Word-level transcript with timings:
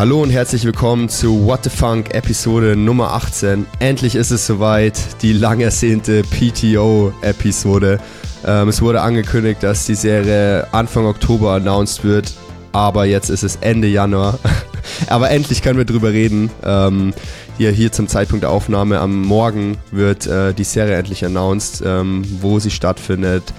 Hallo 0.00 0.22
und 0.22 0.30
herzlich 0.30 0.64
willkommen 0.64 1.10
zu 1.10 1.44
What 1.44 1.64
the 1.64 1.68
Funk 1.68 2.14
Episode 2.14 2.74
Nummer 2.74 3.12
18. 3.12 3.66
Endlich 3.80 4.14
ist 4.14 4.30
es 4.30 4.46
soweit, 4.46 4.98
die 5.20 5.34
lang 5.34 5.60
ersehnte 5.60 6.22
PTO-Episode. 6.22 8.00
Ähm, 8.46 8.68
es 8.70 8.80
wurde 8.80 9.02
angekündigt, 9.02 9.62
dass 9.62 9.84
die 9.84 9.94
Serie 9.94 10.66
Anfang 10.72 11.04
Oktober 11.04 11.52
announced 11.52 12.02
wird, 12.02 12.32
aber 12.72 13.04
jetzt 13.04 13.28
ist 13.28 13.42
es 13.42 13.56
Ende 13.56 13.88
Januar. 13.88 14.38
aber 15.08 15.30
endlich 15.32 15.60
können 15.60 15.76
wir 15.76 15.84
drüber 15.84 16.14
reden. 16.14 16.50
Ähm, 16.64 17.12
hier, 17.58 17.70
hier 17.70 17.92
zum 17.92 18.08
Zeitpunkt 18.08 18.44
der 18.44 18.52
Aufnahme 18.52 19.00
am 19.00 19.20
Morgen 19.20 19.76
wird 19.90 20.26
äh, 20.26 20.54
die 20.54 20.64
Serie 20.64 20.96
endlich 20.96 21.26
announced, 21.26 21.82
ähm, 21.84 22.24
wo 22.40 22.58
sie 22.58 22.70
stattfindet 22.70 23.52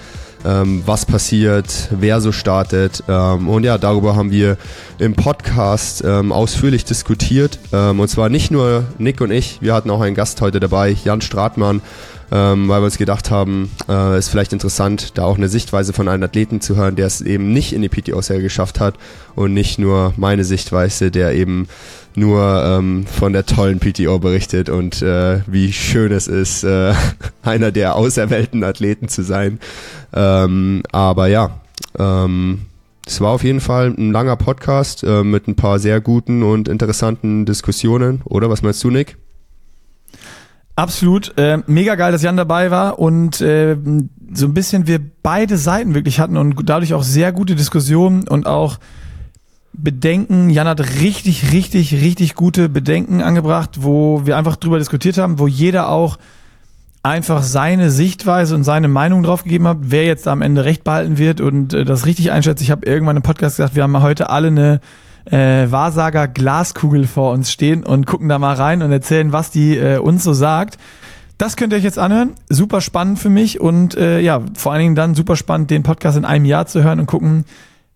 ähm, 0.45 0.83
was 0.85 1.05
passiert, 1.05 1.89
wer 1.91 2.21
so 2.21 2.31
startet. 2.31 3.03
Ähm, 3.07 3.49
und 3.49 3.63
ja, 3.63 3.77
darüber 3.77 4.15
haben 4.15 4.31
wir 4.31 4.57
im 4.99 5.13
Podcast 5.13 6.03
ähm, 6.05 6.31
ausführlich 6.31 6.85
diskutiert. 6.85 7.59
Ähm, 7.71 7.99
und 7.99 8.07
zwar 8.07 8.29
nicht 8.29 8.51
nur 8.51 8.85
Nick 8.97 9.21
und 9.21 9.31
ich, 9.31 9.61
wir 9.61 9.73
hatten 9.73 9.89
auch 9.89 10.01
einen 10.01 10.15
Gast 10.15 10.41
heute 10.41 10.59
dabei, 10.59 10.95
Jan 11.03 11.21
Stratmann, 11.21 11.81
ähm, 12.31 12.69
weil 12.69 12.81
wir 12.81 12.85
uns 12.85 12.97
gedacht 12.97 13.29
haben, 13.29 13.71
äh, 13.89 14.17
ist 14.17 14.29
vielleicht 14.29 14.53
interessant, 14.53 15.17
da 15.17 15.25
auch 15.25 15.37
eine 15.37 15.49
Sichtweise 15.49 15.93
von 15.93 16.07
einem 16.07 16.23
Athleten 16.23 16.61
zu 16.61 16.75
hören, 16.75 16.95
der 16.95 17.07
es 17.07 17.21
eben 17.21 17.51
nicht 17.51 17.73
in 17.73 17.81
die 17.81 17.89
PTO-Serie 17.89 18.41
geschafft 18.41 18.79
hat 18.79 18.95
und 19.35 19.53
nicht 19.53 19.79
nur 19.79 20.13
meine 20.17 20.45
Sichtweise, 20.45 21.11
der 21.11 21.33
eben 21.33 21.67
nur 22.15 22.63
ähm, 22.63 23.05
von 23.05 23.33
der 23.33 23.45
tollen 23.45 23.79
PTO 23.79 24.19
berichtet 24.19 24.69
und 24.69 25.01
äh, 25.01 25.41
wie 25.47 25.71
schön 25.71 26.11
es 26.11 26.27
ist, 26.27 26.63
äh, 26.63 26.93
einer 27.43 27.71
der 27.71 27.95
auserwählten 27.95 28.63
Athleten 28.63 29.07
zu 29.07 29.23
sein. 29.23 29.59
Ähm, 30.13 30.83
aber 30.91 31.27
ja, 31.27 31.61
ähm, 31.97 32.61
es 33.05 33.19
war 33.19 33.31
auf 33.31 33.43
jeden 33.43 33.61
Fall 33.61 33.93
ein 33.97 34.11
langer 34.11 34.35
Podcast 34.35 35.03
äh, 35.03 35.23
mit 35.23 35.47
ein 35.47 35.55
paar 35.55 35.79
sehr 35.79 36.01
guten 36.01 36.43
und 36.43 36.67
interessanten 36.67 37.45
Diskussionen, 37.45 38.21
oder? 38.25 38.49
Was 38.49 38.61
meinst 38.61 38.83
du, 38.83 38.89
Nick? 38.89 39.17
Absolut. 40.75 41.33
Äh, 41.37 41.59
mega 41.67 41.95
geil, 41.95 42.11
dass 42.11 42.21
Jan 42.21 42.37
dabei 42.37 42.71
war 42.71 42.99
und 42.99 43.41
äh, 43.41 43.75
so 44.33 44.45
ein 44.45 44.53
bisschen 44.53 44.87
wir 44.87 44.99
beide 45.21 45.57
Seiten 45.57 45.93
wirklich 45.93 46.19
hatten 46.19 46.37
und 46.37 46.55
dadurch 46.69 46.93
auch 46.93 47.03
sehr 47.03 47.31
gute 47.31 47.55
Diskussionen 47.55 48.27
und 48.27 48.47
auch 48.47 48.79
Bedenken. 49.73 50.49
Jan 50.49 50.67
hat 50.67 50.81
richtig, 51.01 51.51
richtig, 51.51 51.93
richtig 51.93 52.35
gute 52.35 52.69
Bedenken 52.69 53.21
angebracht, 53.21 53.83
wo 53.83 54.25
wir 54.25 54.37
einfach 54.37 54.55
drüber 54.55 54.79
diskutiert 54.79 55.17
haben, 55.17 55.39
wo 55.39 55.47
jeder 55.47 55.89
auch 55.89 56.17
einfach 57.03 57.41
seine 57.41 57.89
Sichtweise 57.89 58.53
und 58.53 58.63
seine 58.63 58.87
Meinung 58.87 59.23
drauf 59.23 59.43
gegeben 59.43 59.67
hat, 59.67 59.77
wer 59.81 60.05
jetzt 60.05 60.27
am 60.27 60.41
Ende 60.41 60.65
recht 60.65 60.83
behalten 60.83 61.17
wird 61.17 61.41
und 61.41 61.73
äh, 61.73 61.83
das 61.83 62.05
richtig 62.05 62.31
einschätzt. 62.31 62.61
Ich 62.61 62.69
habe 62.69 62.85
irgendwann 62.85 63.17
im 63.17 63.23
Podcast 63.23 63.57
gesagt, 63.57 63.75
wir 63.75 63.83
haben 63.83 64.01
heute 64.01 64.29
alle 64.29 64.47
eine 64.47 64.81
äh, 65.25 65.71
Wahrsager 65.71 66.27
Glaskugel 66.27 67.07
vor 67.07 67.31
uns 67.31 67.51
stehen 67.51 67.83
und 67.83 68.05
gucken 68.05 68.29
da 68.29 68.37
mal 68.37 68.55
rein 68.55 68.81
und 68.81 68.91
erzählen, 68.91 69.31
was 69.31 69.51
die 69.51 69.77
äh, 69.77 69.97
uns 69.97 70.23
so 70.23 70.33
sagt. 70.33 70.77
Das 71.37 71.55
könnt 71.55 71.73
ihr 71.73 71.77
euch 71.77 71.83
jetzt 71.83 71.97
anhören. 71.97 72.33
Super 72.49 72.81
spannend 72.81 73.17
für 73.17 73.29
mich 73.29 73.59
und 73.59 73.95
äh, 73.95 74.19
ja, 74.19 74.41
vor 74.55 74.71
allen 74.71 74.81
Dingen 74.81 74.95
dann 74.95 75.15
super 75.15 75.35
spannend, 75.35 75.71
den 75.71 75.81
Podcast 75.81 76.17
in 76.17 76.25
einem 76.25 76.45
Jahr 76.45 76.67
zu 76.67 76.83
hören 76.83 76.99
und 76.99 77.07
gucken, 77.07 77.45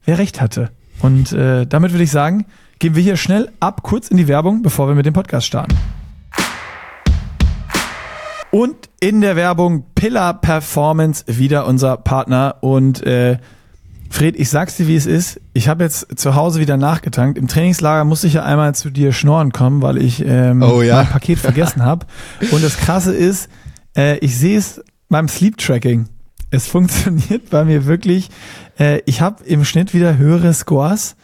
wer 0.04 0.18
recht 0.18 0.42
hatte. 0.42 0.72
Und 1.00 1.32
äh, 1.34 1.66
damit 1.66 1.92
würde 1.92 2.04
ich 2.04 2.12
sagen, 2.12 2.46
gehen 2.80 2.96
wir 2.96 3.04
hier 3.04 3.18
schnell 3.18 3.52
ab, 3.60 3.84
kurz 3.84 4.10
in 4.10 4.18
die 4.18 4.28
Werbung, 4.28 4.62
bevor 4.62 4.88
wir 4.88 4.96
mit 4.96 5.06
dem 5.06 5.14
Podcast 5.14 5.48
starten. 5.48 5.76
Und 8.52 8.90
in 9.02 9.20
der 9.20 9.36
Werbung 9.36 9.84
Pillar 9.96 10.40
Performance 10.40 11.26
wieder 11.28 11.68
unser 11.68 11.98
Partner. 11.98 12.56
Und 12.62 13.06
äh, 13.06 13.38
Fred, 14.10 14.38
ich 14.38 14.50
sag's 14.50 14.78
dir, 14.78 14.88
wie 14.88 14.96
es 14.96 15.06
ist. 15.06 15.42
Ich 15.54 15.68
habe 15.68 15.84
jetzt 15.84 16.18
zu 16.18 16.36
Hause 16.36 16.62
wieder 16.62 16.78
nachgetankt. 16.78 17.38
Im 17.38 17.50
Trainingslager 17.50 18.06
musste 18.06 18.28
ich 18.28 18.34
ja 18.36 18.44
einmal 18.44 18.74
zu 18.74 18.90
dir 18.90 19.12
schnorren 19.12 19.52
kommen, 19.52 19.82
weil 19.82 19.98
ich 19.98 20.24
ähm, 20.26 20.62
oh, 20.62 20.82
ja. 20.82 20.96
mein 20.96 21.08
Paket 21.08 21.40
vergessen 21.40 21.84
habe. 21.84 22.06
Und 22.52 22.64
das 22.64 22.78
Krasse 22.78 23.14
ist, 23.14 23.50
äh, 23.98 24.18
ich 24.20 24.38
sehe 24.38 24.58
es 24.58 24.82
beim 25.10 25.28
Sleep 25.28 25.58
Tracking. 25.58 26.08
Es 26.50 26.68
funktioniert 26.68 27.50
bei 27.50 27.66
mir 27.66 27.86
wirklich. 27.86 28.30
Äh, 28.78 29.02
ich 29.06 29.22
habe 29.22 29.44
im 29.44 29.66
Schnitt 29.66 29.94
wieder 29.94 30.18
höhere 30.18 30.54
Scores. 30.54 31.16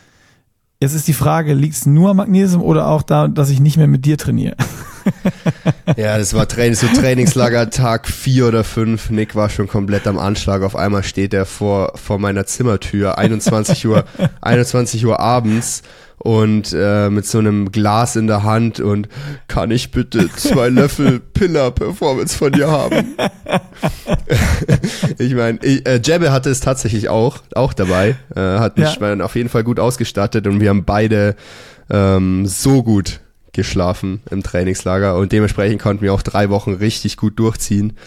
Jetzt 0.79 0.95
ist 0.95 1.07
die 1.07 1.13
Frage, 1.13 1.53
liegt 1.53 1.75
es 1.75 1.85
nur 1.85 2.09
am 2.09 2.17
Magnesium 2.17 2.63
oder 2.63 2.87
auch 2.87 3.03
da, 3.03 3.27
dass 3.27 3.49
ich 3.49 3.59
nicht 3.59 3.77
mehr 3.77 3.87
mit 3.87 4.05
dir 4.05 4.17
trainiere? 4.17 4.55
ja, 5.95 6.17
das 6.17 6.33
war 6.33 6.47
Training, 6.47 6.73
so 6.73 6.87
Trainingslager 6.87 7.69
Tag 7.69 8.07
vier 8.07 8.47
oder 8.47 8.63
fünf. 8.63 9.11
Nick 9.11 9.35
war 9.35 9.49
schon 9.49 9.67
komplett 9.67 10.07
am 10.07 10.17
Anschlag. 10.17 10.63
Auf 10.63 10.75
einmal 10.75 11.03
steht 11.03 11.33
er 11.33 11.45
vor, 11.45 11.93
vor 11.95 12.17
meiner 12.17 12.45
Zimmertür, 12.45 13.17
21 13.17 13.85
Uhr, 13.85 14.05
21 14.41 15.05
Uhr 15.05 15.19
abends 15.19 15.83
und 16.23 16.73
äh, 16.75 17.09
mit 17.09 17.25
so 17.25 17.39
einem 17.39 17.71
Glas 17.71 18.15
in 18.15 18.27
der 18.27 18.43
Hand 18.43 18.79
und 18.79 19.07
kann 19.47 19.71
ich 19.71 19.91
bitte 19.91 20.29
zwei 20.35 20.69
Löffel 20.69 21.19
Pillar 21.19 21.71
Performance 21.71 22.37
von 22.37 22.51
dir 22.51 22.69
haben? 22.69 23.15
ich 25.17 25.33
meine, 25.33 25.59
äh, 25.63 25.99
Jebbe 26.03 26.31
hatte 26.31 26.49
es 26.49 26.59
tatsächlich 26.59 27.09
auch, 27.09 27.39
auch 27.55 27.73
dabei, 27.73 28.15
äh, 28.35 28.39
hat 28.39 28.77
mich 28.77 28.95
ja. 28.95 29.19
auf 29.21 29.35
jeden 29.35 29.49
Fall 29.49 29.63
gut 29.63 29.79
ausgestattet 29.79 30.45
und 30.45 30.59
wir 30.59 30.69
haben 30.69 30.85
beide 30.85 31.35
ähm, 31.89 32.45
so 32.45 32.83
gut 32.83 33.21
geschlafen 33.53 34.21
im 34.29 34.43
Trainingslager 34.43 35.17
und 35.17 35.31
dementsprechend 35.31 35.81
konnten 35.81 36.03
wir 36.03 36.13
auch 36.13 36.21
drei 36.21 36.49
Wochen 36.49 36.73
richtig 36.73 37.17
gut 37.17 37.39
durchziehen. 37.39 37.97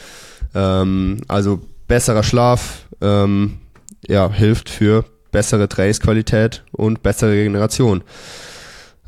Ähm, 0.54 1.18
also 1.26 1.60
besserer 1.88 2.22
Schlaf 2.22 2.86
ähm, 3.00 3.58
ja, 4.06 4.30
hilft 4.30 4.70
für 4.70 5.04
bessere 5.34 5.68
Trainingsqualität 5.68 6.62
und 6.70 7.02
bessere 7.02 7.32
Regeneration. 7.32 8.04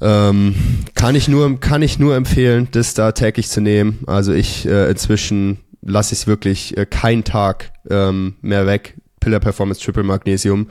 Ähm, 0.00 0.56
kann 0.96 1.14
ich 1.14 1.28
nur 1.28 1.58
kann 1.60 1.82
ich 1.82 2.00
nur 2.00 2.16
empfehlen, 2.16 2.66
das 2.72 2.94
da 2.94 3.12
täglich 3.12 3.48
zu 3.48 3.60
nehmen. 3.60 4.00
Also 4.08 4.34
ich 4.34 4.66
äh, 4.66 4.90
inzwischen 4.90 5.58
lasse 5.80 6.14
ich 6.14 6.22
es 6.22 6.26
wirklich 6.26 6.76
äh, 6.76 6.84
keinen 6.84 7.22
Tag 7.22 7.72
ähm, 7.88 8.34
mehr 8.42 8.66
weg. 8.66 8.96
Pillar 9.20 9.38
Performance 9.38 9.80
Triple 9.80 10.02
Magnesium 10.02 10.68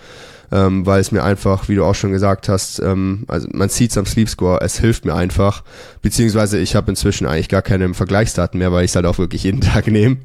ähm, 0.56 0.86
weil 0.86 1.02
es 1.02 1.12
mir 1.12 1.22
einfach, 1.22 1.68
wie 1.68 1.76
du 1.76 1.84
auch 1.84 1.96
schon 1.96 2.12
gesagt 2.12 2.48
hast, 2.48 2.80
ähm, 2.80 3.26
also 3.28 3.50
man 3.52 3.68
sieht 3.68 3.92
es 3.92 3.98
am 3.98 4.06
Sleep 4.06 4.30
Score, 4.30 4.62
es 4.62 4.80
hilft 4.80 5.04
mir 5.04 5.14
einfach, 5.14 5.64
beziehungsweise 6.02 6.60
ich 6.60 6.78
habe 6.78 6.90
inzwischen 6.90 7.28
eigentlich 7.28 7.50
gar 7.50 7.62
keine 7.62 7.94
Vergleichsdaten 7.94 8.58
mehr, 8.58 8.72
weil 8.72 8.86
ich 8.86 8.92
es 8.92 8.96
halt 8.96 9.06
auch 9.06 9.18
wirklich 9.18 9.44
jeden 9.44 9.60
Tag 9.62 9.88
nehme. 9.88 10.18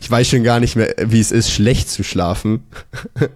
Ich 0.00 0.10
weiß 0.10 0.26
schon 0.26 0.42
gar 0.42 0.58
nicht 0.58 0.74
mehr, 0.74 0.94
wie 1.06 1.20
es 1.20 1.30
ist, 1.30 1.52
schlecht 1.52 1.90
zu 1.90 2.02
schlafen. 2.02 2.64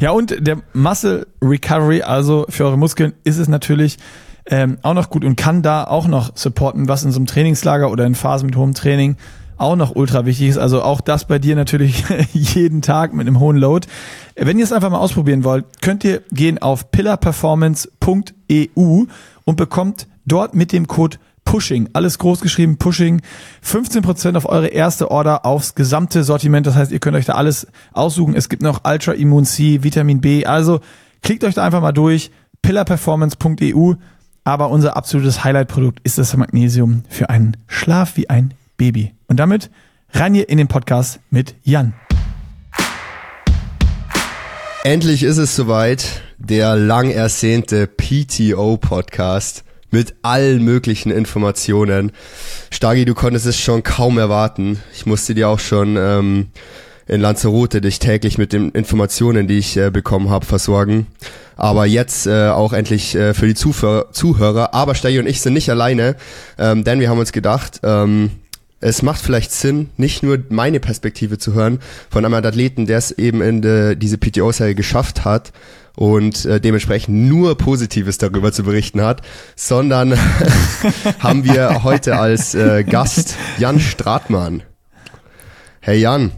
ja, 0.00 0.10
und 0.10 0.44
der 0.44 0.62
Muscle 0.72 1.28
Recovery, 1.40 2.02
also 2.02 2.44
für 2.48 2.64
eure 2.64 2.78
Muskeln, 2.78 3.12
ist 3.22 3.38
es 3.38 3.46
natürlich 3.46 3.98
ähm, 4.46 4.78
auch 4.82 4.94
noch 4.94 5.10
gut 5.10 5.24
und 5.24 5.36
kann 5.36 5.62
da 5.62 5.84
auch 5.84 6.08
noch 6.08 6.36
supporten, 6.36 6.88
was 6.88 7.04
in 7.04 7.12
so 7.12 7.18
einem 7.18 7.26
Trainingslager 7.26 7.92
oder 7.92 8.04
in 8.04 8.16
Phasen 8.16 8.46
mit 8.46 8.56
hohem 8.56 8.74
Training 8.74 9.16
auch 9.58 9.76
noch 9.76 9.94
ultra 9.94 10.24
wichtig 10.24 10.48
ist. 10.48 10.58
Also 10.58 10.82
auch 10.82 11.00
das 11.00 11.26
bei 11.26 11.38
dir 11.38 11.56
natürlich 11.56 12.04
jeden 12.32 12.82
Tag 12.82 13.12
mit 13.12 13.26
einem 13.26 13.40
hohen 13.40 13.56
Load. 13.56 13.86
Wenn 14.36 14.58
ihr 14.58 14.64
es 14.64 14.72
einfach 14.72 14.90
mal 14.90 14.98
ausprobieren 14.98 15.44
wollt, 15.44 15.64
könnt 15.82 16.04
ihr 16.04 16.22
gehen 16.32 16.58
auf 16.58 16.90
pillarperformance.eu 16.90 19.04
und 19.44 19.56
bekommt 19.56 20.06
dort 20.24 20.54
mit 20.54 20.72
dem 20.72 20.86
Code 20.86 21.18
Pushing, 21.44 21.88
alles 21.94 22.18
groß 22.18 22.42
geschrieben, 22.42 22.76
Pushing, 22.76 23.22
15% 23.64 24.36
auf 24.36 24.46
eure 24.46 24.66
erste 24.66 25.10
Order 25.10 25.46
aufs 25.46 25.74
gesamte 25.74 26.22
Sortiment. 26.22 26.66
Das 26.66 26.74
heißt, 26.74 26.92
ihr 26.92 26.98
könnt 26.98 27.16
euch 27.16 27.24
da 27.24 27.34
alles 27.34 27.66
aussuchen. 27.94 28.34
Es 28.34 28.50
gibt 28.50 28.62
noch 28.62 28.82
Ultra 28.84 29.12
Immun 29.12 29.46
C, 29.46 29.82
Vitamin 29.82 30.20
B. 30.20 30.44
Also 30.44 30.80
klickt 31.22 31.44
euch 31.44 31.54
da 31.54 31.64
einfach 31.64 31.80
mal 31.80 31.92
durch, 31.92 32.30
pillarperformance.eu. 32.60 33.94
Aber 34.44 34.68
unser 34.68 34.96
absolutes 34.96 35.42
Highlight-Produkt 35.42 36.00
ist 36.04 36.18
das 36.18 36.36
Magnesium 36.36 37.04
für 37.08 37.30
einen 37.30 37.56
Schlaf 37.66 38.18
wie 38.18 38.28
ein 38.28 38.52
Baby. 38.78 39.12
Und 39.26 39.36
damit 39.36 39.70
rein 40.12 40.32
hier 40.32 40.48
in 40.48 40.56
den 40.56 40.68
Podcast 40.68 41.20
mit 41.28 41.54
Jan. 41.64 41.92
Endlich 44.84 45.24
ist 45.24 45.36
es 45.36 45.54
soweit, 45.54 46.22
der 46.38 46.76
lang 46.76 47.10
ersehnte 47.10 47.86
PTO-Podcast 47.86 49.64
mit 49.90 50.14
allen 50.22 50.64
möglichen 50.64 51.10
Informationen. 51.10 52.12
Stagi, 52.70 53.04
du 53.04 53.14
konntest 53.14 53.46
es 53.46 53.58
schon 53.58 53.82
kaum 53.82 54.16
erwarten. 54.16 54.80
Ich 54.94 55.04
musste 55.04 55.34
dir 55.34 55.48
auch 55.48 55.58
schon 55.58 55.96
ähm, 55.98 56.46
in 57.06 57.20
Lanzarote 57.20 57.80
dich 57.80 57.98
täglich 57.98 58.38
mit 58.38 58.52
den 58.52 58.70
Informationen, 58.70 59.48
die 59.48 59.58
ich 59.58 59.76
äh, 59.76 59.90
bekommen 59.90 60.30
habe, 60.30 60.46
versorgen. 60.46 61.06
Aber 61.56 61.86
jetzt 61.86 62.26
äh, 62.26 62.48
auch 62.48 62.72
endlich 62.72 63.16
äh, 63.16 63.34
für 63.34 63.46
die 63.46 63.54
Zuhörer, 63.54 64.12
Zuhörer. 64.12 64.74
Aber 64.74 64.94
Stagi 64.94 65.18
und 65.18 65.26
ich 65.26 65.40
sind 65.40 65.54
nicht 65.54 65.70
alleine, 65.70 66.14
ähm, 66.56 66.84
denn 66.84 67.00
wir 67.00 67.10
haben 67.10 67.18
uns 67.18 67.32
gedacht, 67.32 67.80
ähm, 67.82 68.30
es 68.80 69.02
macht 69.02 69.20
vielleicht 69.20 69.52
Sinn, 69.52 69.90
nicht 69.96 70.22
nur 70.22 70.38
meine 70.50 70.80
Perspektive 70.80 71.38
zu 71.38 71.54
hören 71.54 71.80
von 72.10 72.24
einem 72.24 72.34
Athleten, 72.34 72.86
der 72.86 72.98
es 72.98 73.10
eben 73.10 73.42
in 73.42 73.62
de, 73.62 73.96
diese 73.96 74.18
PTO-Serie 74.18 74.74
geschafft 74.74 75.24
hat 75.24 75.52
und 75.96 76.44
äh, 76.44 76.60
dementsprechend 76.60 77.28
nur 77.28 77.58
Positives 77.58 78.18
darüber 78.18 78.52
zu 78.52 78.62
berichten 78.62 79.02
hat, 79.02 79.22
sondern 79.56 80.16
haben 81.18 81.44
wir 81.44 81.82
heute 81.82 82.18
als 82.18 82.54
äh, 82.54 82.84
Gast 82.84 83.36
Jan 83.58 83.80
Stratmann. 83.80 84.62
Hey 85.80 85.98
Jan. 85.98 86.30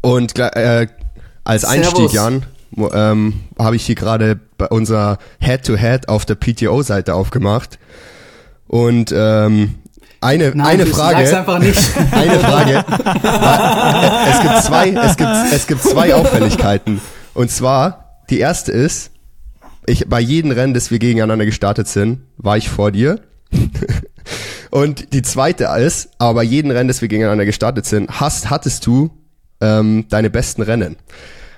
Und 0.00 0.38
äh, 0.38 0.86
als 1.42 1.64
Einstieg, 1.64 2.10
Servus. 2.10 2.12
Jan, 2.12 2.46
ähm, 2.92 3.40
habe 3.58 3.74
ich 3.74 3.84
hier 3.84 3.96
gerade 3.96 4.38
bei 4.56 4.66
unser 4.68 5.18
Head-to-Head 5.40 6.08
auf 6.08 6.24
der 6.24 6.36
PTO-Seite 6.36 7.14
aufgemacht. 7.14 7.80
Und 8.68 9.12
ähm, 9.12 9.74
eine, 10.20 10.50
Nein, 10.50 10.66
eine 10.66 10.86
Frage. 10.86 11.26
sag's 11.26 11.32
einfach 11.38 11.58
nicht. 11.58 11.78
Eine 12.12 12.38
Frage. 12.40 12.84
es 14.30 14.40
gibt 14.40 14.62
zwei, 14.64 14.90
es 14.90 15.16
gibt, 15.16 15.30
es 15.52 15.66
gibt 15.66 15.82
zwei 15.82 16.14
Auffälligkeiten. 16.14 17.00
Und 17.34 17.50
zwar, 17.50 18.20
die 18.28 18.38
erste 18.38 18.70
ist, 18.72 19.10
ich, 19.86 20.08
bei 20.08 20.20
jedem 20.20 20.50
Rennen, 20.50 20.74
das 20.74 20.90
wir 20.90 20.98
gegeneinander 20.98 21.46
gestartet 21.46 21.88
sind, 21.88 22.20
war 22.36 22.56
ich 22.56 22.68
vor 22.68 22.90
dir. 22.92 23.20
Und 24.70 25.12
die 25.12 25.22
zweite 25.22 25.64
ist, 25.78 26.10
aber 26.18 26.34
bei 26.34 26.42
jedem 26.44 26.70
Rennen, 26.70 26.88
das 26.88 27.00
wir 27.00 27.08
gegeneinander 27.08 27.44
gestartet 27.44 27.86
sind, 27.86 28.20
hast, 28.20 28.50
hattest 28.50 28.86
du 28.86 29.10
ähm, 29.60 30.04
deine 30.10 30.30
besten 30.30 30.62
Rennen. 30.62 30.96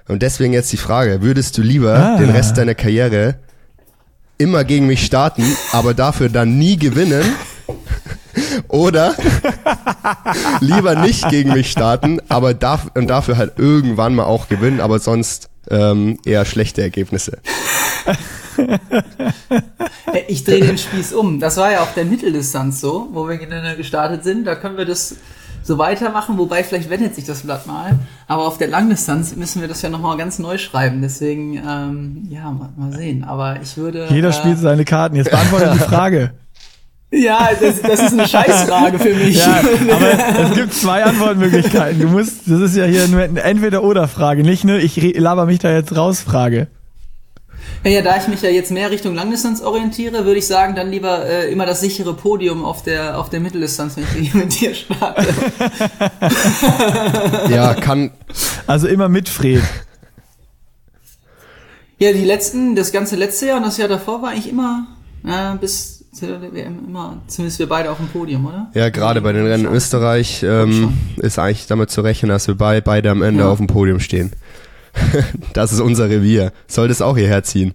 Und 0.09 0.23
deswegen 0.23 0.53
jetzt 0.55 0.73
die 0.73 0.77
Frage, 0.79 1.21
würdest 1.21 1.59
du 1.59 1.63
lieber 1.63 1.95
Ah. 1.95 2.17
den 2.17 2.31
Rest 2.31 2.57
deiner 2.59 2.75
Karriere 2.75 3.37
immer 4.39 4.65
gegen 4.65 4.87
mich 4.87 5.05
starten, 5.05 5.45
aber 5.73 5.95
dafür 5.95 6.29
dann 6.29 6.59
nie 6.59 6.77
gewinnen? 6.77 7.23
Oder 8.69 9.15
lieber 10.61 10.97
nicht 10.97 11.29
gegen 11.29 11.53
mich 11.53 11.71
starten, 11.71 12.21
aber 12.29 12.55
darf, 12.55 12.91
und 12.95 13.09
dafür 13.09 13.37
halt 13.37 13.59
irgendwann 13.59 14.15
mal 14.15 14.25
auch 14.25 14.49
gewinnen, 14.49 14.81
aber 14.81 14.99
sonst 14.99 15.49
ähm, 15.71 16.19
eher 16.25 16.45
schlechte 16.45 16.83
Ergebnisse. 16.83 17.39
Ich 20.29 20.45
drehe 20.45 20.61
den 20.61 20.79
Spieß 20.79 21.13
um. 21.13 21.41
Das 21.41 21.57
war 21.57 21.73
ja 21.73 21.83
auf 21.83 21.95
der 21.95 22.05
Mitteldistanz 22.05 22.81
so, 22.81 23.09
wo 23.13 23.29
wir 23.29 23.37
gegeneinander 23.37 23.77
gestartet 23.77 24.25
sind. 24.25 24.45
Da 24.45 24.55
können 24.55 24.77
wir 24.77 24.85
das 24.85 25.17
so 25.63 25.79
weitermachen, 25.79 26.39
wobei 26.39 26.65
vielleicht 26.65 26.91
wendet 26.91 27.15
sich 27.15 27.25
das 27.25 27.43
Blatt 27.43 27.67
mal. 27.67 27.99
Aber 28.27 28.47
auf 28.47 28.59
der 28.59 28.69
Langdistanz 28.69 29.37
müssen 29.37 29.61
wir 29.61 29.69
das 29.69 29.81
ja 29.83 29.89
nochmal 29.89 30.17
ganz 30.17 30.39
neu 30.39 30.59
schreiben. 30.59 31.01
Deswegen, 31.03 31.57
ähm, 31.57 32.27
ja, 32.29 32.51
mal, 32.51 32.71
mal 32.77 32.93
sehen. 32.93 33.25
Aber 33.25 33.61
ich 33.63 33.77
würde. 33.77 34.07
Jeder 34.11 34.31
äh, 34.31 34.33
spielt 34.33 34.59
seine 34.59 34.85
Karten. 34.85 35.17
Jetzt 35.17 35.31
beantwortet 35.31 35.75
die 35.75 35.79
Frage. 35.95 36.33
Ja, 37.15 37.51
das, 37.61 37.83
das 37.83 38.01
ist 38.01 38.13
eine 38.15 38.27
Scheißfrage 38.27 38.99
für 38.99 39.15
mich. 39.15 39.37
Ja, 39.37 39.61
aber 39.93 40.49
es 40.49 40.55
gibt 40.55 40.73
zwei 40.73 41.05
Antwortmöglichkeiten. 41.05 42.01
Du 42.01 42.09
musst, 42.09 42.41
das 42.47 42.61
ist 42.61 42.77
ja 42.77 42.87
hier 42.87 43.07
nur 43.09 43.21
eine 43.21 43.43
Entweder-Oder-Frage, 43.43 44.43
nicht 44.43 44.65
nur 44.65 44.79
ich 44.79 44.97
laber 45.19 45.45
mich 45.45 45.59
da 45.59 45.71
jetzt 45.71 45.95
raus 45.95 46.21
Frage. 46.21 46.69
Ja, 47.85 47.91
ja, 47.91 48.03
da 48.03 48.17
ich 48.17 48.29
mich 48.29 48.41
ja 48.41 48.49
jetzt 48.49 48.71
mehr 48.71 48.91
Richtung 48.91 49.15
Langdistanz 49.15 49.61
orientiere, 49.61 50.25
würde 50.25 50.39
ich 50.39 50.47
sagen, 50.47 50.75
dann 50.75 50.91
lieber 50.91 51.27
äh, 51.27 51.53
immer 51.53 51.67
das 51.67 51.81
sichere 51.81 52.15
Podium 52.15 52.65
auf 52.65 52.83
der, 52.83 53.19
auf 53.19 53.29
der 53.29 53.41
Mitteldistanz, 53.41 53.97
wenn 53.97 54.23
ich 54.23 54.33
mit 54.33 54.61
dir 54.61 54.75
starte. 54.75 55.27
Ja, 57.51 57.75
kann, 57.81 58.11
Also 58.67 58.89
immer 58.89 59.09
mit 59.09 59.29
Fred. 59.29 59.63
Ja, 61.99 62.13
die 62.13 62.25
letzten, 62.25 62.75
das 62.75 62.91
ganze 62.91 63.17
letzte 63.17 63.47
Jahr 63.47 63.59
und 63.59 63.65
das 63.65 63.77
Jahr 63.77 63.89
davor 63.89 64.23
war 64.23 64.31
eigentlich 64.31 64.49
immer, 64.49 64.87
ja, 65.25 65.55
bis 65.61 66.02
zu 66.13 66.27
der 66.27 66.43
WM 66.53 66.81
immer, 66.87 67.23
zumindest 67.27 67.59
wir 67.59 67.69
beide 67.69 67.91
auf 67.91 67.97
dem 67.97 68.09
Podium, 68.09 68.45
oder? 68.47 68.71
ja, 68.75 68.91
gerade 68.91 69.23
bei 69.23 69.33
den 69.33 69.47
Rennen 69.47 69.67
in 69.67 69.73
Österreich 69.73 70.43
ähm, 70.43 70.93
ist 71.17 71.39
eigentlich 71.39 71.67
damit 71.67 71.91
zu 71.91 72.03
rechnen, 72.03 72.29
dass 72.29 72.49
wir 72.49 72.55
bei, 72.55 72.81
beide 72.83 73.11
am 73.11 73.23
Ende 73.23 73.45
Ja. 73.45 73.49
auf 73.51 73.57
dem 73.59 73.67
Podium 73.67 73.99
stehen. 73.99 74.33
das 75.55 75.73
ist 75.73 75.81
unser 75.81 76.11
Revier. 76.11 76.53
Sollte 76.69 76.93
es 76.93 77.01
auch 77.01 77.17
hierher 77.17 77.43
ziehen. 77.45 77.73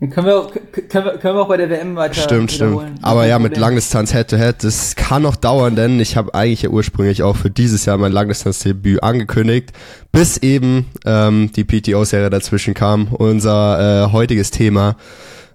Dann 0.00 0.10
können 0.10 0.26
wir, 0.26 0.46
können 0.88 1.04
wir, 1.06 1.12
können 1.18 1.36
wir 1.36 1.42
auch 1.42 1.48
bei 1.48 1.56
der 1.56 1.70
WM 1.70 1.96
weiter 1.96 2.14
Stimmt, 2.14 2.52
stimmt. 2.52 2.82
Aber 3.00 3.26
ja, 3.26 3.38
mit. 3.38 3.56
Langdistanz 3.56 4.12
Head-to-Head, 4.12 4.62
das 4.62 4.96
kann 4.96 5.22
noch 5.22 5.36
dauern, 5.36 5.76
denn 5.76 6.00
ich 6.00 6.18
habe 6.18 6.34
eigentlich 6.34 6.62
ja 6.62 6.68
ursprünglich 6.68 7.22
auch 7.22 7.36
für 7.36 7.48
dieses 7.48 7.86
Jahr 7.86 7.96
mein 7.96 8.12
Langdistanzdebüt 8.12 9.02
angekündigt, 9.02 9.72
bis 10.12 10.36
eben 10.38 10.86
ähm, 11.06 11.50
die 11.56 11.64
PTO-Serie 11.64 12.28
dazwischen 12.28 12.74
kam, 12.74 13.06
unser 13.12 14.08
äh, 14.08 14.12
heutiges 14.12 14.50
Thema. 14.50 14.96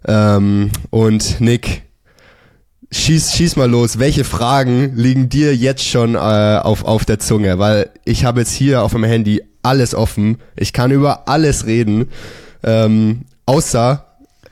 Ähm, 0.06 0.72
und 0.90 1.42
Nick, 1.42 1.84
schieß, 2.92 3.34
schieß 3.34 3.56
mal 3.56 3.70
los. 3.70 4.00
Welche 4.00 4.24
Fragen 4.24 4.96
liegen 4.96 5.30
dir 5.30 5.56
jetzt 5.56 5.86
schon 5.86 6.16
äh, 6.16 6.18
auf, 6.18 6.84
auf 6.86 7.06
der 7.06 7.20
Zunge? 7.20 7.60
Weil 7.60 7.92
ich 8.06 8.26
habe 8.26 8.42
jetzt 8.42 8.54
hier 8.54 8.84
auf 8.84 8.94
meinem 8.94 9.10
Handy 9.10 9.44
alles 9.62 9.94
offen. 9.94 10.38
Ich 10.56 10.74
kann 10.74 10.92
über 10.92 11.28
alles 11.28 11.66
reden. 11.66 12.10
Ähm, 12.64 13.26
außer 13.46 14.06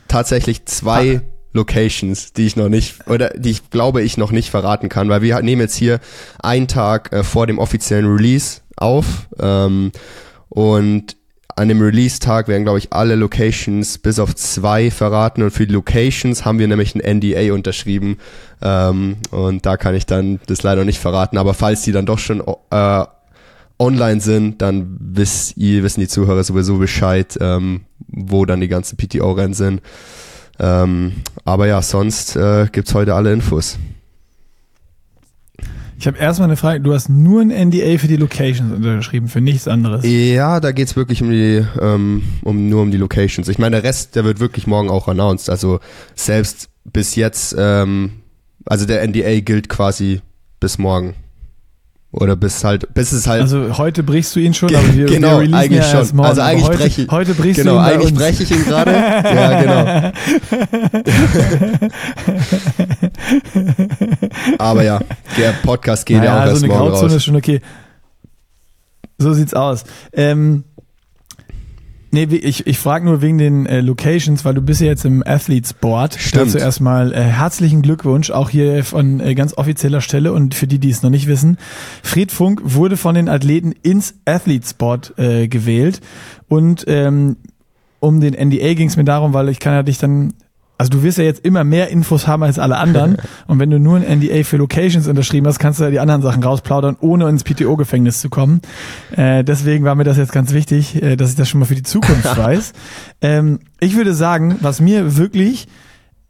tatsächlich 0.08 0.66
zwei 0.66 1.22
Locations, 1.54 2.34
die 2.34 2.46
ich 2.46 2.56
noch 2.56 2.70
nicht, 2.70 3.08
oder 3.08 3.30
die 3.30 3.52
ich 3.52 3.70
glaube 3.70 4.02
ich 4.02 4.18
noch 4.18 4.32
nicht 4.32 4.50
verraten 4.50 4.90
kann, 4.90 5.10
weil 5.10 5.22
wir 5.22 5.42
nehmen 5.42 5.62
jetzt 5.62 5.76
hier 5.76 6.00
einen 6.40 6.68
Tag 6.68 7.12
äh, 7.12 7.24
vor 7.24 7.48
dem 7.48 7.60
offiziellen 7.60 8.06
Release 8.06 8.62
auf. 8.76 9.28
Ähm, 9.40 9.92
und 10.50 11.18
an 11.58 11.68
dem 11.68 11.82
Release-Tag 11.82 12.48
werden, 12.48 12.64
glaube 12.64 12.80
ich, 12.80 12.94
alle 12.94 13.16
Locations 13.16 13.98
bis 13.98 14.20
auf 14.20 14.36
zwei 14.36 14.92
verraten 14.92 15.42
und 15.42 15.52
für 15.52 15.66
die 15.66 15.74
Locations 15.74 16.46
haben 16.46 16.60
wir 16.60 16.68
nämlich 16.68 16.96
ein 16.96 17.18
NDA 17.18 17.54
unterschrieben 17.54 18.18
ähm, 18.62 19.18
und 19.32 19.66
da 19.66 19.76
kann 19.76 19.96
ich 19.96 20.06
dann 20.06 20.40
das 20.46 20.62
leider 20.64 20.86
nicht 20.86 21.00
verraten, 21.00 21.38
aber 21.38 21.54
falls 21.54 21.82
die 21.82 21.92
dann 21.92 22.06
doch 22.06 22.20
schon 22.20 22.44
äh, 22.70 23.06
online 23.80 24.22
sind, 24.22 24.62
dann 24.62 24.98
wisst 25.00 25.58
ihr, 25.58 25.84
wissen 25.84 26.00
die 26.00 26.08
Zuhörer 26.08 26.44
sowieso 26.44 26.78
Bescheid, 26.78 27.38
ähm, 27.42 27.82
wo 28.08 28.46
dann 28.46 28.62
die 28.62 28.68
ganzen 28.68 28.98
PTO-Rennen 28.98 29.54
sind. 29.54 29.82
Ähm, 30.60 31.14
aber 31.46 31.68
ja, 31.68 31.82
sonst 31.82 32.36
äh, 32.36 32.68
gibt's 32.72 32.94
heute 32.94 33.14
alle 33.14 33.32
Infos. 33.32 33.78
Ich 36.00 36.06
habe 36.06 36.18
erstmal 36.20 36.48
eine 36.48 36.58
Frage. 36.58 36.80
Du 36.80 36.94
hast 36.94 37.10
nur 37.10 37.42
ein 37.42 37.50
NDA 37.50 37.98
für 37.98 38.08
die 38.08 38.18
Locations 38.18 38.72
unterschrieben, 38.72 39.28
für 39.28 39.42
nichts 39.42 39.68
anderes. 39.68 40.06
Ja, 40.06 40.60
da 40.60 40.72
geht's 40.72 40.96
wirklich 40.96 41.24
um 41.24 41.32
die, 41.32 41.66
ähm, 41.82 42.22
um 42.44 42.70
nur 42.70 42.84
um 42.84 42.92
die 42.92 42.98
Locations. 42.98 43.48
Ich 43.48 43.58
meine, 43.58 43.82
der 43.82 43.84
Rest, 43.84 44.16
der 44.16 44.24
wird 44.24 44.40
wirklich 44.40 44.68
morgen 44.68 44.90
auch 44.90 45.08
announced. 45.08 45.50
Also 45.50 45.80
selbst 46.14 46.70
bis 46.84 47.16
jetzt, 47.16 47.56
ähm, 47.58 48.12
also 48.66 48.86
der 48.86 49.02
NDA 49.08 49.40
gilt 49.40 49.70
quasi 49.70 50.22
bis 50.60 50.78
morgen. 50.78 51.16
Oder 52.12 52.38
bis 52.38 52.64
halt, 52.64 52.94
bis 52.94 53.12
es 53.12 53.28
halt. 53.28 53.42
Also 53.42 53.78
heute 53.78 54.02
brichst 54.02 54.34
du 54.36 54.40
ihn 54.40 54.54
schon, 54.54 54.74
aber 54.74 54.94
wir, 54.94 55.08
genau, 55.08 55.32
wir 55.32 55.40
releasen 55.40 55.56
eigentlich 55.56 55.92
ja 55.92 56.06
schon. 56.06 56.16
morgen. 56.16 56.30
Also 56.30 56.42
eigentlich 56.42 56.68
heute, 56.68 56.78
breche 56.78 57.02
ich. 57.02 57.12
Heute 57.12 57.34
brichst 57.34 57.62
genau, 57.62 57.74
du 57.74 57.78
ihn 57.78 57.84
bei 57.84 57.94
eigentlich 57.94 58.14
breche 58.16 58.44
ich 58.44 58.52
ihn 58.52 58.66
gerade. 58.66 58.92
ja, 58.92 59.62
genau. 59.62 60.12
Aber 64.58 64.84
ja, 64.84 65.02
der 65.38 65.52
Podcast 65.64 66.06
geht 66.06 66.24
ja 66.24 66.34
auch 66.34 66.40
naja, 66.40 66.52
erst 66.52 66.66
morgen 66.66 66.80
Grauzone 66.80 67.04
raus. 67.08 67.14
ist 67.14 67.26
schon 67.26 67.36
okay. 67.36 67.62
So 69.18 69.34
sieht's 69.34 69.54
aus. 69.54 69.84
Ähm, 70.14 70.64
nee, 72.12 72.24
ich, 72.24 72.68
ich 72.68 72.80
frage 72.80 73.06
nur 73.06 73.22
wegen 73.22 73.38
den 73.38 73.66
äh, 73.66 73.82
Locations, 73.82 74.44
weil 74.46 74.54
du 74.54 74.62
bist 74.62 74.82
ja 74.82 74.88
jetzt 74.88 75.06
im 75.06 75.24
Athletes 75.26 75.74
Board. 75.74 76.16
Stimmt. 76.16 76.48
Dazu 76.48 76.58
erstmal 76.58 77.14
äh, 77.14 77.22
herzlichen 77.22 77.82
Glückwunsch, 77.82 78.32
auch 78.32 78.50
hier 78.50 78.84
von 78.84 79.20
äh, 79.20 79.36
ganz 79.36 79.58
offizieller 79.58 80.02
Stelle 80.02 80.34
und 80.34 80.56
für 80.56 80.68
die, 80.68 80.80
die 80.80 80.90
es 80.90 81.04
noch 81.04 81.10
nicht 81.10 81.28
wissen. 81.28 81.58
Fred 82.04 82.32
Funk 82.32 82.62
wurde 82.64 82.98
von 82.98 83.16
den 83.16 83.30
Athleten 83.30 83.74
ins 83.84 84.16
Athletes 84.26 84.74
Board 84.74 85.14
äh, 85.18 85.48
gewählt 85.48 86.02
und 86.48 86.86
ähm, 86.88 87.38
um 88.00 88.22
den 88.22 88.34
NDA 88.34 88.74
ging 88.74 88.88
es 88.88 88.98
mir 88.98 89.04
darum, 89.04 89.34
weil 89.34 89.50
ich 89.50 89.60
kann 89.60 89.74
ja 89.74 89.84
dich 89.84 89.98
dann, 89.98 90.34
also 90.78 90.90
du 90.90 91.04
wirst 91.04 91.18
ja 91.18 91.24
jetzt 91.24 91.44
immer 91.44 91.64
mehr 91.64 91.90
Infos 91.90 92.28
haben 92.28 92.44
als 92.44 92.60
alle 92.60 92.78
anderen 92.78 93.18
und 93.48 93.60
wenn 93.60 93.70
du 93.70 93.80
nur 93.80 93.98
ein 93.98 94.20
NDA 94.20 94.44
für 94.44 94.58
Locations 94.58 95.08
unterschrieben 95.08 95.48
hast, 95.48 95.60
kannst 95.60 95.80
du 95.80 95.84
ja 95.84 95.90
die 95.90 96.00
anderen 96.00 96.22
Sachen 96.22 96.44
rausplaudern, 96.44 96.98
ohne 97.00 97.28
ins 97.30 97.44
PTO-Gefängnis 97.44 98.22
zu 98.22 98.30
kommen. 98.30 98.62
Äh, 99.16 99.44
deswegen 99.44 99.86
war 99.86 99.96
mir 99.96 100.04
das 100.04 100.18
jetzt 100.18 100.32
ganz 100.32 100.54
wichtig, 100.54 101.02
äh, 101.02 101.16
dass 101.16 101.32
ich 101.32 101.36
das 101.36 101.50
schon 101.50 101.60
mal 101.60 101.66
für 101.66 101.76
die 101.76 101.84
Zukunft 101.84 102.38
weiß. 102.38 102.74
Ähm, 103.22 103.60
ich 103.80 103.96
würde 103.96 104.14
sagen, 104.14 104.58
was 104.62 104.80
mir 104.80 105.18
wirklich 105.18 105.68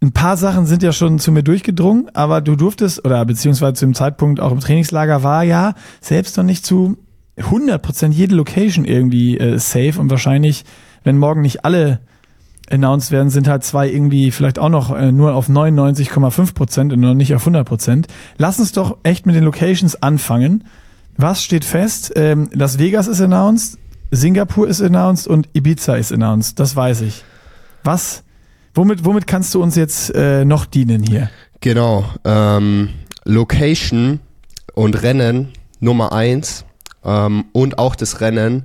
ein 0.01 0.11
paar 0.11 0.37
Sachen 0.37 0.65
sind 0.65 0.83
ja 0.83 0.91
schon 0.91 1.17
zu 1.19 1.31
mir 1.31 1.43
durchgedrungen, 1.43 2.09
aber 2.13 2.41
du 2.41 2.55
durftest, 2.55 3.03
oder 3.03 3.25
beziehungsweise 3.25 3.73
zu 3.73 3.85
dem 3.85 3.95
Zeitpunkt 3.95 4.39
auch 4.39 4.51
im 4.51 4.59
Trainingslager 4.59 5.23
war 5.23 5.43
ja 5.43 5.73
selbst 6.01 6.37
noch 6.37 6.43
nicht 6.43 6.65
zu 6.65 6.97
100% 7.37 8.11
jede 8.11 8.35
Location 8.35 8.85
irgendwie 8.85 9.37
äh, 9.37 9.57
safe 9.59 9.99
und 9.99 10.09
wahrscheinlich, 10.09 10.65
wenn 11.03 11.17
morgen 11.17 11.41
nicht 11.41 11.65
alle 11.65 11.99
announced 12.69 13.12
werden, 13.12 13.29
sind 13.29 13.47
halt 13.47 13.63
zwei 13.63 13.89
irgendwie 13.89 14.31
vielleicht 14.31 14.59
auch 14.59 14.69
noch 14.69 14.95
äh, 14.95 15.12
nur 15.12 15.33
auf 15.36 15.50
99,5% 15.50 16.93
und 16.93 17.00
noch 17.00 17.13
nicht 17.13 17.33
auf 17.36 17.47
100%. 17.47 18.05
Lass 18.38 18.59
uns 18.59 18.71
doch 18.71 18.97
echt 19.03 19.25
mit 19.25 19.36
den 19.36 19.43
Locations 19.43 20.01
anfangen. 20.01 20.63
Was 21.17 21.43
steht 21.43 21.65
fest? 21.65 22.13
Ähm, 22.15 22.50
Las 22.53 22.77
Vegas 22.79 23.07
ist 23.07 23.21
announced, 23.21 23.79
Singapur 24.12 24.67
ist 24.67 24.81
announced 24.81 25.27
und 25.27 25.50
Ibiza 25.53 25.95
ist 25.95 26.12
announced. 26.12 26.59
Das 26.59 26.75
weiß 26.75 27.01
ich. 27.01 27.24
Was? 27.83 28.24
Womit, 28.74 29.05
womit 29.05 29.25
kannst 29.25 29.53
du 29.55 29.63
uns 29.63 29.75
jetzt 29.75 30.13
äh, 30.13 30.45
noch 30.45 30.65
dienen 30.65 31.01
hier? 31.03 31.29
Genau. 31.62 32.05
Ähm, 32.24 32.89
Location 33.25 34.19
und 34.75 35.01
Rennen 35.01 35.50
Nummer 35.79 36.12
eins 36.12 36.65
ähm, 37.03 37.45
und 37.53 37.79
auch 37.79 37.95
das 37.95 38.21
Rennen, 38.21 38.63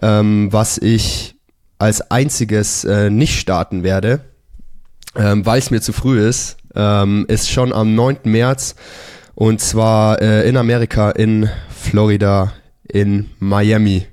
ähm, 0.00 0.48
was 0.52 0.78
ich 0.78 1.36
als 1.82 2.12
einziges 2.12 2.84
äh, 2.84 3.10
nicht 3.10 3.40
starten 3.40 3.82
werde, 3.82 4.20
ähm, 5.16 5.44
weil 5.44 5.58
es 5.58 5.72
mir 5.72 5.80
zu 5.80 5.92
früh 5.92 6.24
ist, 6.24 6.56
ähm, 6.76 7.24
ist 7.26 7.50
schon 7.50 7.72
am 7.72 7.96
9. 7.96 8.18
März 8.22 8.76
und 9.34 9.60
zwar 9.60 10.22
äh, 10.22 10.48
in 10.48 10.56
Amerika, 10.56 11.10
in 11.10 11.50
Florida, 11.68 12.52
in 12.88 13.30
Miami. 13.40 14.06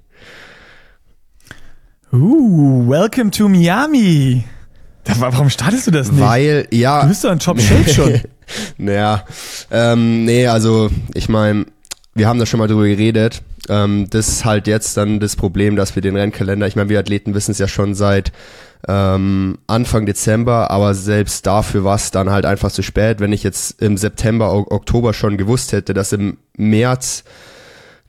Uh, 2.11 2.89
welcome 2.89 3.29
to 3.29 3.47
Miami. 3.47 4.45
Warum 5.19 5.51
startest 5.51 5.85
du 5.85 5.91
das 5.91 6.11
nicht? 6.11 6.21
Weil, 6.21 6.67
ja. 6.71 7.03
Du 7.03 7.09
bist 7.09 7.23
doch 7.23 7.29
ein 7.29 7.37
Top 7.37 7.61
Shape 7.61 7.87
schon. 7.93 8.21
naja, 8.79 9.25
ähm, 9.69 10.25
nee, 10.25 10.47
also 10.47 10.89
ich 11.13 11.29
meine, 11.29 11.67
wir 12.15 12.27
haben 12.27 12.39
da 12.39 12.47
schon 12.47 12.59
mal 12.59 12.67
drüber 12.67 12.87
geredet. 12.87 13.43
Ähm, 13.69 14.07
das 14.09 14.27
ist 14.27 14.45
halt 14.45 14.67
jetzt 14.67 14.97
dann 14.97 15.19
das 15.19 15.35
Problem, 15.35 15.75
dass 15.75 15.95
wir 15.95 16.01
den 16.01 16.15
Rennkalender, 16.15 16.67
ich 16.67 16.75
meine, 16.75 16.89
wir 16.89 16.99
Athleten 16.99 17.33
wissen 17.33 17.51
es 17.51 17.59
ja 17.59 17.67
schon 17.67 17.95
seit 17.95 18.31
ähm, 18.87 19.57
Anfang 19.67 20.05
Dezember, 20.05 20.71
aber 20.71 20.93
selbst 20.93 21.45
dafür 21.45 21.83
war 21.83 21.95
es 21.95 22.11
dann 22.11 22.29
halt 22.29 22.45
einfach 22.45 22.71
zu 22.71 22.81
spät. 22.81 23.19
Wenn 23.19 23.33
ich 23.33 23.43
jetzt 23.43 23.81
im 23.81 23.97
September, 23.97 24.53
Oktober 24.53 25.13
schon 25.13 25.37
gewusst 25.37 25.71
hätte, 25.71 25.93
dass 25.93 26.13
im 26.13 26.37
März 26.57 27.23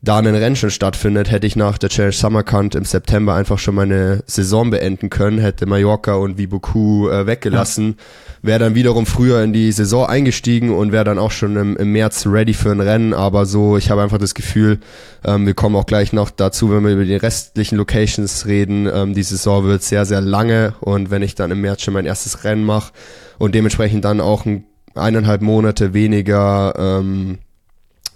da 0.02 0.18
ein 0.18 0.26
Rennen 0.26 0.56
schon 0.56 0.70
stattfindet, 0.70 1.30
hätte 1.30 1.46
ich 1.46 1.56
nach 1.56 1.76
der 1.76 1.90
Challenge 1.90 2.14
Summercount 2.14 2.74
im 2.74 2.84
September 2.84 3.34
einfach 3.34 3.58
schon 3.58 3.74
meine 3.74 4.22
Saison 4.26 4.70
beenden 4.70 5.10
können, 5.10 5.38
hätte 5.38 5.66
Mallorca 5.66 6.14
und 6.14 6.38
Vibuku 6.38 7.10
äh, 7.10 7.26
weggelassen, 7.26 7.96
wäre 8.40 8.58
dann 8.58 8.74
wiederum 8.74 9.04
früher 9.04 9.42
in 9.42 9.52
die 9.52 9.70
Saison 9.72 10.06
eingestiegen 10.06 10.70
und 10.70 10.92
wäre 10.92 11.04
dann 11.04 11.18
auch 11.18 11.30
schon 11.30 11.54
im, 11.56 11.76
im, 11.76 11.92
März 11.92 12.26
ready 12.26 12.54
für 12.54 12.70
ein 12.70 12.80
Rennen, 12.80 13.12
aber 13.12 13.44
so, 13.44 13.76
ich 13.76 13.90
habe 13.90 14.02
einfach 14.02 14.16
das 14.16 14.34
Gefühl, 14.34 14.78
ähm, 15.22 15.44
wir 15.44 15.52
kommen 15.52 15.76
auch 15.76 15.86
gleich 15.86 16.14
noch 16.14 16.30
dazu, 16.30 16.70
wenn 16.70 16.82
wir 16.82 16.92
über 16.92 17.04
die 17.04 17.16
restlichen 17.16 17.76
Locations 17.76 18.46
reden, 18.46 18.88
ähm, 18.90 19.12
die 19.12 19.22
Saison 19.22 19.64
wird 19.64 19.82
sehr, 19.82 20.06
sehr 20.06 20.22
lange 20.22 20.74
und 20.80 21.10
wenn 21.10 21.20
ich 21.20 21.34
dann 21.34 21.50
im 21.50 21.60
März 21.60 21.82
schon 21.82 21.92
mein 21.92 22.06
erstes 22.06 22.42
Rennen 22.44 22.64
mache 22.64 22.92
und 23.38 23.54
dementsprechend 23.54 24.06
dann 24.06 24.22
auch 24.22 24.46
ein, 24.46 24.64
eineinhalb 24.94 25.42
Monate 25.42 25.92
weniger 25.92 26.74
ähm, 26.78 27.38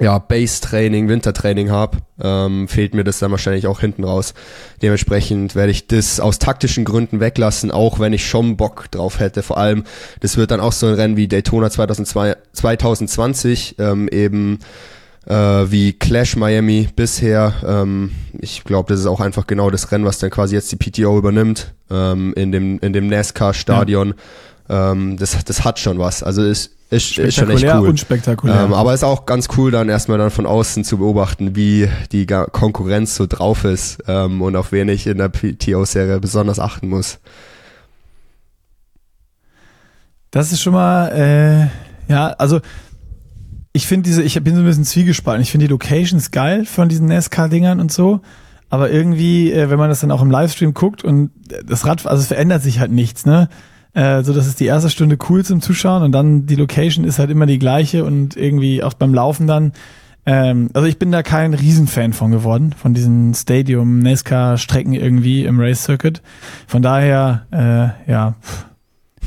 ja, 0.01 0.19
Base-Training, 0.19 1.09
Wintertraining 1.09 1.71
habe, 1.71 1.99
ähm, 2.21 2.67
fehlt 2.67 2.95
mir 2.95 3.05
das 3.05 3.21
dann 3.21 3.31
wahrscheinlich 3.31 3.69
auch 3.69 3.81
hinten 3.81 4.03
raus. 4.03 4.35
Dementsprechend 4.83 5.55
werde 5.55 5.71
ich 5.71 5.87
das 5.87 6.19
aus 6.19 6.41
taktischen 6.41 6.85
Gründen 6.85 7.21
weglassen, 7.21 7.71
auch 7.71 8.01
wenn 8.01 8.13
ich 8.13 8.27
schon 8.27 8.57
Bock 8.57 8.91
drauf 8.91 9.21
hätte. 9.21 9.45
Vor 9.45 9.57
allem, 9.57 9.85
das 10.21 10.37
wird 10.37 10.51
dann 10.51 10.61
auch 10.61 10.73
so 10.73 10.89
ein 10.89 10.95
Rennen 10.95 11.17
wie 11.17 11.29
Daytona 11.29 11.71
2002, 11.71 12.37
2020, 12.53 13.77
ähm, 13.79 14.09
eben 14.09 14.59
äh, 15.27 15.35
wie 15.35 15.93
Clash 15.93 16.35
Miami 16.35 16.89
bisher. 16.95 17.55
Ähm, 17.65 18.11
ich 18.33 18.65
glaube, 18.65 18.93
das 18.93 19.01
ist 19.01 19.07
auch 19.07 19.21
einfach 19.21 19.47
genau 19.47 19.71
das 19.71 19.93
Rennen, 19.93 20.05
was 20.05 20.19
dann 20.19 20.31
quasi 20.31 20.57
jetzt 20.57 20.73
die 20.73 20.77
PTO 20.77 21.17
übernimmt, 21.17 21.73
ähm, 21.89 22.33
in 22.35 22.51
dem, 22.51 22.81
in 22.81 22.93
dem 22.93 23.07
NASCAR-Stadion. 23.07 24.15
Ja. 24.69 24.93
Ähm, 24.93 25.17
das, 25.19 25.45
das 25.45 25.65
hat 25.65 25.79
schon 25.79 26.01
was. 26.01 26.25
Also 26.25 26.43
ist 26.43 26.74
ist, 26.91 27.19
ist 27.19 27.35
schon 27.35 27.51
echt 27.51 27.65
cool. 27.65 27.95
Ähm, 28.51 28.73
aber 28.73 28.95
ist 28.95 29.05
auch 29.05 29.27
ganz 29.27 29.49
cool, 29.57 29.71
dann 29.71 29.89
erstmal 29.89 30.19
dann 30.19 30.31
von 30.31 30.47
außen 30.47 30.85
zu 30.85 30.99
beobachten, 30.99 31.57
wie 31.57 31.89
die 32.13 32.27
Konkurrenz 32.27 33.17
so 33.17 33.27
drauf 33.27 33.65
ist 33.65 33.99
ähm, 34.07 34.43
und 34.43 34.55
auf 34.57 34.73
wen 34.73 34.89
ich 34.89 35.07
in 35.07 35.19
der 35.19 35.29
PTO-Serie 35.29 36.21
besonders 36.21 36.59
achten 36.59 36.89
muss. 36.89 37.19
Das 40.31 40.53
ist 40.53 40.63
schon 40.63 40.75
mal, 40.75 41.09
äh, 41.09 42.13
ja, 42.13 42.29
also 42.39 42.61
ich 43.73 43.87
finde 43.87 44.09
diese, 44.09 44.23
ich 44.23 44.41
bin 44.43 44.55
so 44.55 44.61
ein 44.61 44.67
bisschen 44.67 44.85
zwiegespalten. 44.85 45.43
Ich 45.43 45.51
finde 45.51 45.67
die 45.67 45.73
Locations 45.73 46.31
geil 46.31 46.65
von 46.65 46.89
diesen 46.89 47.09
NASCAR-Dingern 47.09 47.81
und 47.81 47.93
so. 47.93 48.21
Aber 48.71 48.91
irgendwie, 48.91 49.53
äh, 49.53 49.71
wenn 49.71 49.79
man 49.79 49.89
das 49.89 50.01
dann 50.01 50.11
auch 50.11 50.23
im 50.23 50.31
Livestream 50.31 50.75
guckt 50.75 51.05
und 51.05 51.31
das 51.65 51.87
Rad, 51.87 52.07
also 52.07 52.21
es 52.21 52.29
verändert 52.29 52.63
sich 52.63 52.81
halt 52.81 52.93
nichts, 52.93 53.27
ne? 53.27 53.49
Äh, 53.95 54.23
so 54.25 54.33
das 54.33 54.47
ist 54.47 54.61
die 54.61 54.67
erste 54.67 54.91
Stunde 54.91 55.17
cool 55.29 55.45
zum 55.45 55.61
Zuschauen 55.61 56.03
und 56.03 56.13
dann 56.13 56.47
die 56.47 56.57
Location 56.57 57.05
ist 57.05 57.19
halt 57.19 57.31
immer 57.31 57.47
die 57.47 57.61
gleiche 57.61 58.05
und 58.05 58.37
irgendwie 58.37 58.83
auch 58.83 58.95
beim 58.95 59.15
Laufen 59.15 59.47
dann. 59.47 59.73
Ähm, 60.27 60.71
also 60.73 60.89
ich 60.89 60.99
bin 60.99 61.13
da 61.13 61.23
kein 61.23 61.55
Riesenfan 61.55 62.13
von 62.13 62.31
geworden, 62.31 62.75
von 62.77 62.95
diesen 62.95 63.35
Stadium 63.35 64.01
NASCAR 64.01 64.59
Strecken 64.59 64.95
irgendwie 64.95 65.45
im 65.45 65.61
Race 65.61 65.85
Circuit. 65.85 66.23
Von 66.67 66.83
daher, 66.83 67.47
äh, 67.51 68.11
ja. 68.11 68.35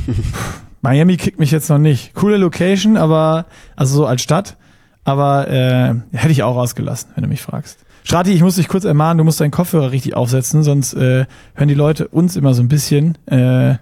Miami 0.81 1.17
kickt 1.17 1.39
mich 1.39 1.51
jetzt 1.51 1.69
noch 1.69 1.79
nicht. 1.79 2.13
Coole 2.13 2.37
Location, 2.37 2.97
aber 2.97 3.45
also 3.75 3.95
so 3.95 4.05
als 4.05 4.21
Stadt, 4.21 4.57
aber 5.03 5.47
äh, 5.49 5.95
hätte 6.11 6.31
ich 6.31 6.43
auch 6.43 6.57
ausgelassen, 6.57 7.11
wenn 7.15 7.23
du 7.23 7.29
mich 7.29 7.41
fragst. 7.41 7.79
Strati, 8.03 8.31
ich 8.31 8.41
muss 8.41 8.55
dich 8.55 8.67
kurz 8.67 8.85
ermahnen, 8.85 9.17
du 9.17 9.23
musst 9.23 9.41
deinen 9.41 9.51
Kopfhörer 9.51 9.91
richtig 9.91 10.15
aufsetzen, 10.15 10.63
sonst 10.63 10.93
äh, 10.93 11.25
hören 11.55 11.67
die 11.67 11.73
Leute 11.73 12.07
uns 12.07 12.35
immer 12.35 12.53
so 12.53 12.63
ein 12.63 12.69
bisschen. 12.69 13.17
Äh, 13.25 13.75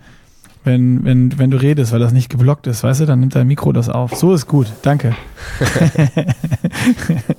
wenn, 0.65 1.05
wenn, 1.05 1.37
wenn 1.37 1.51
du 1.51 1.57
redest, 1.57 1.91
weil 1.91 1.99
das 1.99 2.11
nicht 2.11 2.29
geblockt 2.29 2.67
ist, 2.67 2.83
weißt 2.83 3.01
du, 3.01 3.05
dann 3.05 3.19
nimmt 3.19 3.35
dein 3.35 3.47
Mikro 3.47 3.71
das 3.71 3.87
auf. 3.87 4.15
So 4.15 4.33
ist 4.33 4.47
gut, 4.47 4.67
danke. 4.81 5.15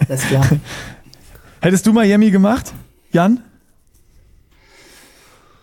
das 0.09 0.23
ist 0.23 0.29
klar. 0.29 0.49
Hättest 1.61 1.87
du 1.87 1.93
Miami 1.93 2.31
gemacht, 2.31 2.73
Jan? 3.13 3.43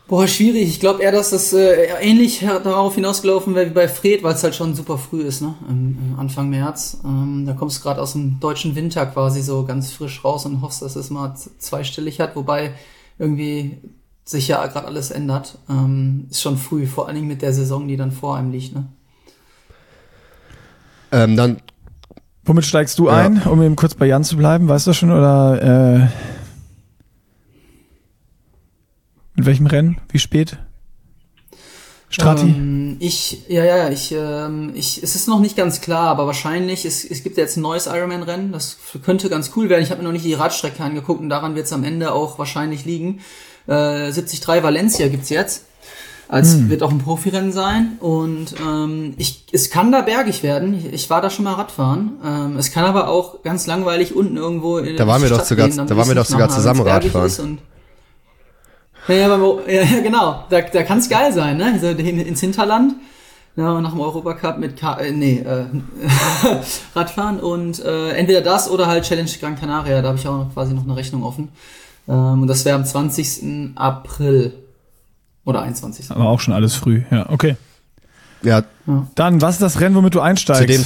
Boah, 0.08 0.28
schwierig. 0.28 0.68
Ich 0.68 0.80
glaube 0.82 1.02
eher, 1.02 1.14
dass 1.14 1.30
das 1.30 1.54
äh, 1.54 1.86
ähnlich 2.02 2.42
darauf 2.42 2.96
hinausgelaufen 2.96 3.56
wäre 3.56 3.70
wie 3.70 3.74
bei 3.74 3.88
Fred, 3.88 4.22
weil 4.22 4.34
es 4.34 4.44
halt 4.44 4.54
schon 4.54 4.76
super 4.76 4.98
früh 4.98 5.22
ist, 5.22 5.42
ne? 5.42 5.56
Im, 5.70 6.16
Anfang 6.18 6.50
März. 6.50 7.00
Ähm, 7.06 7.46
da 7.48 7.54
kommst 7.54 7.80
du 7.80 7.84
gerade 7.84 8.02
aus 8.02 8.12
dem 8.12 8.40
deutschen 8.40 8.76
Winter 8.76 9.06
quasi 9.06 9.42
so 9.42 9.66
ganz 9.66 9.94
frisch 9.94 10.24
raus 10.24 10.46
und 10.46 10.62
hoffst, 10.62 10.82
dass 10.82 10.98
es 10.98 11.10
mal 11.10 11.34
zweistellig 11.36 12.20
hat, 12.20 12.36
wobei 12.36 12.74
irgendwie 13.18 13.80
sich 14.26 14.48
ja 14.48 14.66
gerade 14.68 14.88
alles 14.88 15.12
ändert. 15.12 15.58
Ähm, 15.70 16.28
ist 16.30 16.42
schon 16.42 16.58
früh, 16.58 16.88
vor 16.88 17.08
allen 17.08 17.16
Dingen 17.16 17.28
mit 17.28 17.42
der 17.42 17.54
Saison, 17.54 17.88
die 17.88 17.98
dann 17.98 18.12
vor 18.12 18.38
einem 18.38 18.52
liegt. 18.52 18.76
Ne? 18.76 18.86
Ähm, 21.12 21.36
dann. 21.36 21.58
Womit 22.46 22.66
steigst 22.66 23.00
du 23.00 23.08
ja. 23.08 23.14
ein, 23.14 23.42
um 23.44 23.62
eben 23.62 23.78
kurz 23.78 23.96
bei 23.96 24.06
Jan 24.06 24.24
zu 24.26 24.36
bleiben? 24.36 24.68
Weißt 24.68 24.88
du 24.88 24.94
schon? 24.94 25.12
Oder 25.12 25.62
äh, 25.62 26.08
mit 29.36 29.46
welchem 29.46 29.66
Rennen? 29.66 30.02
Wie 30.10 30.20
spät? 30.20 30.58
Strati? 32.10 32.44
Ähm, 32.44 32.98
ich, 33.00 33.50
ja, 33.50 33.66
ja, 33.66 33.90
ich, 33.90 34.12
ähm, 34.12 34.72
ich, 34.76 35.02
es 35.02 35.16
ist 35.16 35.28
noch 35.28 35.40
nicht 35.40 35.56
ganz 35.56 35.82
klar, 35.82 36.10
aber 36.10 36.28
wahrscheinlich, 36.28 36.86
es, 36.86 37.04
es 37.04 37.24
gibt 37.24 37.38
jetzt 37.38 37.58
ein 37.58 37.62
neues 37.62 37.88
Ironman-Rennen, 37.88 38.52
das 38.52 38.78
könnte 39.04 39.30
ganz 39.30 39.52
cool 39.56 39.70
werden. 39.70 39.82
Ich 39.82 39.90
habe 39.90 40.02
mir 40.02 40.08
noch 40.08 40.14
nicht 40.14 40.26
die 40.26 40.36
Radstrecke 40.36 40.84
angeguckt 40.84 41.22
und 41.22 41.30
daran 41.30 41.56
wird 41.56 41.66
es 41.66 41.74
am 41.74 41.84
Ende 41.84 42.14
auch 42.14 42.38
wahrscheinlich 42.38 42.86
liegen. 42.86 43.22
Äh, 43.68 44.12
73 44.12 44.48
Valencia 44.48 45.08
gibt's 45.08 45.30
jetzt. 45.30 45.66
Als 46.30 46.54
hm. 46.54 46.70
wird 46.70 46.82
auch 46.82 46.90
ein 46.90 47.00
Profirennen 47.00 47.52
sein 47.52 47.98
und 48.00 48.56
ähm, 48.66 49.14
ich, 49.18 49.44
es 49.52 49.70
kann 49.70 49.92
da 49.92 50.02
bergig 50.02 50.42
werden. 50.42 50.74
Ich, 50.74 50.92
ich 50.92 51.10
war 51.10 51.22
da 51.22 51.30
schon 51.30 51.46
mal 51.46 51.54
Radfahren. 51.54 52.14
Ähm, 52.26 52.58
es 52.58 52.72
kann 52.72 52.86
aber 52.86 53.10
auch 53.10 53.44
ganz 53.44 53.68
langweilig 53.68 54.16
unten 54.16 54.38
irgendwo 54.38 54.78
in 54.78 54.96
Da 54.96 55.06
waren 55.06 55.22
wir 55.22 55.30
doch 55.30 55.44
sogar, 55.44 55.68
gehen, 55.68 55.86
da 55.86 55.96
waren 55.96 56.08
wir 56.08 56.16
doch 56.16 56.26
sogar 56.26 56.50
zusammen 56.50 56.82
Radfahren. 56.82 57.60
ja, 59.10 59.16
ja, 59.16 59.38
ja, 59.68 60.00
genau. 60.02 60.46
Da, 60.50 60.62
da 60.62 60.84
kann 60.84 61.00
es 61.00 61.10
geil 61.10 61.34
sein, 61.34 61.58
ne? 61.58 61.74
Also 61.74 61.90
ins 61.90 62.40
Hinterland. 62.40 62.96
Ja, 63.56 63.80
nach 63.80 63.92
dem 63.92 64.00
Europacup 64.00 64.58
mit 64.58 64.78
Ka 64.78 64.98
äh, 64.98 65.12
nee, 65.12 65.38
äh, 65.38 65.66
Radfahren 66.96 67.40
und 67.40 67.86
äh, 67.86 68.10
entweder 68.14 68.42
das 68.42 68.68
oder 68.68 68.88
halt 68.88 69.04
Challenge 69.04 69.30
Gran 69.40 69.60
Canaria. 69.60 70.02
Da 70.02 70.08
habe 70.08 70.18
ich 70.18 70.28
auch 70.28 70.46
noch 70.46 70.54
quasi 70.54 70.74
noch 70.74 70.84
eine 70.84 70.96
Rechnung 70.96 71.24
offen. 71.24 71.50
Ähm, 72.08 72.42
und 72.42 72.48
das 72.48 72.66
wäre 72.66 72.76
am 72.76 72.86
20. 72.86 73.76
April. 73.76 74.54
Oder 75.46 75.62
21. 75.62 76.12
Aber 76.12 76.30
auch 76.30 76.40
schon 76.40 76.54
alles 76.54 76.76
früh, 76.76 77.02
ja, 77.12 77.30
okay. 77.30 77.58
Ja. 78.44 78.64
Dann, 79.16 79.42
was 79.42 79.56
ist 79.56 79.62
das 79.62 79.80
Rennen, 79.82 79.96
womit 79.96 80.16
du 80.16 80.22
einsteigst? 80.22 80.62
Zu 80.62 80.68
dem, 80.68 80.86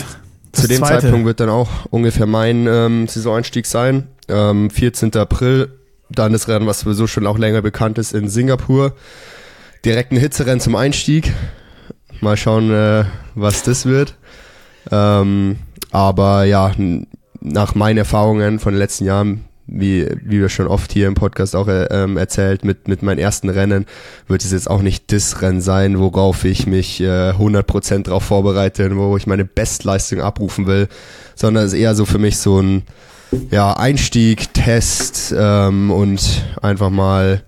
zu 0.52 0.68
dem 0.68 0.84
Zeitpunkt 0.84 1.26
wird 1.26 1.40
dann 1.40 1.50
auch 1.50 1.70
ungefähr 1.90 2.26
mein 2.26 2.68
ähm, 2.68 3.08
Saisoneinstieg 3.08 3.66
sein. 3.66 4.08
Ähm, 4.28 4.70
14. 4.70 5.16
April, 5.16 5.72
dann 6.10 6.34
das 6.34 6.48
Rennen, 6.48 6.68
was 6.68 6.82
sowieso 6.82 7.08
schon 7.08 7.28
auch 7.28 7.38
länger 7.38 7.62
bekannt 7.62 7.98
ist, 7.98 8.14
in 8.14 8.30
Singapur. 8.30 8.94
Direkt 9.86 10.12
ein 10.12 10.18
Hitzerennen 10.18 10.60
zum 10.60 10.76
Einstieg. 10.76 11.34
Mal 12.22 12.38
schauen, 12.38 12.72
äh, 12.72 13.06
was 13.36 13.64
das 13.64 13.86
wird. 13.86 14.16
Ähm, 14.92 15.58
aber 15.92 16.46
ja, 16.46 16.72
nach 17.42 17.76
meinen 17.76 17.98
Erfahrungen 17.98 18.60
von 18.60 18.74
den 18.74 18.80
letzten 18.80 19.06
Jahren 19.06 19.46
wie, 19.68 20.08
wie 20.24 20.40
wir 20.40 20.50
schon 20.50 20.68
oft 20.68 20.92
hier 20.92 21.08
im 21.08 21.14
Podcast 21.14 21.56
auch 21.56 21.68
äh, 21.68 21.86
ähm, 21.86 22.18
erzählt, 22.18 22.64
mit, 22.64 22.88
mit 22.88 23.04
meinen 23.04 23.20
ersten 23.20 23.50
Rennen 23.50 23.86
wird 24.28 24.44
es 24.44 24.52
jetzt 24.52 24.70
auch 24.70 24.82
nicht 24.82 25.12
das 25.12 25.42
Rennen 25.42 25.62
sein, 25.62 26.00
worauf 26.00 26.46
ich 26.46 26.66
mich 26.66 27.02
äh, 27.02 27.32
100% 27.32 28.04
drauf 28.04 28.24
vorbereite, 28.24 28.96
wo 28.96 29.18
ich 29.18 29.28
meine 29.28 29.46
Bestleistung 29.46 30.22
abrufen 30.22 30.68
will, 30.68 30.88
sondern 31.36 31.66
es 31.66 31.74
ist 31.74 31.80
eher 31.80 31.96
so 31.96 32.06
für 32.06 32.20
mich 32.20 32.38
so 32.38 32.60
ein 32.60 32.84
ja, 33.52 33.74
Einstieg, 33.74 34.54
Test 34.54 35.36
ähm, 35.38 35.92
und 35.92 36.46
einfach 36.62 36.90
mal 36.90 37.44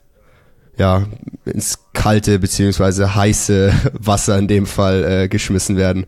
ja, 0.77 1.05
ins 1.45 1.79
kalte 1.93 2.39
beziehungsweise 2.39 3.15
heiße 3.15 3.73
Wasser 3.93 4.37
in 4.37 4.47
dem 4.47 4.65
Fall 4.65 5.03
äh, 5.03 5.27
geschmissen 5.27 5.77
werden. 5.77 6.05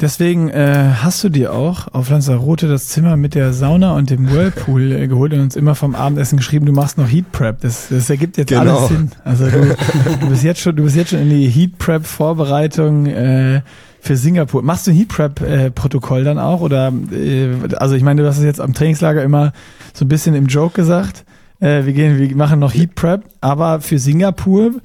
Deswegen 0.00 0.48
äh, 0.48 0.94
hast 1.02 1.22
du 1.22 1.28
dir 1.28 1.52
auch 1.52 1.88
auf 1.92 2.08
Lanzarote 2.08 2.68
das 2.68 2.88
Zimmer 2.88 3.18
mit 3.18 3.34
der 3.34 3.52
Sauna 3.52 3.94
und 3.96 4.08
dem 4.08 4.30
Whirlpool 4.30 4.92
äh, 4.92 5.08
geholt 5.08 5.34
und 5.34 5.40
uns 5.40 5.56
immer 5.56 5.74
vom 5.74 5.94
Abendessen 5.94 6.38
geschrieben, 6.38 6.64
du 6.64 6.72
machst 6.72 6.96
noch 6.96 7.06
Heat 7.06 7.30
Prep. 7.32 7.60
Das, 7.60 7.88
das 7.90 8.08
ergibt 8.08 8.38
jetzt 8.38 8.48
genau. 8.48 8.78
alles 8.78 8.88
Sinn. 8.88 9.10
Also 9.24 9.50
du, 9.50 9.76
du 10.20 10.28
bist 10.30 10.42
jetzt 10.42 10.60
schon, 10.60 10.74
du 10.74 10.84
bist 10.84 10.96
jetzt 10.96 11.10
schon 11.10 11.20
in 11.20 11.28
die 11.28 11.48
Heat 11.48 11.76
Prep 11.76 12.06
Vorbereitung 12.06 13.04
äh, 13.06 13.60
für 14.00 14.16
Singapur. 14.16 14.62
Machst 14.62 14.86
du 14.86 14.92
ein 14.92 14.96
Heat 14.96 15.08
Prep 15.08 15.42
äh, 15.42 15.70
Protokoll 15.70 16.24
dann 16.24 16.38
auch 16.38 16.62
oder 16.62 16.90
äh, 17.12 17.50
also 17.76 17.94
ich 17.94 18.02
meine, 18.02 18.22
du 18.22 18.28
hast 18.28 18.38
es 18.38 18.44
jetzt 18.44 18.60
am 18.60 18.72
Trainingslager 18.72 19.22
immer 19.22 19.52
so 19.92 20.06
ein 20.06 20.08
bisschen 20.08 20.34
im 20.34 20.46
Joke 20.46 20.74
gesagt. 20.74 21.26
Äh, 21.58 21.84
wir 21.84 21.92
gehen, 21.92 22.18
wir 22.18 22.36
machen 22.36 22.58
noch 22.58 22.72
Heat 22.72 22.94
Prep, 22.94 23.24
aber 23.42 23.82
für 23.82 23.98
Singapur, 23.98 24.76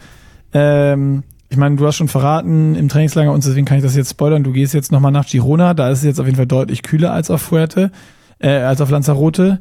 ähm, 0.52 1.24
ich 1.50 1.58
meine, 1.58 1.75
du 1.75 1.86
hast 1.86 1.96
schon 1.96 2.08
verraten 2.08 2.75
im 2.75 2.90
Trainingslager 2.90 3.32
und 3.32 3.46
deswegen 3.46 3.66
kann 3.66 3.78
ich 3.78 3.84
das 3.84 3.96
jetzt 3.96 4.12
spoilern. 4.12 4.44
Du 4.44 4.52
gehst 4.52 4.74
jetzt 4.74 4.92
nochmal 4.92 5.12
nach 5.12 5.28
Girona, 5.28 5.74
da 5.74 5.90
ist 5.90 6.00
es 6.00 6.06
jetzt 6.06 6.20
auf 6.20 6.25
jeden 6.25 6.38
Fall 6.38 6.48
deutlich 6.48 6.82
kühler 6.82 7.14
als 7.14 7.30
auf 7.30 7.42
Fuerte, 7.42 7.92
äh, 8.40 8.50
als 8.50 8.82
auf 8.82 8.90
Lanzarote. 8.90 9.60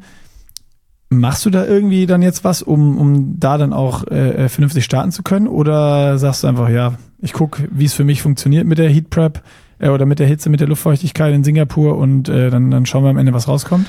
Machst 1.10 1.44
du 1.44 1.50
da 1.50 1.64
irgendwie 1.64 2.06
dann 2.06 2.22
jetzt 2.22 2.42
was, 2.42 2.62
um, 2.62 2.98
um 2.98 3.38
da 3.38 3.58
dann 3.58 3.72
auch 3.72 4.06
äh, 4.08 4.48
vernünftig 4.48 4.84
starten 4.84 5.12
zu 5.12 5.22
können? 5.22 5.46
Oder 5.46 6.18
sagst 6.18 6.42
du 6.42 6.48
einfach, 6.48 6.68
ja, 6.70 6.94
ich 7.20 7.32
gucke, 7.32 7.68
wie 7.70 7.84
es 7.84 7.94
für 7.94 8.04
mich 8.04 8.22
funktioniert 8.22 8.66
mit 8.66 8.78
der 8.78 8.88
Heat 8.88 9.10
Prep 9.10 9.42
äh, 9.78 9.90
oder 9.90 10.06
mit 10.06 10.18
der 10.18 10.26
Hitze, 10.26 10.48
mit 10.50 10.60
der 10.60 10.68
Luftfeuchtigkeit 10.68 11.34
in 11.34 11.44
Singapur 11.44 11.96
und 11.98 12.28
äh, 12.28 12.50
dann, 12.50 12.70
dann 12.70 12.86
schauen 12.86 13.04
wir 13.04 13.10
am 13.10 13.18
Ende, 13.18 13.32
was 13.32 13.46
rauskommt? 13.46 13.86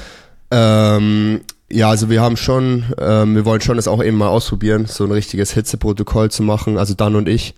Ähm, 0.52 1.42
ja, 1.72 1.90
also 1.90 2.10
wir 2.10 2.22
haben 2.22 2.38
schon, 2.38 2.84
ähm, 3.00 3.36
wir 3.36 3.46
wollen 3.46 3.62
schon 3.62 3.78
das 3.78 3.88
auch 3.88 4.04
eben 4.04 4.18
mal 4.18 4.28
ausprobieren, 4.28 4.86
so 4.86 5.04
ein 5.04 5.12
richtiges 5.12 5.52
Hitzeprotokoll 5.54 6.30
zu 6.30 6.44
machen, 6.44 6.78
also 6.78 6.94
dann 6.94 7.16
und 7.16 7.28
ich. 7.28 7.56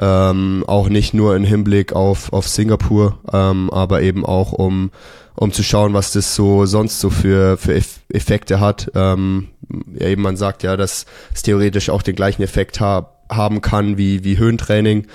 Ähm, 0.00 0.64
auch 0.66 0.88
nicht 0.88 1.14
nur 1.14 1.34
im 1.34 1.44
Hinblick 1.44 1.92
auf, 1.92 2.32
auf 2.32 2.46
Singapur, 2.48 3.18
ähm, 3.32 3.70
aber 3.70 4.02
eben 4.02 4.24
auch 4.24 4.52
um, 4.52 4.90
um 5.34 5.52
zu 5.52 5.62
schauen, 5.62 5.92
was 5.92 6.12
das 6.12 6.34
so 6.34 6.66
sonst 6.66 7.00
so 7.00 7.10
für, 7.10 7.56
für 7.56 7.80
Effekte 8.12 8.60
hat. 8.60 8.90
Ähm, 8.94 9.48
ja, 9.98 10.06
eben 10.06 10.22
man 10.22 10.36
sagt 10.36 10.62
ja, 10.62 10.76
dass 10.76 11.06
es 11.34 11.42
theoretisch 11.42 11.90
auch 11.90 12.02
den 12.02 12.14
gleichen 12.14 12.42
Effekt 12.42 12.80
ha 12.80 13.14
haben 13.30 13.60
kann 13.60 13.98
wie, 13.98 14.24
wie 14.24 14.38
Höhentraining. 14.38 15.06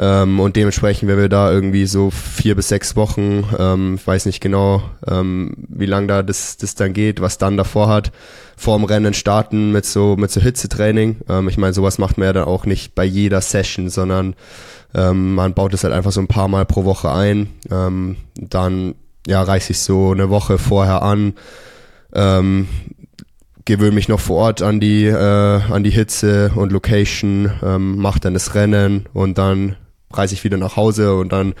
Ähm, 0.00 0.38
und 0.38 0.54
dementsprechend, 0.54 1.08
wenn 1.08 1.18
wir 1.18 1.28
da 1.28 1.50
irgendwie 1.50 1.86
so 1.86 2.10
vier 2.10 2.54
bis 2.54 2.68
sechs 2.68 2.94
Wochen, 2.94 3.44
ähm, 3.58 3.96
ich 3.96 4.06
weiß 4.06 4.26
nicht 4.26 4.40
genau, 4.40 4.82
ähm, 5.06 5.54
wie 5.68 5.86
lang 5.86 6.06
da 6.06 6.22
das, 6.22 6.56
das 6.56 6.76
dann 6.76 6.92
geht, 6.92 7.20
was 7.20 7.38
dann 7.38 7.56
davor 7.56 7.88
hat, 7.88 8.12
vorm 8.56 8.84
Rennen 8.84 9.12
starten 9.12 9.72
mit 9.72 9.86
so, 9.86 10.16
mit 10.16 10.30
so 10.30 10.40
Hitzetraining. 10.40 11.16
Ähm, 11.28 11.48
ich 11.48 11.58
meine, 11.58 11.72
sowas 11.72 11.98
macht 11.98 12.16
man 12.16 12.26
ja 12.26 12.32
dann 12.32 12.44
auch 12.44 12.64
nicht 12.64 12.94
bei 12.94 13.04
jeder 13.04 13.40
Session, 13.40 13.90
sondern 13.90 14.36
ähm, 14.94 15.34
man 15.34 15.54
baut 15.54 15.74
es 15.74 15.82
halt 15.82 15.92
einfach 15.92 16.12
so 16.12 16.20
ein 16.20 16.28
paar 16.28 16.48
Mal 16.48 16.64
pro 16.64 16.84
Woche 16.84 17.10
ein. 17.10 17.48
Ähm, 17.70 18.16
dann, 18.36 18.94
ja, 19.26 19.42
reiche 19.42 19.72
ich 19.72 19.80
so 19.80 20.12
eine 20.12 20.30
Woche 20.30 20.58
vorher 20.58 21.02
an. 21.02 21.34
Ähm, 22.14 22.68
gewöhne 23.64 23.96
mich 23.96 24.08
noch 24.08 24.20
vor 24.20 24.36
Ort 24.36 24.62
an 24.62 24.80
die 24.80 25.04
äh, 25.04 25.60
an 25.70 25.84
die 25.84 25.90
Hitze 25.90 26.52
und 26.54 26.72
Location, 26.72 27.50
ähm, 27.62 27.98
mache 27.98 28.18
dann 28.18 28.32
das 28.32 28.54
Rennen 28.54 29.04
und 29.12 29.36
dann 29.36 29.76
reise 30.12 30.34
ich 30.34 30.44
wieder 30.44 30.56
nach 30.56 30.76
Hause 30.76 31.14
und 31.14 31.32
dann 31.32 31.54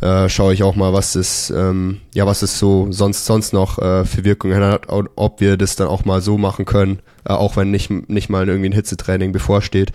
äh, 0.00 0.28
schaue 0.28 0.54
ich 0.54 0.62
auch 0.62 0.76
mal, 0.76 0.92
was 0.92 1.14
es, 1.14 1.50
ähm, 1.50 2.00
ja, 2.14 2.26
was 2.26 2.42
es 2.42 2.58
so 2.58 2.90
sonst 2.90 3.26
sonst 3.26 3.52
noch 3.52 3.78
äh, 3.78 4.04
für 4.04 4.24
Wirkungen 4.24 4.62
hat, 4.62 4.86
ob 4.88 5.40
wir 5.40 5.56
das 5.56 5.76
dann 5.76 5.88
auch 5.88 6.04
mal 6.04 6.22
so 6.22 6.38
machen 6.38 6.64
können, 6.64 7.00
äh, 7.28 7.32
auch 7.32 7.56
wenn 7.56 7.70
nicht 7.70 7.90
nicht 8.08 8.30
mal 8.30 8.48
irgendwie 8.48 8.70
ein 8.70 8.74
Hitzetraining 8.74 9.32
bevorsteht. 9.32 9.92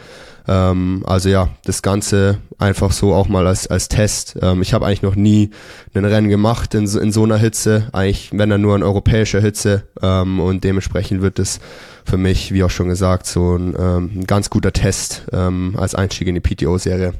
Ähm, 0.47 1.03
also 1.07 1.29
ja, 1.29 1.49
das 1.63 1.81
Ganze 1.81 2.37
einfach 2.59 2.91
so 2.91 3.15
auch 3.15 3.27
mal 3.27 3.47
als 3.47 3.65
als 3.65 3.87
Test. 3.87 4.37
Ähm, 4.43 4.61
ich 4.61 4.75
habe 4.75 4.85
eigentlich 4.85 5.01
noch 5.01 5.15
nie 5.15 5.49
ein 5.95 6.05
Rennen 6.05 6.29
gemacht 6.29 6.75
in 6.75 6.85
so, 6.85 6.99
in 6.99 7.11
so 7.11 7.23
einer 7.23 7.37
Hitze, 7.37 7.89
eigentlich 7.91 8.29
wenn 8.31 8.51
dann 8.51 8.61
nur 8.61 8.75
in 8.75 8.83
europäischer 8.83 9.41
Hitze 9.41 9.87
ähm, 10.03 10.39
und 10.39 10.63
dementsprechend 10.63 11.23
wird 11.23 11.39
es 11.39 11.59
für 12.05 12.17
mich, 12.17 12.53
wie 12.53 12.63
auch 12.63 12.69
schon 12.69 12.89
gesagt, 12.89 13.25
so 13.25 13.55
ein, 13.55 13.75
ähm, 13.75 14.11
ein 14.17 14.27
ganz 14.27 14.51
guter 14.51 14.71
Test 14.71 15.23
ähm, 15.31 15.73
als 15.77 15.95
Einstieg 15.95 16.27
in 16.27 16.35
die 16.35 16.41
PTO-Serie. 16.41 17.13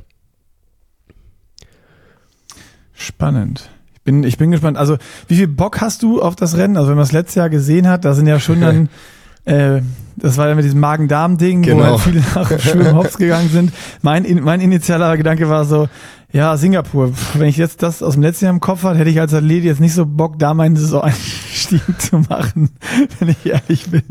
Spannend. 2.96 3.70
Ich 3.94 4.02
bin, 4.02 4.24
ich 4.24 4.38
bin 4.38 4.52
gespannt. 4.52 4.78
Also, 4.78 4.98
wie 5.28 5.36
viel 5.36 5.48
Bock 5.48 5.82
hast 5.82 6.04
du 6.04 6.22
auf 6.22 6.36
das 6.36 6.58
Rennen? 6.58 6.78
Also, 6.78 6.90
wenn 6.90 6.96
man 6.96 7.06
es 7.06 7.12
letztes 7.12 7.36
Jahr 7.36 7.50
gesehen 7.50 7.88
hat, 7.88 8.06
da 8.06 8.14
sind 8.14 8.28
ja 8.28 8.40
schon 8.40 8.62
dann, 8.62 8.90
äh, 9.46 9.82
das 10.16 10.38
war 10.38 10.48
ja 10.48 10.56
mit 10.56 10.64
diesem 10.64 10.80
Magen-Darm-Ding, 10.80 11.64
genau. 11.64 11.80
wo 11.80 11.90
halt 11.92 12.02
viele 12.02 12.22
nach 12.36 12.60
Schwimmen 12.60 12.96
hops 12.96 13.18
gegangen 13.18 13.50
sind. 13.50 13.74
Mein, 14.02 14.26
mein 14.44 14.62
initialer 14.62 15.18
Gedanke 15.18 15.50
war 15.50 15.66
so, 15.66 15.90
ja, 16.36 16.58
Singapur. 16.58 17.14
Wenn 17.36 17.48
ich 17.48 17.56
jetzt 17.56 17.82
das 17.82 18.04
aus 18.04 18.14
dem 18.14 18.22
letzten 18.22 18.46
Jahr 18.46 18.54
im 18.54 18.60
Kopf 18.60 18.84
hatte, 18.84 19.00
hätte 19.00 19.10
ich 19.10 19.22
als 19.22 19.34
Athlet 19.34 19.64
jetzt 19.64 19.80
nicht 19.80 19.94
so 19.94 20.06
Bock, 20.06 20.38
da 20.38 20.54
meinen 20.54 20.76
Saison-Einstieg 20.76 21.82
zu 21.98 22.20
machen, 22.30 22.72
wenn 23.20 23.30
ich 23.30 23.46
ehrlich 23.46 23.90
bin. 23.90 24.04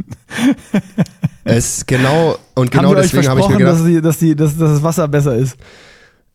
Es 1.45 1.85
genau 1.85 2.39
und 2.55 2.71
genau 2.71 2.95
deswegen 2.95 3.29
habe 3.29 3.41
ich 3.41 3.49
mir 3.49 3.59
gedacht, 3.59 3.75
dass, 3.75 3.85
die, 3.85 4.01
dass, 4.01 4.19
die, 4.19 4.35
dass, 4.35 4.57
dass 4.57 4.71
das 4.71 4.83
Wasser 4.83 5.07
besser 5.07 5.37
ist. 5.37 5.59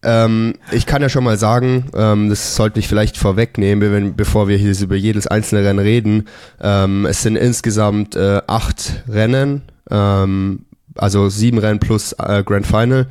Ähm, 0.02 0.56
ich 0.72 0.86
kann 0.86 1.02
ja 1.02 1.10
schon 1.10 1.24
mal 1.26 1.38
sagen, 1.38 1.90
ähm, 1.94 2.30
das 2.30 2.56
sollte 2.56 2.80
ich 2.80 2.88
vielleicht 2.88 3.18
vorwegnehmen, 3.18 3.92
wenn, 3.92 4.16
bevor 4.16 4.48
wir 4.48 4.58
hier 4.58 4.74
über 4.80 4.96
jedes 4.96 5.28
einzelne 5.28 5.66
Rennen 5.66 5.80
reden. 5.80 6.28
Ähm, 6.62 7.06
es 7.06 7.22
sind 7.22 7.36
insgesamt 7.36 8.16
äh, 8.16 8.42
acht 8.48 9.04
Rennen, 9.10 9.64
ähm, 9.90 10.66
also 10.96 11.30
sieben 11.30 11.58
Rennen 11.58 11.80
plus 11.80 12.14
äh, 12.14 12.44
Grand 12.44 12.66
Final. 12.66 13.08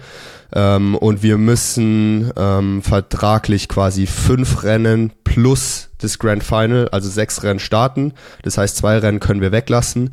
Ähm, 0.54 0.94
und 0.94 1.22
wir 1.22 1.36
müssen 1.36 2.32
ähm, 2.36 2.82
vertraglich 2.82 3.68
quasi 3.68 4.06
fünf 4.06 4.62
Rennen 4.64 5.12
plus 5.24 5.90
das 5.98 6.18
Grand 6.18 6.42
Final, 6.42 6.88
also 6.88 7.10
sechs 7.10 7.42
Rennen 7.42 7.60
starten. 7.60 8.14
Das 8.42 8.56
heißt, 8.56 8.76
zwei 8.76 8.96
Rennen 8.98 9.20
können 9.20 9.42
wir 9.42 9.52
weglassen. 9.52 10.10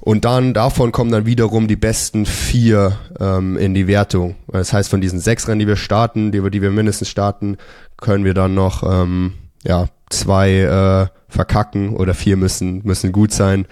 Und 0.00 0.24
dann 0.24 0.54
davon 0.54 0.92
kommen 0.92 1.10
dann 1.10 1.26
wiederum 1.26 1.68
die 1.68 1.76
besten 1.76 2.24
vier 2.24 2.98
ähm, 3.18 3.56
in 3.56 3.74
die 3.74 3.86
Wertung. 3.86 4.36
Das 4.46 4.72
heißt, 4.72 4.88
von 4.88 5.00
diesen 5.00 5.18
sechs 5.18 5.48
Rennen, 5.48 5.58
die 5.58 5.66
wir 5.66 5.76
starten, 5.76 6.32
die 6.32 6.42
wir, 6.42 6.50
die 6.50 6.62
wir 6.62 6.70
mindestens 6.70 7.08
starten, 7.08 7.56
können 7.96 8.24
wir 8.24 8.34
dann 8.34 8.54
noch 8.54 8.82
ähm, 8.84 9.34
ja, 9.64 9.88
zwei 10.08 10.52
äh, 10.60 11.06
verkacken 11.28 11.96
oder 11.96 12.14
vier 12.14 12.36
müssen, 12.36 12.80
müssen 12.84 13.12
gut 13.12 13.32
sein. 13.32 13.66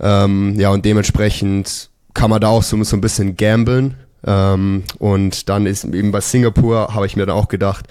Ähm, 0.00 0.58
ja, 0.58 0.70
und 0.70 0.84
dementsprechend 0.84 1.90
kann 2.14 2.30
man 2.30 2.40
da 2.40 2.48
auch 2.48 2.62
so, 2.62 2.82
so 2.82 2.96
ein 2.96 3.00
bisschen 3.00 3.36
gamblen. 3.36 3.94
Ähm, 4.26 4.84
und 4.98 5.48
dann 5.48 5.66
ist 5.66 5.84
eben 5.84 6.12
bei 6.12 6.20
Singapur, 6.20 6.94
habe 6.94 7.06
ich 7.06 7.16
mir 7.16 7.26
dann 7.26 7.36
auch 7.36 7.48
gedacht, 7.48 7.86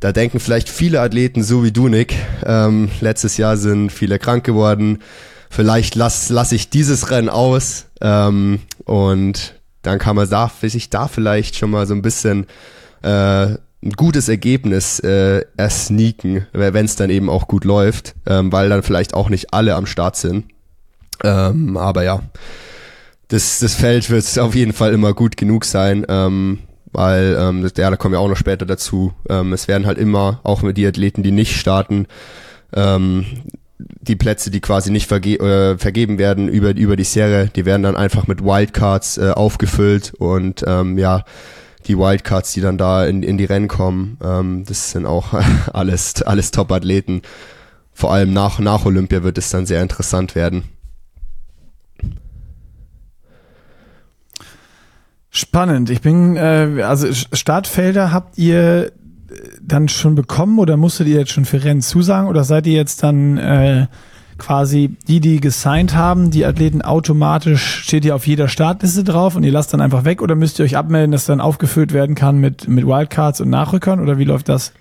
da 0.00 0.12
denken 0.12 0.40
vielleicht 0.40 0.68
viele 0.68 1.00
Athleten 1.00 1.44
so 1.44 1.62
wie 1.62 1.70
du, 1.70 1.88
Nick. 1.88 2.14
Ähm, 2.44 2.90
letztes 3.00 3.36
Jahr 3.36 3.56
sind 3.56 3.90
viele 3.90 4.18
krank 4.18 4.44
geworden 4.44 4.98
vielleicht 5.52 5.94
lasse 5.94 6.32
lass 6.32 6.50
ich 6.50 6.70
dieses 6.70 7.10
Rennen 7.10 7.28
aus 7.28 7.86
ähm, 8.00 8.60
und 8.84 9.54
dann 9.82 9.98
kann 9.98 10.16
man 10.16 10.28
da, 10.28 10.50
sich 10.62 10.90
da 10.90 11.08
vielleicht 11.08 11.56
schon 11.56 11.70
mal 11.70 11.86
so 11.86 11.94
ein 11.94 12.02
bisschen 12.02 12.46
äh, 13.02 13.56
ein 13.84 13.92
gutes 13.96 14.28
Ergebnis 14.28 15.00
äh, 15.00 15.44
ersneaken, 15.56 16.46
wenn 16.52 16.84
es 16.84 16.96
dann 16.96 17.10
eben 17.10 17.28
auch 17.28 17.48
gut 17.48 17.64
läuft, 17.64 18.14
ähm, 18.26 18.52
weil 18.52 18.68
dann 18.68 18.82
vielleicht 18.82 19.12
auch 19.12 19.28
nicht 19.28 19.52
alle 19.52 19.74
am 19.74 19.86
Start 19.86 20.16
sind. 20.16 20.46
Ähm, 21.24 21.76
aber 21.76 22.04
ja, 22.04 22.20
das, 23.28 23.58
das 23.58 23.74
Feld 23.74 24.08
wird 24.08 24.38
auf 24.38 24.54
jeden 24.54 24.72
Fall 24.72 24.92
immer 24.92 25.14
gut 25.14 25.36
genug 25.36 25.64
sein, 25.64 26.06
ähm, 26.08 26.60
weil 26.92 27.36
ähm, 27.38 27.68
ja, 27.76 27.90
da 27.90 27.96
kommen 27.96 28.12
wir 28.12 28.20
auch 28.20 28.28
noch 28.28 28.36
später 28.36 28.66
dazu. 28.66 29.12
Ähm, 29.28 29.52
es 29.52 29.66
werden 29.66 29.86
halt 29.86 29.98
immer, 29.98 30.40
auch 30.44 30.62
mit 30.62 30.76
die 30.76 30.86
Athleten, 30.86 31.22
die 31.22 31.32
nicht 31.32 31.56
starten, 31.56 32.06
ähm, 32.72 33.26
die 34.00 34.16
Plätze, 34.16 34.50
die 34.50 34.60
quasi 34.60 34.90
nicht 34.90 35.08
verge 35.08 35.38
äh, 35.38 35.78
vergeben 35.78 36.18
werden 36.18 36.48
über, 36.48 36.74
über 36.74 36.96
die 36.96 37.04
Serie, 37.04 37.48
die 37.54 37.64
werden 37.64 37.82
dann 37.82 37.96
einfach 37.96 38.26
mit 38.26 38.42
Wildcards 38.42 39.18
äh, 39.18 39.30
aufgefüllt 39.30 40.14
und 40.14 40.64
ähm, 40.66 40.98
ja, 40.98 41.24
die 41.86 41.98
Wildcards, 41.98 42.52
die 42.52 42.60
dann 42.60 42.78
da 42.78 43.04
in, 43.06 43.22
in 43.22 43.38
die 43.38 43.44
Rennen 43.44 43.68
kommen, 43.68 44.18
ähm, 44.22 44.64
das 44.66 44.92
sind 44.92 45.06
auch 45.06 45.34
alles, 45.72 46.22
alles 46.22 46.50
Top-Athleten. 46.50 47.22
Vor 47.92 48.12
allem 48.12 48.32
nach, 48.32 48.58
nach 48.58 48.84
Olympia 48.84 49.22
wird 49.22 49.38
es 49.38 49.50
dann 49.50 49.66
sehr 49.66 49.82
interessant 49.82 50.34
werden. 50.34 50.64
Spannend. 55.34 55.88
Ich 55.88 56.02
bin, 56.02 56.36
äh, 56.36 56.82
also 56.82 57.08
Startfelder 57.10 58.12
habt 58.12 58.36
ihr 58.36 58.92
dann 59.60 59.88
schon 59.88 60.14
bekommen 60.14 60.58
oder 60.58 60.76
musstet 60.76 61.08
ihr 61.08 61.18
jetzt 61.18 61.32
schon 61.32 61.44
für 61.44 61.62
Rennen 61.62 61.82
zusagen 61.82 62.28
oder 62.28 62.44
seid 62.44 62.66
ihr 62.66 62.74
jetzt 62.74 63.02
dann 63.02 63.38
äh, 63.38 63.86
quasi 64.38 64.96
die, 65.06 65.20
die 65.20 65.40
gesigned 65.40 65.94
haben, 65.94 66.30
die 66.30 66.44
Athleten 66.44 66.82
automatisch, 66.82 67.82
steht 67.84 68.04
ihr 68.04 68.14
auf 68.14 68.26
jeder 68.26 68.48
Startliste 68.48 69.04
drauf 69.04 69.36
und 69.36 69.44
ihr 69.44 69.52
lasst 69.52 69.72
dann 69.72 69.80
einfach 69.80 70.04
weg 70.04 70.20
oder 70.22 70.34
müsst 70.34 70.58
ihr 70.58 70.64
euch 70.64 70.76
abmelden, 70.76 71.12
dass 71.12 71.26
dann 71.26 71.40
aufgefüllt 71.40 71.92
werden 71.92 72.14
kann 72.14 72.38
mit, 72.38 72.68
mit 72.68 72.86
Wildcards 72.86 73.40
und 73.40 73.50
Nachrückern 73.50 74.00
oder 74.00 74.18
wie 74.18 74.24
läuft 74.24 74.48
das? 74.48 74.72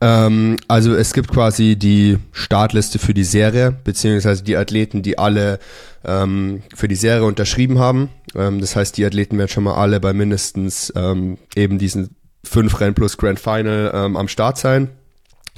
Ähm, 0.00 0.56
also 0.68 0.94
es 0.94 1.14
gibt 1.14 1.30
quasi 1.30 1.76
die 1.76 2.18
Startliste 2.32 2.98
für 2.98 3.14
die 3.14 3.24
Serie, 3.24 3.72
beziehungsweise 3.84 4.42
die 4.42 4.56
Athleten, 4.56 5.02
die 5.02 5.18
alle 5.18 5.58
ähm, 6.04 6.62
für 6.74 6.88
die 6.88 6.96
Serie 6.96 7.24
unterschrieben 7.24 7.78
haben. 7.78 8.10
Ähm, 8.34 8.60
das 8.60 8.76
heißt, 8.76 8.96
die 8.96 9.06
Athleten 9.06 9.38
werden 9.38 9.48
schon 9.48 9.64
mal 9.64 9.74
alle 9.74 10.00
bei 10.00 10.12
mindestens 10.12 10.92
ähm, 10.96 11.38
eben 11.54 11.78
diesen 11.78 12.15
fünf 12.46 12.80
Rennen 12.80 12.94
plus 12.94 13.16
Grand 13.16 13.40
Final 13.40 13.92
ähm, 13.94 14.16
am 14.16 14.28
Start 14.28 14.58
sein. 14.58 14.88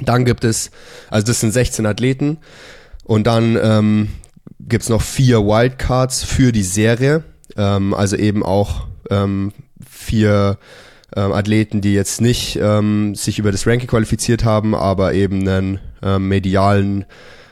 Dann 0.00 0.24
gibt 0.24 0.44
es, 0.44 0.70
also 1.10 1.26
das 1.26 1.40
sind 1.40 1.52
16 1.52 1.86
Athleten 1.86 2.38
und 3.04 3.26
dann 3.26 3.58
ähm, 3.60 4.08
gibt 4.60 4.84
es 4.84 4.88
noch 4.88 5.02
vier 5.02 5.40
Wildcards 5.40 6.22
für 6.22 6.52
die 6.52 6.62
Serie, 6.62 7.24
ähm, 7.56 7.94
also 7.94 8.16
eben 8.16 8.44
auch 8.44 8.86
ähm, 9.10 9.52
vier 9.88 10.58
ähm, 11.16 11.32
Athleten, 11.32 11.80
die 11.80 11.94
jetzt 11.94 12.20
nicht 12.20 12.58
ähm, 12.60 13.14
sich 13.14 13.38
über 13.38 13.50
das 13.50 13.66
Ranking 13.66 13.88
qualifiziert 13.88 14.44
haben, 14.44 14.74
aber 14.74 15.14
eben 15.14 15.40
einen 15.48 15.80
ähm, 16.02 16.28
medialen 16.28 17.04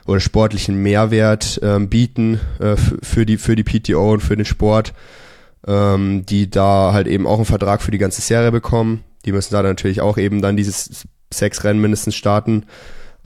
oder 0.07 0.21
sportlichen 0.21 0.83
Mehrwert 0.83 1.59
ähm, 1.63 1.89
bieten 1.89 2.41
äh, 2.61 2.77
für 2.77 3.27
die 3.27 3.39
für 3.39 3.57
die 3.57 3.65
PTO 3.65 4.13
und 4.13 4.21
für 4.21 4.37
den 4.37 4.45
Sport, 4.45 4.93
ähm, 5.67 6.25
die 6.27 6.49
da 6.49 6.93
halt 6.93 7.07
eben 7.09 7.27
auch 7.27 7.37
einen 7.37 7.45
Vertrag 7.45 7.83
für 7.83 7.91
die 7.91 7.99
ganze 7.99 8.23
Serie 8.23 8.53
bekommen. 8.53 9.03
Die 9.27 9.33
müssen 9.33 9.53
da 9.53 9.63
natürlich 9.63 10.01
auch 10.01 10.19
eben 10.19 10.41
dann 10.41 10.57
dieses 10.57 11.07
sechs 11.33 11.65
Rennen 11.65 11.81
mindestens 11.81 12.15
starten. 12.15 12.67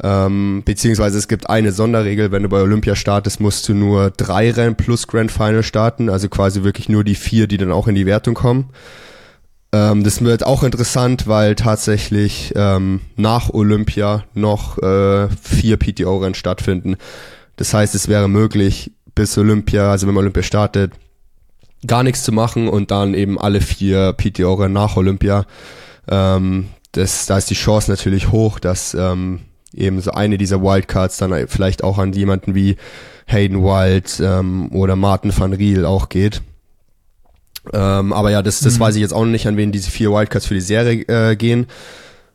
Ähm, 0.03 0.63
beziehungsweise 0.65 1.19
es 1.19 1.29
gibt 1.29 1.51
eine 1.51 1.73
Sonderregel, 1.73 2.33
wenn 2.33 2.43
du 2.43 2.49
bei 2.49 2.61
Olympia 2.61 2.97
startest, 2.97 3.41
musst 3.41 3.69
du 3.69 3.75
nur 3.75 4.11
drei 4.11 4.51
Rennen 4.51 4.77
plus 4.77 5.07
Grand 5.07 5.31
Final 5.31 5.63
starten, 5.63 6.09
also 6.09 6.29
quasi 6.29 6.63
wirklich 6.63 6.89
nur 6.89 7.05
die 7.05 7.15
vier, 7.15 7.47
die 7.47 7.59
dann 7.59 7.73
auch 7.73 7.87
in 7.87 7.95
die 7.95 8.07
Wertung 8.07 8.35
kommen. 8.35 8.71
Ähm, 9.73 10.03
das 10.03 10.23
wird 10.23 10.45
auch 10.45 10.63
interessant, 10.63 11.27
weil 11.27 11.55
tatsächlich 11.55 12.53
ähm, 12.57 13.01
nach 13.17 13.51
Olympia 13.51 14.25
noch 14.35 14.79
äh, 14.79 15.29
vier 15.29 15.77
PTO-Rennen 15.77 16.35
stattfinden. 16.35 16.97
Das 17.57 17.75
heißt, 17.75 17.95
es 17.95 18.09
wäre 18.09 18.29
möglich, 18.29 18.93
bis 19.15 19.37
Olympia, 19.37 19.91
also 19.91 20.07
wenn 20.07 20.15
man 20.15 20.23
Olympia 20.23 20.43
startet, 20.43 20.93
gar 21.87 22.03
nichts 22.03 22.25
zu 22.25 22.33
machen 22.33 22.69
und 22.69 22.91
dann 22.91 23.15
eben 23.15 23.39
alle 23.39 23.61
vier 23.61 24.15
PTO-Rennen 24.15 24.73
nach 24.73 24.97
Olympia. 24.97 25.45
Ähm, 26.09 26.69
das, 26.93 27.27
da 27.27 27.39
ist 27.39 27.51
die 27.51 27.55
Chance 27.55 27.91
natürlich 27.91 28.33
hoch, 28.33 28.59
dass 28.59 28.95
ähm, 28.95 29.41
eben 29.73 30.01
so 30.01 30.11
eine 30.11 30.39
dieser 30.39 30.63
Wildcards 30.63 31.19
dann 31.19 31.47
vielleicht 31.49 31.85
auch 31.85 31.99
an 31.99 32.13
jemanden 32.13 32.55
wie 32.55 32.77
Hayden 33.27 33.63
Wild 33.63 34.21
ähm, 34.21 34.73
oder 34.73 34.97
Martin 34.97 35.37
van 35.37 35.53
Riel 35.53 35.85
auch 35.85 36.09
geht. 36.09 36.43
Ähm, 37.73 38.13
aber 38.13 38.31
ja, 38.31 38.43
das, 38.43 38.61
das 38.61 38.77
mhm. 38.77 38.81
weiß 38.81 38.95
ich 38.97 39.03
jetzt 39.03 39.13
auch 39.13 39.25
noch 39.25 39.31
nicht, 39.31 39.47
an 39.47 39.57
wen 39.57 39.71
diese 39.71 39.91
vier 39.91 40.11
Wildcards 40.11 40.47
für 40.47 40.55
die 40.55 40.61
Serie 40.61 41.03
äh, 41.09 41.37
gehen. 41.37 41.67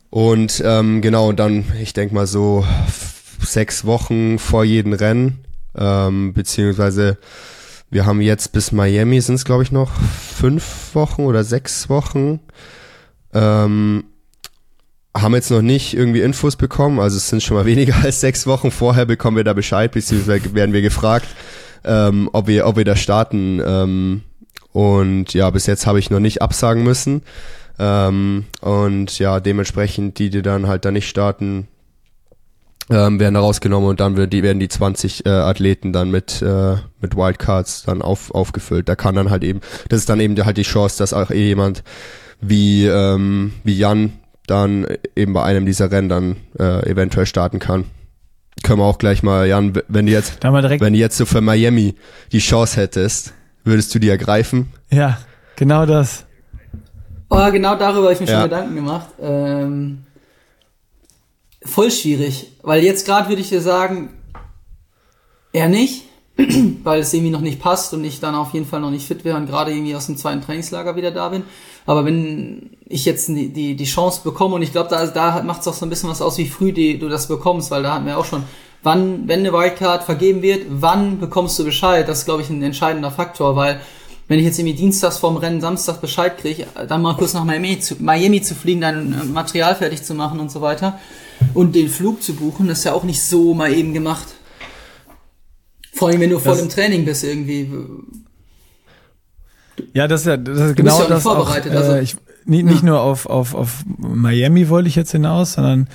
Und 0.10 0.62
ähm, 0.66 1.02
genau, 1.02 1.32
dann, 1.34 1.66
ich 1.82 1.94
denke 1.94 2.16
mal 2.16 2.28
so 2.28 2.66
sechs 3.42 3.86
Wochen 3.86 4.40
vor 4.40 4.64
jedem 4.64 4.94
Rennen, 4.94 5.44
ähm, 5.76 6.34
beziehungsweise 6.34 7.18
wir 7.90 8.06
haben 8.06 8.22
jetzt 8.22 8.52
bis 8.52 8.72
Miami 8.72 9.20
sind 9.22 9.36
es, 9.36 9.46
glaube 9.46 9.64
ich, 9.64 9.72
noch 9.72 9.92
fünf 9.92 10.96
Wochen 10.96 11.24
oder 11.24 11.44
sechs 11.44 11.90
Wochen. 11.90 12.40
Ähm, 13.36 14.06
haben 15.16 15.36
jetzt 15.36 15.52
noch 15.52 15.62
nicht 15.62 15.94
irgendwie 15.94 16.22
Infos 16.22 16.56
bekommen, 16.56 17.00
also 17.00 17.18
es 17.18 17.30
sind 17.30 17.44
schon 17.44 17.56
mal 17.56 17.66
weniger 17.68 17.96
als 18.04 18.22
sechs 18.22 18.48
Wochen 18.48 18.72
vorher 18.72 19.06
bekommen 19.06 19.38
wir 19.38 19.44
da 19.44 19.54
Bescheid, 19.54 19.92
beziehungsweise 19.92 20.54
werden 20.56 20.74
wir 20.74 20.82
gefragt, 20.82 21.28
ähm, 21.84 22.30
ob 22.34 22.48
wir, 22.48 22.66
ob 22.66 22.78
wir 22.78 22.86
da 22.86 22.96
starten. 22.96 23.62
Ähm, 23.66 24.22
und 24.72 25.34
ja, 25.34 25.50
bis 25.52 25.68
jetzt 25.68 25.86
habe 25.86 26.00
ich 26.00 26.10
noch 26.10 26.20
nicht 26.20 26.42
absagen 26.42 26.84
müssen. 26.84 27.22
Ähm, 27.78 28.46
und 28.62 29.20
ja, 29.20 29.40
dementsprechend, 29.40 30.20
die, 30.20 30.30
die 30.30 30.42
dann 30.42 30.68
halt 30.68 30.86
da 30.86 30.92
nicht 30.92 31.08
starten, 31.08 31.68
ähm, 32.90 33.20
werden 33.20 33.34
da 33.34 33.40
rausgenommen 33.40 33.90
und 33.90 34.00
dann 34.00 34.16
wird 34.16 34.32
die, 34.34 34.44
werden 34.44 34.60
die 34.60 34.68
20 34.68 35.26
äh, 35.26 35.30
Athleten 35.30 35.92
dann 35.92 36.12
mit, 36.12 36.42
äh, 36.42 36.76
mit 37.02 37.16
Wildcards 37.16 37.84
dann 37.84 38.02
auf, 38.02 38.32
aufgefüllt. 38.32 38.88
Da 38.88 38.96
kann 38.96 39.16
dann 39.16 39.30
halt 39.30 39.44
eben, 39.44 39.62
das 39.90 40.00
ist 40.00 40.10
dann 40.10 40.20
eben 40.20 40.36
halt 40.46 40.58
die 40.58 40.64
Chance, 40.64 40.98
dass 41.00 41.14
auch 41.14 41.32
eh 41.32 41.48
jemand 41.48 41.84
wie, 42.42 42.86
ähm, 42.86 43.54
wie 43.64 43.78
Jan 43.78 44.14
dann 44.48 44.86
eben 45.16 45.34
bei 45.34 45.44
einem 45.44 45.66
dieser 45.66 45.92
Rennen 45.92 46.10
dann 46.10 46.36
äh, 46.60 46.90
eventuell 46.90 47.26
starten 47.26 47.60
kann. 47.60 47.86
Können 48.64 48.80
wir 48.80 48.86
auch 48.86 48.98
gleich 48.98 49.24
mal, 49.24 49.48
Jan, 49.48 49.74
wenn 49.88 50.06
du 50.06 50.12
jetzt, 50.12 50.44
wenn 50.44 50.94
du 50.94 51.00
jetzt 51.00 51.18
so 51.18 51.26
für 51.26 51.42
Miami 51.42 51.96
die 52.32 52.40
Chance 52.40 52.80
hättest, 52.80 53.34
würdest 53.64 53.94
du 53.94 54.00
die 54.00 54.10
ergreifen? 54.10 54.72
Ja, 54.92 55.18
genau 55.56 55.86
das. 55.86 56.26
Oh, 57.30 57.52
genau 57.52 57.76
darüber 57.76 58.06
habe 58.06 58.14
ich 58.14 58.20
mir 58.20 58.28
ja. 58.28 58.42
schon 58.42 58.50
Gedanken 58.50 58.76
gemacht. 58.76 59.08
Ähm, 59.20 60.06
voll 61.64 61.92
schwierig, 61.92 62.52
weil 62.62 62.84
jetzt 62.84 63.06
gerade 63.06 63.30
würde 63.30 63.42
ich 63.42 63.50
dir 63.50 63.62
sagen, 63.62 64.10
eher 65.52 65.70
nicht, 65.70 66.04
weil 66.84 67.02
es 67.02 67.14
irgendwie 67.14 67.32
noch 67.32 67.42
nicht 67.42 67.60
passt 67.60 67.94
und 67.94 68.04
ich 68.04 68.20
dann 68.20 68.36
auf 68.36 68.54
jeden 68.54 68.66
Fall 68.66 68.82
noch 68.82 68.92
nicht 68.92 69.08
fit 69.08 69.26
wäre 69.26 69.38
und 69.38 69.48
gerade 69.48 69.72
irgendwie 69.72 69.96
aus 69.96 70.06
dem 70.06 70.18
zweiten 70.18 70.42
Trainingslager 70.42 70.96
wieder 70.96 71.12
da 71.12 71.30
bin. 71.30 71.44
Aber 71.86 72.06
wenn 72.06 72.72
ich 72.88 73.06
jetzt 73.06 73.28
die, 73.28 73.50
die, 73.50 73.76
die 73.76 73.86
Chance 73.86 74.22
bekomme 74.24 74.56
und 74.56 74.62
ich 74.62 74.72
glaube, 74.72 74.90
da, 74.90 75.06
da 75.08 75.44
macht 75.44 75.62
es 75.62 75.68
auch 75.68 75.74
so 75.74 75.86
ein 75.86 75.90
bisschen 75.90 76.10
was 76.10 76.22
aus, 76.22 76.38
wie 76.38 76.48
früh 76.48 76.72
die, 76.72 76.98
du 76.98 77.10
das 77.10 77.28
bekommst, 77.28 77.72
weil 77.72 77.84
da 77.84 77.96
hatten 77.96 78.06
wir 78.06 78.18
auch 78.18 78.26
schon, 78.26 78.44
wann, 78.84 79.28
wenn 79.28 79.40
eine 79.40 79.54
Wildcard 79.54 80.04
vergeben 80.04 80.42
wird, 80.42 80.66
wann 80.70 81.20
bekommst 81.20 81.58
du 81.60 81.64
Bescheid? 81.64 82.08
Das 82.08 82.20
ist, 82.20 82.26
glaube 82.26 82.42
ich, 82.42 82.50
ein 82.50 82.62
entscheidender 82.64 83.12
Faktor, 83.12 83.56
weil 83.56 83.82
wenn 84.28 84.40
ich 84.40 84.46
jetzt 84.46 84.58
irgendwie 84.58 84.76
dienstags 84.76 85.18
vorm 85.18 85.38
Rennen 85.38 85.62
Samstag 85.62 86.02
Bescheid 86.02 86.38
kriege, 86.38 86.66
dann 86.88 87.02
mal 87.02 87.16
kurz 87.16 87.34
nach 87.34 87.44
Miami 87.44 87.80
zu, 87.80 87.96
Miami 88.00 88.42
zu 88.42 88.56
fliegen, 88.56 88.82
dein 88.82 89.32
Material 89.34 89.76
fertig 89.76 90.02
zu 90.04 90.16
machen 90.16 90.40
und 90.40 90.50
so 90.52 90.62
weiter 90.62 91.00
und 91.54 91.76
den 91.76 91.90
Flug 91.90 92.24
zu 92.24 92.34
buchen, 92.34 92.68
das 92.68 92.80
ist 92.80 92.84
ja 92.86 92.94
auch 92.94 93.04
nicht 93.04 93.22
so 93.22 93.54
mal 93.54 93.72
eben 93.72 93.94
gemacht. 93.94 94.28
Vor 95.94 96.10
allem, 96.10 96.20
wenn 96.22 96.30
du 96.30 96.40
voll 96.40 96.58
im 96.60 96.70
Training 96.70 97.06
bist 97.06 97.24
irgendwie. 97.24 97.72
Ja, 99.94 100.08
das 100.08 100.22
ist 100.22 100.28
ja 100.28 100.38
das 100.38 100.60
ist 100.60 100.76
genau 100.76 101.02
ja 101.02 101.08
das. 101.08 101.24
Vorbereitet, 101.24 101.72
auch, 101.72 101.76
äh, 101.76 101.78
also. 101.78 101.96
ich, 101.98 102.16
nicht, 102.46 102.66
nicht 102.66 102.84
ja. 102.84 102.90
nur 102.90 103.02
auf, 103.02 103.26
auf, 103.26 103.56
auf 103.56 103.84
Miami 103.98 104.70
wollte 104.70 104.88
ich 104.88 104.96
jetzt 104.96 105.12
hinaus, 105.12 105.54
sondern 105.54 105.88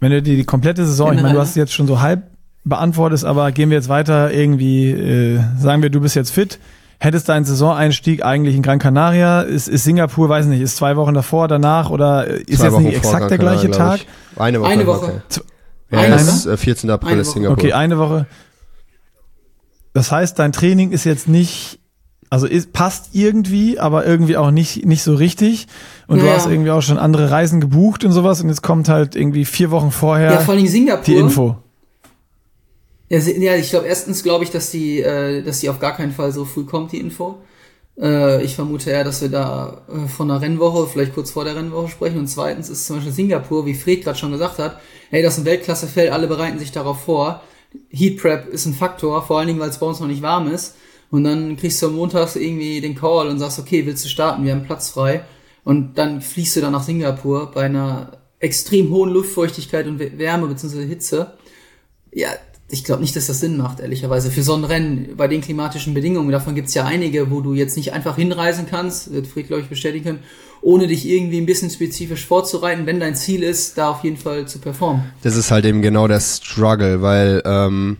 wenn 0.00 0.10
du 0.10 0.20
dir 0.20 0.36
die 0.36 0.44
komplette 0.44 0.84
Saison, 0.84 1.14
ich 1.14 1.22
meine, 1.22 1.34
du 1.34 1.40
hast 1.40 1.54
jetzt 1.54 1.72
schon 1.72 1.86
so 1.86 2.00
halb 2.00 2.24
beantwortet, 2.64 3.24
aber 3.24 3.52
gehen 3.52 3.70
wir 3.70 3.76
jetzt 3.76 3.88
weiter 3.88 4.32
irgendwie, 4.32 4.90
äh, 4.90 5.40
sagen 5.58 5.82
wir, 5.82 5.90
du 5.90 6.00
bist 6.00 6.16
jetzt 6.16 6.30
fit, 6.30 6.58
hättest 6.98 7.28
deinen 7.28 7.44
Saisoneinstieg 7.44 8.24
eigentlich 8.24 8.56
in 8.56 8.62
Gran 8.62 8.78
Canaria, 8.78 9.42
ist, 9.42 9.68
ist 9.68 9.84
Singapur, 9.84 10.28
weiß 10.28 10.46
nicht, 10.46 10.60
ist 10.60 10.76
zwei 10.76 10.96
Wochen 10.96 11.14
davor, 11.14 11.48
danach 11.48 11.90
oder 11.90 12.26
ist 12.26 12.58
zwei 12.58 12.64
jetzt 12.64 12.72
Wochen 12.72 12.82
nicht 12.84 12.96
exakt 12.96 13.30
der 13.30 13.38
gleiche 13.38 13.70
Tag? 13.70 14.00
Eine 14.36 14.60
Woche. 14.60 14.70
Eine 14.70 14.86
Woche. 14.86 15.22
Ja, 15.90 15.98
eine? 15.98 16.14
Ist, 16.16 16.46
äh, 16.46 16.56
14. 16.56 16.90
April 16.90 17.18
ist 17.18 17.32
Singapur. 17.32 17.56
Okay, 17.56 17.72
eine 17.72 17.98
Woche. 17.98 18.26
Das 19.92 20.10
heißt, 20.10 20.38
dein 20.38 20.52
Training 20.52 20.90
ist 20.92 21.04
jetzt 21.04 21.28
nicht, 21.28 21.78
also 22.32 22.46
ist, 22.46 22.72
passt 22.72 23.10
irgendwie, 23.12 23.78
aber 23.78 24.06
irgendwie 24.06 24.38
auch 24.38 24.50
nicht, 24.50 24.86
nicht 24.86 25.02
so 25.02 25.14
richtig. 25.14 25.66
Und 26.06 26.16
ja, 26.16 26.24
du 26.24 26.30
hast 26.30 26.46
irgendwie 26.46 26.70
auch 26.70 26.80
schon 26.80 26.96
andere 26.96 27.30
Reisen 27.30 27.60
gebucht 27.60 28.06
und 28.06 28.12
sowas 28.12 28.40
und 28.40 28.48
jetzt 28.48 28.62
kommt 28.62 28.88
halt 28.88 29.14
irgendwie 29.16 29.44
vier 29.44 29.70
Wochen 29.70 29.90
vorher 29.90 30.32
ja, 30.32 30.38
vor 30.38 30.54
allem 30.54 30.66
Singapur. 30.66 31.04
die 31.04 31.16
Info. 31.16 31.56
Ja, 33.10 33.18
ja 33.18 33.56
ich 33.56 33.68
glaube, 33.68 33.86
erstens 33.86 34.22
glaube 34.22 34.44
ich, 34.44 34.50
dass 34.50 34.70
die, 34.70 35.00
äh, 35.00 35.42
dass 35.42 35.60
die 35.60 35.68
auf 35.68 35.78
gar 35.78 35.94
keinen 35.94 36.12
Fall 36.12 36.32
so 36.32 36.46
früh 36.46 36.64
kommt, 36.64 36.92
die 36.92 37.00
Info. 37.00 37.36
Äh, 38.00 38.42
ich 38.42 38.54
vermute 38.54 38.88
eher, 38.88 39.04
dass 39.04 39.20
wir 39.20 39.28
da 39.28 39.82
äh, 39.90 40.08
von 40.08 40.28
der 40.28 40.40
Rennwoche, 40.40 40.86
vielleicht 40.86 41.12
kurz 41.12 41.32
vor 41.32 41.44
der 41.44 41.54
Rennwoche 41.54 41.90
sprechen. 41.90 42.18
Und 42.18 42.28
zweitens 42.28 42.70
ist 42.70 42.86
zum 42.86 42.96
Beispiel 42.96 43.12
Singapur, 43.12 43.66
wie 43.66 43.74
Fred 43.74 44.04
gerade 44.04 44.18
schon 44.18 44.32
gesagt 44.32 44.58
hat, 44.58 44.80
hey, 45.10 45.22
das 45.22 45.34
ist 45.34 45.40
ein 45.40 45.44
Weltklassefeld, 45.44 46.10
alle 46.10 46.28
bereiten 46.28 46.58
sich 46.58 46.72
darauf 46.72 47.02
vor. 47.02 47.42
Heat 47.90 48.16
Prep 48.22 48.48
ist 48.48 48.64
ein 48.64 48.72
Faktor, 48.72 49.22
vor 49.22 49.38
allen 49.38 49.48
Dingen, 49.48 49.60
weil 49.60 49.68
es 49.68 49.78
bei 49.78 49.86
uns 49.86 50.00
noch 50.00 50.06
nicht 50.06 50.22
warm 50.22 50.50
ist. 50.50 50.76
Und 51.12 51.24
dann 51.24 51.58
kriegst 51.58 51.82
du 51.82 51.88
am 51.88 51.94
Montag 51.94 52.34
irgendwie 52.36 52.80
den 52.80 52.94
Call 52.94 53.28
und 53.28 53.38
sagst, 53.38 53.58
okay, 53.58 53.84
willst 53.84 54.02
du 54.02 54.08
starten? 54.08 54.44
Wir 54.44 54.52
haben 54.52 54.64
Platz 54.64 54.88
frei. 54.88 55.24
Und 55.62 55.98
dann 55.98 56.22
fliegst 56.22 56.56
du 56.56 56.62
dann 56.62 56.72
nach 56.72 56.82
Singapur 56.82 57.50
bei 57.52 57.66
einer 57.66 58.12
extrem 58.38 58.90
hohen 58.90 59.10
Luftfeuchtigkeit 59.10 59.86
und 59.86 59.98
Wärme 59.98 60.48
bzw. 60.48 60.86
Hitze. 60.86 61.34
Ja, 62.14 62.30
ich 62.70 62.82
glaube 62.82 63.02
nicht, 63.02 63.14
dass 63.14 63.26
das 63.26 63.40
Sinn 63.40 63.58
macht, 63.58 63.80
ehrlicherweise. 63.80 64.30
Für 64.30 64.42
so 64.42 64.54
ein 64.54 64.64
Rennen 64.64 65.14
bei 65.14 65.28
den 65.28 65.42
klimatischen 65.42 65.92
Bedingungen, 65.92 66.32
davon 66.32 66.54
gibt's 66.54 66.72
ja 66.72 66.86
einige, 66.86 67.30
wo 67.30 67.42
du 67.42 67.52
jetzt 67.52 67.76
nicht 67.76 67.92
einfach 67.92 68.16
hinreisen 68.16 68.66
kannst, 68.68 69.12
wird 69.12 69.26
Fried, 69.26 69.48
glaube 69.48 69.62
ich, 69.62 69.68
bestätigen 69.68 70.20
ohne 70.62 70.86
dich 70.86 71.06
irgendwie 71.06 71.38
ein 71.38 71.46
bisschen 71.46 71.70
spezifisch 71.70 72.24
vorzureiten, 72.24 72.86
wenn 72.86 73.00
dein 73.00 73.16
Ziel 73.16 73.42
ist, 73.42 73.76
da 73.76 73.90
auf 73.90 74.04
jeden 74.04 74.16
Fall 74.16 74.46
zu 74.46 74.60
performen. 74.60 75.02
Das 75.22 75.36
ist 75.36 75.50
halt 75.50 75.64
eben 75.64 75.82
genau 75.82 76.06
der 76.06 76.20
Struggle, 76.20 77.02
weil 77.02 77.42
ähm, 77.44 77.98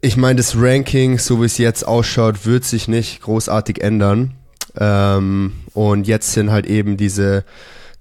ich 0.00 0.16
meine, 0.16 0.36
das 0.36 0.56
Ranking, 0.56 1.18
so 1.18 1.40
wie 1.40 1.46
es 1.46 1.58
jetzt 1.58 1.86
ausschaut, 1.86 2.46
wird 2.46 2.64
sich 2.64 2.88
nicht 2.88 3.22
großartig 3.22 3.82
ändern. 3.82 4.34
Ähm, 4.78 5.52
und 5.74 6.06
jetzt 6.06 6.32
sind 6.32 6.50
halt 6.50 6.66
eben 6.66 6.96
diese 6.96 7.44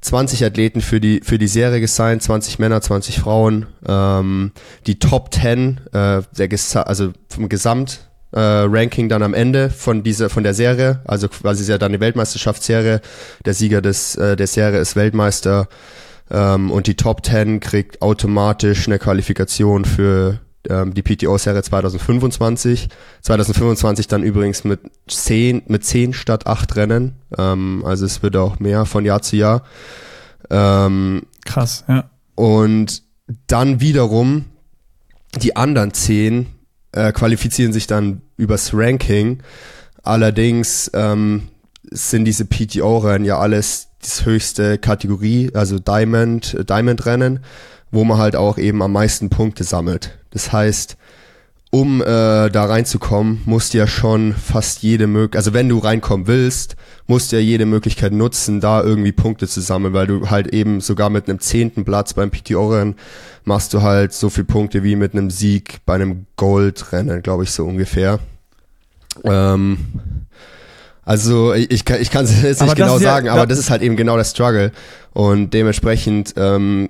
20 0.01 0.45
Athleten 0.45 0.81
für 0.81 1.01
die, 1.01 1.21
für 1.23 1.38
die 1.38 1.47
Serie 1.47 1.81
gesigned, 1.81 2.23
20 2.23 2.59
Männer, 2.59 2.81
20 2.81 3.19
Frauen. 3.19 3.65
Ähm, 3.85 4.51
die 4.88 4.99
Top 4.99 5.33
10, 5.33 5.81
äh, 5.91 6.21
der, 6.38 6.88
also 6.88 7.12
vom 7.27 7.49
Gesamt 7.49 8.09
äh, 8.31 8.39
Ranking 8.39 9.09
dann 9.09 9.23
am 9.23 9.33
Ende 9.33 9.69
von 9.69 10.03
dieser 10.03 10.29
von 10.29 10.43
der 10.43 10.53
Serie, 10.53 11.01
also 11.05 11.27
quasi 11.27 11.63
ist 11.63 11.69
ja 11.69 11.77
dann 11.77 11.93
die 11.93 11.99
Weltmeisterschaftsserie. 11.99 13.01
Der 13.45 13.53
Sieger 13.53 13.81
des 13.81 14.15
äh, 14.15 14.35
der 14.35 14.47
Serie 14.47 14.79
ist 14.79 14.95
Weltmeister 14.95 15.67
ähm, 16.29 16.71
und 16.71 16.88
die 16.88 16.95
Top 16.95 17.25
10 17.25 17.59
kriegt 17.59 18.01
automatisch 18.01 18.88
eine 18.88 18.99
Qualifikation 18.99 19.85
für 19.85 20.39
ähm, 20.67 20.93
die 20.93 21.02
PTO-Serie 21.02 21.63
2025. 21.63 22.89
2025 23.22 24.08
dann 24.08 24.24
übrigens 24.24 24.63
mit 24.63 24.82
10, 25.08 25.63
mit 25.67 25.86
10 25.86 26.13
statt 26.13 26.48
8 26.48 26.76
Rennen. 26.76 27.15
Ähm, 27.38 27.84
also 27.86 28.06
es 28.06 28.22
wird 28.24 28.36
auch 28.36 28.60
mehr 28.60 28.86
von 28.86 29.06
Jahr 29.06 29.22
zu 29.22 29.36
Jahr. 29.38 29.63
Ähm, 30.50 31.24
Krass, 31.45 31.84
ja. 31.88 32.10
Und 32.36 33.04
dann 33.48 33.80
wiederum 33.80 34.45
die 35.41 35.56
anderen 35.56 35.93
10 35.93 36.48
äh, 36.91 37.12
qualifizieren 37.12 37.74
sich 37.74 37.88
dann 37.88 38.22
übers 38.38 38.72
Ranking. 38.74 39.43
Allerdings 40.04 40.89
ähm, 40.93 41.50
sind 41.84 42.26
diese 42.26 42.45
PTO-Rennen 42.45 43.26
ja 43.26 43.38
alles 43.38 43.89
das 44.02 44.26
höchste 44.26 44.78
Kategorie, 44.78 45.52
also 45.54 45.78
Diamond, 45.78 46.69
Diamond 46.69 47.06
Rennen, 47.06 47.41
wo 47.91 48.04
man 48.04 48.17
halt 48.17 48.36
auch 48.36 48.58
eben 48.58 48.82
am 48.82 48.91
meisten 48.91 49.30
Punkte 49.30 49.63
sammelt. 49.63 50.17
Das 50.32 50.52
heißt, 50.52 50.97
um 51.71 52.02
äh, 52.02 52.06
da 52.49 52.65
reinzukommen, 52.65 53.41
musst 53.45 53.73
du 53.73 53.78
ja 53.78 53.88
schon 53.88 54.34
fast 54.34 54.82
jede 54.82 55.06
Möglichkeit, 55.06 55.38
also 55.39 55.54
wenn 55.54 55.69
du 55.69 55.78
reinkommen 55.78 56.25
willst, 56.25 56.75
musst 57.06 57.32
du 57.32 57.36
ja 57.36 57.41
jede 57.41 57.65
Möglichkeit 57.65 58.12
nutzen, 58.12 58.60
da 58.60 58.82
irgendwie 58.82 59.12
Punkte 59.12 59.47
zu 59.47 59.62
sammeln, 59.62 59.93
weil 59.93 60.08
du 60.08 60.30
halt 60.30 60.47
eben 60.47 60.82
sogar 60.82 61.10
mit 61.10 61.30
einem 61.30 61.39
zehnten 61.39 61.86
Platz 61.86 62.13
beim 62.13 62.32
PTO-Rennen 62.32 62.95
machst 63.45 63.73
du 63.73 63.82
halt 63.82 64.13
so 64.13 64.30
viel 64.30 64.45
Punkte 64.45 64.84
wie 64.84 64.95
mit 64.95 65.13
einem 65.13 65.30
Sieg 65.30 65.80
bei 65.86 65.95
einem 65.95 66.25
Goldrennen, 66.38 67.21
glaube 67.21 67.43
ich, 67.43 67.52
so 67.52 67.65
ungefähr. 67.65 68.19
Ähm, 69.23 69.78
also 71.04 71.54
ich, 71.54 71.86
kann 71.86 72.02
ich 72.02 72.12
kann 72.12 72.25
es 72.25 72.41
jetzt 72.43 72.62
nicht 72.62 72.75
genau 72.75 72.99
sagen, 72.99 73.28
ja, 73.28 73.34
aber 73.34 73.47
das 73.47 73.60
ist 73.60 73.69
halt 73.69 73.82
eben 73.82 73.95
genau 73.95 74.17
der 74.17 74.23
Struggle. 74.23 74.71
Und 75.13 75.54
dementsprechend 75.54 76.34
ähm, 76.38 76.89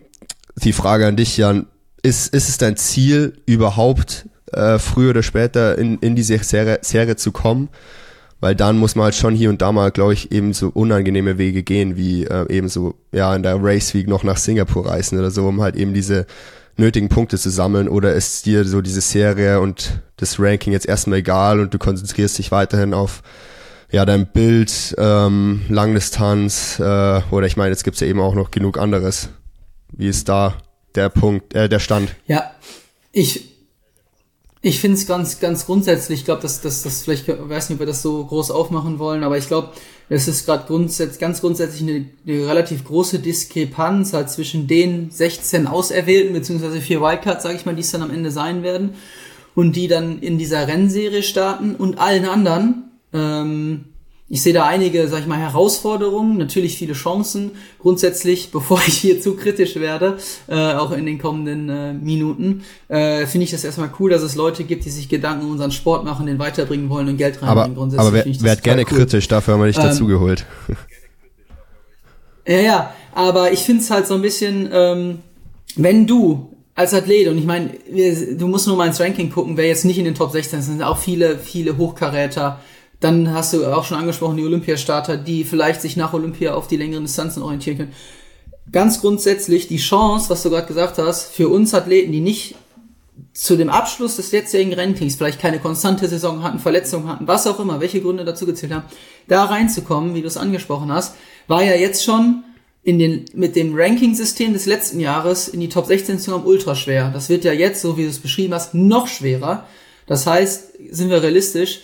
die 0.64 0.74
Frage 0.74 1.08
an 1.08 1.16
dich, 1.16 1.38
Jan, 1.38 1.68
ist, 2.02 2.34
ist 2.34 2.50
es 2.50 2.58
dein 2.58 2.78
Ziel, 2.78 3.34
überhaupt 3.46 4.28
äh, 4.52 4.80
früher 4.80 5.12
oder 5.12 5.24
später 5.24 5.78
in, 5.78 5.98
in 6.00 6.16
diese 6.16 6.38
Serie, 6.40 6.80
Serie 6.82 7.16
zu 7.16 7.32
kommen? 7.32 7.70
Weil 8.42 8.56
dann 8.56 8.78
muss 8.78 8.96
man 8.96 9.06
halt 9.06 9.16
schon 9.16 9.36
hier 9.36 9.50
und 9.50 9.62
da 9.62 9.74
mal, 9.74 9.92
glaube 9.92 10.14
ich, 10.14 10.32
eben 10.32 10.54
so 10.54 10.70
unangenehme 10.70 11.38
Wege 11.38 11.62
gehen, 11.62 11.98
wie 11.98 12.24
äh, 12.24 12.50
eben 12.50 12.70
so, 12.70 12.96
ja, 13.12 13.36
in 13.36 13.44
der 13.44 13.62
Race 13.62 13.94
Week 13.94 14.08
noch 14.08 14.24
nach 14.24 14.38
Singapur 14.38 14.88
reisen 14.88 15.20
oder 15.20 15.30
so, 15.30 15.46
um 15.46 15.62
halt 15.62 15.76
eben 15.76 15.94
diese 15.94 16.26
nötigen 16.78 17.10
Punkte 17.10 17.38
zu 17.38 17.50
sammeln 17.50 17.90
oder 17.90 18.14
ist 18.14 18.46
dir 18.46 18.64
so 18.64 18.82
diese 18.82 19.02
Serie 19.02 19.60
und 19.60 20.00
das 20.16 20.40
Ranking 20.40 20.72
jetzt 20.72 20.88
erstmal 20.88 21.20
egal 21.20 21.60
und 21.60 21.74
du 21.74 21.78
konzentrierst 21.78 22.38
dich 22.38 22.52
weiterhin 22.52 22.94
auf 22.94 23.22
ja 23.92 24.06
dein 24.06 24.28
Bild, 24.28 24.96
ähm, 24.98 25.62
Langdistanz 25.68 26.80
äh, 26.80 27.22
oder 27.32 27.48
ich 27.48 27.58
meine, 27.58 27.72
jetzt 27.72 27.84
gibt's 27.84 28.00
ja 28.00 28.08
eben 28.08 28.22
auch 28.22 28.36
noch 28.36 28.52
genug 28.52 28.78
anderes. 28.78 29.30
Wie 29.92 30.08
ist 30.08 30.30
da 30.30 30.58
der 30.96 31.10
Punkt, 31.10 31.54
äh, 31.54 31.70
der 31.70 31.80
Stand? 31.80 32.16
Ja, 32.28 32.52
ich 33.12 33.50
ich 34.62 34.82
finde 34.82 34.98
es 34.98 35.08
ganz, 35.08 35.40
ganz 35.40 35.66
grundsätzlich, 35.66 36.20
ich 36.20 36.26
glaube, 36.26 36.42
dass 36.42 36.60
das, 36.60 36.84
das 36.84 37.04
vielleicht, 37.04 37.30
ich 37.30 37.36
weiß 37.38 37.70
nicht, 37.70 37.78
ob 37.78 37.80
wir 37.80 37.88
das 37.88 38.02
so 38.02 38.26
groß 38.26 38.52
aufmachen 38.52 39.00
wollen, 39.00 39.24
aber 39.24 39.38
ich 39.38 39.48
glaube, 39.48 39.70
es 40.10 40.28
ist 40.28 40.46
gerade 40.46 40.66
grundsätzlich, 40.68 41.20
ganz 41.20 41.40
grundsätzlich 41.40 41.82
eine, 41.82 42.06
eine, 42.28 42.48
relativ 42.48 42.84
große 42.84 43.20
Diskrepanz 43.20 44.12
halt 44.12 44.30
zwischen 44.30 44.68
den 44.68 45.12
16 45.12 45.66
Auserwählten, 45.66 46.34
beziehungsweise 46.34 46.82
vier 46.82 47.00
Wildcards, 47.00 47.44
sage 47.44 47.56
ich 47.56 47.66
mal, 47.66 47.76
die 47.76 47.82
es 47.82 47.92
dann 47.92 48.02
am 48.02 48.12
Ende 48.12 48.32
sein 48.32 48.62
werden, 48.64 48.96
und 49.56 49.76
die 49.76 49.88
dann 49.88 50.20
in 50.20 50.38
dieser 50.38 50.68
Rennserie 50.68 51.24
starten 51.24 51.76
und 51.76 52.00
allen 52.00 52.26
anderen. 52.26 52.92
Ähm, 53.14 53.86
ich 54.32 54.44
sehe 54.44 54.54
da 54.54 54.66
einige, 54.66 55.08
sag 55.08 55.22
ich 55.22 55.26
mal, 55.26 55.40
Herausforderungen, 55.40 56.38
natürlich 56.38 56.78
viele 56.78 56.94
Chancen. 56.94 57.52
Grundsätzlich, 57.80 58.50
bevor 58.52 58.80
ich 58.86 58.98
hier 58.98 59.20
zu 59.20 59.36
kritisch 59.36 59.76
werde, 59.76 60.18
äh, 60.48 60.74
auch 60.74 60.92
in 60.92 61.06
den 61.06 61.18
kommenden 61.18 61.70
äh, 61.70 61.94
Minuten, 61.94 62.64
äh, 62.88 63.26
finde 63.26 63.46
ich 63.46 63.52
das 63.52 63.64
erstmal 63.64 63.90
cool, 64.00 64.12
dass 64.12 64.22
es 64.22 64.36
Leute 64.36 64.64
gibt, 64.64 64.86
die 64.86 64.92
sich 64.92 65.10
Gedanken 65.10 65.46
um 65.46 65.52
unseren 65.52 65.72
Sport 65.72 66.06
machen, 66.06 66.28
den 66.28 66.38
weiterbringen 66.38 66.90
wollen 66.90 67.10
und 67.10 67.18
Geld 67.18 67.42
reinbringen. 67.42 67.78
Aber, 67.78 68.02
aber 68.02 68.14
wer, 68.14 68.26
werd 68.26 68.64
gerne 68.64 68.84
cool. 68.84 68.98
kritisch, 69.00 69.28
dafür 69.28 69.56
haben 69.56 69.62
wir 69.62 69.68
dich 69.68 69.78
ähm, 69.78 69.84
dazugeholt. 69.84 70.46
Ja, 72.48 72.60
ja, 72.60 72.94
aber 73.14 73.52
ich 73.52 73.60
finde 73.60 73.84
es 73.84 73.92
halt 73.92 74.08
so 74.08 74.16
ein 74.16 74.22
bisschen, 74.22 74.70
ähm, 74.72 75.20
wenn 75.76 76.08
du 76.08 76.56
als 76.76 76.94
Athlet, 76.94 77.28
und 77.28 77.38
ich 77.38 77.46
meine, 77.46 77.72
du 78.38 78.48
musst 78.48 78.66
nur 78.66 78.78
mal 78.78 78.88
ins 78.88 79.00
Ranking 79.00 79.30
gucken, 79.30 79.58
wer 79.58 79.68
jetzt 79.68 79.86
nicht 79.86 79.98
in 79.98 80.06
den 80.06 80.16
Top 80.16 80.32
16 80.32 80.60
ist, 80.60 80.66
sind 80.68 80.82
auch 80.82 80.98
viele, 80.98 81.38
viele 81.38 81.78
Hochkaräter, 81.78 82.60
dann 83.00 83.34
hast 83.34 83.54
du 83.54 83.66
auch 83.66 83.86
schon 83.86 83.98
angesprochen, 83.98 84.38
die 84.38 84.46
Olympiastarter, 84.46 85.18
die 85.18 85.44
vielleicht 85.44 85.82
sich 85.82 85.96
nach 85.96 86.14
Olympia 86.14 86.54
auf 86.54 86.68
die 86.68 86.78
längeren 86.78 87.06
Distanzen 87.06 87.42
orientieren 87.44 87.78
können. 87.78 87.94
Ganz 88.72 89.02
grundsätzlich 89.02 89.68
die 89.68 89.78
Chance, 89.78 90.30
was 90.30 90.44
du 90.44 90.50
gerade 90.50 90.68
gesagt 90.68 90.98
hast, 90.98 91.34
für 91.34 91.50
uns 91.50 91.74
Athleten, 91.74 92.12
die 92.12 92.20
nicht 92.20 92.56
zu 93.34 93.56
dem 93.56 93.70
Abschluss 93.70 94.18
des 94.18 94.32
letztjährigen 94.32 94.74
Rankings 94.74 95.16
vielleicht 95.16 95.40
keine 95.40 95.60
konstante 95.60 96.08
Saison 96.08 96.44
hatten, 96.44 96.60
Verletzungen 96.60 97.08
hatten, 97.08 97.28
was 97.28 97.48
auch 97.48 97.60
immer, 97.60 97.80
welche 97.80 98.02
Gründe 98.02 98.26
dazu 98.26 98.46
gezählt 98.46 98.74
haben, 98.74 98.86
da 99.28 99.46
reinzukommen, 99.46 100.14
wie 100.14 100.22
du 100.22 100.28
es 100.28 100.38
angesprochen 100.38 100.92
hast, 100.92 101.16
war 101.48 101.64
ja 101.64 101.76
jetzt 101.76 102.04
schon 102.04 102.44
in 102.84 103.00
den, 103.00 103.26
mit 103.34 103.56
dem 103.56 103.76
Ranking-System 103.76 104.54
des 104.54 104.66
letzten 104.66 105.00
Jahres 105.00 105.48
in 105.48 105.60
die 105.60 105.70
Top 105.70 105.86
16 105.86 106.20
zu 106.20 106.32
kommen 106.32 106.46
ultra 106.46 106.76
schwer. 106.76 107.12
Das 107.14 107.30
wird 107.30 107.44
ja 107.44 107.54
jetzt, 107.54 107.82
so 107.82 107.98
wie 107.98 108.04
du 108.04 108.10
es 108.10 108.20
beschrieben 108.20 108.54
hast, 108.54 108.74
noch 108.74 109.08
schwerer. 109.08 109.66
Das 110.06 110.26
heißt, 110.26 110.74
sind 110.90 111.10
wir 111.10 111.22
realistisch, 111.22 111.82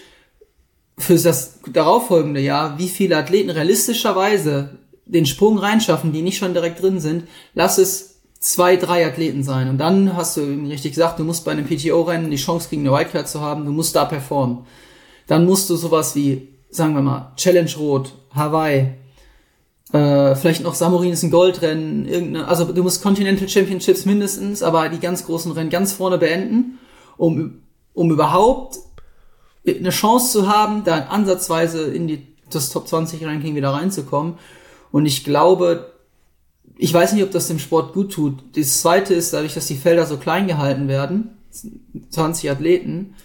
für 0.98 1.16
das 1.16 1.60
darauffolgende 1.72 2.40
Jahr, 2.40 2.78
wie 2.78 2.88
viele 2.88 3.18
Athleten 3.18 3.50
realistischerweise 3.50 4.80
den 5.06 5.26
Sprung 5.26 5.58
reinschaffen, 5.58 6.14
die 6.14 6.22
nicht 6.22 6.38
schon 6.38 6.54
direkt 6.54 6.82
drin 6.82 7.00
sind, 7.00 7.28
lass 7.54 7.78
es 7.78 8.22
zwei, 8.40 8.76
drei 8.76 9.06
Athleten 9.06 9.44
sein. 9.44 9.70
Und 9.70 9.78
dann 9.78 10.16
hast 10.16 10.38
du 10.38 10.42
eben 10.42 10.68
richtig 10.68 10.94
gesagt, 10.94 11.20
du 11.20 11.24
musst 11.24 11.46
bei 11.46 11.52
einem 11.52 11.66
PTO-Rennen 11.66 12.32
die 12.32 12.38
Chance 12.38 12.70
kriegen, 12.70 12.88
eine 12.88 12.96
Wildcard 12.96 13.28
zu 13.28 13.42
haben, 13.42 13.66
du 13.66 13.72
musst 13.72 13.96
da 13.96 14.06
performen. 14.06 14.66
Dann 15.28 15.46
musst 15.46 15.70
du 15.70 15.76
sowas 15.76 16.16
wie, 16.16 16.50
sagen 16.70 16.94
wir 16.94 17.02
mal, 17.02 17.34
Challenge 17.36 17.72
Rot, 17.78 18.14
Hawaii, 18.34 18.94
äh, 19.94 20.36
vielleicht 20.36 20.64
noch 20.64 20.76
Samurin 20.76 21.12
ist 21.12 21.24
ein 21.24 21.32
Goldrennen, 21.32 22.08
irgendeine, 22.08 22.48
also 22.48 22.66
du 22.66 22.84
musst 22.84 23.02
Continental 23.02 23.48
Championships 23.48 24.06
mindestens, 24.06 24.64
aber 24.64 24.90
die 24.90 25.00
ganz 25.00 25.26
großen 25.26 25.52
Rennen 25.52 25.70
ganz 25.70 25.94
vorne 25.94 26.18
beenden, 26.18 26.80
um, 27.18 27.62
um 27.94 28.12
überhaupt 28.12 28.78
eine 29.68 29.90
Chance 29.90 30.32
zu 30.32 30.48
haben, 30.48 30.84
da 30.84 31.06
ansatzweise 31.06 31.84
in 31.86 32.08
die, 32.08 32.28
das 32.50 32.70
Top 32.70 32.88
20 32.88 33.26
Ranking 33.26 33.56
wieder 33.56 33.70
reinzukommen. 33.70 34.36
Und 34.92 35.06
ich 35.06 35.24
glaube, 35.24 35.92
ich 36.78 36.94
weiß 36.94 37.14
nicht, 37.14 37.24
ob 37.24 37.32
das 37.32 37.48
dem 37.48 37.60
Sport 37.60 37.94
gut 37.94 38.14
tut. 38.14 38.36
Das 38.56 38.82
zweite 38.82 39.14
ist, 39.14 39.34
dadurch, 39.34 39.54
dass 39.54 39.68
die 39.68 39.76
Felder 39.76 40.06
so 40.06 40.18
klein 40.18 40.48
gehalten 40.48 40.88
werden, 40.88 41.38
20 42.10 42.52
Athleten, 42.52 43.16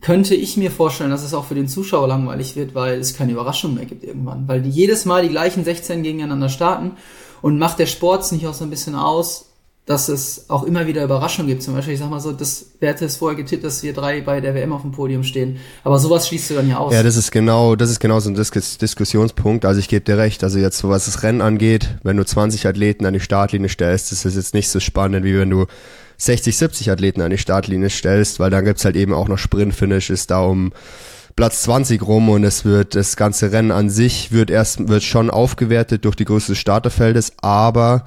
könnte 0.00 0.34
ich 0.34 0.56
mir 0.56 0.70
vorstellen, 0.70 1.10
dass 1.10 1.22
es 1.22 1.34
auch 1.34 1.44
für 1.44 1.54
den 1.54 1.68
Zuschauer 1.68 2.08
langweilig 2.08 2.56
wird, 2.56 2.74
weil 2.74 2.98
es 2.98 3.14
keine 3.14 3.32
Überraschung 3.32 3.74
mehr 3.74 3.84
gibt 3.84 4.02
irgendwann. 4.02 4.48
Weil 4.48 4.60
die 4.60 4.70
jedes 4.70 5.04
Mal 5.04 5.22
die 5.22 5.28
gleichen 5.28 5.64
16 5.64 6.02
gegeneinander 6.02 6.48
starten 6.48 6.92
und 7.40 7.58
macht 7.58 7.78
der 7.78 7.86
Sport 7.86 8.30
nicht 8.32 8.46
auch 8.46 8.54
so 8.54 8.64
ein 8.64 8.70
bisschen 8.70 8.96
aus, 8.96 9.51
dass 9.84 10.08
es 10.08 10.48
auch 10.48 10.62
immer 10.62 10.86
wieder 10.86 11.02
Überraschungen 11.02 11.48
gibt. 11.48 11.62
Zum 11.62 11.74
Beispiel, 11.74 11.94
ich 11.94 12.00
sag 12.00 12.08
mal 12.08 12.20
so, 12.20 12.30
das 12.30 12.66
Werte 12.78 13.04
ist 13.04 13.16
vorher 13.16 13.36
getippt, 13.36 13.64
dass 13.64 13.82
wir 13.82 13.92
drei 13.92 14.20
bei 14.20 14.40
der 14.40 14.54
WM 14.54 14.72
auf 14.72 14.82
dem 14.82 14.92
Podium 14.92 15.24
stehen. 15.24 15.58
Aber 15.82 15.98
sowas 15.98 16.28
schließt 16.28 16.50
du 16.50 16.54
dann 16.54 16.68
ja 16.68 16.78
aus. 16.78 16.94
Ja, 16.94 17.02
das 17.02 17.16
ist 17.16 17.32
genau, 17.32 17.74
das 17.74 17.90
ist 17.90 17.98
genau 17.98 18.20
so 18.20 18.30
ein 18.30 18.34
Dis 18.34 18.78
Diskussionspunkt. 18.78 19.64
Also 19.64 19.80
ich 19.80 19.88
gebe 19.88 20.04
dir 20.04 20.18
recht. 20.18 20.44
Also 20.44 20.60
jetzt, 20.60 20.84
was 20.84 21.06
das 21.06 21.24
Rennen 21.24 21.40
angeht, 21.40 21.96
wenn 22.04 22.16
du 22.16 22.24
20 22.24 22.66
Athleten 22.68 23.06
an 23.06 23.12
die 23.12 23.20
Startlinie 23.20 23.68
stellst, 23.68 24.12
das 24.12 24.24
ist 24.24 24.36
jetzt 24.36 24.54
nicht 24.54 24.68
so 24.68 24.78
spannend, 24.78 25.24
wie 25.24 25.36
wenn 25.36 25.50
du 25.50 25.66
60, 26.18 26.56
70 26.56 26.90
Athleten 26.92 27.20
an 27.20 27.30
die 27.30 27.38
Startlinie 27.38 27.90
stellst, 27.90 28.38
weil 28.38 28.50
dann 28.50 28.64
gibt's 28.64 28.84
halt 28.84 28.94
eben 28.94 29.12
auch 29.12 29.26
noch 29.26 29.38
Sprint-Finish, 29.38 30.10
ist 30.10 30.30
da 30.30 30.42
um 30.42 30.72
Platz 31.34 31.62
20 31.62 32.02
rum 32.02 32.28
und 32.28 32.44
es 32.44 32.64
wird 32.64 32.94
das 32.94 33.16
ganze 33.16 33.52
Rennen 33.52 33.70
an 33.70 33.90
sich 33.90 34.32
wird 34.32 34.50
erst 34.50 34.88
wird 34.88 35.02
schon 35.02 35.30
aufgewertet 35.30 36.04
durch 36.04 36.14
die 36.14 36.26
Größe 36.26 36.52
des 36.52 36.58
Starterfeldes, 36.58 37.32
aber 37.40 38.04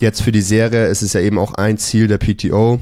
jetzt 0.00 0.22
für 0.22 0.32
die 0.32 0.40
Serie 0.42 0.86
ist 0.86 1.02
es 1.02 1.12
ja 1.12 1.20
eben 1.20 1.38
auch 1.38 1.54
ein 1.54 1.78
Ziel 1.78 2.08
der 2.08 2.18
PTO. 2.18 2.80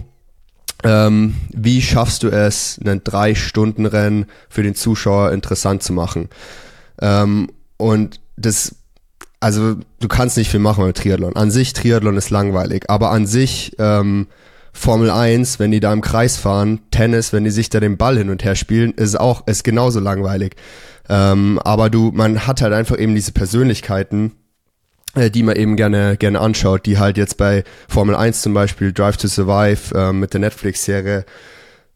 Ähm, 0.85 1.35
wie 1.53 1.83
schaffst 1.83 2.23
du 2.23 2.29
es, 2.29 2.79
einen 2.85 3.03
Drei-Stunden-Rennen 3.03 4.27
für 4.49 4.63
den 4.63 4.75
Zuschauer 4.75 5.33
interessant 5.33 5.83
zu 5.83 5.93
machen? 5.93 6.29
Ähm, 7.01 7.51
und 7.77 8.21
das, 8.37 8.77
also 9.41 9.77
du 10.01 10.09
kannst 10.09 10.37
nicht 10.37 10.51
viel 10.51 10.61
machen 10.61 10.85
beim 10.85 10.95
Triathlon. 10.95 11.37
An 11.37 11.51
sich, 11.51 11.73
Triathlon 11.73 12.17
ist 12.17 12.31
langweilig, 12.31 12.85
aber 12.89 13.11
an 13.11 13.27
sich, 13.27 13.73
ähm, 13.79 14.29
Formel 14.73 15.11
1, 15.11 15.59
wenn 15.59 15.73
die 15.73 15.81
da 15.81 15.93
im 15.93 16.03
Kreis 16.03 16.37
fahren, 16.37 16.81
Tennis, 16.93 17.33
wenn 17.33 17.43
die 17.43 17.51
sich 17.51 17.69
da 17.69 17.81
den 17.81 17.97
Ball 17.97 18.17
hin 18.17 18.31
und 18.31 18.45
her 18.45 18.55
spielen, 18.55 18.93
ist 18.93 19.19
auch, 19.19 19.47
ist 19.49 19.65
genauso 19.65 19.99
langweilig. 19.99 20.55
Ähm, 21.09 21.59
aber 21.65 21.91
du, 21.91 22.13
man 22.15 22.47
hat 22.47 22.63
halt 22.63 22.73
einfach 22.73 22.97
eben 22.99 23.15
diese 23.15 23.33
Persönlichkeiten, 23.33 24.33
die 25.27 25.43
man 25.43 25.57
eben 25.57 25.77
gerne, 25.77 26.17
gerne 26.17 26.41
anschaut, 26.41 26.87
die 26.87 26.99
halt 26.99 27.19
jetzt 27.19 27.37
bei 27.37 27.65
Formel 27.89 28.15
1 28.15 28.43
zum 28.43 28.55
Beispiel 28.55 28.93
Drive 28.93 29.17
to 29.17 29.29
Survive 29.29 29.95
äh, 29.95 30.13
mit 30.13 30.33
der 30.33 30.41
Netflix-Serie, 30.41 31.25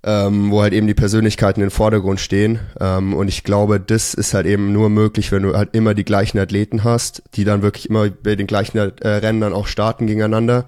ähm, 0.04 0.50
wo 0.50 0.62
halt 0.62 0.72
eben 0.72 0.86
die 0.86 0.94
Persönlichkeiten 0.94 1.60
den 1.60 1.70
Vordergrund 1.70 2.20
stehen. 2.20 2.58
Ähm, 2.80 3.14
und 3.14 3.28
ich 3.28 3.44
glaube, 3.44 3.78
das 3.80 4.14
ist 4.14 4.34
halt 4.34 4.46
eben 4.46 4.72
nur 4.72 4.90
möglich, 4.90 5.30
wenn 5.32 5.44
du 5.44 5.56
halt 5.56 5.70
immer 5.72 5.94
die 5.94 6.04
gleichen 6.04 6.38
Athleten 6.38 6.84
hast, 6.84 7.22
die 7.34 7.44
dann 7.44 7.62
wirklich 7.62 7.88
immer 7.88 8.10
bei 8.10 8.34
den 8.34 8.46
gleichen 8.46 8.78
äh, 8.78 9.08
Rennen 9.08 9.40
dann 9.40 9.52
auch 9.52 9.66
starten 9.66 10.06
gegeneinander. 10.06 10.66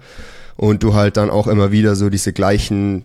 Und 0.55 0.83
du 0.83 0.93
halt 0.93 1.17
dann 1.17 1.29
auch 1.29 1.47
immer 1.47 1.73
wieder 1.73 1.95
so 1.97 2.09
diese 2.09 2.31
gleichen 2.31 3.03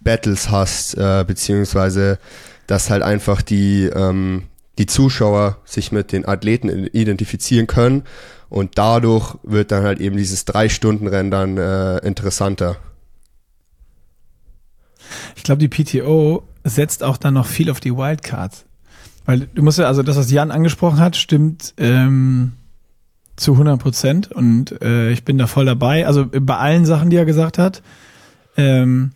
Battles 0.00 0.50
hast, 0.50 0.96
äh, 0.96 1.24
beziehungsweise 1.26 2.18
dass 2.66 2.90
halt 2.90 3.02
einfach 3.02 3.42
die, 3.42 3.86
ähm, 3.86 4.44
die 4.78 4.86
Zuschauer 4.86 5.58
sich 5.64 5.92
mit 5.92 6.12
den 6.12 6.26
Athleten 6.26 6.86
identifizieren 6.86 7.66
können 7.66 8.04
und 8.54 8.78
dadurch 8.78 9.36
wird 9.42 9.72
dann 9.72 9.82
halt 9.82 9.98
eben 9.98 10.16
dieses 10.16 10.44
Drei-Stunden-Rennen 10.44 11.32
dann 11.32 11.58
äh, 11.58 11.98
interessanter. 12.06 12.76
Ich 15.34 15.42
glaube, 15.42 15.58
die 15.58 15.68
PTO 15.68 16.44
setzt 16.62 17.02
auch 17.02 17.16
dann 17.16 17.34
noch 17.34 17.46
viel 17.46 17.68
auf 17.68 17.80
die 17.80 17.96
Wildcards. 17.96 18.64
Weil 19.24 19.48
du 19.52 19.62
musst 19.64 19.80
ja, 19.80 19.88
also 19.88 20.04
das, 20.04 20.16
was 20.16 20.30
Jan 20.30 20.52
angesprochen 20.52 21.00
hat, 21.00 21.16
stimmt 21.16 21.74
ähm, 21.78 22.52
zu 23.34 23.54
100 23.54 23.80
Prozent 23.80 24.30
und 24.30 24.80
äh, 24.80 25.10
ich 25.10 25.24
bin 25.24 25.36
da 25.36 25.48
voll 25.48 25.64
dabei. 25.64 26.06
Also 26.06 26.26
bei 26.26 26.56
allen 26.56 26.86
Sachen, 26.86 27.10
die 27.10 27.16
er 27.16 27.24
gesagt 27.24 27.58
hat. 27.58 27.82
Ähm, 28.56 29.10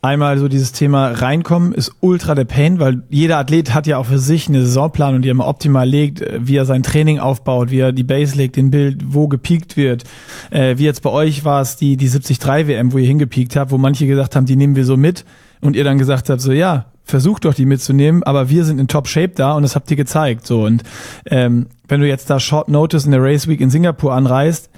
einmal 0.00 0.38
so 0.38 0.48
dieses 0.48 0.72
Thema 0.72 1.08
reinkommen 1.08 1.72
ist 1.72 1.92
ultra 2.00 2.34
der 2.34 2.44
Pain, 2.44 2.78
weil 2.78 3.02
jeder 3.08 3.38
Athlet 3.38 3.74
hat 3.74 3.86
ja 3.86 3.98
auch 3.98 4.06
für 4.06 4.18
sich 4.18 4.48
eine 4.48 4.62
Saisonplanung, 4.62 5.22
die 5.22 5.30
er 5.30 5.34
mal 5.34 5.48
optimal 5.48 5.88
legt, 5.88 6.20
äh, 6.20 6.38
wie 6.40 6.56
er 6.56 6.64
sein 6.64 6.82
Training 6.82 7.18
aufbaut, 7.18 7.70
wie 7.70 7.80
er 7.80 7.92
die 7.92 8.04
Base 8.04 8.36
legt, 8.36 8.56
den 8.56 8.70
Bild, 8.70 9.02
wo 9.06 9.28
gepiekt 9.28 9.76
wird. 9.76 10.04
Äh, 10.50 10.78
wie 10.78 10.84
jetzt 10.84 11.02
bei 11.02 11.10
euch 11.10 11.44
war 11.44 11.60
es 11.60 11.76
die, 11.76 11.96
die 11.96 12.08
73 12.08 12.68
WM, 12.68 12.92
wo 12.92 12.98
ihr 12.98 13.06
hingepiekt 13.06 13.56
habt, 13.56 13.70
wo 13.70 13.78
manche 13.78 14.06
gesagt 14.06 14.36
haben, 14.36 14.46
die 14.46 14.56
nehmen 14.56 14.76
wir 14.76 14.84
so 14.84 14.96
mit 14.96 15.24
und 15.60 15.74
ihr 15.74 15.84
dann 15.84 15.98
gesagt 15.98 16.30
habt, 16.30 16.40
so 16.40 16.52
ja, 16.52 16.86
versucht 17.02 17.44
doch 17.44 17.54
die 17.54 17.66
mitzunehmen, 17.66 18.22
aber 18.22 18.50
wir 18.50 18.64
sind 18.64 18.78
in 18.78 18.86
Top 18.86 19.08
Shape 19.08 19.32
da 19.34 19.52
und 19.52 19.62
das 19.62 19.74
habt 19.74 19.90
ihr 19.90 19.96
gezeigt. 19.96 20.46
So 20.46 20.64
und 20.64 20.82
ähm, 21.26 21.66
wenn 21.88 22.00
du 22.00 22.06
jetzt 22.06 22.30
da 22.30 22.38
Short 22.38 22.68
Notice 22.68 23.06
in 23.06 23.12
der 23.12 23.22
Race 23.22 23.48
Week 23.48 23.60
in 23.60 23.70
Singapur 23.70 24.12
anreist, 24.12 24.70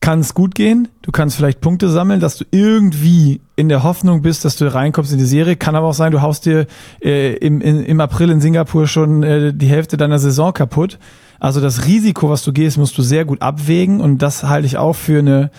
kann 0.00 0.20
es 0.20 0.34
gut 0.34 0.54
gehen. 0.54 0.88
Du 1.02 1.10
kannst 1.10 1.36
vielleicht 1.36 1.60
Punkte 1.60 1.88
sammeln, 1.88 2.20
dass 2.20 2.36
du 2.36 2.44
irgendwie 2.50 3.40
in 3.56 3.68
der 3.68 3.82
Hoffnung 3.82 4.22
bist, 4.22 4.44
dass 4.44 4.56
du 4.56 4.72
reinkommst 4.72 5.12
in 5.12 5.18
die 5.18 5.24
Serie. 5.24 5.56
Kann 5.56 5.74
aber 5.74 5.88
auch 5.88 5.94
sein, 5.94 6.12
du 6.12 6.22
haust 6.22 6.46
dir 6.46 6.66
äh, 7.02 7.34
im, 7.36 7.60
in, 7.60 7.84
im 7.84 8.00
April 8.00 8.30
in 8.30 8.40
Singapur 8.40 8.86
schon 8.86 9.22
äh, 9.22 9.52
die 9.52 9.66
Hälfte 9.66 9.96
deiner 9.96 10.18
Saison 10.18 10.52
kaputt. 10.52 10.98
Also 11.40 11.60
das 11.60 11.86
Risiko, 11.86 12.30
was 12.30 12.42
du 12.42 12.52
gehst, 12.52 12.78
musst 12.78 12.96
du 12.98 13.02
sehr 13.02 13.24
gut 13.24 13.42
abwägen 13.42 14.00
und 14.00 14.18
das 14.18 14.44
halte 14.44 14.66
ich 14.66 14.76
auch 14.76 14.94
für 14.94 15.18
eine 15.18 15.50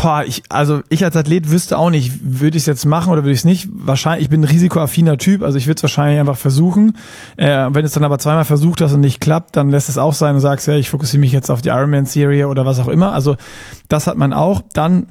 Boah, 0.00 0.24
ich, 0.24 0.42
also 0.48 0.80
ich 0.88 1.04
als 1.04 1.14
Athlet 1.14 1.50
wüsste 1.50 1.76
auch 1.76 1.90
nicht, 1.90 2.12
würde 2.22 2.56
ich 2.56 2.62
es 2.62 2.66
jetzt 2.66 2.86
machen 2.86 3.12
oder 3.12 3.22
würde 3.22 3.32
ich 3.32 3.40
es 3.40 3.44
nicht. 3.44 3.68
Wahrscheinlich, 3.70 4.24
ich 4.24 4.30
bin 4.30 4.40
ein 4.40 4.44
risikoaffiner 4.44 5.18
Typ, 5.18 5.42
also 5.42 5.58
ich 5.58 5.66
würde 5.66 5.76
es 5.76 5.82
wahrscheinlich 5.82 6.18
einfach 6.18 6.38
versuchen. 6.38 6.96
Äh, 7.36 7.68
wenn 7.70 7.84
es 7.84 7.92
dann 7.92 8.04
aber 8.04 8.18
zweimal 8.18 8.46
versucht 8.46 8.80
hast 8.80 8.94
und 8.94 9.00
nicht 9.00 9.20
klappt, 9.20 9.56
dann 9.56 9.68
lässt 9.68 9.90
es 9.90 9.98
auch 9.98 10.14
sein 10.14 10.36
und 10.36 10.40
sagst, 10.40 10.66
ja, 10.68 10.74
ich 10.74 10.88
fokussiere 10.88 11.20
mich 11.20 11.32
jetzt 11.32 11.50
auf 11.50 11.60
die 11.60 11.68
Ironman-Serie 11.68 12.48
oder 12.48 12.64
was 12.64 12.78
auch 12.78 12.88
immer. 12.88 13.12
Also 13.12 13.36
das 13.88 14.06
hat 14.06 14.16
man 14.16 14.32
auch. 14.32 14.62
Dann 14.72 15.08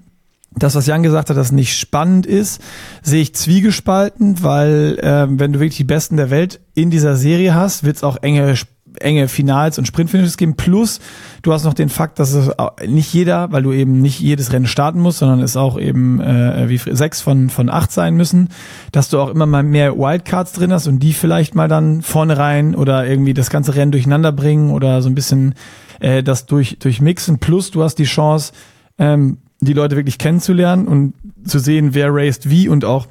das, 0.56 0.74
was 0.74 0.88
Jan 0.88 1.04
gesagt 1.04 1.30
hat, 1.30 1.38
dass 1.38 1.52
nicht 1.52 1.78
spannend 1.78 2.26
ist, 2.26 2.62
sehe 3.04 3.22
ich 3.22 3.36
zwiegespalten, 3.36 4.42
weil 4.42 4.98
äh, 5.02 5.28
wenn 5.30 5.54
du 5.54 5.60
wirklich 5.60 5.78
die 5.78 5.84
Besten 5.84 6.18
der 6.18 6.32
Welt 6.32 6.60
in 6.74 6.90
dieser 6.90 7.16
Serie 7.16 7.54
hast, 7.54 7.84
wird 7.84 7.98
es 7.98 8.04
auch 8.04 8.18
enge 8.24 8.56
enge 9.00 9.28
Finals 9.28 9.78
und 9.78 9.86
Sprintfinishes 9.86 10.38
geben. 10.38 10.56
Plus, 10.56 11.00
du 11.42 11.54
hast 11.54 11.64
noch 11.64 11.74
den 11.74 11.90
Fakt, 11.90 12.20
dass 12.20 12.34
es 12.34 12.50
nicht 12.88 13.14
jeder, 13.14 13.52
weil 13.52 13.64
du 13.64 13.72
eben 13.72 14.02
nicht 14.02 14.20
jedes 14.20 14.52
Rennen 14.52 14.68
starten 14.68 15.00
musst, 15.00 15.20
sondern 15.20 15.42
es 15.42 15.56
auch 15.58 15.80
eben 15.80 16.20
äh, 16.20 16.70
wie 16.70 16.78
sechs 16.78 17.22
von 17.22 17.50
von 17.50 17.70
acht 17.70 17.92
sein 17.92 18.16
müssen, 18.16 18.50
dass 18.92 19.10
du 19.10 19.20
auch 19.20 19.30
immer 19.30 19.46
mal 19.46 19.64
mehr 19.64 19.98
Wildcards 19.98 20.54
drin 20.54 20.74
hast 20.74 20.88
und 20.88 21.00
die 21.00 21.14
vielleicht 21.14 21.56
mal 21.56 21.68
dann 21.68 22.02
vorne 22.02 22.38
rein 22.38 22.76
oder 22.76 23.08
irgendwie 23.08 23.34
das 23.34 23.50
ganze 23.50 23.76
Rennen 23.76 23.92
durcheinander 23.92 24.32
bringen 24.32 24.72
oder 24.72 25.02
so 25.02 25.10
ein 25.10 25.16
bisschen 25.16 25.56
äh, 26.00 26.24
das 26.24 26.46
durch 26.46 26.78
durchmixen. 26.80 27.40
Plus, 27.40 27.72
du 27.72 27.84
hast 27.84 27.96
die 27.96 28.06
Chance, 28.06 28.54
ähm, 28.98 29.38
die 29.62 29.74
Leute 29.74 29.96
wirklich 29.96 30.18
kennenzulernen 30.18 30.88
und 30.88 31.14
zu 31.44 31.60
sehen, 31.60 31.94
wer 31.94 32.14
raced 32.14 32.50
wie 32.50 32.70
und 32.70 32.86
auch 32.86 33.08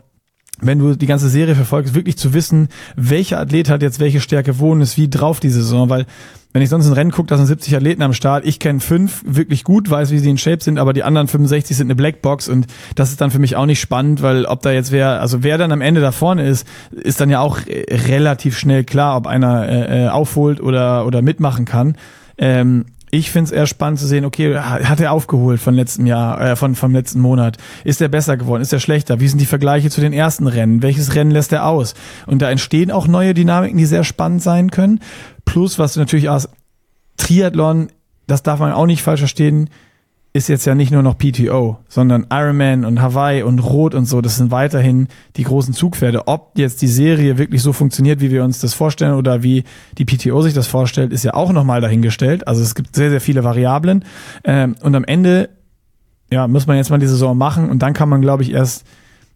wenn 0.60 0.78
du 0.78 0.94
die 0.94 1.06
ganze 1.06 1.28
Serie 1.28 1.54
verfolgst, 1.54 1.94
wirklich 1.94 2.18
zu 2.18 2.34
wissen, 2.34 2.68
welcher 2.96 3.38
Athlet 3.38 3.70
hat 3.70 3.82
jetzt 3.82 4.00
welche 4.00 4.20
Stärke, 4.20 4.58
wo 4.58 4.72
und 4.72 4.80
ist 4.80 4.96
wie 4.96 5.08
drauf 5.08 5.40
diese 5.40 5.62
Saison, 5.62 5.88
weil 5.88 6.06
wenn 6.52 6.62
ich 6.62 6.70
sonst 6.70 6.86
ein 6.86 6.94
Rennen 6.94 7.10
gucke, 7.10 7.28
da 7.28 7.36
sind 7.36 7.46
70 7.46 7.76
Athleten 7.76 8.02
am 8.02 8.14
Start, 8.14 8.46
ich 8.46 8.58
kenne 8.58 8.80
fünf 8.80 9.22
wirklich 9.26 9.64
gut, 9.64 9.90
weiß, 9.90 10.10
wie 10.10 10.18
sie 10.18 10.30
in 10.30 10.38
Shape 10.38 10.62
sind, 10.62 10.78
aber 10.78 10.92
die 10.92 11.02
anderen 11.02 11.28
65 11.28 11.76
sind 11.76 11.86
eine 11.88 11.94
Blackbox 11.94 12.48
und 12.48 12.66
das 12.94 13.10
ist 13.10 13.20
dann 13.20 13.30
für 13.30 13.38
mich 13.38 13.54
auch 13.54 13.66
nicht 13.66 13.80
spannend, 13.80 14.22
weil 14.22 14.46
ob 14.46 14.62
da 14.62 14.72
jetzt 14.72 14.90
wer, 14.90 15.20
also 15.20 15.42
wer 15.42 15.58
dann 15.58 15.72
am 15.72 15.82
Ende 15.82 16.00
da 16.00 16.10
vorne 16.10 16.48
ist, 16.48 16.66
ist 16.90 17.20
dann 17.20 17.28
ja 17.28 17.40
auch 17.40 17.58
relativ 17.66 18.58
schnell 18.58 18.84
klar, 18.84 19.16
ob 19.16 19.26
einer 19.26 19.68
äh, 19.68 20.06
äh 20.06 20.08
aufholt 20.08 20.60
oder, 20.60 21.06
oder 21.06 21.20
mitmachen 21.20 21.66
kann. 21.66 21.96
Ähm, 22.38 22.86
ich 23.10 23.30
finde 23.30 23.46
es 23.46 23.52
eher 23.52 23.66
spannend 23.66 23.98
zu 23.98 24.06
sehen, 24.06 24.24
okay, 24.24 24.58
hat 24.58 25.00
er 25.00 25.12
aufgeholt 25.12 25.60
von 25.60 25.74
letztem 25.74 26.06
Jahr, 26.06 26.40
äh, 26.40 26.56
von 26.56 26.74
vom 26.74 26.92
letzten 26.92 27.20
Monat? 27.20 27.56
Ist 27.84 28.00
er 28.00 28.08
besser 28.08 28.36
geworden? 28.36 28.62
Ist 28.62 28.72
er 28.72 28.80
schlechter? 28.80 29.20
Wie 29.20 29.28
sind 29.28 29.40
die 29.40 29.46
Vergleiche 29.46 29.90
zu 29.90 30.00
den 30.00 30.12
ersten 30.12 30.46
Rennen? 30.46 30.82
Welches 30.82 31.14
Rennen 31.14 31.30
lässt 31.30 31.52
er 31.52 31.66
aus? 31.66 31.94
Und 32.26 32.42
da 32.42 32.50
entstehen 32.50 32.90
auch 32.90 33.06
neue 33.06 33.34
Dynamiken, 33.34 33.78
die 33.78 33.86
sehr 33.86 34.04
spannend 34.04 34.42
sein 34.42 34.70
können. 34.70 35.00
Plus, 35.44 35.78
was 35.78 35.94
du 35.94 36.00
natürlich 36.00 36.28
aus 36.28 36.48
Triathlon, 37.16 37.88
das 38.26 38.42
darf 38.42 38.60
man 38.60 38.72
auch 38.72 38.86
nicht 38.86 39.02
falsch 39.02 39.20
verstehen, 39.20 39.70
ist 40.38 40.48
jetzt 40.48 40.64
ja 40.64 40.74
nicht 40.74 40.92
nur 40.92 41.02
noch 41.02 41.18
PTO, 41.18 41.78
sondern 41.88 42.26
Ironman 42.30 42.84
und 42.84 43.02
Hawaii 43.02 43.42
und 43.42 43.58
Rot 43.58 43.94
und 43.94 44.06
so, 44.06 44.20
das 44.20 44.36
sind 44.36 44.50
weiterhin 44.52 45.08
die 45.36 45.42
großen 45.42 45.74
Zugpferde. 45.74 46.28
Ob 46.28 46.52
jetzt 46.56 46.80
die 46.80 46.86
Serie 46.86 47.38
wirklich 47.38 47.60
so 47.60 47.72
funktioniert, 47.72 48.20
wie 48.20 48.30
wir 48.30 48.44
uns 48.44 48.60
das 48.60 48.72
vorstellen 48.72 49.14
oder 49.14 49.42
wie 49.42 49.64
die 49.98 50.04
PTO 50.04 50.40
sich 50.40 50.54
das 50.54 50.68
vorstellt, 50.68 51.12
ist 51.12 51.24
ja 51.24 51.34
auch 51.34 51.52
nochmal 51.52 51.80
dahingestellt. 51.80 52.46
Also 52.46 52.62
es 52.62 52.76
gibt 52.76 52.94
sehr, 52.94 53.10
sehr 53.10 53.20
viele 53.20 53.42
Variablen. 53.42 54.04
Ähm, 54.44 54.76
und 54.80 54.94
am 54.94 55.04
Ende, 55.04 55.50
ja, 56.30 56.46
muss 56.46 56.68
man 56.68 56.76
jetzt 56.76 56.90
mal 56.90 56.98
die 56.98 57.08
Saison 57.08 57.36
machen 57.36 57.68
und 57.68 57.80
dann 57.80 57.92
kann 57.92 58.08
man, 58.08 58.22
glaube 58.22 58.44
ich, 58.44 58.52
erst 58.52 58.84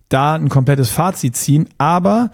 da 0.09 0.37
ein 0.37 0.49
komplettes 0.49 0.91
Fazit 0.91 1.35
ziehen. 1.37 1.69
Aber, 1.79 2.31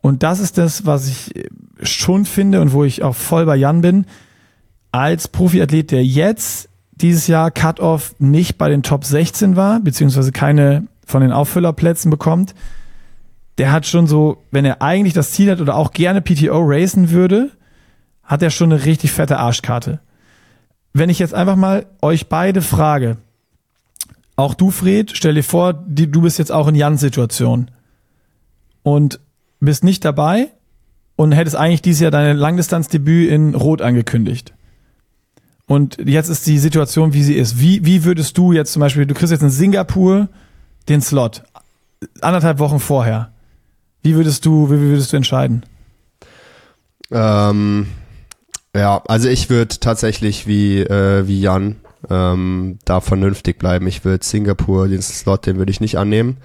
und 0.00 0.22
das 0.22 0.40
ist 0.40 0.56
das, 0.56 0.86
was 0.86 1.06
ich 1.06 1.34
schon 1.82 2.24
finde 2.24 2.62
und 2.62 2.72
wo 2.72 2.82
ich 2.82 3.02
auch 3.02 3.14
voll 3.14 3.44
bei 3.44 3.56
Jan 3.56 3.82
bin, 3.82 4.06
als 4.90 5.28
Profiathlet, 5.28 5.90
der 5.90 6.02
jetzt 6.02 6.69
dieses 7.02 7.26
Jahr 7.26 7.50
Cut-Off 7.50 8.14
nicht 8.18 8.58
bei 8.58 8.68
den 8.68 8.82
Top 8.82 9.04
16 9.04 9.56
war, 9.56 9.80
beziehungsweise 9.80 10.32
keine 10.32 10.86
von 11.06 11.22
den 11.22 11.32
Auffüllerplätzen 11.32 12.10
bekommt, 12.10 12.54
der 13.58 13.72
hat 13.72 13.86
schon 13.86 14.06
so, 14.06 14.42
wenn 14.50 14.64
er 14.64 14.80
eigentlich 14.80 15.12
das 15.12 15.32
Ziel 15.32 15.50
hat 15.50 15.60
oder 15.60 15.76
auch 15.76 15.92
gerne 15.92 16.22
PTO 16.22 16.60
racen 16.62 17.10
würde, 17.10 17.50
hat 18.22 18.42
er 18.42 18.50
schon 18.50 18.72
eine 18.72 18.84
richtig 18.84 19.12
fette 19.12 19.38
Arschkarte. 19.38 20.00
Wenn 20.92 21.10
ich 21.10 21.18
jetzt 21.18 21.34
einfach 21.34 21.56
mal 21.56 21.86
euch 22.00 22.28
beide 22.28 22.62
frage, 22.62 23.18
auch 24.36 24.54
du, 24.54 24.70
Fred, 24.70 25.12
stell 25.14 25.34
dir 25.34 25.44
vor, 25.44 25.74
du 25.74 26.22
bist 26.22 26.38
jetzt 26.38 26.52
auch 26.52 26.68
in 26.68 26.74
Jans 26.74 27.00
Situation 27.00 27.70
und 28.82 29.20
bist 29.60 29.84
nicht 29.84 30.04
dabei 30.04 30.48
und 31.16 31.32
hättest 31.32 31.56
eigentlich 31.56 31.82
dieses 31.82 32.00
Jahr 32.00 32.10
dein 32.10 32.36
Langdistanzdebüt 32.36 33.30
in 33.30 33.54
Rot 33.54 33.82
angekündigt. 33.82 34.54
Und 35.70 35.98
jetzt 36.04 36.28
ist 36.28 36.48
die 36.48 36.58
Situation, 36.58 37.12
wie 37.12 37.22
sie 37.22 37.36
ist. 37.36 37.60
Wie, 37.60 37.84
wie 37.84 38.02
würdest 38.02 38.36
du 38.36 38.50
jetzt 38.50 38.72
zum 38.72 38.80
Beispiel, 38.80 39.06
du 39.06 39.14
kriegst 39.14 39.30
jetzt 39.30 39.44
in 39.44 39.50
Singapur 39.50 40.28
den 40.88 41.00
Slot, 41.00 41.44
anderthalb 42.20 42.58
Wochen 42.58 42.80
vorher. 42.80 43.30
Wie 44.02 44.16
würdest 44.16 44.44
du, 44.44 44.68
wie 44.68 44.80
würdest 44.80 45.12
du 45.12 45.16
entscheiden? 45.16 45.62
Ähm, 47.12 47.86
ja, 48.74 49.00
also 49.06 49.28
ich 49.28 49.48
würde 49.48 49.78
tatsächlich 49.78 50.48
wie, 50.48 50.80
äh, 50.80 51.28
wie 51.28 51.40
Jan 51.40 51.76
ähm, 52.10 52.80
da 52.84 53.00
vernünftig 53.00 53.56
bleiben. 53.60 53.86
Ich 53.86 54.04
würde 54.04 54.24
Singapur, 54.24 54.88
den 54.88 55.02
Slot, 55.02 55.46
den 55.46 55.58
würde 55.58 55.70
ich 55.70 55.80
nicht 55.80 55.98
annehmen 55.98 56.38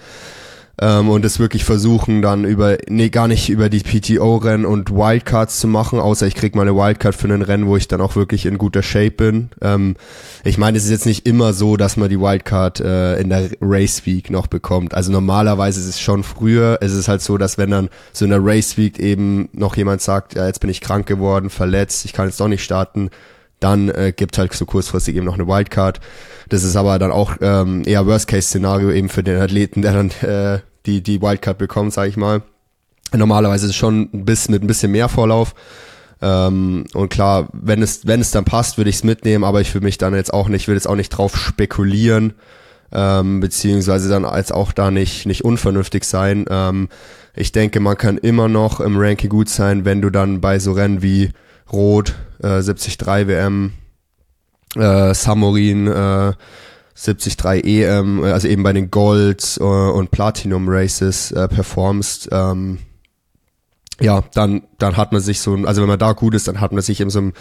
ähm, 0.81 1.09
und 1.09 1.23
es 1.23 1.39
wirklich 1.39 1.63
versuchen 1.63 2.21
dann 2.21 2.43
über, 2.43 2.77
nee, 2.89 3.09
gar 3.09 3.27
nicht 3.27 3.49
über 3.49 3.69
die 3.69 3.79
PTO-Rennen 3.79 4.65
und 4.65 4.91
Wildcards 4.91 5.59
zu 5.59 5.67
machen, 5.67 5.99
außer 5.99 6.27
ich 6.27 6.35
krieg 6.35 6.55
mal 6.55 6.63
eine 6.63 6.75
Wildcard 6.75 7.15
für 7.15 7.27
ein 7.27 7.41
Rennen, 7.41 7.67
wo 7.67 7.77
ich 7.77 7.87
dann 7.87 8.01
auch 8.01 8.15
wirklich 8.15 8.45
in 8.45 8.57
guter 8.57 8.83
Shape 8.83 9.11
bin. 9.11 9.49
Ähm, 9.61 9.95
ich 10.43 10.57
meine, 10.57 10.77
es 10.77 10.85
ist 10.85 10.91
jetzt 10.91 11.05
nicht 11.05 11.25
immer 11.25 11.53
so, 11.53 11.77
dass 11.77 11.95
man 11.95 12.09
die 12.09 12.19
Wildcard 12.19 12.81
äh, 12.81 13.19
in 13.19 13.29
der 13.29 13.49
Race 13.61 14.05
Week 14.05 14.29
noch 14.29 14.47
bekommt. 14.47 14.93
Also 14.93 15.11
normalerweise 15.11 15.79
ist 15.79 15.87
es 15.87 16.01
schon 16.01 16.23
früher. 16.23 16.79
Es 16.81 16.93
ist 16.93 17.07
halt 17.07 17.21
so, 17.21 17.37
dass 17.37 17.57
wenn 17.57 17.71
dann 17.71 17.89
so 18.11 18.25
in 18.25 18.31
der 18.31 18.43
Race 18.43 18.77
Week 18.77 18.99
eben 18.99 19.49
noch 19.53 19.77
jemand 19.77 20.01
sagt, 20.01 20.35
ja, 20.35 20.45
jetzt 20.45 20.59
bin 20.59 20.69
ich 20.69 20.81
krank 20.81 21.07
geworden, 21.07 21.49
verletzt, 21.49 22.03
ich 22.05 22.13
kann 22.13 22.27
jetzt 22.27 22.39
doch 22.39 22.47
nicht 22.49 22.63
starten, 22.63 23.09
dann 23.59 23.89
äh, 23.89 24.13
gibt 24.15 24.37
halt 24.37 24.53
so 24.53 24.65
kurzfristig 24.65 25.15
eben 25.15 25.25
noch 25.25 25.35
eine 25.35 25.47
Wildcard. 25.47 25.99
Das 26.49 26.63
ist 26.63 26.75
aber 26.75 26.99
dann 26.99 27.11
auch 27.11 27.37
ähm, 27.41 27.83
eher 27.85 28.05
Worst-Case-Szenario 28.05 28.91
eben 28.91 29.09
für 29.09 29.23
den 29.23 29.41
Athleten, 29.41 29.81
der 29.81 29.93
dann 29.93 30.11
äh, 30.21 30.59
die, 30.85 31.01
die 31.01 31.21
Wildcard 31.21 31.57
bekommt, 31.57 31.93
sage 31.93 32.09
ich 32.09 32.17
mal. 32.17 32.43
Normalerweise 33.13 33.65
ist 33.65 33.71
es 33.71 33.75
schon 33.75 34.09
ein 34.13 34.25
bisschen 34.25 34.53
mit 34.53 34.63
ein 34.63 34.67
bisschen 34.67 34.91
mehr 34.91 35.09
Vorlauf. 35.09 35.55
Ähm, 36.21 36.85
und 36.93 37.09
klar, 37.09 37.49
wenn 37.53 37.81
es, 37.81 38.05
wenn 38.07 38.21
es 38.21 38.31
dann 38.31 38.45
passt, 38.45 38.77
würde 38.77 38.89
ich 38.89 38.97
es 38.97 39.03
mitnehmen, 39.03 39.43
aber 39.43 39.61
ich 39.61 39.73
will 39.73 39.81
mich 39.81 39.97
dann 39.97 40.15
jetzt 40.15 40.33
auch 40.33 40.47
nicht, 40.47 40.67
will 40.67 40.75
jetzt 40.75 40.87
auch 40.87 40.95
nicht 40.95 41.09
drauf 41.09 41.37
spekulieren, 41.37 42.33
ähm, 42.91 43.39
beziehungsweise 43.39 44.09
dann 44.09 44.25
als 44.25 44.51
auch 44.51 44.71
da 44.71 44.91
nicht, 44.91 45.25
nicht 45.25 45.43
unvernünftig 45.43 46.03
sein. 46.03 46.45
Ähm, 46.49 46.89
ich 47.35 47.51
denke, 47.51 47.79
man 47.79 47.97
kann 47.97 48.17
immer 48.17 48.47
noch 48.47 48.79
im 48.79 48.97
Ranking 48.97 49.29
gut 49.29 49.49
sein, 49.49 49.85
wenn 49.85 50.01
du 50.01 50.09
dann 50.09 50.39
bei 50.39 50.59
so 50.59 50.71
Rennen 50.71 51.01
wie 51.01 51.31
Rot, 51.71 52.15
äh, 52.39 52.61
73 52.61 52.97
WM, 53.05 53.73
äh, 54.75 55.13
Samorin, 55.13 55.87
äh, 55.87 56.33
73 56.95 57.65
EM, 57.65 58.23
äh, 58.23 58.31
also 58.31 58.47
eben 58.47 58.63
bei 58.63 58.73
den 58.73 58.91
Gold 58.91 59.57
äh, 59.59 59.63
und 59.63 60.11
Platinum 60.11 60.65
Races 60.67 61.31
äh, 61.31 61.47
performst, 61.47 62.29
ähm, 62.31 62.79
ja, 64.01 64.23
dann, 64.33 64.63
dann 64.77 64.97
hat 64.97 65.13
man 65.13 65.21
sich 65.21 65.39
so, 65.39 65.55
also 65.65 65.81
wenn 65.81 65.87
man 65.87 65.99
da 65.99 66.11
gut 66.11 66.35
ist, 66.35 66.47
dann 66.47 66.59
hat 66.59 66.73
man 66.73 66.81
sich 66.81 66.99
eben 66.99 67.09
so, 67.09 67.19
ein, 67.19 67.33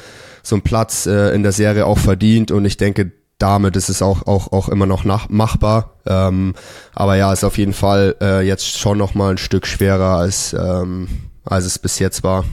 so 0.42 0.54
einen 0.54 0.62
Platz 0.62 1.06
äh, 1.06 1.34
in 1.34 1.42
der 1.42 1.52
Serie 1.52 1.86
auch 1.86 1.98
verdient 1.98 2.52
und 2.52 2.64
ich 2.64 2.76
denke, 2.76 3.12
damit 3.38 3.74
ist 3.74 3.88
es 3.88 4.02
auch, 4.02 4.26
auch, 4.26 4.52
auch 4.52 4.68
immer 4.68 4.86
noch 4.86 5.04
nach, 5.04 5.28
machbar. 5.28 5.96
Ähm, 6.06 6.54
aber 6.94 7.16
ja, 7.16 7.32
ist 7.32 7.42
auf 7.42 7.58
jeden 7.58 7.72
Fall 7.72 8.14
äh, 8.20 8.46
jetzt 8.46 8.78
schon 8.78 8.98
nochmal 8.98 9.32
ein 9.32 9.38
Stück 9.38 9.66
schwerer, 9.66 10.16
als, 10.18 10.52
ähm, 10.52 11.08
als 11.44 11.64
es 11.64 11.78
bis 11.78 11.98
jetzt 11.98 12.22
war. 12.22 12.44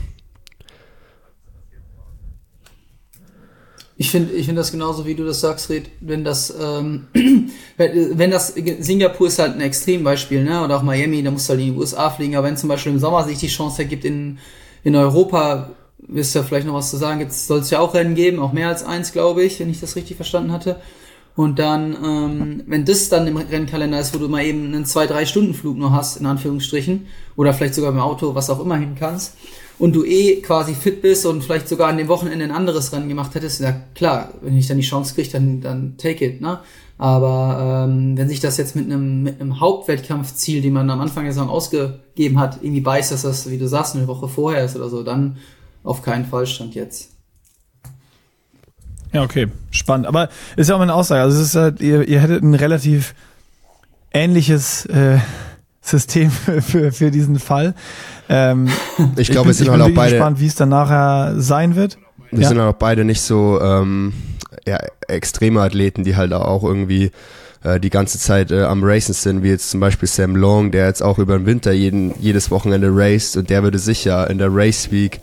Ich 4.02 4.10
finde 4.10 4.32
ich 4.32 4.46
finde 4.46 4.60
das 4.60 4.72
genauso, 4.72 5.06
wie 5.06 5.14
du 5.14 5.24
das 5.24 5.38
sagst, 5.38 5.70
Red, 5.70 5.88
wenn 6.00 6.24
das, 6.24 6.52
ähm, 6.60 7.06
wenn 7.76 8.32
das, 8.32 8.52
Singapur 8.80 9.28
ist 9.28 9.38
halt 9.38 9.54
ein 9.54 9.60
Extrembeispiel, 9.60 10.42
ne, 10.42 10.64
oder 10.64 10.76
auch 10.76 10.82
Miami, 10.82 11.22
da 11.22 11.30
musst 11.30 11.48
du 11.48 11.52
halt 11.52 11.60
in 11.60 11.72
die 11.72 11.78
USA 11.78 12.10
fliegen, 12.10 12.34
aber 12.34 12.48
wenn 12.48 12.56
zum 12.56 12.68
Beispiel 12.68 12.90
im 12.90 12.98
Sommer 12.98 13.22
sich 13.22 13.38
die 13.38 13.46
Chance 13.46 13.82
ergibt, 13.82 14.04
in, 14.04 14.38
in 14.82 14.96
Europa, 14.96 15.70
du 16.00 16.20
ja 16.20 16.42
vielleicht 16.42 16.66
noch 16.66 16.74
was 16.74 16.90
zu 16.90 16.96
sagen, 16.96 17.24
soll 17.30 17.60
es 17.60 17.70
ja 17.70 17.78
auch 17.78 17.94
Rennen 17.94 18.16
geben, 18.16 18.40
auch 18.40 18.52
mehr 18.52 18.66
als 18.66 18.82
eins, 18.82 19.12
glaube 19.12 19.44
ich, 19.44 19.60
wenn 19.60 19.70
ich 19.70 19.78
das 19.78 19.94
richtig 19.94 20.16
verstanden 20.16 20.50
hatte. 20.50 20.80
Und 21.36 21.60
dann, 21.60 21.96
ähm, 22.04 22.62
wenn 22.66 22.84
das 22.84 23.08
dann 23.08 23.28
im 23.28 23.36
Rennkalender 23.36 24.00
ist, 24.00 24.12
wo 24.12 24.18
du 24.18 24.28
mal 24.28 24.44
eben 24.44 24.66
einen 24.66 24.84
zwei 24.84 25.06
drei 25.06 25.26
Stunden 25.26 25.54
Flug 25.54 25.78
noch 25.78 25.92
hast, 25.92 26.16
in 26.16 26.26
Anführungsstrichen, 26.26 27.06
oder 27.36 27.54
vielleicht 27.54 27.74
sogar 27.74 27.92
im 27.92 28.00
Auto, 28.00 28.34
was 28.34 28.50
auch 28.50 28.58
immer 28.58 28.78
hin 28.78 28.96
kannst, 28.98 29.36
und 29.82 29.96
du 29.96 30.04
eh 30.04 30.40
quasi 30.42 30.74
fit 30.74 31.02
bist 31.02 31.26
und 31.26 31.42
vielleicht 31.42 31.68
sogar 31.68 31.88
an 31.88 31.96
dem 31.96 32.06
Wochenende 32.06 32.44
ein 32.44 32.52
anderes 32.52 32.92
Rennen 32.92 33.08
gemacht 33.08 33.34
hättest, 33.34 33.60
ja 33.60 33.74
klar, 33.96 34.28
wenn 34.40 34.56
ich 34.56 34.68
dann 34.68 34.76
die 34.76 34.84
Chance 34.84 35.12
kriege, 35.12 35.28
dann, 35.30 35.60
dann 35.60 35.96
take 35.96 36.24
it, 36.24 36.40
ne? 36.40 36.60
Aber 36.98 37.88
ähm, 37.88 38.16
wenn 38.16 38.28
sich 38.28 38.38
das 38.38 38.58
jetzt 38.58 38.76
mit 38.76 38.84
einem, 38.84 39.24
mit 39.24 39.40
einem 39.40 39.58
Hauptwettkampfziel, 39.58 40.62
den 40.62 40.72
man 40.72 40.88
am 40.88 41.00
Anfang 41.00 41.24
der 41.24 41.32
Saison 41.32 41.50
ausgegeben 41.50 42.38
hat, 42.38 42.58
irgendwie 42.62 42.80
beißt, 42.80 43.10
dass 43.10 43.22
das, 43.22 43.50
wie 43.50 43.58
du 43.58 43.66
sagst, 43.66 43.96
eine 43.96 44.06
Woche 44.06 44.28
vorher 44.28 44.64
ist 44.64 44.76
oder 44.76 44.88
so, 44.88 45.02
dann 45.02 45.38
auf 45.82 46.02
keinen 46.02 46.26
Fall 46.26 46.46
stand 46.46 46.76
jetzt. 46.76 47.10
Ja, 49.12 49.24
okay, 49.24 49.48
spannend. 49.72 50.06
Aber 50.06 50.28
ist 50.54 50.70
ja 50.70 50.76
auch 50.76 50.80
eine 50.80 50.94
Aussage. 50.94 51.22
Also 51.22 51.40
es 51.40 51.48
ist 51.48 51.56
halt, 51.56 51.80
ihr, 51.80 52.06
ihr 52.06 52.20
hättet 52.20 52.44
ein 52.44 52.54
relativ 52.54 53.16
ähnliches 54.12 54.86
äh, 54.86 55.18
System 55.82 56.30
für, 56.62 56.92
für, 56.92 57.10
diesen 57.10 57.38
Fall. 57.38 57.74
Ähm, 58.28 58.68
ich 59.16 59.30
glaube, 59.30 59.50
es 59.50 59.58
sind 59.58 59.70
halt 59.70 59.82
auch 59.82 59.90
beide. 59.90 60.12
gespannt, 60.12 60.40
wie 60.40 60.46
es 60.46 60.54
dann 60.54 60.70
nachher 60.70 61.34
sein 61.40 61.76
wird. 61.76 61.98
Wir 62.30 62.42
ja. 62.42 62.48
sind 62.48 62.58
halt 62.58 62.74
auch 62.74 62.78
beide 62.78 63.04
nicht 63.04 63.20
so 63.20 63.60
ähm, 63.60 64.14
ja, 64.66 64.78
extreme 65.08 65.60
Athleten, 65.60 66.04
die 66.04 66.16
halt 66.16 66.32
auch 66.32 66.64
irgendwie 66.64 67.10
äh, 67.64 67.78
die 67.78 67.90
ganze 67.90 68.18
Zeit 68.18 68.50
äh, 68.50 68.62
am 68.62 68.82
Racen 68.84 69.12
sind, 69.12 69.42
wie 69.42 69.48
jetzt 69.48 69.70
zum 69.70 69.80
Beispiel 69.80 70.08
Sam 70.08 70.36
Long, 70.36 70.70
der 70.70 70.86
jetzt 70.86 71.02
auch 71.02 71.18
über 71.18 71.36
den 71.36 71.46
Winter 71.46 71.72
jeden, 71.72 72.14
jedes 72.20 72.50
Wochenende 72.50 72.88
raced 72.90 73.36
und 73.36 73.50
der 73.50 73.62
würde 73.62 73.78
sicher 73.78 74.30
in 74.30 74.38
der 74.38 74.48
Race 74.50 74.90
Week 74.90 75.20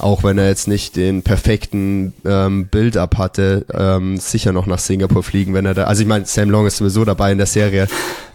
auch 0.00 0.24
wenn 0.24 0.38
er 0.38 0.48
jetzt 0.48 0.68
nicht 0.68 0.96
den 0.96 1.22
perfekten 1.22 2.12
ähm, 2.24 2.68
Build-up 2.68 3.18
hatte, 3.18 3.66
ähm, 3.72 4.18
sicher 4.18 4.52
noch 4.52 4.66
nach 4.66 4.78
Singapur 4.78 5.22
fliegen, 5.22 5.54
wenn 5.54 5.66
er 5.66 5.74
da. 5.74 5.84
Also 5.84 6.02
ich 6.02 6.08
meine, 6.08 6.26
Sam 6.26 6.50
Long 6.50 6.66
ist 6.66 6.78
sowieso 6.78 7.04
dabei 7.04 7.32
in 7.32 7.38
der 7.38 7.46
Serie, 7.46 7.86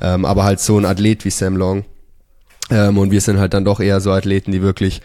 ähm, 0.01 0.25
aber 0.25 0.43
halt 0.43 0.59
so 0.59 0.77
ein 0.77 0.85
Athlet 0.85 1.25
wie 1.25 1.29
Sam 1.29 1.57
Long. 1.57 1.85
Ähm, 2.69 2.97
und 2.97 3.11
wir 3.11 3.21
sind 3.21 3.39
halt 3.39 3.53
dann 3.53 3.65
doch 3.65 3.79
eher 3.79 3.99
so 4.01 4.11
Athleten, 4.11 4.51
die 4.51 4.61
wirklich 4.61 5.01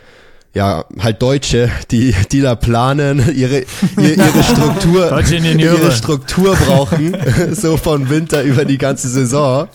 ja, 0.53 0.85
halt 0.99 1.23
Deutsche, 1.23 1.71
die, 1.91 2.15
die 2.33 2.41
da 2.41 2.57
planen, 2.57 3.19
ihre, 3.35 3.65
ihre, 3.97 4.15
ihre 4.15 4.43
Struktur, 4.43 5.23
ihre 5.31 5.93
Struktur 5.93 6.57
brauchen, 6.57 7.17
so 7.53 7.77
von 7.77 8.11
Winter 8.11 8.43
über 8.43 8.65
die 8.65 8.79
ganze 8.79 9.09
Saison. 9.09 9.69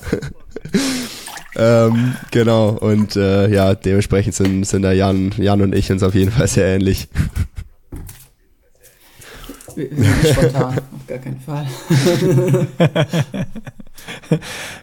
Ähm, 1.57 2.15
genau, 2.31 2.69
und 2.69 3.15
äh, 3.15 3.49
ja, 3.49 3.75
dementsprechend 3.75 4.35
sind, 4.35 4.65
sind 4.65 4.81
da 4.81 4.91
Jan, 4.91 5.33
Jan 5.37 5.61
und 5.61 5.73
ich 5.73 5.91
uns 5.91 6.03
auf 6.03 6.13
jeden 6.13 6.31
Fall 6.31 6.47
sehr 6.47 6.67
ähnlich. 6.67 7.07
Wir 9.75 9.89
sind 9.89 10.27
spontan, 10.31 10.77
auf 10.77 11.07
gar 11.07 11.17
keinen 11.17 11.39
Fall. 11.39 11.67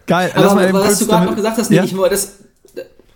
Geil. 0.07 0.31
Aber 0.35 0.73
was, 0.73 0.85
was 0.87 0.99
du 0.99 1.07
gerade 1.07 1.27
noch 1.27 1.37
gesagt 1.37 1.59
hast, 1.59 1.71
nee, 1.71 1.77
ja? 1.77 1.85
ich 1.85 1.97
wollte 1.97 2.15
das, 2.15 2.33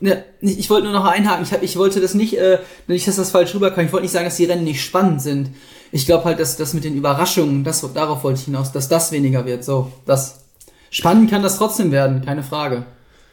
ne, 0.01 0.25
ich 0.41 0.71
wollte 0.71 0.85
nur 0.85 0.95
noch 0.95 1.05
einhaken. 1.05 1.45
Ich, 1.45 1.53
hab, 1.53 1.63
ich 1.63 1.77
wollte 1.77 2.01
das 2.01 2.15
nicht, 2.15 2.39
äh, 2.39 2.59
nicht, 2.87 3.07
dass 3.07 3.17
das 3.17 3.31
falsch 3.31 3.55
rüberkommt. 3.55 3.87
Ich 3.87 3.93
wollte 3.93 4.05
nicht 4.05 4.13
sagen, 4.13 4.25
dass 4.25 4.37
die 4.37 4.47
Rennen 4.47 4.65
nicht 4.65 4.83
spannend 4.83 5.21
sind. 5.21 5.51
Ich 5.93 6.07
glaube 6.07 6.25
halt, 6.25 6.41
dass 6.41 6.57
das 6.57 6.75
mit 6.75 6.85
den 6.85 6.95
Überraschungen, 6.95 7.65
das, 7.65 7.81
darauf 7.95 8.25
wollte 8.25 8.41
ich 8.41 8.47
hinaus, 8.47 8.73
dass 8.73 8.89
das 8.89 9.13
weniger 9.13 9.45
wird. 9.47 9.65
So, 9.65 9.93
das 10.07 10.41
spannend 10.91 11.31
kann 11.31 11.43
das 11.43 11.59
trotzdem 11.59 11.93
werden, 11.93 12.25
keine 12.25 12.43
Frage. 12.43 12.87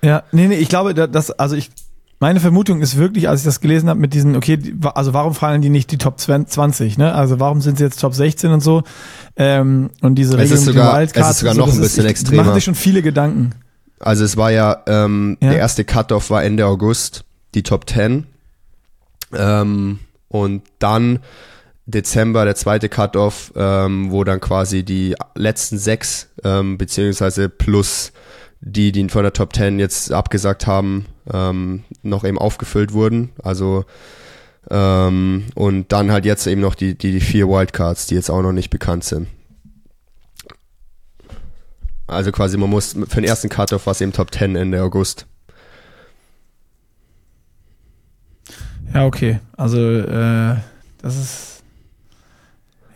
Ja, 0.03 0.23
nee, 0.31 0.47
nee, 0.47 0.55
ich 0.55 0.69
glaube, 0.69 0.93
dass, 0.93 1.31
also 1.31 1.55
ich, 1.55 1.71
meine 2.19 2.39
Vermutung 2.39 2.81
ist 2.81 2.97
wirklich, 2.97 3.29
als 3.29 3.41
ich 3.41 3.45
das 3.45 3.61
gelesen 3.61 3.89
habe 3.89 3.99
mit 3.99 4.13
diesen, 4.13 4.35
okay, 4.35 4.59
also 4.93 5.13
warum 5.13 5.33
fallen 5.33 5.61
die 5.61 5.69
nicht 5.69 5.91
die 5.91 5.97
Top 5.97 6.19
20, 6.19 6.97
ne? 6.97 7.13
Also 7.13 7.39
warum 7.39 7.61
sind 7.61 7.77
sie 7.77 7.83
jetzt 7.83 7.99
Top 7.99 8.13
16 8.13 8.51
und 8.51 8.61
so? 8.61 8.83
Ähm, 9.35 9.89
und 10.01 10.15
diese 10.15 10.37
Regelung 10.37 10.53
es 10.53 10.59
ist 10.59 10.65
sogar, 10.65 10.99
mit. 10.99 11.15
Es 11.15 11.29
ist 11.29 11.39
sogar 11.39 11.53
noch 11.55 11.67
so, 11.67 11.75
ein 11.75 11.81
bisschen 11.81 12.05
ist, 12.05 12.11
extremer. 12.11 12.43
Machen 12.43 12.55
sich 12.55 12.63
schon 12.63 12.75
viele 12.75 13.01
Gedanken. 13.01 13.51
Also 13.99 14.23
es 14.25 14.37
war 14.37 14.51
ja, 14.51 14.83
ähm, 14.87 15.37
ja. 15.41 15.49
der 15.49 15.59
erste 15.59 15.85
Cut-Off 15.85 16.29
war 16.29 16.43
Ende 16.43 16.65
August, 16.65 17.23
die 17.55 17.63
Top 17.63 17.89
10. 17.89 18.25
Ähm, 19.33 19.99
und 20.27 20.63
dann 20.79 21.19
Dezember 21.85 22.45
der 22.45 22.55
zweite 22.55 22.89
Cut-Off, 22.89 23.51
ähm, 23.55 24.11
wo 24.11 24.23
dann 24.23 24.39
quasi 24.39 24.83
die 24.83 25.15
letzten 25.35 25.77
sechs, 25.77 26.29
ähm, 26.43 26.77
beziehungsweise 26.77 27.49
plus 27.49 28.13
die, 28.65 28.91
die 28.91 29.09
von 29.09 29.23
der 29.23 29.33
Top 29.33 29.53
10 29.53 29.77
jetzt 29.77 30.11
abgesagt 30.11 30.67
haben, 30.67 31.05
ähm, 31.31 31.83
noch 32.01 32.23
eben 32.23 32.39
aufgefüllt 32.39 32.93
wurden. 32.93 33.31
Also 33.43 33.85
ähm, 34.69 35.45
und 35.55 35.91
dann 35.91 36.11
halt 36.11 36.25
jetzt 36.25 36.47
eben 36.47 36.61
noch 36.61 36.75
die, 36.75 36.97
die, 36.97 37.11
die 37.11 37.19
vier 37.19 37.49
Wildcards, 37.49 38.07
die 38.07 38.15
jetzt 38.15 38.29
auch 38.29 38.41
noch 38.41 38.53
nicht 38.53 38.69
bekannt 38.69 39.03
sind. 39.03 39.27
Also 42.07 42.31
quasi, 42.31 42.57
man 42.57 42.69
muss 42.69 42.93
für 42.93 43.21
den 43.21 43.25
ersten 43.25 43.49
Cut-Off 43.49 43.85
was 43.85 43.99
eben 43.99 44.13
Top 44.13 44.33
10 44.33 44.55
Ende 44.55 44.81
August. 44.81 45.25
Ja, 48.93 49.05
okay. 49.05 49.39
Also 49.57 49.79
äh, 49.79 50.55
das 51.01 51.17
ist 51.17 51.52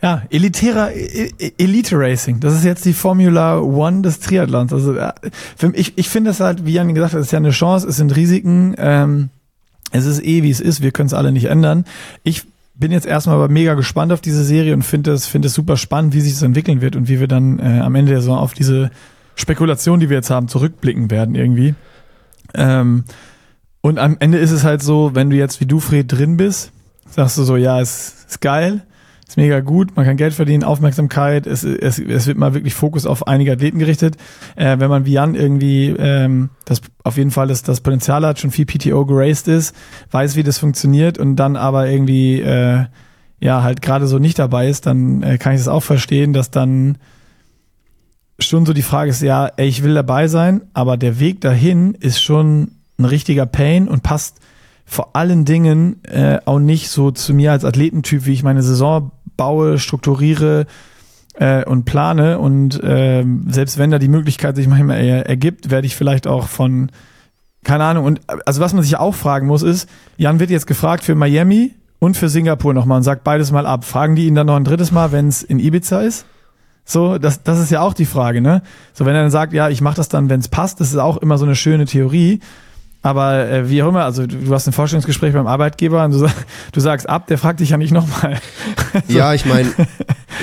ja, 0.02 0.22
elitärer 0.30 0.92
e, 0.94 1.30
e, 1.38 1.52
Elite 1.58 1.96
Racing. 1.98 2.40
Das 2.40 2.54
ist 2.54 2.64
jetzt 2.64 2.84
die 2.84 2.92
Formula 2.92 3.58
One 3.58 4.02
des 4.02 4.20
Triathlons. 4.20 4.72
Also 4.72 4.94
für 5.56 5.74
ich, 5.74 5.98
ich 5.98 6.08
finde 6.08 6.30
es 6.30 6.40
halt, 6.40 6.64
wie 6.64 6.72
Jan 6.72 6.94
gesagt 6.94 7.14
hat, 7.14 7.20
es 7.20 7.26
ist 7.26 7.32
ja 7.32 7.38
eine 7.38 7.50
Chance, 7.50 7.88
es 7.88 7.96
sind 7.96 8.14
Risiken. 8.14 8.74
Ähm, 8.78 9.30
es 9.90 10.06
ist 10.06 10.24
eh, 10.24 10.42
wie 10.42 10.50
es 10.50 10.60
ist. 10.60 10.82
Wir 10.82 10.92
können 10.92 11.08
es 11.08 11.14
alle 11.14 11.32
nicht 11.32 11.46
ändern. 11.46 11.84
Ich 12.22 12.44
bin 12.74 12.92
jetzt 12.92 13.06
erstmal 13.06 13.36
aber 13.36 13.48
mega 13.48 13.74
gespannt 13.74 14.12
auf 14.12 14.20
diese 14.20 14.44
Serie 14.44 14.72
und 14.72 14.82
finde 14.82 15.12
es, 15.12 15.26
finde 15.26 15.48
es 15.48 15.54
super 15.54 15.76
spannend, 15.76 16.14
wie 16.14 16.20
sich 16.20 16.34
das 16.34 16.42
entwickeln 16.42 16.80
wird 16.80 16.94
und 16.94 17.08
wie 17.08 17.18
wir 17.18 17.26
dann 17.26 17.58
äh, 17.58 17.80
am 17.80 17.94
Ende 17.96 18.12
der 18.12 18.20
Saison 18.20 18.38
auf 18.38 18.54
diese 18.54 18.90
Spekulation, 19.34 19.98
die 19.98 20.08
wir 20.10 20.16
jetzt 20.16 20.30
haben, 20.30 20.46
zurückblicken 20.46 21.10
werden 21.10 21.34
irgendwie. 21.34 21.74
Ähm, 22.54 23.04
und 23.80 23.98
am 23.98 24.16
Ende 24.20 24.38
ist 24.38 24.52
es 24.52 24.62
halt 24.62 24.82
so, 24.82 25.14
wenn 25.14 25.30
du 25.30 25.36
jetzt 25.36 25.60
wie 25.60 25.66
du, 25.66 25.80
Fred, 25.80 26.12
drin 26.12 26.36
bist, 26.36 26.70
sagst 27.10 27.38
du 27.38 27.42
so, 27.42 27.56
ja, 27.56 27.80
es 27.80 28.26
ist 28.28 28.40
geil 28.40 28.82
ist 29.28 29.36
mega 29.36 29.60
gut, 29.60 29.94
man 29.94 30.06
kann 30.06 30.16
Geld 30.16 30.32
verdienen, 30.32 30.64
Aufmerksamkeit, 30.64 31.46
es, 31.46 31.62
es, 31.62 31.98
es 31.98 32.26
wird 32.26 32.38
mal 32.38 32.54
wirklich 32.54 32.74
Fokus 32.74 33.04
auf 33.04 33.26
einige 33.26 33.52
Athleten 33.52 33.78
gerichtet. 33.78 34.16
Äh, 34.56 34.78
wenn 34.78 34.88
man 34.88 35.04
wie 35.04 35.12
Jan 35.12 35.34
irgendwie 35.34 35.90
ähm, 35.90 36.48
das 36.64 36.80
auf 37.04 37.18
jeden 37.18 37.30
Fall 37.30 37.46
das, 37.46 37.62
das 37.62 37.82
Potenzial 37.82 38.24
hat, 38.24 38.38
schon 38.38 38.50
viel 38.50 38.64
PTO 38.64 39.04
geraced 39.04 39.46
ist, 39.46 39.76
weiß, 40.12 40.34
wie 40.36 40.42
das 40.42 40.56
funktioniert 40.56 41.18
und 41.18 41.36
dann 41.36 41.56
aber 41.56 41.90
irgendwie 41.90 42.40
äh, 42.40 42.86
ja 43.38 43.62
halt 43.62 43.82
gerade 43.82 44.06
so 44.06 44.18
nicht 44.18 44.38
dabei 44.38 44.68
ist, 44.68 44.86
dann 44.86 45.22
äh, 45.22 45.36
kann 45.36 45.52
ich 45.52 45.60
das 45.60 45.68
auch 45.68 45.82
verstehen, 45.82 46.32
dass 46.32 46.50
dann 46.50 46.96
schon 48.38 48.64
so 48.64 48.72
die 48.72 48.82
Frage 48.82 49.10
ist, 49.10 49.20
ja, 49.20 49.50
ey, 49.56 49.68
ich 49.68 49.82
will 49.82 49.92
dabei 49.92 50.28
sein, 50.28 50.62
aber 50.72 50.96
der 50.96 51.20
Weg 51.20 51.42
dahin 51.42 51.92
ist 51.92 52.22
schon 52.22 52.72
ein 52.98 53.04
richtiger 53.04 53.44
Pain 53.44 53.88
und 53.88 54.02
passt 54.02 54.40
vor 54.90 55.14
allen 55.14 55.44
Dingen 55.44 56.02
äh, 56.04 56.38
auch 56.46 56.58
nicht 56.58 56.88
so 56.88 57.10
zu 57.10 57.34
mir 57.34 57.52
als 57.52 57.66
Athletentyp, 57.66 58.24
wie 58.24 58.32
ich 58.32 58.42
meine 58.42 58.62
Saison 58.62 59.12
baue, 59.38 59.78
strukturiere 59.78 60.66
äh, 61.34 61.64
und 61.64 61.86
plane. 61.86 62.38
Und 62.38 62.82
äh, 62.84 63.24
selbst 63.46 63.78
wenn 63.78 63.90
da 63.90 63.98
die 63.98 64.08
Möglichkeit 64.08 64.56
sich 64.56 64.68
manchmal 64.68 65.00
er, 65.00 65.26
ergibt, 65.26 65.70
werde 65.70 65.86
ich 65.86 65.96
vielleicht 65.96 66.26
auch 66.26 66.48
von, 66.48 66.90
keine 67.64 67.84
Ahnung, 67.84 68.04
und 68.04 68.20
also 68.44 68.60
was 68.60 68.74
man 68.74 68.82
sich 68.82 68.98
auch 68.98 69.14
fragen 69.14 69.46
muss, 69.46 69.62
ist, 69.62 69.88
Jan 70.18 70.40
wird 70.40 70.50
jetzt 70.50 70.66
gefragt 70.66 71.04
für 71.04 71.14
Miami 71.14 71.74
und 71.98 72.18
für 72.18 72.28
Singapur 72.28 72.74
nochmal 72.74 72.98
und 72.98 73.04
sagt 73.04 73.24
beides 73.24 73.50
mal 73.50 73.64
ab. 73.66 73.84
Fragen 73.84 74.14
die 74.14 74.26
ihn 74.26 74.34
dann 74.34 74.46
noch 74.46 74.56
ein 74.56 74.64
drittes 74.64 74.92
Mal, 74.92 75.12
wenn 75.12 75.28
es 75.28 75.42
in 75.42 75.58
Ibiza 75.58 76.02
ist? 76.02 76.26
So, 76.84 77.18
das, 77.18 77.42
das 77.42 77.58
ist 77.58 77.70
ja 77.70 77.82
auch 77.82 77.92
die 77.92 78.06
Frage, 78.06 78.40
ne? 78.40 78.62
So, 78.94 79.04
wenn 79.04 79.14
er 79.14 79.20
dann 79.22 79.30
sagt, 79.30 79.52
ja, 79.52 79.68
ich 79.68 79.82
mache 79.82 79.96
das 79.96 80.08
dann, 80.08 80.30
wenn 80.30 80.40
es 80.40 80.48
passt, 80.48 80.80
das 80.80 80.88
ist 80.88 80.96
auch 80.96 81.18
immer 81.18 81.36
so 81.36 81.44
eine 81.44 81.54
schöne 81.54 81.84
Theorie. 81.84 82.40
Aber 83.00 83.48
äh, 83.48 83.70
wie 83.70 83.82
auch 83.82 83.88
immer, 83.88 84.04
also 84.04 84.26
du, 84.26 84.52
hast 84.52 84.66
ein 84.66 84.72
Vorstellungsgespräch 84.72 85.32
beim 85.32 85.46
Arbeitgeber 85.46 86.04
und 86.04 86.12
du, 86.12 86.26
du 86.72 86.80
sagst 86.80 87.08
ab, 87.08 87.26
der 87.28 87.38
fragt 87.38 87.60
dich 87.60 87.70
ja 87.70 87.76
nicht 87.76 87.92
nochmal. 87.92 88.38
so. 89.06 89.14
Ja, 89.18 89.34
ich 89.34 89.46
meine, 89.46 89.68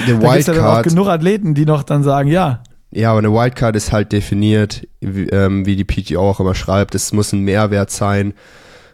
der 0.08 0.22
Wildcard. 0.22 0.58
Da 0.58 0.80
auch 0.80 0.84
genug 0.84 1.08
Athleten, 1.08 1.54
die 1.54 1.66
noch 1.66 1.84
dann 1.84 2.04
sagen, 2.04 2.30
ja. 2.30 2.64
Ja, 2.92 3.12
aber 3.12 3.20
eine 3.20 3.34
Wildcard 3.34 3.76
ist 3.76 3.92
halt 3.92 4.14
definiert, 4.14 4.88
wie, 5.02 5.28
ähm, 5.30 5.66
wie 5.66 5.76
die 5.76 5.84
PTO 5.84 6.22
auch 6.22 6.40
immer 6.40 6.56
schreibt. 6.56 6.96
Es 6.96 7.12
muss 7.12 7.34
ein 7.34 7.42
Mehrwert 7.42 7.92
sein 7.92 8.34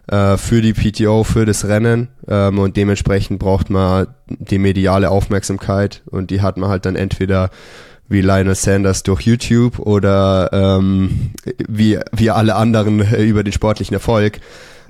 äh, 0.07 0.37
für 0.37 0.61
die 0.61 0.73
PTO, 0.73 1.23
für 1.23 1.45
das 1.45 1.67
Rennen 1.67 2.09
ähm, 2.27 2.57
und 2.57 2.77
dementsprechend 2.77 3.39
braucht 3.39 3.69
man 3.69 4.07
die 4.27 4.57
mediale 4.57 5.11
Aufmerksamkeit 5.11 6.01
und 6.09 6.31
die 6.31 6.41
hat 6.41 6.57
man 6.57 6.69
halt 6.69 6.85
dann 6.85 6.95
entweder 6.95 7.51
wie 8.11 8.21
Lionel 8.21 8.55
Sanders 8.55 9.03
durch 9.03 9.21
YouTube 9.21 9.79
oder 9.79 10.49
ähm, 10.51 11.31
wie, 11.67 11.99
wie 12.11 12.29
alle 12.29 12.55
anderen 12.55 12.99
äh, 12.99 13.23
über 13.23 13.43
den 13.43 13.53
sportlichen 13.53 13.93
Erfolg. 13.93 14.39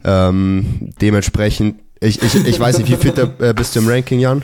Ähm, 0.04 0.92
dementsprechend, 1.02 1.80
ich, 2.00 2.22
ich, 2.22 2.36
ich 2.48 2.60
weiß 2.60 2.80
nicht, 2.80 2.90
wie 2.90 2.96
fit 2.96 3.18
äh, 3.18 3.54
bist 3.54 3.76
du 3.76 3.80
im 3.80 3.88
Ranking, 3.88 4.20
Jan? 4.20 4.44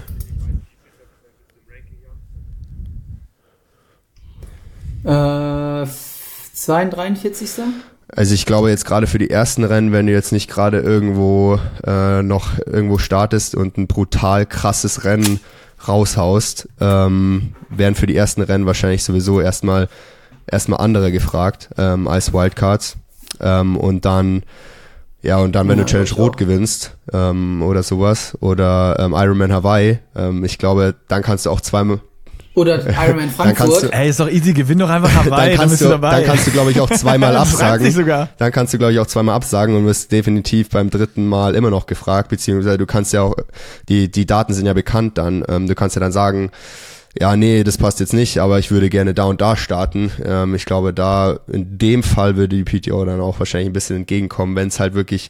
Äh, 5.03 5.88
42. 6.53 7.63
Also 8.09 8.34
ich 8.34 8.45
glaube 8.45 8.69
jetzt 8.69 8.86
gerade 8.86 9.07
für 9.07 9.17
die 9.17 9.30
ersten 9.30 9.63
Rennen, 9.63 9.91
wenn 9.91 10.05
du 10.07 10.13
jetzt 10.13 10.32
nicht 10.32 10.49
gerade 10.49 10.80
irgendwo 10.80 11.59
äh, 11.86 12.21
noch 12.21 12.57
irgendwo 12.65 12.97
startest 12.97 13.55
und 13.55 13.78
ein 13.78 13.88
brutal 13.88 14.45
krasses 14.45 15.03
Rennen 15.03 15.39
raushaust, 15.88 16.69
ähm, 16.80 17.53
werden 17.69 17.95
für 17.95 18.07
die 18.07 18.15
ersten 18.15 18.41
Rennen 18.41 18.65
wahrscheinlich 18.65 19.03
sowieso 19.03 19.41
erstmal 19.41 19.89
erstmal 20.49 20.80
andere 20.80 21.11
gefragt 21.11 21.69
ähm, 21.78 22.07
als 22.07 22.32
Wildcards. 22.34 22.97
Ähm, 23.41 23.75
und 23.78 24.05
dann, 24.05 24.43
ja, 25.21 25.38
und 25.39 25.53
dann, 25.53 25.67
wenn 25.67 25.78
Ja, 25.78 25.84
du 25.84 25.89
Challenge 25.89 26.11
Rot 26.13 26.34
auch. 26.34 26.38
gewinnst 26.38 26.95
ähm, 27.11 27.61
oder 27.61 27.84
sowas, 27.84 28.38
oder 28.39 28.95
ähm, 28.99 29.13
Ironman 29.13 29.51
Hawaii, 29.51 29.99
ähm, 30.15 30.45
ich 30.45 30.57
glaube, 30.57 30.95
dann 31.09 31.21
kannst 31.21 31.45
du 31.45 31.49
auch 31.51 31.59
zweimal, 31.61 31.99
Oder 32.57 32.79
Ironman 32.79 33.29
Dann 33.37 33.53
kannst 33.53 33.61
Frankfurt. 33.61 33.83
du- 33.83 33.93
Ey, 33.93 34.09
ist 34.09 34.19
doch 34.19 34.29
easy, 34.29 34.53
gewinn 34.53 34.79
doch 34.79 34.89
einfach 34.89 35.13
Hawaii, 35.15 35.29
dann 35.29 35.37
dann, 35.49 35.55
kannst 35.57 35.69
bist 35.73 35.81
du, 35.81 35.85
du 35.85 35.91
dabei. 35.91 36.09
dann 36.11 36.23
kannst 36.25 36.47
du, 36.47 36.51
glaube 36.51 36.71
ich, 36.71 36.79
auch 36.79 36.89
zweimal 36.89 37.35
absagen. 37.37 38.27
Dann 38.37 38.51
kannst 38.51 38.73
du, 38.73 38.77
glaube 38.79 38.93
ich, 38.93 38.99
auch 38.99 39.05
zweimal 39.07 39.35
absagen 39.35 39.75
und 39.75 39.85
wirst 39.85 40.11
definitiv 40.11 40.69
beim 40.69 40.89
dritten 40.89 41.27
Mal 41.27 41.53
immer 41.55 41.69
noch 41.69 41.85
gefragt, 41.85 42.29
beziehungsweise 42.29 42.77
du 42.79 42.85
kannst 42.87 43.13
ja 43.13 43.21
auch, 43.21 43.35
die, 43.89 44.09
die 44.09 44.25
Daten 44.25 44.53
sind 44.53 44.65
ja 44.65 44.73
bekannt 44.73 45.17
dann, 45.17 45.43
ähm, 45.47 45.67
du 45.67 45.75
kannst 45.75 45.95
ja 45.95 45.99
dann 45.99 46.11
sagen, 46.11 46.49
ja, 47.19 47.35
nee, 47.35 47.63
das 47.63 47.77
passt 47.77 47.99
jetzt 47.99 48.13
nicht, 48.13 48.39
aber 48.39 48.59
ich 48.59 48.69
würde 48.71 48.89
gerne 48.89 49.13
da 49.13 49.23
und 49.25 49.39
da 49.41 49.55
starten. 49.55 50.11
Ähm, 50.23 50.53
ich 50.55 50.65
glaube, 50.65 50.93
da 50.93 51.39
in 51.51 51.77
dem 51.77 52.03
Fall 52.03 52.35
würde 52.37 52.55
die 52.55 52.63
PTO 52.63 53.05
dann 53.05 53.21
auch 53.21 53.39
wahrscheinlich 53.39 53.69
ein 53.69 53.73
bisschen 53.73 53.95
entgegenkommen, 53.97 54.55
wenn 54.55 54.67
es 54.67 54.79
halt 54.79 54.93
wirklich 54.93 55.29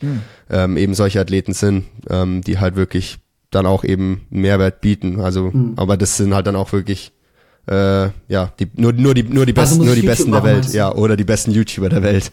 ähm, 0.49 0.75
eben 0.77 0.93
solche 0.93 1.19
Athleten 1.21 1.53
sind, 1.53 1.85
ähm, 2.09 2.41
die 2.41 2.59
halt 2.59 2.75
wirklich 2.75 3.19
dann 3.51 3.65
auch 3.65 3.85
eben 3.85 4.27
Mehrwert 4.29 4.81
bieten. 4.81 5.21
Also, 5.21 5.53
aber 5.77 5.95
das 5.95 6.17
sind 6.17 6.33
halt 6.35 6.47
dann 6.47 6.57
auch 6.57 6.73
wirklich 6.73 7.13
äh, 7.67 8.09
ja, 8.27 8.51
die, 8.59 8.67
nur, 8.75 8.93
nur 8.93 9.13
die, 9.13 9.23
nur 9.23 9.45
die 9.45 9.55
Also 9.55 9.75
besten, 9.75 9.85
nur 9.85 9.95
die 9.95 10.01
YouTube 10.01 10.15
besten 10.17 10.31
der 10.31 10.43
Welt, 10.43 10.73
ja, 10.73 10.91
oder 10.93 11.15
die 11.17 11.23
besten 11.25 11.51
YouTuber 11.51 11.89
der 11.89 12.01
Welt. 12.03 12.31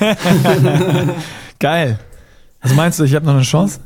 Geil. 1.58 1.98
Also 2.60 2.74
meinst 2.74 2.98
du, 2.98 3.04
ich 3.04 3.14
habe 3.14 3.26
noch 3.26 3.34
eine 3.34 3.42
Chance? 3.42 3.80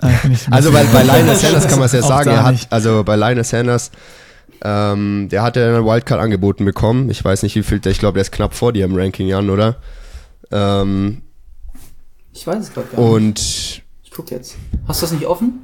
Ah, 0.00 0.10
nicht- 0.28 0.46
Also 0.52 0.70
bei, 0.70 0.84
bei 0.84 1.02
Lionel 1.02 1.34
Sanders 1.36 1.66
kann 1.66 1.78
man 1.78 1.86
es 1.86 1.92
ja 1.92 2.02
sagen, 2.02 2.30
er 2.30 2.44
hat, 2.44 2.52
nicht. 2.52 2.72
also 2.72 3.02
bei 3.04 3.16
Lionel 3.16 3.44
Sanders, 3.44 3.90
ähm, 4.62 5.28
der 5.30 5.42
hat 5.42 5.56
ja 5.56 5.66
eine 5.68 5.84
Wildcard 5.84 6.20
angeboten 6.20 6.64
bekommen. 6.64 7.10
Ich 7.10 7.24
weiß 7.24 7.42
nicht, 7.42 7.54
wie 7.56 7.62
viel, 7.62 7.80
der- 7.80 7.92
ich 7.92 7.98
glaube, 7.98 8.14
der 8.14 8.22
ist 8.22 8.32
knapp 8.32 8.54
vor 8.54 8.72
dir 8.72 8.84
im 8.84 8.94
Ranking, 8.94 9.26
Jan, 9.28 9.48
oder? 9.50 9.76
Ähm, 10.50 11.22
Ich 12.34 12.46
weiß 12.46 12.58
es 12.64 12.72
gerade 12.72 12.88
gar 12.88 12.98
nicht. 13.00 13.08
und 13.10 13.40
Ich 14.04 14.10
guck 14.10 14.30
jetzt. 14.30 14.56
Hast 14.86 15.00
du 15.02 15.06
das 15.06 15.12
nicht 15.12 15.26
offen? 15.26 15.60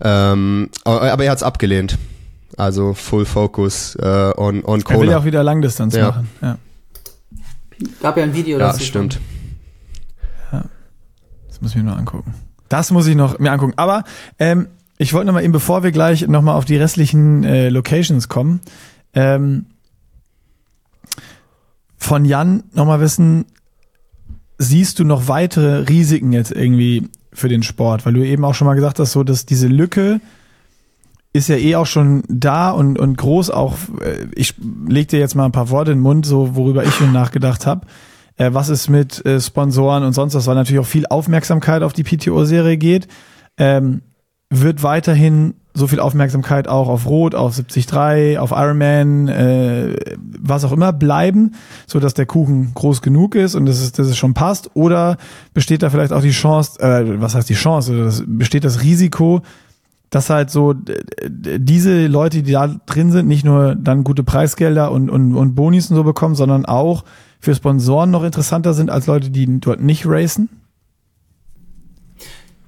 Ähm, 0.00 0.68
aber 0.84 1.12
aber 1.12 1.24
er 1.24 1.30
hat 1.30 1.38
es 1.38 1.42
abgelehnt. 1.42 1.98
Also 2.56 2.92
Full 2.94 3.24
Focus 3.24 3.94
äh, 3.96 4.32
on, 4.36 4.62
on 4.64 4.80
Er 4.80 4.88
will 5.00 5.06
ja 5.08 5.14
Kona. 5.14 5.16
auch 5.18 5.24
wieder 5.24 5.42
Langdistanz 5.42 5.94
Ja. 5.94 6.08
machen. 6.08 6.28
Ja. 6.42 6.58
Gab 8.00 8.16
ja 8.16 8.22
ein 8.24 8.34
Video 8.34 8.58
Ja, 8.58 8.68
dazu. 8.68 8.84
stimmt. 8.84 9.20
Das 10.50 11.60
muss 11.60 11.70
ich 11.70 11.76
mir 11.76 11.84
noch 11.90 11.96
angucken. 11.98 12.34
Das 12.68 12.90
muss 12.90 13.06
ich 13.06 13.14
noch 13.16 13.38
mir 13.38 13.52
angucken. 13.52 13.74
Aber 13.76 14.04
ähm, 14.38 14.68
ich 14.98 15.12
wollte 15.12 15.26
noch 15.26 15.32
mal 15.34 15.42
eben, 15.44 15.52
bevor 15.52 15.82
wir 15.82 15.92
gleich 15.92 16.26
noch 16.28 16.42
mal 16.42 16.54
auf 16.54 16.64
die 16.64 16.76
restlichen 16.76 17.44
äh, 17.44 17.68
Locations 17.68 18.28
kommen, 18.28 18.60
ähm, 19.14 19.66
von 21.96 22.24
Jan 22.24 22.64
noch 22.72 22.86
mal 22.86 23.00
wissen, 23.00 23.44
siehst 24.58 24.98
du 24.98 25.04
noch 25.04 25.28
weitere 25.28 25.88
Risiken 25.88 26.32
jetzt 26.32 26.50
irgendwie 26.52 27.08
für 27.32 27.48
den 27.48 27.62
Sport? 27.62 28.06
Weil 28.06 28.14
du 28.14 28.24
eben 28.24 28.44
auch 28.44 28.54
schon 28.54 28.66
mal 28.66 28.74
gesagt 28.74 28.98
hast, 28.98 29.12
so 29.12 29.22
dass 29.24 29.46
diese 29.46 29.68
Lücke 29.68 30.20
ist 31.32 31.48
ja 31.48 31.56
eh 31.56 31.76
auch 31.76 31.86
schon 31.86 32.22
da 32.28 32.70
und, 32.70 32.98
und 32.98 33.16
groß 33.16 33.50
auch. 33.50 33.76
äh, 34.00 34.26
Ich 34.34 34.54
leg 34.86 35.08
dir 35.08 35.18
jetzt 35.18 35.34
mal 35.34 35.46
ein 35.46 35.52
paar 35.52 35.70
Worte 35.70 35.92
in 35.92 35.98
den 35.98 36.02
Mund, 36.02 36.26
so 36.26 36.54
worüber 36.56 36.84
ich 36.84 36.94
schon 36.94 37.12
nachgedacht 37.12 37.66
habe. 37.66 37.86
Äh, 38.36 38.52
was 38.52 38.68
ist 38.68 38.88
mit 38.88 39.24
äh, 39.24 39.40
Sponsoren 39.40 40.04
und 40.04 40.12
sonst 40.12 40.34
was, 40.34 40.46
weil 40.46 40.54
natürlich 40.54 40.80
auch 40.80 40.86
viel 40.86 41.06
Aufmerksamkeit 41.06 41.82
auf 41.82 41.92
die 41.92 42.04
PTO-Serie 42.04 42.76
geht. 42.76 43.08
Ähm, 43.56 44.02
wird 44.50 44.82
weiterhin 44.82 45.54
so 45.74 45.86
viel 45.86 46.00
Aufmerksamkeit 46.00 46.68
auch 46.68 46.88
auf 46.88 47.06
Rot, 47.06 47.34
auf 47.34 47.54
73, 47.54 48.38
auf 48.38 48.50
Ironman, 48.50 49.28
äh, 49.28 49.96
was 50.40 50.64
auch 50.64 50.72
immer 50.72 50.92
bleiben, 50.92 51.52
so 51.86 51.98
dass 51.98 52.14
der 52.14 52.26
Kuchen 52.26 52.72
groß 52.74 53.00
genug 53.00 53.34
ist 53.34 53.54
und 53.54 53.66
dass 53.66 53.80
es, 53.80 53.92
dass 53.92 54.06
es 54.06 54.16
schon 54.16 54.34
passt? 54.34 54.70
Oder 54.74 55.16
besteht 55.54 55.82
da 55.82 55.90
vielleicht 55.90 56.12
auch 56.12 56.22
die 56.22 56.30
Chance, 56.30 56.80
äh, 56.80 57.20
was 57.20 57.34
heißt 57.34 57.48
die 57.48 57.54
Chance, 57.54 57.92
oder 57.92 58.04
das, 58.04 58.22
besteht 58.26 58.64
das 58.64 58.82
Risiko, 58.82 59.40
dass 60.10 60.28
halt 60.28 60.50
so 60.50 60.74
diese 61.26 62.06
Leute, 62.06 62.42
die 62.42 62.52
da 62.52 62.68
drin 62.84 63.10
sind, 63.10 63.28
nicht 63.28 63.44
nur 63.44 63.74
dann 63.74 64.04
gute 64.04 64.22
Preisgelder 64.22 64.92
und, 64.92 65.08
und, 65.08 65.34
und 65.34 65.54
Bonis 65.54 65.90
und 65.90 65.96
so 65.96 66.04
bekommen, 66.04 66.34
sondern 66.34 66.66
auch 66.66 67.04
für 67.40 67.54
Sponsoren 67.54 68.10
noch 68.10 68.22
interessanter 68.22 68.74
sind 68.74 68.90
als 68.90 69.06
Leute, 69.06 69.30
die 69.30 69.60
dort 69.60 69.80
nicht 69.80 70.04
racen? 70.06 70.50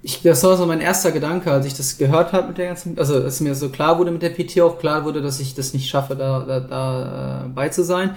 Ich, 0.07 0.21
das 0.21 0.45
war 0.45 0.55
so 0.59 0.67
mein 0.67 0.83
erster 0.83 1.13
Gedanke, 1.13 1.51
als 1.51 1.65
ich 1.65 1.73
das 1.73 1.97
gehört 1.97 2.35
habe 2.35 2.49
mit 2.49 2.59
der 2.59 2.67
ganzen, 2.67 2.99
also 2.99 3.15
als 3.15 3.41
mir 3.41 3.55
so 3.55 3.71
klar 3.71 3.99
wurde 3.99 4.11
mit 4.11 4.21
der 4.21 4.29
PT 4.29 4.61
auch 4.61 4.79
klar 4.79 5.07
wurde, 5.07 5.23
dass 5.23 5.41
ich 5.41 5.55
das 5.55 5.73
nicht 5.73 5.89
schaffe, 5.89 6.15
da, 6.15 6.41
da, 6.41 6.61
da 6.61 7.45
äh, 7.47 7.49
bei 7.49 7.71
zu 7.71 7.83
sein, 7.83 8.15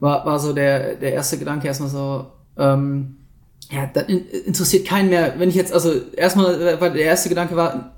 war, 0.00 0.24
war 0.24 0.38
so 0.38 0.54
der, 0.54 0.94
der 0.94 1.12
erste 1.12 1.36
Gedanke 1.36 1.66
erstmal 1.66 1.90
so, 1.90 2.28
ähm, 2.56 3.16
ja, 3.70 3.90
das 3.92 4.04
in, 4.08 4.26
interessiert 4.46 4.86
keinen 4.86 5.10
mehr. 5.10 5.34
Wenn 5.36 5.50
ich 5.50 5.54
jetzt, 5.54 5.70
also 5.70 5.92
erstmal, 6.16 6.62
äh, 6.62 6.80
war 6.80 6.88
der 6.88 7.04
erste 7.04 7.28
Gedanke 7.28 7.54
war, 7.56 7.92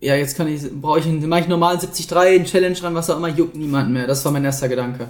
ja, 0.00 0.14
jetzt 0.14 0.38
kann 0.38 0.48
ich, 0.48 0.62
brauche 0.80 1.00
ich 1.00 1.04
einen, 1.04 1.28
mach 1.28 1.36
ich 1.36 1.42
einen 1.42 1.50
normalen 1.50 1.78
73, 1.78 2.16
einen 2.16 2.46
Challenge 2.46 2.82
ran, 2.82 2.94
was 2.94 3.10
auch 3.10 3.18
immer, 3.18 3.28
juckt 3.28 3.54
niemanden 3.54 3.92
mehr. 3.92 4.06
Das 4.06 4.24
war 4.24 4.32
mein 4.32 4.46
erster 4.46 4.70
Gedanke. 4.70 5.08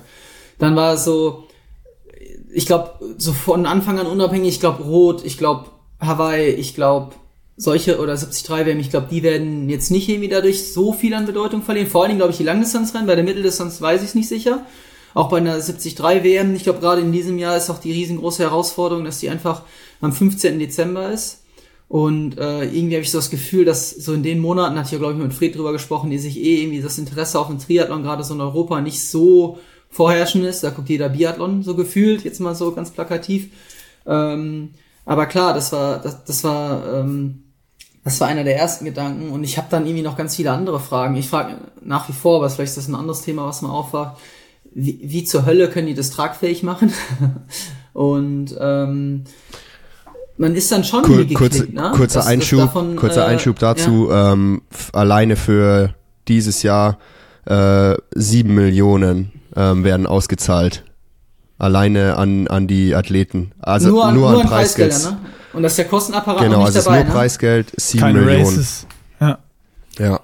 Dann 0.59 0.75
war 0.75 0.95
es 0.95 1.05
so, 1.05 1.45
ich 2.53 2.67
glaube, 2.67 2.91
so 3.19 3.33
von 3.33 3.67
Anfang 3.67 4.01
an 4.01 4.09
unabhängig, 4.09 4.55
ich 4.55 4.61
glaube 4.61 4.83
Rot, 4.83 5.25
ich 5.25 5.39
glaube 5.39 5.67
Hawaii, 6.01 6.49
ich 6.49 6.75
glaube 6.75 7.15
solche 7.57 7.99
oder 7.99 8.17
73 8.17 8.49
WM, 8.49 8.81
ich 8.81 8.91
glaube, 8.91 9.09
die 9.11 9.23
werden 9.23 9.69
jetzt 9.69 9.91
nicht 9.91 10.09
irgendwie 10.09 10.29
dadurch 10.29 10.73
so 10.73 10.93
viel 10.93 11.15
an 11.15 11.27
Bedeutung 11.27 11.63
verlieren. 11.63 11.89
Vor 11.89 12.03
allen 12.03 12.11
Dingen, 12.11 12.19
glaube 12.19 12.33
ich, 12.33 12.39
die 12.39 12.45
Langdistanzrennen, 12.45 13.07
bei 13.07 13.15
der 13.15 13.25
Mitteldistanz 13.25 13.81
weiß 13.81 14.03
ich 14.03 14.09
es 14.09 14.15
nicht 14.15 14.29
sicher. 14.29 14.65
Auch 15.15 15.29
bei 15.29 15.37
einer 15.37 15.53
73 15.53 15.99
WM, 15.99 16.55
ich 16.55 16.65
glaube, 16.65 16.81
gerade 16.81 17.03
in 17.03 17.13
diesem 17.13 17.39
Jahr 17.39 17.57
ist 17.57 17.69
auch 17.69 17.79
die 17.79 17.93
riesengroße 17.93 18.43
Herausforderung, 18.43 19.05
dass 19.05 19.21
die 19.21 19.29
einfach 19.29 19.63
am 20.01 20.13
15. 20.13 20.59
Dezember 20.59 21.11
ist. 21.11 21.43
Und 21.89 22.39
äh, 22.39 22.65
irgendwie 22.65 22.95
habe 22.95 23.03
ich 23.03 23.11
so 23.11 23.19
das 23.19 23.29
Gefühl, 23.29 23.67
dass 23.67 23.91
so 23.91 24.15
in 24.15 24.23
den 24.23 24.39
Monaten, 24.39 24.77
hatte 24.77 24.87
ich 24.87 24.93
ja, 24.93 24.99
glaube 24.99 25.13
ich, 25.13 25.19
mit 25.19 25.35
Fred 25.35 25.55
drüber 25.55 25.73
gesprochen, 25.73 26.09
die 26.09 26.19
sich 26.19 26.39
eh 26.39 26.63
irgendwie 26.63 26.81
das 26.81 26.97
Interesse 26.97 27.39
auf 27.39 27.49
den 27.49 27.59
Triathlon, 27.59 28.03
gerade 28.03 28.25
so 28.25 28.33
in 28.33 28.41
Europa, 28.41 28.81
nicht 28.81 29.07
so 29.07 29.59
vorherrschend 29.91 30.47
ist. 30.47 30.65
Da 30.65 30.71
guckt 30.71 30.89
jeder 30.89 31.11
Biathlon 31.11 31.63
so 31.63 31.75
gefühlt, 31.77 32.25
jetzt 32.25 32.41
mal 32.41 32.55
so 32.55 32.73
ganz 32.73 32.91
plakativ. 32.91 33.51
Ähm, 34.07 34.71
aber 35.05 35.27
klar, 35.27 35.55
das 35.55 35.73
war, 35.73 35.99
das, 35.99 36.25
das 36.25 36.45
war, 36.45 37.01
ähm, 37.01 37.45
das 38.05 38.21
war 38.21 38.29
einer 38.29 38.45
der 38.45 38.57
ersten 38.57 38.85
Gedanken. 38.85 39.31
Und 39.31 39.45
ich 39.45 39.59
habe 39.59 39.69
dann 39.71 39.87
irgendwie 39.87 40.03
noch 40.05 40.17
ganz 40.17 40.37
viele 40.37 40.51
andere 40.51 40.81
Fragen. 40.81 41.15
Ich 41.17 41.29
frage 41.29 41.57
nach 41.85 42.09
wie 42.09 42.13
vor, 42.13 42.37
aber 42.39 42.51
vielleicht 42.51 42.71
ist 42.71 42.79
das 42.79 42.89
ein 42.89 42.95
anderes 42.95 43.23
Thema, 43.23 43.47
was 43.47 43.63
man 43.63 43.71
aufwacht. 43.71 44.17
Wie, 44.75 44.99
wie 45.03 45.25
zur 45.25 45.45
Hölle 45.47 45.69
können 45.69 45.87
die 45.87 45.95
das 45.95 46.11
tragfähig 46.11 46.63
machen? 46.63 46.93
Und 47.93 48.57
ähm, 48.59 49.25
man 50.39 50.55
ist 50.57 50.73
dann 50.73 50.83
schon 50.83 51.03
Kur 51.03 51.19
wie 51.29 51.35
kurz, 51.35 51.55
geklickt, 51.59 51.75
ne? 51.75 51.93
kurzer 51.95 52.21
Das- 52.21 52.25
das 52.25 52.27
Einschub, 52.27 52.59
davon, 52.61 52.97
kurzer 52.97 53.23
äh, 53.27 53.31
Einschub 53.31 53.59
dazu. 53.59 54.09
Ähm, 54.11 54.63
f- 54.73 54.91
alleine 54.95 55.37
für 55.37 55.95
dieses 56.27 56.63
Jahr 56.63 56.99
äh, 57.45 57.95
sieben 58.15 58.55
Millionen 58.55 59.33
ähm, 59.55 59.85
werden 59.85 60.07
ausgezahlt. 60.07 60.85
Alleine 61.63 62.17
an, 62.17 62.49
an 62.49 62.67
die 62.67 62.95
Athleten. 62.95 63.53
Also 63.61 63.89
nur 63.91 64.05
an, 64.07 64.15
nur 64.15 64.31
nur 64.33 64.41
an 64.41 64.47
an 64.47 64.53
Preisgeld. 64.53 64.91
Preisgelder, 64.91 65.17
ne? 65.23 65.27
Und 65.53 65.63
das 65.63 65.73
ist 65.73 65.79
der 65.79 65.85
Kostenapparat 65.87 66.41
Genau, 66.43 66.59
noch 66.59 66.65
also 66.67 66.71
nicht 66.71 66.77
es 66.77 66.77
ist 66.79 66.87
dabei, 66.87 66.97
nur 66.99 67.07
ne? 67.07 67.13
Preisgeld, 67.13 67.73
sieben 67.77 68.01
Keine 68.03 68.21
Millionen. 68.21 68.45
Races. 68.47 68.87
Ja. 69.21 69.39
Ja. 69.99 70.21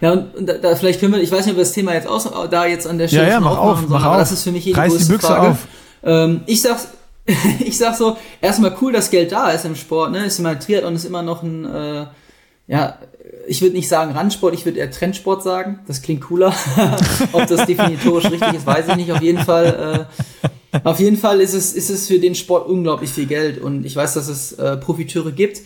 Ja, 0.00 0.12
und, 0.12 0.34
und 0.36 0.46
da, 0.48 0.54
da 0.54 0.76
vielleicht 0.76 1.00
können 1.00 1.14
wir, 1.14 1.20
ich 1.20 1.32
weiß 1.32 1.46
nicht, 1.46 1.52
ob 1.52 1.56
wir 1.56 1.64
das 1.64 1.72
Thema 1.72 1.94
jetzt 1.94 2.06
aus, 2.06 2.28
da 2.50 2.64
jetzt 2.66 2.86
an 2.86 2.98
der 2.98 3.08
Stelle 3.08 3.24
Ja, 3.24 3.28
ja, 3.34 3.40
mach 3.40 3.58
aufmachen 3.58 3.68
auf, 3.70 3.78
sollen, 3.80 3.90
mach 3.90 4.04
aber 4.04 4.12
auf. 4.14 4.20
das 4.20 4.32
ist 4.32 4.42
für 4.44 4.52
mich 4.52 4.66
eh 4.66 4.72
die 4.72 4.78
Reiß 4.78 4.92
die 4.92 4.98
größte 4.98 5.12
Büchse 5.14 5.26
Frage. 5.26 5.48
auf. 5.48 5.56
Ähm, 6.04 6.40
ich 6.46 6.62
sag's, 6.62 6.88
ich 7.58 7.76
sag 7.78 7.96
so, 7.96 8.16
erstmal 8.40 8.76
cool, 8.80 8.92
dass 8.92 9.10
Geld 9.10 9.32
da 9.32 9.50
ist 9.50 9.64
im 9.64 9.74
Sport, 9.74 10.12
ne? 10.12 10.26
Ist 10.26 10.38
immer 10.38 10.58
Triathlon 10.58 10.94
ist 10.94 11.04
immer 11.06 11.22
noch 11.22 11.42
ein, 11.42 11.64
äh, 11.64 12.06
ja, 12.66 12.98
ich 13.46 13.60
würde 13.62 13.74
nicht 13.74 13.88
sagen 13.88 14.12
Randsport, 14.12 14.54
ich 14.54 14.64
würde 14.64 14.78
eher 14.78 14.90
Trendsport 14.90 15.42
sagen. 15.42 15.80
Das 15.86 16.02
klingt 16.02 16.22
cooler. 16.22 16.54
Ob 17.32 17.46
das 17.46 17.66
definitorisch 17.66 18.30
richtig 18.30 18.54
ist, 18.54 18.66
weiß 18.66 18.88
ich 18.88 18.96
nicht. 18.96 19.12
Auf 19.12 19.22
jeden 19.22 19.38
Fall, 19.38 20.08
äh, 20.72 20.78
auf 20.82 20.98
jeden 20.98 21.16
Fall 21.16 21.40
ist 21.40 21.54
es, 21.54 21.74
ist 21.74 21.90
es 21.90 22.06
für 22.06 22.18
den 22.18 22.34
Sport 22.34 22.68
unglaublich 22.68 23.10
viel 23.10 23.26
Geld 23.26 23.58
und 23.58 23.84
ich 23.84 23.96
weiß, 23.96 24.14
dass 24.14 24.28
es 24.28 24.52
äh, 24.52 24.76
Profiteure 24.76 25.32
gibt. 25.32 25.60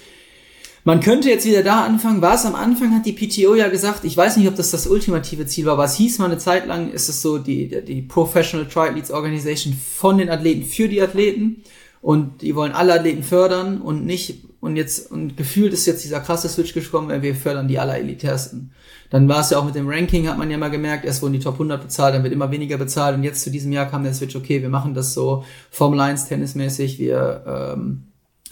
Man 0.84 1.00
könnte 1.00 1.28
jetzt 1.28 1.44
wieder 1.44 1.62
da 1.62 1.84
anfangen. 1.84 2.22
War 2.22 2.34
es 2.34 2.46
am 2.46 2.54
Anfang, 2.54 2.94
hat 2.94 3.04
die 3.04 3.12
PTO 3.12 3.54
ja 3.54 3.68
gesagt, 3.68 4.04
ich 4.04 4.16
weiß 4.16 4.36
nicht, 4.36 4.48
ob 4.48 4.56
das 4.56 4.70
das 4.70 4.86
ultimative 4.86 5.46
Ziel 5.46 5.66
war, 5.66 5.74
aber 5.74 5.84
es 5.84 5.96
hieß 5.96 6.18
mal 6.18 6.26
eine 6.26 6.38
Zeit 6.38 6.66
lang, 6.66 6.90
ist 6.90 7.08
es 7.08 7.20
so 7.20 7.38
die, 7.38 7.84
die 7.84 8.02
Professional 8.02 8.66
Triathletes 8.66 9.10
Organization 9.10 9.74
von 9.74 10.18
den 10.18 10.30
Athleten 10.30 10.64
für 10.64 10.88
die 10.88 11.02
Athleten 11.02 11.62
und 12.00 12.42
die 12.42 12.54
wollen 12.54 12.72
alle 12.72 12.94
Athleten 12.94 13.22
fördern 13.22 13.82
und 13.82 14.06
nicht 14.06 14.47
und 14.60 14.76
jetzt, 14.76 15.10
und 15.12 15.36
gefühlt 15.36 15.72
ist 15.72 15.86
jetzt 15.86 16.02
dieser 16.02 16.20
krasse 16.20 16.48
Switch 16.48 16.74
gekommen, 16.74 17.08
weil 17.08 17.22
wir 17.22 17.34
fördern 17.34 17.68
die 17.68 17.78
allerelitärsten. 17.78 18.72
Dann 19.10 19.28
war 19.28 19.40
es 19.40 19.50
ja 19.50 19.58
auch 19.58 19.64
mit 19.64 19.76
dem 19.76 19.88
Ranking, 19.88 20.28
hat 20.28 20.36
man 20.36 20.50
ja 20.50 20.58
mal 20.58 20.70
gemerkt, 20.70 21.04
erst 21.04 21.22
wurden 21.22 21.34
die 21.34 21.38
Top 21.38 21.54
100 21.54 21.80
bezahlt, 21.80 22.14
dann 22.14 22.24
wird 22.24 22.32
immer 22.32 22.50
weniger 22.50 22.76
bezahlt. 22.76 23.16
Und 23.16 23.22
jetzt 23.22 23.42
zu 23.42 23.50
diesem 23.50 23.70
Jahr 23.70 23.86
kam 23.86 24.02
der 24.02 24.14
Switch, 24.14 24.34
okay, 24.34 24.60
wir 24.60 24.68
machen 24.68 24.94
das 24.94 25.14
so 25.14 25.44
Formel 25.70 26.00
1 26.00 26.26
tennismäßig, 26.26 26.98
wir 26.98 27.44
ähm, 27.76 28.04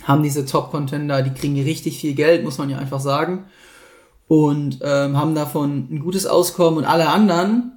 haben 0.05 0.23
diese 0.23 0.47
Top-Contender, 0.47 1.23
die 1.23 1.35
kriegen 1.35 1.61
richtig 1.61 1.99
viel 1.99 2.15
Geld, 2.15 2.45
muss 2.45 2.59
man 2.59 2.71
ja 2.71 2.79
einfach 2.79 3.01
sagen. 3.01 3.47
Und 4.29 4.79
ähm, 4.83 5.17
haben 5.17 5.35
davon 5.35 5.89
ein 5.91 6.01
gutes 6.01 6.27
Auskommen. 6.27 6.79
Und 6.79 6.85
alle 6.85 7.09
anderen, 7.09 7.73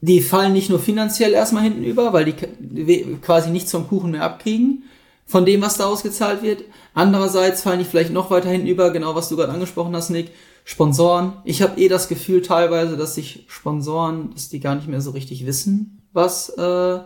die 0.00 0.20
fallen 0.20 0.52
nicht 0.52 0.68
nur 0.68 0.78
finanziell 0.78 1.32
erstmal 1.32 1.62
hinten 1.62 1.84
über, 1.84 2.12
weil 2.12 2.24
die 2.26 3.16
quasi 3.22 3.50
nichts 3.50 3.70
vom 3.70 3.88
Kuchen 3.88 4.10
mehr 4.10 4.24
abkriegen, 4.24 4.84
von 5.26 5.44
dem, 5.44 5.60
was 5.60 5.76
da 5.76 5.86
ausgezahlt 5.86 6.42
wird. 6.42 6.64
Andererseits 6.94 7.62
fallen 7.62 7.80
die 7.80 7.84
vielleicht 7.84 8.12
noch 8.12 8.30
weiter 8.30 8.48
hinten 8.48 8.68
über, 8.68 8.90
genau 8.90 9.14
was 9.14 9.28
du 9.28 9.36
gerade 9.36 9.52
angesprochen 9.52 9.94
hast, 9.94 10.10
Nick. 10.10 10.30
Sponsoren. 10.64 11.34
Ich 11.44 11.62
habe 11.62 11.80
eh 11.80 11.88
das 11.88 12.08
Gefühl 12.08 12.42
teilweise, 12.42 12.96
dass 12.96 13.14
sich 13.14 13.44
Sponsoren, 13.46 14.32
dass 14.34 14.48
die 14.48 14.58
gar 14.58 14.74
nicht 14.74 14.88
mehr 14.88 15.00
so 15.00 15.12
richtig 15.12 15.46
wissen, 15.46 16.08
was, 16.12 16.48
äh, 16.48 16.98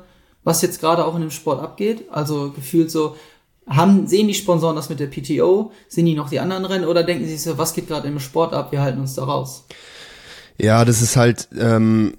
was 0.45 0.63
jetzt 0.63 0.81
gerade 0.81 1.05
auch 1.05 1.15
in 1.15 1.21
dem 1.21 1.31
Sport 1.31 1.61
abgeht. 1.61 2.05
Also 2.11 2.53
gefühlt 2.53 2.91
so, 2.91 3.17
haben, 3.67 4.07
sehen 4.07 4.29
die 4.29 4.35
Sponsoren 4.35 4.77
das 4.77 4.89
mit 4.89 4.99
der 4.99 5.09
PTO? 5.09 5.73
Sehen 5.89 6.07
die 6.07 6.15
noch 6.15 6.31
die 6.31 6.41
anderen 6.41 6.65
Rennen 6.65 6.87
oder 6.87 7.05
denken 7.05 7.27
sie 7.27 7.37
so, 7.37 7.59
was 7.59 7.75
geht 7.75 7.89
gerade 7.89 8.09
im 8.09 8.19
Sport 8.19 8.55
ab? 8.55 8.73
Wir 8.73 8.81
halten 8.81 9.01
uns 9.01 9.15
da 9.15 9.25
raus. 9.25 9.67
Ja, 10.59 10.85
das 10.87 11.03
ist 11.03 11.17
halt 11.17 11.49
ähm, 11.59 12.15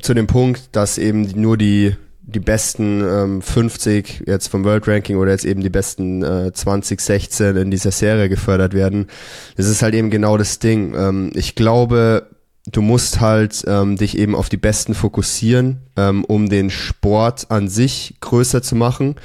zu 0.00 0.14
dem 0.14 0.26
Punkt, 0.26 0.70
dass 0.72 0.96
eben 0.96 1.22
nur 1.40 1.58
die 1.58 1.94
die 2.30 2.40
besten 2.40 3.02
ähm, 3.02 3.42
50 3.42 4.24
jetzt 4.26 4.48
vom 4.48 4.64
World 4.64 4.86
Ranking 4.86 5.16
oder 5.16 5.32
jetzt 5.32 5.44
eben 5.44 5.62
die 5.62 5.70
besten 5.70 6.22
äh, 6.22 6.52
20, 6.52 7.00
16 7.00 7.56
in 7.56 7.70
dieser 7.70 7.90
Serie 7.90 8.28
gefördert 8.28 8.72
werden. 8.72 9.08
Das 9.56 9.66
ist 9.66 9.82
halt 9.82 9.94
eben 9.94 10.10
genau 10.10 10.36
das 10.36 10.58
Ding. 10.58 10.94
Ähm, 10.94 11.32
ich 11.34 11.54
glaube, 11.54 12.28
du 12.66 12.82
musst 12.82 13.20
halt 13.20 13.64
ähm, 13.66 13.96
dich 13.96 14.16
eben 14.16 14.34
auf 14.34 14.48
die 14.48 14.56
Besten 14.56 14.94
fokussieren, 14.94 15.82
ähm, 15.96 16.24
um 16.24 16.48
den 16.48 16.70
Sport 16.70 17.46
an 17.50 17.68
sich 17.68 18.16
größer 18.20 18.62
zu 18.62 18.76
machen. 18.76 19.16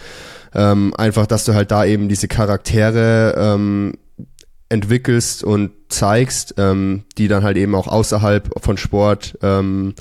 Ähm, 0.53 0.93
einfach, 0.95 1.27
dass 1.27 1.45
du 1.45 1.53
halt 1.53 1.71
da 1.71 1.85
eben 1.85 2.09
diese 2.09 2.27
Charaktere 2.27 3.35
ähm, 3.37 3.93
entwickelst 4.69 5.43
und 5.43 5.71
zeigst, 5.89 6.55
ähm, 6.57 7.03
die 7.17 7.27
dann 7.27 7.43
halt 7.43 7.57
eben 7.57 7.75
auch 7.75 7.87
außerhalb 7.87 8.49
von 8.63 8.77
Sport 8.77 9.37
ähm, 9.41 9.93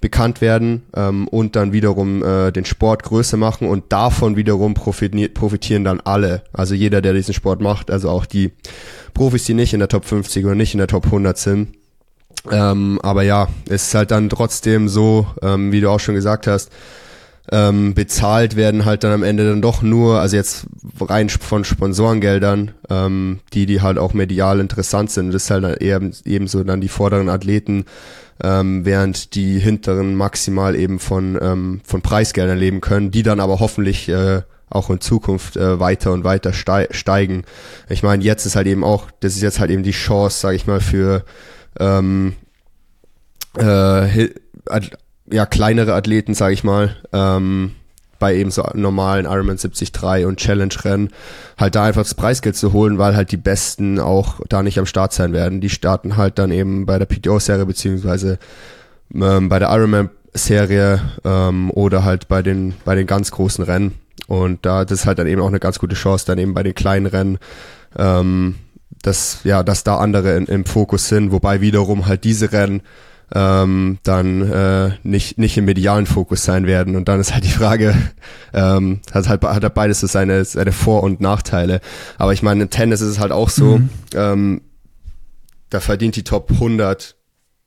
bekannt 0.00 0.40
werden 0.40 0.82
ähm, 0.94 1.28
und 1.28 1.56
dann 1.56 1.72
wiederum 1.72 2.22
äh, 2.24 2.52
den 2.52 2.64
Sport 2.64 3.02
größer 3.02 3.36
machen 3.36 3.68
und 3.68 3.92
davon 3.92 4.36
wiederum 4.36 4.74
profitieren 4.74 5.84
dann 5.84 6.00
alle. 6.00 6.42
Also 6.52 6.74
jeder, 6.74 7.02
der 7.02 7.12
diesen 7.12 7.34
Sport 7.34 7.60
macht, 7.60 7.90
also 7.90 8.08
auch 8.08 8.26
die 8.26 8.52
Profis, 9.12 9.44
die 9.44 9.54
nicht 9.54 9.74
in 9.74 9.80
der 9.80 9.88
Top 9.88 10.04
50 10.04 10.44
oder 10.44 10.54
nicht 10.54 10.74
in 10.74 10.78
der 10.78 10.86
Top 10.86 11.06
100 11.06 11.36
sind. 11.36 11.68
Ähm, 12.50 12.98
aber 13.02 13.22
ja, 13.22 13.48
es 13.68 13.88
ist 13.88 13.94
halt 13.94 14.10
dann 14.10 14.30
trotzdem 14.30 14.88
so, 14.88 15.26
ähm, 15.42 15.72
wie 15.72 15.80
du 15.80 15.90
auch 15.90 16.00
schon 16.00 16.14
gesagt 16.14 16.46
hast, 16.46 16.70
ähm, 17.52 17.94
bezahlt 17.94 18.56
werden 18.56 18.84
halt 18.84 19.02
dann 19.04 19.12
am 19.12 19.22
Ende 19.22 19.48
dann 19.48 19.60
doch 19.60 19.82
nur, 19.82 20.20
also 20.20 20.36
jetzt 20.36 20.66
rein 21.00 21.28
von 21.28 21.64
Sponsorengeldern, 21.64 22.72
ähm, 22.88 23.40
die, 23.52 23.66
die 23.66 23.82
halt 23.82 23.98
auch 23.98 24.14
medial 24.14 24.60
interessant 24.60 25.10
sind. 25.10 25.34
Das 25.34 25.44
ist 25.44 25.50
halt 25.50 25.82
eher 25.82 26.00
ebenso 26.24 26.62
dann 26.64 26.80
die 26.80 26.88
vorderen 26.88 27.28
Athleten, 27.28 27.84
ähm, 28.42 28.84
während 28.84 29.34
die 29.34 29.58
hinteren 29.58 30.14
maximal 30.14 30.74
eben 30.74 30.98
von, 30.98 31.38
ähm, 31.40 31.80
von 31.84 32.02
Preisgeldern 32.02 32.58
leben 32.58 32.80
können, 32.80 33.10
die 33.10 33.22
dann 33.22 33.40
aber 33.40 33.60
hoffentlich 33.60 34.08
äh, 34.08 34.42
auch 34.70 34.88
in 34.88 35.00
Zukunft 35.00 35.56
äh, 35.56 35.80
weiter 35.80 36.12
und 36.12 36.24
weiter 36.24 36.52
steigen. 36.52 37.44
Ich 37.88 38.02
meine, 38.02 38.22
jetzt 38.22 38.46
ist 38.46 38.56
halt 38.56 38.68
eben 38.68 38.84
auch, 38.84 39.10
das 39.20 39.34
ist 39.34 39.42
jetzt 39.42 39.58
halt 39.58 39.70
eben 39.70 39.82
die 39.82 39.90
Chance, 39.90 40.40
sage 40.40 40.56
ich 40.56 40.66
mal, 40.66 40.80
für 40.80 41.24
ähm, 41.78 42.34
äh, 43.58 44.28
ja 45.30 45.46
kleinere 45.46 45.94
Athleten, 45.94 46.34
sage 46.34 46.54
ich 46.54 46.64
mal, 46.64 46.96
ähm, 47.12 47.72
bei 48.20 48.36
eben 48.36 48.52
so 48.52 48.62
normalen 48.74 49.24
Ironman 49.24 49.56
73 49.56 50.24
und 50.24 50.38
Challenge-Rennen, 50.38 51.10
halt 51.58 51.74
da 51.74 51.84
einfach 51.84 52.02
das 52.02 52.14
Preisgeld 52.14 52.54
zu 52.54 52.72
holen, 52.72 52.98
weil 52.98 53.16
halt 53.16 53.32
die 53.32 53.36
Besten 53.36 53.98
auch 53.98 54.40
da 54.48 54.62
nicht 54.62 54.78
am 54.78 54.86
Start 54.86 55.12
sein 55.12 55.32
werden. 55.32 55.60
Die 55.60 55.70
starten 55.70 56.16
halt 56.16 56.38
dann 56.38 56.52
eben 56.52 56.86
bei 56.86 56.98
der 56.98 57.06
PTO-Serie 57.06 57.66
beziehungsweise 57.66 58.38
ähm, 59.12 59.48
bei 59.48 59.58
der 59.58 59.70
Ironman-Serie 59.70 61.00
ähm, 61.24 61.70
oder 61.72 62.04
halt 62.04 62.28
bei 62.28 62.42
den, 62.42 62.74
bei 62.84 62.94
den 62.94 63.08
ganz 63.08 63.32
großen 63.32 63.64
Rennen. 63.64 63.94
Und 64.28 64.64
da 64.64 64.84
das 64.84 65.00
ist 65.00 65.06
halt 65.06 65.18
dann 65.18 65.26
eben 65.26 65.40
auch 65.40 65.48
eine 65.48 65.58
ganz 65.58 65.78
gute 65.80 65.96
Chance, 65.96 66.26
dann 66.26 66.38
eben 66.38 66.54
bei 66.54 66.62
den 66.62 66.74
kleinen 66.74 67.06
Rennen, 67.06 67.38
ähm, 67.98 68.56
dass, 69.02 69.40
ja, 69.44 69.62
dass 69.62 69.82
da 69.82 69.96
andere 69.96 70.36
in, 70.36 70.44
im 70.44 70.66
Fokus 70.66 71.08
sind, 71.08 71.32
wobei 71.32 71.62
wiederum 71.62 72.06
halt 72.06 72.22
diese 72.24 72.52
Rennen 72.52 72.82
ähm, 73.34 73.98
dann 74.02 74.50
äh, 74.50 74.90
nicht, 75.02 75.38
nicht 75.38 75.56
im 75.56 75.64
medialen 75.64 76.06
Fokus 76.06 76.44
sein 76.44 76.66
werden. 76.66 76.96
Und 76.96 77.08
dann 77.08 77.20
ist 77.20 77.32
halt 77.32 77.44
die 77.44 77.48
Frage, 77.48 77.94
ähm, 78.52 79.00
hat 79.12 79.28
halt 79.28 79.42
hat 79.42 79.62
halt 79.62 79.74
beides 79.74 80.00
so 80.00 80.06
seine, 80.06 80.44
seine 80.44 80.72
Vor- 80.72 81.02
und 81.02 81.20
Nachteile. 81.20 81.80
Aber 82.18 82.32
ich 82.32 82.42
meine, 82.42 82.62
in 82.62 82.70
Tennis 82.70 83.00
ist 83.00 83.08
es 83.08 83.20
halt 83.20 83.32
auch 83.32 83.48
so, 83.48 83.78
mhm. 83.78 83.88
ähm, 84.14 84.60
da 85.70 85.80
verdient 85.80 86.16
die 86.16 86.24
Top 86.24 86.50
100 86.50 87.16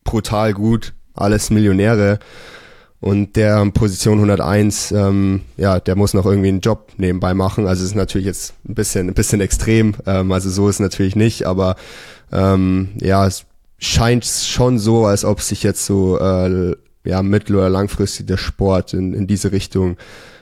brutal 0.03 0.53
gut, 0.53 0.93
alles 1.13 1.49
Millionäre. 1.49 2.19
Und 2.99 3.35
der 3.35 3.65
Position 3.71 4.19
101, 4.19 4.93
ähm, 4.93 5.41
ja, 5.57 5.81
der 5.81 5.97
muss 5.97 6.13
noch 6.13 6.25
irgendwie 6.25 6.47
einen 6.47 6.61
Job 6.61 6.91
nebenbei 6.95 7.33
machen. 7.33 7.67
Also 7.67 7.83
es 7.83 7.89
ist 7.89 7.95
natürlich 7.95 8.27
jetzt 8.27 8.53
ein 8.67 8.75
bisschen, 8.75 9.09
ein 9.09 9.13
bisschen 9.13 9.41
extrem. 9.41 9.95
Ähm, 10.05 10.31
also 10.31 10.49
so 10.49 10.69
ist 10.69 10.75
es 10.75 10.79
natürlich 10.79 11.17
nicht, 11.17 11.45
aber 11.45 11.75
ähm, 12.31 12.89
ja, 13.01 13.27
es 13.27 13.45
scheint 13.77 14.25
schon 14.25 14.79
so, 14.79 15.05
als 15.05 15.25
ob 15.25 15.41
sich 15.41 15.63
jetzt 15.63 15.85
so 15.85 16.19
äh, 16.19 16.75
ja 17.05 17.21
mittel- 17.21 17.55
oder 17.57 17.69
langfristig 17.69 18.27
der 18.27 18.37
Sport 18.37 18.93
in, 18.93 19.13
in 19.13 19.27
diese 19.27 19.51
Richtung 19.51 19.97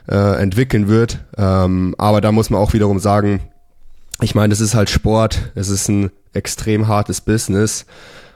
äh, 0.08 0.40
entwickeln 0.40 0.88
wird. 0.88 1.18
Ähm, 1.36 1.94
aber 1.98 2.20
da 2.20 2.32
muss 2.32 2.50
man 2.50 2.60
auch 2.60 2.72
wiederum 2.72 2.98
sagen, 2.98 3.40
ich 4.20 4.34
meine, 4.34 4.52
es 4.52 4.60
ist 4.60 4.74
halt 4.74 4.90
Sport, 4.90 5.52
es 5.54 5.68
ist 5.68 5.88
ein 5.88 6.10
extrem 6.32 6.88
hartes 6.88 7.20
Business. 7.20 7.86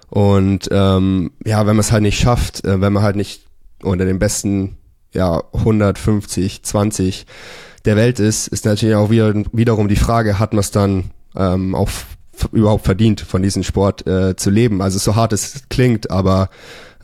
Und 0.09 0.69
ähm, 0.71 1.33
ja, 1.45 1.61
wenn 1.61 1.77
man 1.77 1.81
es 1.81 1.93
halt 1.93 2.03
nicht 2.03 2.19
schafft, 2.19 2.65
äh, 2.65 2.81
wenn 2.81 2.93
man 2.93 3.03
halt 3.03 3.17
nicht 3.17 3.47
unter 3.83 4.05
den 4.05 4.19
besten 4.19 4.77
ja 5.13 5.43
150, 5.53 6.63
20 6.63 7.27
der 7.85 7.97
Welt 7.97 8.21
ist, 8.21 8.49
ist 8.49 8.65
natürlich 8.65 8.95
auch 8.95 9.11
wieder, 9.11 9.33
wiederum 9.53 9.89
die 9.89 9.97
Frage, 9.97 10.39
hat 10.39 10.53
man 10.53 10.61
es 10.61 10.71
dann 10.71 11.11
ähm, 11.37 11.75
auf 11.75 12.07
überhaupt 12.53 12.85
verdient, 12.85 13.21
von 13.21 13.43
diesem 13.43 13.63
Sport 13.63 14.07
äh, 14.07 14.37
zu 14.37 14.51
leben. 14.51 14.83
Also 14.83 14.99
so 14.99 15.17
hart 15.17 15.33
es 15.33 15.63
klingt, 15.69 16.11
aber 16.11 16.51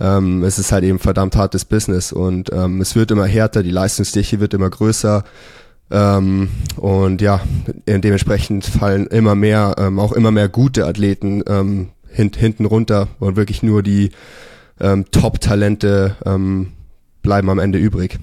ähm, 0.01 0.43
es 0.43 0.59
ist 0.59 0.72
halt 0.72 0.85
eben 0.85 0.99
verdammt 0.99 1.37
hartes 1.37 1.64
Business 1.64 2.12
und 2.12 2.51
ähm, 2.53 2.80
es 2.80 2.97
wird 2.97 3.11
immer 3.11 3.26
härter, 3.26 3.62
die 3.62 3.70
Leistungsdichte 3.70 4.41
wird 4.41 4.55
immer 4.55 4.70
größer. 4.70 5.24
Ähm, 5.91 6.49
und 6.76 7.20
ja, 7.20 7.41
dementsprechend 7.87 8.64
fallen 8.64 9.07
immer 9.07 9.35
mehr, 9.35 9.74
ähm, 9.78 9.99
auch 9.99 10.12
immer 10.12 10.30
mehr 10.30 10.49
gute 10.49 10.87
Athleten 10.87 11.43
ähm, 11.47 11.91
hint, 12.09 12.37
hinten 12.37 12.64
runter 12.64 13.09
und 13.20 13.37
wirklich 13.37 13.62
nur 13.62 13.83
die 13.83 14.11
ähm, 14.80 15.05
Top-Talente 15.11 16.16
ähm, 16.24 16.72
bleiben 17.22 17.51
am 17.51 17.59
Ende 17.59 17.78
übrig. 17.78 18.18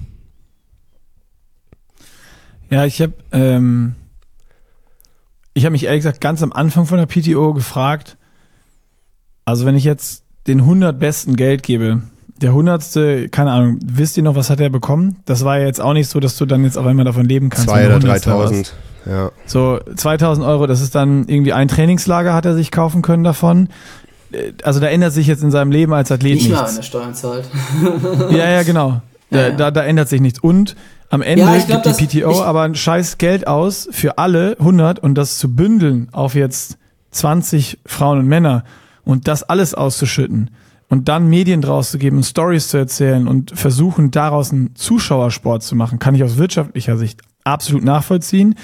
Ja, 2.70 2.84
ich 2.84 3.00
habe 3.00 3.14
ähm, 3.32 3.94
ich 5.60 5.66
habe 5.66 5.72
mich 5.72 5.84
ehrlich 5.84 6.00
gesagt 6.00 6.22
ganz 6.22 6.42
am 6.42 6.52
Anfang 6.52 6.86
von 6.86 6.96
der 6.96 7.04
PTO 7.04 7.52
gefragt, 7.52 8.16
also 9.44 9.66
wenn 9.66 9.76
ich 9.76 9.84
jetzt 9.84 10.24
den 10.46 10.60
100 10.60 10.98
besten 10.98 11.36
Geld 11.36 11.62
gebe, 11.62 12.00
der 12.40 12.54
hundertste, 12.54 13.28
keine 13.28 13.52
Ahnung, 13.52 13.78
wisst 13.84 14.16
ihr 14.16 14.22
noch, 14.22 14.36
was 14.36 14.48
hat 14.48 14.58
er 14.60 14.70
bekommen? 14.70 15.16
Das 15.26 15.44
war 15.44 15.58
ja 15.58 15.66
jetzt 15.66 15.78
auch 15.78 15.92
nicht 15.92 16.08
so, 16.08 16.18
dass 16.18 16.38
du 16.38 16.46
dann 16.46 16.64
jetzt 16.64 16.78
auf 16.78 16.86
einmal 16.86 17.04
davon 17.04 17.26
leben 17.26 17.50
kannst. 17.50 17.68
Zwei 17.68 17.84
oder 17.84 17.98
3000, 17.98 18.72
ja. 19.04 19.32
So 19.44 19.80
2000 19.94 20.46
Euro, 20.46 20.66
das 20.66 20.80
ist 20.80 20.94
dann 20.94 21.28
irgendwie 21.28 21.52
ein 21.52 21.68
Trainingslager 21.68 22.32
hat 22.32 22.46
er 22.46 22.54
sich 22.54 22.70
kaufen 22.70 23.02
können 23.02 23.24
davon. 23.24 23.68
Äh, 24.32 24.52
also 24.62 24.80
da 24.80 24.86
ändert 24.86 25.12
sich 25.12 25.26
jetzt 25.26 25.42
in 25.42 25.50
seinem 25.50 25.72
Leben 25.72 25.92
als 25.92 26.10
Athlet 26.10 26.36
nicht 26.36 26.48
nichts. 26.48 26.78
Nicht 26.78 26.94
mal 26.94 27.02
eine 27.02 27.12
Steuern 27.12 27.14
zahlt. 27.14 27.50
ja, 28.30 28.50
ja, 28.50 28.62
genau. 28.62 29.02
Da, 29.30 29.48
ja. 29.48 29.50
da, 29.50 29.70
da 29.70 29.82
ändert 29.84 30.08
sich 30.08 30.22
nichts. 30.22 30.38
Und 30.38 30.74
am 31.10 31.22
Ende 31.22 31.42
ja, 31.42 31.58
glaub, 31.58 31.82
gibt 31.82 32.00
die 32.00 32.20
PTO 32.20 32.30
ich, 32.30 32.38
aber 32.38 32.62
ein 32.62 32.74
scheiß 32.74 33.18
Geld 33.18 33.46
aus 33.46 33.88
für 33.90 34.18
alle 34.18 34.56
100 34.58 35.00
und 35.00 35.16
das 35.16 35.38
zu 35.38 35.54
bündeln 35.54 36.08
auf 36.12 36.34
jetzt 36.34 36.78
20 37.10 37.80
Frauen 37.84 38.20
und 38.20 38.26
Männer 38.26 38.64
und 39.04 39.28
das 39.28 39.42
alles 39.42 39.74
auszuschütten 39.74 40.50
und 40.88 41.08
dann 41.08 41.28
Medien 41.28 41.62
draus 41.62 41.90
zu 41.90 41.98
geben 41.98 42.18
und 42.18 42.22
Stories 42.22 42.68
zu 42.68 42.76
erzählen 42.76 43.26
und 43.26 43.52
versuchen 43.56 44.10
daraus 44.10 44.52
einen 44.52 44.74
Zuschauersport 44.76 45.62
zu 45.62 45.74
machen, 45.74 45.98
kann 45.98 46.14
ich 46.14 46.22
aus 46.22 46.36
wirtschaftlicher 46.36 46.96
Sicht 46.96 47.20
absolut 47.44 47.84
nachvollziehen. 47.84 48.54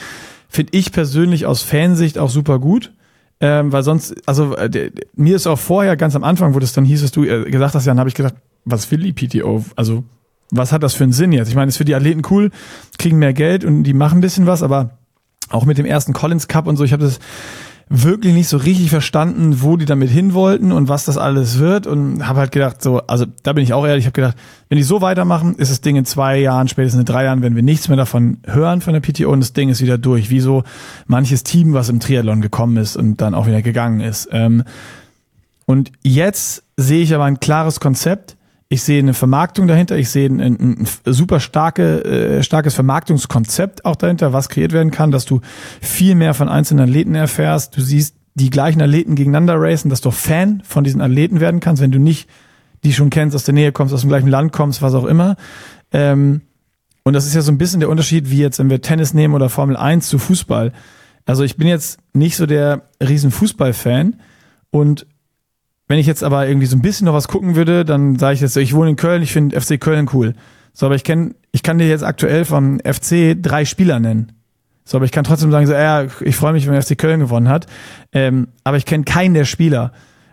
Finde 0.48 0.76
ich 0.76 0.92
persönlich 0.92 1.46
aus 1.46 1.62
Fansicht 1.62 2.18
auch 2.18 2.30
super 2.30 2.58
gut. 2.58 2.92
Ähm, 3.38 3.70
weil 3.70 3.82
sonst, 3.82 4.14
also 4.26 4.56
äh, 4.56 4.90
mir 5.14 5.36
ist 5.36 5.46
auch 5.46 5.58
vorher 5.58 5.96
ganz 5.96 6.16
am 6.16 6.24
Anfang, 6.24 6.54
wo 6.54 6.58
das 6.58 6.72
dann 6.72 6.86
hieß, 6.86 7.02
dass 7.02 7.10
du 7.10 7.24
äh, 7.24 7.50
gesagt 7.50 7.74
hast, 7.74 7.86
dann 7.86 7.98
habe 7.98 8.08
ich 8.08 8.14
gesagt, 8.14 8.36
was 8.64 8.90
will 8.90 9.00
die 9.00 9.12
PTO? 9.12 9.62
Also 9.76 10.04
was 10.50 10.72
hat 10.72 10.82
das 10.82 10.94
für 10.94 11.04
einen 11.04 11.12
Sinn 11.12 11.32
jetzt? 11.32 11.48
Ich 11.48 11.54
meine, 11.54 11.68
ist 11.68 11.76
für 11.76 11.84
die 11.84 11.94
Athleten 11.94 12.22
cool, 12.30 12.50
kriegen 12.98 13.18
mehr 13.18 13.32
Geld 13.32 13.64
und 13.64 13.84
die 13.84 13.94
machen 13.94 14.18
ein 14.18 14.22
bisschen 14.22 14.46
was, 14.46 14.62
aber 14.62 14.90
auch 15.50 15.64
mit 15.64 15.78
dem 15.78 15.86
ersten 15.86 16.12
Collins 16.12 16.48
Cup 16.48 16.66
und 16.66 16.76
so, 16.76 16.84
ich 16.84 16.92
habe 16.92 17.04
das 17.04 17.18
wirklich 17.88 18.34
nicht 18.34 18.48
so 18.48 18.56
richtig 18.56 18.90
verstanden, 18.90 19.62
wo 19.62 19.76
die 19.76 19.84
damit 19.84 20.10
hin 20.10 20.34
wollten 20.34 20.72
und 20.72 20.88
was 20.88 21.04
das 21.04 21.16
alles 21.16 21.58
wird 21.58 21.86
und 21.86 22.26
habe 22.26 22.40
halt 22.40 22.50
gedacht, 22.50 22.82
so, 22.82 22.98
also 23.06 23.26
da 23.44 23.52
bin 23.52 23.62
ich 23.62 23.72
auch 23.72 23.86
ehrlich, 23.86 24.02
ich 24.02 24.06
habe 24.06 24.14
gedacht, 24.14 24.36
wenn 24.68 24.76
die 24.76 24.82
so 24.82 25.02
weitermachen, 25.02 25.54
ist 25.54 25.70
das 25.70 25.82
Ding 25.82 25.94
in 25.94 26.04
zwei 26.04 26.38
Jahren, 26.38 26.66
spätestens 26.66 27.00
in 27.00 27.06
drei 27.06 27.24
Jahren, 27.24 27.42
wenn 27.42 27.54
wir 27.54 27.62
nichts 27.62 27.86
mehr 27.86 27.96
davon 27.96 28.38
hören 28.44 28.80
von 28.80 28.92
der 28.92 29.00
PTO 29.00 29.30
und 29.30 29.38
das 29.38 29.52
Ding 29.52 29.68
ist 29.68 29.82
wieder 29.82 29.98
durch, 29.98 30.30
wie 30.30 30.40
so 30.40 30.64
manches 31.06 31.44
Team, 31.44 31.74
was 31.74 31.88
im 31.88 32.00
Triathlon 32.00 32.40
gekommen 32.40 32.76
ist 32.76 32.96
und 32.96 33.20
dann 33.20 33.34
auch 33.34 33.46
wieder 33.46 33.62
gegangen 33.62 34.00
ist. 34.00 34.28
Ähm, 34.32 34.64
und 35.64 35.92
jetzt 36.02 36.64
sehe 36.76 37.02
ich 37.02 37.14
aber 37.14 37.24
ein 37.24 37.38
klares 37.38 37.78
Konzept, 37.78 38.36
ich 38.68 38.82
sehe 38.82 38.98
eine 38.98 39.14
Vermarktung 39.14 39.68
dahinter, 39.68 39.96
ich 39.96 40.10
sehe 40.10 40.28
ein, 40.28 40.40
ein, 40.40 40.88
super 41.04 41.38
starke, 41.38 42.04
äh, 42.04 42.42
starkes 42.42 42.74
Vermarktungskonzept 42.74 43.84
auch 43.84 43.96
dahinter, 43.96 44.32
was 44.32 44.48
kreiert 44.48 44.72
werden 44.72 44.90
kann, 44.90 45.12
dass 45.12 45.24
du 45.24 45.40
viel 45.80 46.14
mehr 46.16 46.34
von 46.34 46.48
einzelnen 46.48 46.88
Athleten 46.88 47.14
erfährst. 47.14 47.76
Du 47.76 47.80
siehst 47.80 48.16
die 48.34 48.50
gleichen 48.50 48.82
Athleten 48.82 49.14
gegeneinander 49.14 49.54
racen, 49.58 49.88
dass 49.88 50.00
du 50.00 50.10
Fan 50.10 50.62
von 50.64 50.84
diesen 50.84 51.00
Athleten 51.00 51.40
werden 51.40 51.60
kannst, 51.60 51.80
wenn 51.80 51.92
du 51.92 52.00
nicht 52.00 52.28
die 52.84 52.92
schon 52.92 53.10
kennst, 53.10 53.34
aus 53.34 53.44
der 53.44 53.54
Nähe 53.54 53.72
kommst, 53.72 53.94
aus 53.94 54.02
dem 54.02 54.10
gleichen 54.10 54.28
Land 54.28 54.52
kommst, 54.52 54.82
was 54.82 54.94
auch 54.94 55.04
immer. 55.04 55.36
Ähm, 55.92 56.42
und 57.04 57.12
das 57.12 57.26
ist 57.26 57.34
ja 57.34 57.40
so 57.40 57.52
ein 57.52 57.58
bisschen 57.58 57.80
der 57.80 57.88
Unterschied, 57.88 58.30
wie 58.30 58.38
jetzt, 58.38 58.58
wenn 58.58 58.68
wir 58.68 58.82
Tennis 58.82 59.14
nehmen 59.14 59.34
oder 59.34 59.48
Formel 59.48 59.76
1 59.76 60.08
zu 60.08 60.18
Fußball. 60.18 60.72
Also 61.24 61.44
ich 61.44 61.56
bin 61.56 61.68
jetzt 61.68 61.98
nicht 62.12 62.36
so 62.36 62.46
der 62.46 62.82
riesen 63.00 63.30
Fußballfan 63.30 64.20
und 64.70 65.06
wenn 65.88 65.98
ich 65.98 66.06
jetzt 66.06 66.24
aber 66.24 66.48
irgendwie 66.48 66.66
so 66.66 66.76
ein 66.76 66.82
bisschen 66.82 67.04
noch 67.04 67.14
was 67.14 67.28
gucken 67.28 67.54
würde, 67.54 67.84
dann 67.84 68.18
sage 68.18 68.34
ich 68.34 68.40
jetzt, 68.40 68.56
ich 68.56 68.74
wohne 68.74 68.90
in 68.90 68.96
Köln, 68.96 69.22
ich 69.22 69.32
finde 69.32 69.60
FC 69.60 69.80
Köln 69.80 70.08
cool. 70.12 70.34
So, 70.72 70.86
aber 70.86 70.94
ich 70.94 71.04
kenn, 71.04 71.34
ich 71.52 71.62
kann 71.62 71.78
dir 71.78 71.88
jetzt 71.88 72.04
aktuell 72.04 72.44
vom 72.44 72.80
FC 72.80 73.36
drei 73.40 73.64
Spieler 73.64 73.98
nennen. 73.98 74.32
So, 74.84 74.98
aber 74.98 75.04
ich 75.04 75.12
kann 75.12 75.24
trotzdem 75.24 75.50
sagen, 75.50 75.66
so, 75.66 75.72
ja, 75.72 76.06
ich 76.20 76.36
freue 76.36 76.52
mich, 76.52 76.66
wenn 76.68 76.80
FC 76.80 76.98
Köln 76.98 77.20
gewonnen 77.20 77.48
hat. 77.48 77.66
Ähm, 78.12 78.48
aber 78.62 78.76
ich 78.76 78.84
kenne 78.84 79.04
keinen 79.04 79.34
der 79.34 79.44
Spieler. 79.44 79.92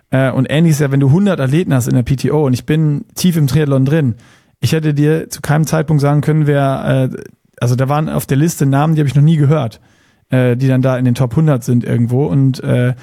Äh, 0.10 0.32
und 0.32 0.47
ähnlich 0.49 0.74
ist 0.74 0.82
ja, 0.82 0.91
wenn 0.91 0.99
du 0.99 1.08
100 1.08 1.39
Athleten 1.39 1.74
hast 1.74 1.88
in 1.88 1.95
der 1.95 2.04
PTO 2.04 2.45
und 2.45 2.54
ich 2.54 2.66
bin 2.66 3.06
tief 3.16 3.36
im 3.36 3.47
Triathlon 3.47 3.86
drin, 3.86 4.16
ich 4.60 4.72
hätte 4.72 4.93
dir 4.93 5.30
zu 5.30 5.41
keinem 5.41 5.66
Zeitpunkt 5.66 6.01
sagen 6.01 6.22
können, 6.22 6.45
wer, 6.47 7.10
äh, 7.12 7.18
also 7.60 7.76
da 7.76 7.89
waren 7.89 8.10
auf 8.10 8.26
der 8.26 8.38
Liste 8.38 8.66
Namen, 8.66 8.95
die 8.95 9.01
habe 9.01 9.10
ich 9.10 9.16
noch 9.16 9.24
nie 9.24 9.38
gehört, 9.38 9.82
äh, 10.30 10.56
die 10.56 10.68
dann 10.68 10.82
da 10.82 10.97
in 10.97 11.06
den 11.06 11.16
Top 11.16 11.32
100 11.32 11.64
sind 11.64 11.84
irgendwo. 11.84 12.26
Und 12.26 12.64
äh, 12.64 12.93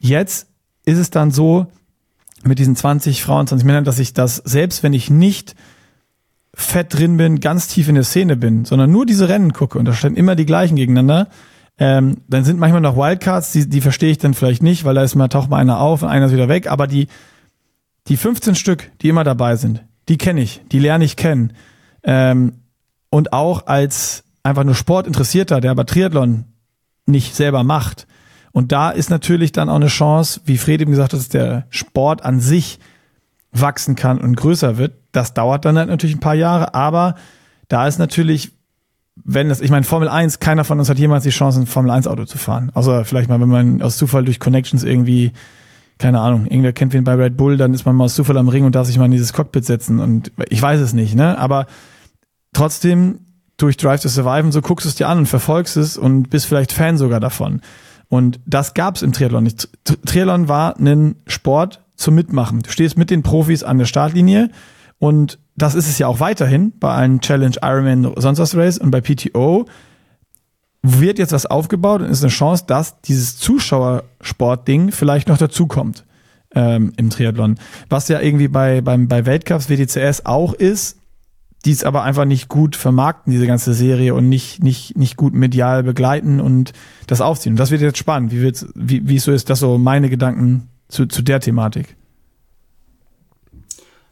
jetzt 0.00 0.48
ist 0.84 0.98
es 0.98 1.10
dann 1.10 1.30
so, 1.30 1.66
mit 2.44 2.58
diesen 2.58 2.76
20 2.76 3.22
Frauen, 3.22 3.46
20 3.46 3.66
Männern, 3.66 3.84
dass 3.84 3.98
ich 3.98 4.12
das, 4.12 4.36
selbst 4.36 4.82
wenn 4.82 4.92
ich 4.92 5.10
nicht 5.10 5.54
fett 6.54 6.94
drin 6.94 7.16
bin, 7.16 7.40
ganz 7.40 7.68
tief 7.68 7.88
in 7.88 7.94
der 7.94 8.04
Szene 8.04 8.36
bin, 8.36 8.64
sondern 8.64 8.90
nur 8.90 9.06
diese 9.06 9.28
Rennen 9.28 9.52
gucke 9.52 9.78
und 9.78 9.84
da 9.84 9.92
stehen 9.92 10.16
immer 10.16 10.34
die 10.34 10.46
gleichen 10.46 10.76
gegeneinander, 10.76 11.28
ähm, 11.78 12.18
dann 12.26 12.44
sind 12.44 12.58
manchmal 12.58 12.80
noch 12.80 12.96
Wildcards, 12.96 13.52
die, 13.52 13.68
die 13.68 13.80
verstehe 13.80 14.10
ich 14.10 14.18
dann 14.18 14.34
vielleicht 14.34 14.62
nicht, 14.62 14.84
weil 14.84 14.94
da 14.94 15.02
ist 15.02 15.14
mal, 15.14 15.28
taucht 15.28 15.50
mal 15.50 15.58
einer 15.58 15.78
auf 15.78 16.02
und 16.02 16.08
einer 16.08 16.26
ist 16.26 16.32
wieder 16.32 16.48
weg, 16.48 16.70
aber 16.70 16.86
die, 16.86 17.06
die 18.08 18.16
15 18.16 18.56
Stück, 18.56 18.90
die 19.00 19.08
immer 19.08 19.22
dabei 19.22 19.56
sind, 19.56 19.84
die 20.08 20.18
kenne 20.18 20.40
ich, 20.40 20.60
die 20.72 20.80
lerne 20.80 21.04
ich 21.04 21.16
kennen. 21.16 21.52
Ähm, 22.02 22.54
und 23.10 23.32
auch 23.32 23.66
als 23.66 24.24
einfach 24.42 24.64
nur 24.64 24.74
Sportinteressierter, 24.74 25.60
der 25.60 25.70
aber 25.70 25.86
Triathlon 25.86 26.46
nicht 27.06 27.36
selber 27.36 27.62
macht, 27.62 28.06
und 28.58 28.72
da 28.72 28.90
ist 28.90 29.08
natürlich 29.08 29.52
dann 29.52 29.68
auch 29.68 29.76
eine 29.76 29.86
Chance, 29.86 30.40
wie 30.44 30.58
Fred 30.58 30.80
eben 30.80 30.90
gesagt 30.90 31.12
hat, 31.12 31.20
dass 31.20 31.28
der 31.28 31.66
Sport 31.70 32.24
an 32.24 32.40
sich 32.40 32.78
wachsen 33.52 33.96
kann 33.96 34.18
und 34.18 34.36
größer 34.36 34.76
wird. 34.76 34.94
Das 35.12 35.32
dauert 35.32 35.64
dann 35.64 35.78
halt 35.78 35.88
natürlich 35.88 36.16
ein 36.16 36.20
paar 36.20 36.34
Jahre, 36.34 36.74
aber 36.74 37.14
da 37.68 37.86
ist 37.86 37.98
natürlich, 37.98 38.52
wenn 39.24 39.48
das, 39.48 39.60
ich 39.60 39.70
meine, 39.70 39.84
Formel 39.84 40.08
1, 40.08 40.40
keiner 40.40 40.64
von 40.64 40.78
uns 40.78 40.90
hat 40.90 40.98
jemals 40.98 41.24
die 41.24 41.30
Chance, 41.30 41.60
ein 41.60 41.66
Formel 41.66 41.90
1 41.90 42.06
Auto 42.06 42.24
zu 42.24 42.36
fahren. 42.36 42.70
Außer 42.74 43.04
vielleicht 43.04 43.28
mal, 43.28 43.40
wenn 43.40 43.48
man 43.48 43.80
aus 43.80 43.96
Zufall 43.96 44.24
durch 44.24 44.40
Connections 44.40 44.84
irgendwie, 44.84 45.32
keine 45.98 46.20
Ahnung, 46.20 46.46
irgendwer 46.46 46.72
kennt 46.72 46.92
wen 46.92 47.04
bei 47.04 47.14
Red 47.14 47.36
Bull, 47.36 47.56
dann 47.56 47.74
ist 47.74 47.86
man 47.86 47.96
mal 47.96 48.04
aus 48.04 48.14
Zufall 48.14 48.36
am 48.36 48.48
Ring 48.48 48.64
und 48.64 48.74
darf 48.74 48.86
sich 48.86 48.98
mal 48.98 49.06
in 49.06 49.12
dieses 49.12 49.32
Cockpit 49.32 49.64
setzen 49.64 50.00
und 50.00 50.32
ich 50.48 50.60
weiß 50.60 50.80
es 50.80 50.92
nicht, 50.92 51.14
ne? 51.14 51.38
Aber 51.38 51.66
trotzdem, 52.52 53.20
durch 53.58 53.76
Drive 53.76 54.00
to 54.00 54.08
Survive 54.08 54.44
und 54.44 54.52
so 54.52 54.62
guckst 54.62 54.84
du 54.84 54.88
es 54.88 54.94
dir 54.94 55.08
an 55.08 55.18
und 55.18 55.26
verfolgst 55.26 55.76
es 55.76 55.98
und 55.98 56.30
bist 56.30 56.46
vielleicht 56.46 56.72
Fan 56.72 56.96
sogar 56.96 57.20
davon. 57.20 57.60
Und 58.08 58.40
das 58.46 58.74
gab's 58.74 59.02
im 59.02 59.12
Triathlon 59.12 59.44
nicht. 59.44 59.68
Triathlon 60.06 60.48
war 60.48 60.78
ein 60.78 61.16
Sport 61.26 61.82
zum 61.96 62.14
Mitmachen. 62.14 62.60
Du 62.60 62.70
stehst 62.70 62.96
mit 62.96 63.10
den 63.10 63.22
Profis 63.22 63.62
an 63.62 63.78
der 63.78 63.86
Startlinie 63.86 64.50
und 64.98 65.38
das 65.56 65.74
ist 65.74 65.88
es 65.88 65.98
ja 65.98 66.06
auch 66.06 66.20
weiterhin 66.20 66.72
bei 66.78 66.92
allen 66.92 67.20
Challenge, 67.20 67.56
Ironman, 67.62 68.12
sonst 68.16 68.38
was 68.38 68.56
Race 68.56 68.78
und 68.78 68.90
bei 68.90 69.00
PTO 69.00 69.66
wird 70.82 71.18
jetzt 71.18 71.32
was 71.32 71.46
aufgebaut 71.46 72.00
und 72.00 72.08
ist 72.08 72.22
eine 72.22 72.30
Chance, 72.30 72.64
dass 72.66 73.00
dieses 73.02 73.36
Zuschauersportding 73.38 74.92
vielleicht 74.92 75.28
noch 75.28 75.38
dazukommt 75.38 76.04
ähm, 76.54 76.92
im 76.96 77.10
Triathlon. 77.10 77.58
Was 77.88 78.08
ja 78.08 78.20
irgendwie 78.20 78.48
bei, 78.48 78.80
beim, 78.80 79.08
bei 79.08 79.26
Weltcups, 79.26 79.68
WDCS 79.68 80.24
auch 80.24 80.54
ist, 80.54 80.97
die 81.68 81.72
es 81.72 81.84
aber 81.84 82.02
einfach 82.02 82.24
nicht 82.24 82.48
gut 82.48 82.76
vermarkten, 82.76 83.30
diese 83.30 83.46
ganze 83.46 83.74
Serie, 83.74 84.14
und 84.14 84.26
nicht, 84.26 84.62
nicht, 84.62 84.96
nicht 84.96 85.18
gut 85.18 85.34
medial 85.34 85.82
begleiten 85.82 86.40
und 86.40 86.72
das 87.06 87.20
aufziehen. 87.20 87.52
Und 87.52 87.60
das 87.60 87.70
wird 87.70 87.82
jetzt 87.82 87.98
spannend. 87.98 88.32
Wie, 88.32 88.40
wird's, 88.40 88.64
wie, 88.74 89.06
wie 89.06 89.18
so 89.18 89.32
ist 89.32 89.50
das 89.50 89.60
so 89.60 89.76
meine 89.76 90.08
Gedanken 90.08 90.70
zu, 90.88 91.04
zu 91.04 91.20
der 91.20 91.40
Thematik? 91.40 91.94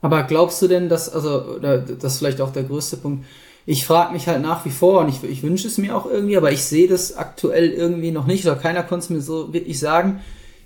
Aber 0.02 0.24
glaubst 0.24 0.60
du 0.60 0.68
denn, 0.68 0.90
dass, 0.90 1.08
also, 1.08 1.58
das 1.58 2.12
ist 2.12 2.18
vielleicht 2.18 2.42
auch 2.42 2.52
der 2.52 2.64
größte 2.64 2.98
Punkt, 2.98 3.24
ich 3.64 3.86
frage 3.86 4.12
mich 4.12 4.28
halt 4.28 4.42
nach 4.42 4.66
wie 4.66 4.70
vor 4.70 5.00
und 5.00 5.08
ich, 5.08 5.24
ich 5.24 5.42
wünsche 5.42 5.66
es 5.66 5.78
mir 5.78 5.96
auch 5.96 6.04
irgendwie, 6.04 6.36
aber 6.36 6.52
ich 6.52 6.62
sehe 6.62 6.88
das 6.88 7.16
aktuell 7.16 7.70
irgendwie 7.70 8.10
noch 8.10 8.26
nicht 8.26 8.44
oder 8.44 8.56
keiner 8.56 8.82
konnte 8.82 9.04
es 9.04 9.10
mir 9.10 9.22
so 9.22 9.54
wirklich 9.54 9.78
sagen, 9.78 10.20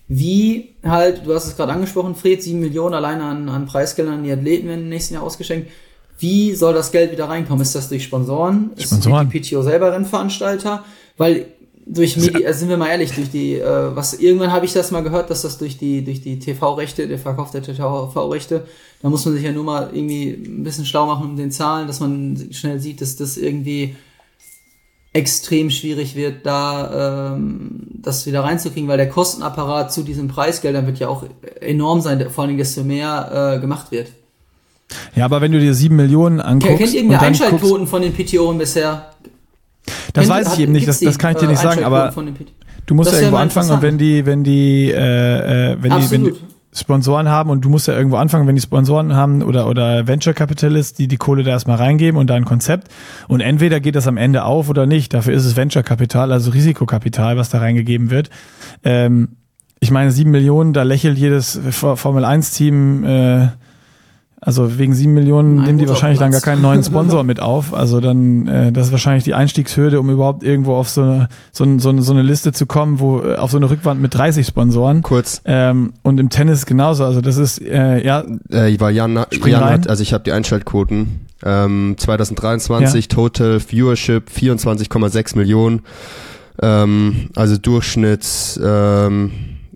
wie 0.09 0.75
halt, 0.83 1.25
du 1.25 1.33
hast 1.33 1.47
es 1.47 1.57
gerade 1.57 1.73
angesprochen, 1.73 2.17
Fred, 2.17 2.43
sieben 2.43 2.59
Millionen 2.59 2.95
alleine 2.95 3.23
an, 3.23 3.49
an 3.49 3.67
Preisgeldern 3.67 4.15
an 4.15 4.25
die 4.25 4.33
Athleten 4.33 4.67
werden 4.67 4.83
im 4.83 4.89
nächsten 4.89 5.15
Jahr 5.15 5.23
ausgeschenkt. 5.23 5.71
Wie 6.21 6.55
soll 6.55 6.75
das 6.75 6.93
Geld 6.93 7.13
wieder 7.13 7.29
reinkommen? 7.29 7.63
Ist 7.63 7.75
das 7.75 7.89
durch 7.89 8.05
Sponsoren? 8.05 8.71
Sponsoren. 8.79 9.27
Ist 9.31 9.35
die 9.35 9.55
PTO 9.55 9.63
selber 9.63 9.93
Rennveranstalter? 9.93 10.85
Weil 11.17 11.47
durch 11.87 12.17
Medi 12.17 12.47
also 12.47 12.61
sind 12.61 12.69
wir 12.69 12.77
mal 12.77 12.89
ehrlich, 12.89 13.13
durch 13.13 13.31
die, 13.31 13.55
äh, 13.55 13.97
was 13.97 14.15
irgendwann 14.15 14.53
habe 14.53 14.65
ich 14.65 14.73
das 14.73 14.91
mal 14.91 15.03
gehört, 15.03 15.31
dass 15.31 15.43
das 15.43 15.59
durch 15.59 15.79
die, 15.79 16.05
durch 16.05 16.21
die 16.21 16.39
TV-Rechte, 16.39 17.09
der 17.09 17.19
Verkauf 17.19 17.51
der 17.51 17.63
TV-Rechte, 17.63 18.67
da 19.03 19.09
muss 19.09 19.25
man 19.25 19.35
sich 19.35 19.43
ja 19.43 19.51
nur 19.51 19.65
mal 19.65 19.91
irgendwie 19.93 20.31
ein 20.31 20.63
bisschen 20.63 20.85
schlau 20.85 21.07
machen 21.07 21.31
um 21.31 21.37
den 21.37 21.51
Zahlen, 21.51 21.87
dass 21.87 22.01
man 22.01 22.49
schnell 22.53 22.79
sieht, 22.79 23.01
dass 23.01 23.17
das 23.17 23.37
irgendwie 23.37 23.97
extrem 25.13 25.71
schwierig 25.71 26.15
wird, 26.15 26.47
da 26.47 27.35
ähm, 27.35 27.81
das 27.95 28.27
wieder 28.27 28.45
reinzukriegen, 28.45 28.89
weil 28.89 28.99
der 28.99 29.09
Kostenapparat 29.09 29.93
zu 29.93 30.03
diesen 30.03 30.29
Preisgeldern 30.29 30.87
wird 30.87 31.01
ja 31.01 31.09
auch 31.09 31.25
enorm 31.61 32.01
sein, 32.01 32.31
vor 32.31 32.45
allem 32.45 32.57
desto 32.57 32.85
mehr 32.85 33.57
äh, 33.57 33.61
gemacht 33.61 33.91
wird. 33.91 34.13
Ja, 35.15 35.25
aber 35.25 35.41
wenn 35.41 35.53
du 35.53 35.61
dir 35.61 35.75
sieben 35.75 35.97
Millionen 35.97 36.41
anguckst. 36.41 36.79
Kennt 36.79 36.95
irgendeine 36.95 37.23
Einschaltquoten 37.23 37.87
von 37.87 38.03
den 38.03 38.13
PTOen 38.13 38.59
bisher? 38.59 39.11
Das 40.13 40.29
Kennt, 40.29 40.29
weiß 40.29 40.55
ich 40.55 40.61
eben 40.61 40.73
nicht, 40.73 40.89
das, 40.89 41.01
das 41.01 41.19
kann 41.19 41.33
ich 41.33 41.39
dir 41.39 41.49
nicht 41.49 41.61
sagen, 41.61 41.85
aber 41.85 42.13
du 42.87 42.95
musst 42.95 43.13
ja 43.13 43.19
irgendwo 43.19 43.39
anfangen 43.39 43.71
und 43.71 43.83
wenn 43.83 43.99
die, 43.99 44.27
wenn 44.27 44.45
die, 44.45 44.91
äh, 44.91 45.73
äh, 45.73 45.77
wenn 45.81 45.93
Absolut. 45.93 46.11
die, 46.11 46.13
wenn 46.13 46.35
die 46.35 46.41
Sponsoren 46.73 47.29
haben 47.29 47.51
und 47.51 47.65
du 47.65 47.69
musst 47.69 47.89
ja 47.89 47.97
irgendwo 47.97 48.17
anfangen, 48.17 48.47
wenn 48.47 48.55
die 48.55 48.61
Sponsoren 48.61 49.15
haben 49.15 49.43
oder, 49.43 49.69
oder 49.69 50.07
Venture 50.07 50.35
Capitalists, 50.35 50.97
die 50.97 51.09
die 51.09 51.17
Kohle 51.17 51.43
da 51.43 51.51
erstmal 51.51 51.79
reingeben 51.79 52.19
und 52.19 52.29
da 52.29 52.35
ein 52.35 52.45
Konzept 52.45 52.89
und 53.27 53.41
entweder 53.41 53.81
geht 53.81 53.97
das 53.97 54.07
am 54.07 54.17
Ende 54.17 54.45
auf 54.45 54.69
oder 54.69 54.87
nicht. 54.87 55.13
Dafür 55.13 55.35
ist 55.35 55.45
es 55.45 55.57
Venture 55.57 55.83
Kapital, 55.83 56.31
also 56.33 56.53
Risikokapital, 56.53 57.37
was 57.37 57.51
da 57.51 57.59
reingegeben 57.59 58.11
wird. 58.11 58.31
Ähm, 58.85 59.37
ich 59.81 59.91
meine, 59.91 60.13
sieben 60.13 60.31
Millionen, 60.31 60.73
da 60.73 60.83
lächelt 60.85 61.19
jedes 61.19 61.59
Formel 61.71 62.25
1 62.25 62.53
Team, 62.53 63.03
äh, 63.05 63.49
also 64.43 64.79
wegen 64.79 64.95
sieben 64.95 65.13
Millionen 65.13 65.57
Nein, 65.57 65.67
nehmen 65.67 65.79
die 65.79 65.89
wahrscheinlich 65.89 66.19
dann 66.19 66.33
gar 66.33 66.41
keinen 66.41 66.63
neuen 66.63 66.83
Sponsor 66.85 67.25
mit 67.25 67.41
auf. 67.41 67.75
Also 67.75 68.01
dann, 68.01 68.47
äh, 68.47 68.73
das 68.73 68.87
ist 68.87 68.93
wahrscheinlich 68.93 69.25
die 69.25 69.35
Einstiegshürde, 69.35 70.01
um 70.01 70.09
überhaupt 70.09 70.43
irgendwo 70.43 70.75
auf 70.77 70.89
so 70.89 71.03
eine, 71.03 71.29
so, 71.53 71.65
eine, 71.65 71.79
so, 71.79 71.91
eine, 71.91 72.03
so 72.03 72.13
eine 72.13 72.23
Liste 72.23 72.53
zu 72.53 72.65
kommen, 72.65 73.01
wo 73.01 73.21
äh, 73.21 73.37
auf 73.37 73.51
so 73.51 73.59
eine 73.59 73.69
Rückwand 73.69 74.01
mit 74.01 74.15
30 74.15 74.47
Sponsoren. 74.47 75.03
Kurz. 75.03 75.43
Ähm, 75.45 75.93
und 76.03 76.19
im 76.19 76.31
Tennis 76.31 76.65
genauso. 76.65 77.05
Also 77.05 77.21
das 77.21 77.37
ist, 77.37 77.61
äh, 77.61 78.03
ja. 78.03 78.25
Äh, 78.49 78.81
weil 78.81 78.95
Jan, 78.95 79.27
Jan 79.45 79.65
hat, 79.65 79.89
also 79.89 80.03
ich 80.03 80.15
habe 80.15 80.25
die 80.25 80.33
Einschaltquoten. 80.33 81.27
Ähm, 81.45 81.97
2023 81.99 83.05
ja. 83.05 83.09
Total 83.09 83.61
Viewership 83.61 84.31
24,6 84.31 85.37
Millionen. 85.37 85.83
Ähm, 86.63 87.29
also 87.37 87.59
Durchschnitts 87.59 88.59
ähm, 88.63 89.33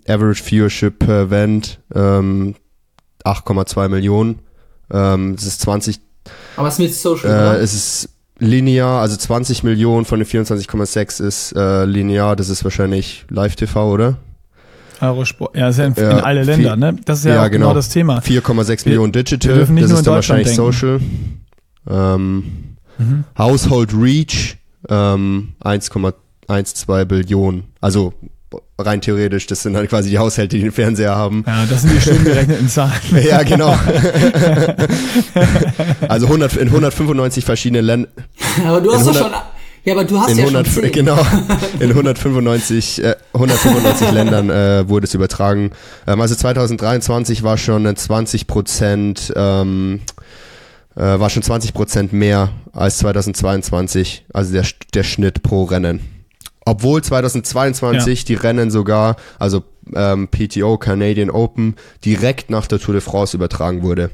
Average 0.07 0.43
Viewership 0.43 0.99
per 0.99 1.21
Event 1.23 1.79
ähm, 1.93 2.55
8,2 3.23 3.89
Millionen. 3.89 4.39
Ähm, 4.91 5.35
es 5.37 5.45
ist 5.45 5.61
20. 5.61 5.99
Aber 6.57 6.67
es 6.67 6.75
ist 6.75 6.79
mit 6.79 6.93
Social, 6.93 7.57
äh, 7.57 7.61
Es 7.61 7.73
ist 7.73 8.09
linear, 8.39 9.01
also 9.01 9.15
20 9.15 9.63
Millionen 9.63 10.05
von 10.05 10.19
den 10.19 10.27
24,6 10.27 11.23
ist 11.23 11.51
äh, 11.55 11.85
linear. 11.85 12.35
Das 12.35 12.49
ist 12.49 12.63
wahrscheinlich 12.63 13.25
Live-TV, 13.29 13.91
oder? 13.91 14.17
Eurosport, 15.01 15.55
ja, 15.57 15.69
ist 15.69 15.77
ja 15.77 15.85
in, 15.85 15.93
ja, 15.95 16.11
in 16.11 16.19
alle 16.19 16.43
Länder, 16.43 16.75
ne? 16.75 16.95
Das 17.05 17.19
ist 17.19 17.25
ja, 17.25 17.35
ja 17.35 17.47
genau. 17.47 17.67
genau. 17.67 17.75
das 17.75 17.89
Thema. 17.89 18.19
4,6 18.19 18.87
Millionen 18.87 19.11
Digital, 19.11 19.59
das 19.59 19.69
ist 19.69 20.07
dann 20.07 20.15
wahrscheinlich 20.15 20.47
denken. 20.47 20.71
Social. 20.71 20.99
Ähm, 21.89 22.43
mhm. 22.97 23.23
Household 23.37 23.93
Reach 23.93 24.57
ähm, 24.89 25.53
1, 25.59 25.91
1,2 25.91 27.05
Billionen. 27.05 27.65
Also 27.81 28.13
rein 28.77 29.01
theoretisch, 29.01 29.47
das 29.47 29.63
sind 29.63 29.75
halt 29.75 29.89
quasi 29.89 30.09
die 30.09 30.17
Haushalte, 30.17 30.55
die 30.55 30.63
den 30.63 30.71
Fernseher 30.71 31.15
haben. 31.15 31.43
Ja, 31.47 31.65
das 31.65 31.81
sind 31.81 31.93
die 31.93 32.01
schön 32.01 32.23
gerechneten 32.23 32.69
Zahlen. 32.69 32.93
ja, 33.23 33.43
genau. 33.43 33.69
also 36.07 36.25
100, 36.25 36.57
in 36.57 36.67
195 36.67 37.45
verschiedenen 37.45 37.85
Ländern. 37.85 38.11
Aber 38.65 38.81
du 38.81 38.93
hast 38.93 39.07
doch 39.07 39.15
schon. 39.15 39.31
Ja, 39.85 39.93
aber 39.93 40.03
du 40.03 40.19
hast 40.19 40.31
in 40.31 40.37
ja 40.39 40.43
100, 40.45 40.67
schon 40.67 40.83
10. 40.83 40.91
Genau, 40.91 41.17
in 41.79 41.89
195, 41.89 43.03
äh, 43.03 43.15
195 43.33 44.11
Ländern 44.11 44.49
äh, 44.49 44.89
wurde 44.89 45.05
es 45.05 45.13
übertragen. 45.13 45.71
Ähm, 46.07 46.19
also 46.21 46.33
2023 46.33 47.43
war 47.43 47.57
schon 47.59 47.95
20 47.95 48.47
Prozent, 48.47 49.31
ähm, 49.35 50.01
äh, 50.95 51.01
war 51.01 51.29
schon 51.29 51.43
20 51.43 51.75
Prozent 51.75 52.13
mehr 52.13 52.49
als 52.73 52.97
2022, 52.97 54.25
also 54.33 54.53
der, 54.53 54.65
der 54.95 55.03
Schnitt 55.03 55.43
pro 55.43 55.65
Rennen. 55.65 56.14
Obwohl 56.65 57.03
2022 57.03 58.19
Ja. 58.19 58.25
die 58.25 58.33
Rennen 58.33 58.71
sogar, 58.71 59.17
also 59.39 59.63
ähm, 59.95 60.27
PTO, 60.27 60.77
Canadian 60.77 61.29
Open, 61.29 61.75
direkt 62.03 62.49
nach 62.49 62.65
der 62.67 62.79
Tour 62.79 62.93
de 62.93 63.01
France 63.01 63.37
übertragen 63.37 63.83
wurde. 63.83 64.09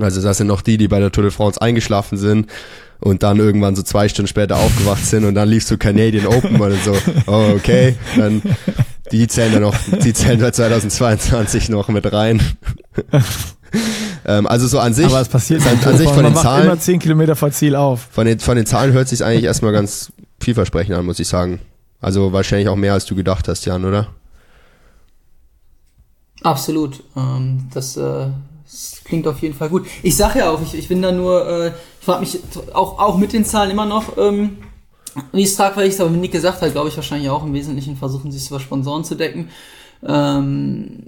Also 0.00 0.22
das 0.22 0.38
sind 0.38 0.46
noch 0.46 0.62
die, 0.62 0.78
die 0.78 0.88
bei 0.88 1.00
der 1.00 1.10
Tour 1.12 1.24
de 1.24 1.32
France 1.32 1.60
eingeschlafen 1.60 2.16
sind 2.16 2.48
und 3.00 3.22
dann 3.22 3.38
irgendwann 3.38 3.74
so 3.76 3.82
zwei 3.82 4.08
Stunden 4.08 4.28
später 4.28 4.56
aufgewacht 4.56 5.04
sind 5.04 5.24
und 5.24 5.34
dann 5.34 5.48
liefst 5.48 5.70
du 5.70 5.78
Canadian 5.78 6.26
Open 6.26 6.60
und 6.60 6.84
so, 6.84 6.96
oh 7.26 7.52
okay, 7.56 7.96
dann 8.16 8.40
die 9.10 9.26
zählen 9.26 9.52
dann 9.52 9.62
noch, 9.62 9.74
die 10.02 10.12
zählen 10.12 10.40
bei 10.40 10.52
2022 10.52 11.68
noch 11.70 11.88
mit 11.88 12.10
rein. 12.12 12.40
ähm, 14.24 14.46
also 14.46 14.66
so 14.68 14.78
an 14.78 14.94
sich, 14.94 15.06
Aber 15.06 15.20
es 15.20 15.28
passiert 15.28 15.62
an, 15.66 15.78
an 15.84 15.96
sich 15.98 16.08
von 16.08 16.24
den 16.24 16.36
Zahlen, 16.36 16.66
immer 16.66 16.78
10 16.78 17.00
Kilometer 17.00 17.34
vor 17.36 17.50
Ziel 17.50 17.74
auf. 17.74 18.06
von 18.12 18.26
den, 18.26 18.38
von 18.38 18.56
den 18.56 18.66
Zahlen 18.66 18.92
hört 18.92 19.08
sich 19.08 19.24
eigentlich 19.24 19.44
erstmal 19.44 19.72
ganz 19.72 20.12
vielversprechend 20.40 20.96
an, 20.96 21.06
muss 21.06 21.20
ich 21.20 21.28
sagen. 21.28 21.60
Also 22.00 22.32
wahrscheinlich 22.32 22.68
auch 22.68 22.76
mehr 22.76 22.94
als 22.94 23.04
du 23.04 23.14
gedacht 23.14 23.46
hast, 23.48 23.64
Jan, 23.66 23.84
oder? 23.84 24.08
Absolut. 26.42 27.02
Ähm, 27.16 27.68
das, 27.72 27.96
äh, 27.96 28.28
das 28.64 29.02
klingt 29.04 29.26
auf 29.26 29.40
jeden 29.40 29.54
Fall 29.54 29.68
gut. 29.68 29.86
Ich 30.02 30.16
sage 30.16 30.40
ja 30.40 30.50
auch, 30.50 30.62
ich, 30.62 30.74
ich 30.74 30.88
bin 30.88 31.02
da 31.02 31.12
nur, 31.12 31.46
äh, 31.46 31.68
ich 31.68 32.04
frage 32.04 32.20
mich 32.20 32.38
auch, 32.72 32.98
auch 32.98 33.18
mit 33.18 33.32
den 33.32 33.44
Zahlen 33.44 33.70
immer 33.70 33.86
noch, 33.86 34.16
ähm, 34.16 34.58
wie 35.32 35.42
es 35.42 35.56
tragfähig 35.56 35.90
ist, 35.90 36.00
aber 36.00 36.12
wie 36.14 36.18
Nick 36.18 36.32
gesagt 36.32 36.62
hat, 36.62 36.72
glaube 36.72 36.88
ich 36.88 36.96
wahrscheinlich 36.96 37.28
auch 37.28 37.44
im 37.44 37.52
Wesentlichen 37.52 37.96
versuchen, 37.96 38.32
sich 38.32 38.48
über 38.48 38.60
Sponsoren 38.60 39.04
zu 39.04 39.16
decken. 39.16 39.50
Ähm, 40.06 41.06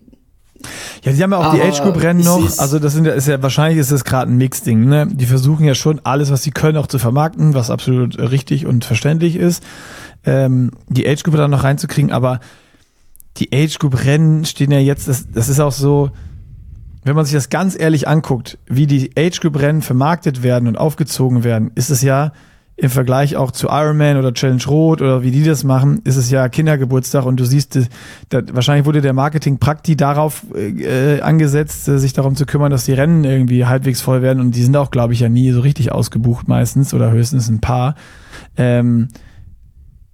Ja, 1.05 1.13
sie 1.13 1.23
haben 1.23 1.33
ja 1.33 1.39
auch 1.39 1.55
die 1.55 1.61
Aber 1.61 1.69
Age 1.69 1.83
Group 1.83 2.03
Rennen 2.03 2.25
noch. 2.25 2.59
Also 2.59 2.79
das 2.79 2.93
sind 2.93 3.07
ja, 3.07 3.13
ist 3.13 3.29
ja 3.29 3.43
wahrscheinlich 3.43 3.79
ist 3.79 3.93
das 3.93 4.05
gerade 4.05 4.31
ein 4.31 4.37
Mix-Ding. 4.37 4.85
Ne? 4.85 5.09
Die 5.11 5.27
versuchen 5.27 5.65
ja 5.65 5.75
schon 5.75 6.01
alles, 6.05 6.31
was 6.31 6.43
sie 6.43 6.51
können, 6.51 6.79
auch 6.79 6.87
zu 6.87 6.99
vermarkten, 6.99 7.55
was 7.55 7.71
absolut 7.71 8.19
richtig 8.19 8.67
und 8.67 8.85
verständlich 8.85 9.37
ist. 9.37 9.63
Ähm, 10.25 10.71
die 10.89 11.09
Age 11.09 11.23
Group 11.23 11.37
da 11.37 11.49
noch 11.49 11.65
reinzukriegen, 11.65 12.13
aber 12.13 12.41
die 13.39 13.51
Age 13.53 13.79
Group 13.79 14.05
Rennen 14.05 14.45
stehen 14.45 14.71
ja 14.71 14.79
jetzt. 14.79 15.09
Das, 15.09 15.31
das 15.31 15.49
ist 15.49 15.61
auch 15.61 15.73
so, 15.73 16.11
wenn 17.05 17.17
man 17.17 17.25
sich 17.25 17.35
das 17.35 17.49
ganz 17.49 17.79
ehrlich 17.79 18.07
anguckt, 18.07 18.59
wie 18.67 18.87
die 18.87 19.11
Age 19.19 19.41
Group 19.41 19.61
Rennen 19.61 19.83
vermarktet 19.83 20.43
werden 20.43 20.69
und 20.69 20.77
aufgezogen 20.77 21.45
werden, 21.45 21.71
ist 21.75 21.91
es 21.91 22.03
ja 22.03 22.33
im 22.77 22.91
Vergleich 22.91 23.37
auch 23.37 23.51
zu 23.51 23.68
Ironman 23.68 24.16
oder 24.16 24.33
Challenge 24.33 24.62
Rot 24.66 25.03
oder 25.03 25.23
wie 25.23 25.31
die 25.31 25.45
das 25.45 25.62
machen, 25.62 26.01
ist 26.05 26.16
es 26.16 26.31
ja 26.31 26.49
Kindergeburtstag 26.49 27.27
und 27.27 27.39
du 27.39 27.45
siehst, 27.45 27.79
da, 28.31 28.41
wahrscheinlich 28.53 28.87
wurde 28.87 29.03
der 29.03 29.12
Marketing 29.12 29.59
Prakti 29.59 29.95
darauf 29.95 30.45
äh, 30.55 31.20
angesetzt, 31.20 31.87
äh, 31.89 31.99
sich 31.99 32.14
darum 32.14 32.35
zu 32.35 32.47
kümmern, 32.47 32.70
dass 32.70 32.87
die 32.87 32.95
Rennen 32.95 33.25
irgendwie 33.25 33.66
halbwegs 33.66 34.01
voll 34.01 34.23
werden 34.23 34.41
und 34.41 34.57
die 34.57 34.62
sind 34.62 34.77
auch, 34.77 34.91
glaube 34.91 35.12
ich, 35.12 35.20
ja 35.20 35.29
nie 35.29 35.53
so 35.53 35.61
richtig 35.61 35.93
ausgebucht 35.93 36.49
meistens 36.49 36.95
oder 36.95 37.11
höchstens 37.11 37.49
ein 37.49 37.61
paar. 37.61 37.95
Ähm, 38.57 39.09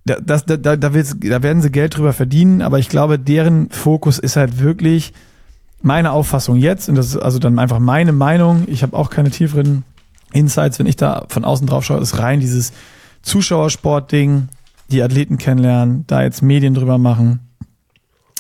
da, 0.05 0.17
das, 0.21 0.45
da, 0.45 0.57
da, 0.57 0.77
da, 0.77 0.89
da 0.89 1.43
werden 1.43 1.63
sie 1.63 1.71
Geld 1.71 1.97
drüber 1.97 2.13
verdienen, 2.13 2.61
aber 2.61 2.79
ich 2.81 2.89
glaube, 2.89 3.19
deren 3.19 3.71
Fokus 3.71 4.19
ist 4.19 4.37
halt 4.37 4.61
wirklich 4.61 5.13
meine 5.81 6.11
Auffassung 6.11 6.57
jetzt, 6.57 6.89
und 6.89 6.97
das 6.97 7.07
ist 7.07 7.17
also 7.19 7.39
dann 7.39 7.59
einfach 7.61 7.79
meine 7.79 8.13
Meinung, 8.13 8.65
ich 8.67 8.83
habe 8.83 8.97
auch 8.97 9.11
keine 9.11 9.31
tieferen 9.31 9.85
Insights, 10.33 10.79
wenn 10.79 10.87
ich 10.87 10.97
da 10.97 11.25
von 11.29 11.45
außen 11.45 11.67
drauf 11.67 11.85
schaue, 11.85 12.01
ist 12.01 12.19
rein 12.19 12.41
dieses 12.41 12.73
Zuschauersport-Ding, 13.23 14.49
die 14.91 15.03
Athleten 15.03 15.39
kennenlernen, 15.39 16.05
da 16.07 16.23
jetzt 16.23 16.43
Medien 16.43 16.75
drüber 16.75 16.99
machen, 16.99 17.41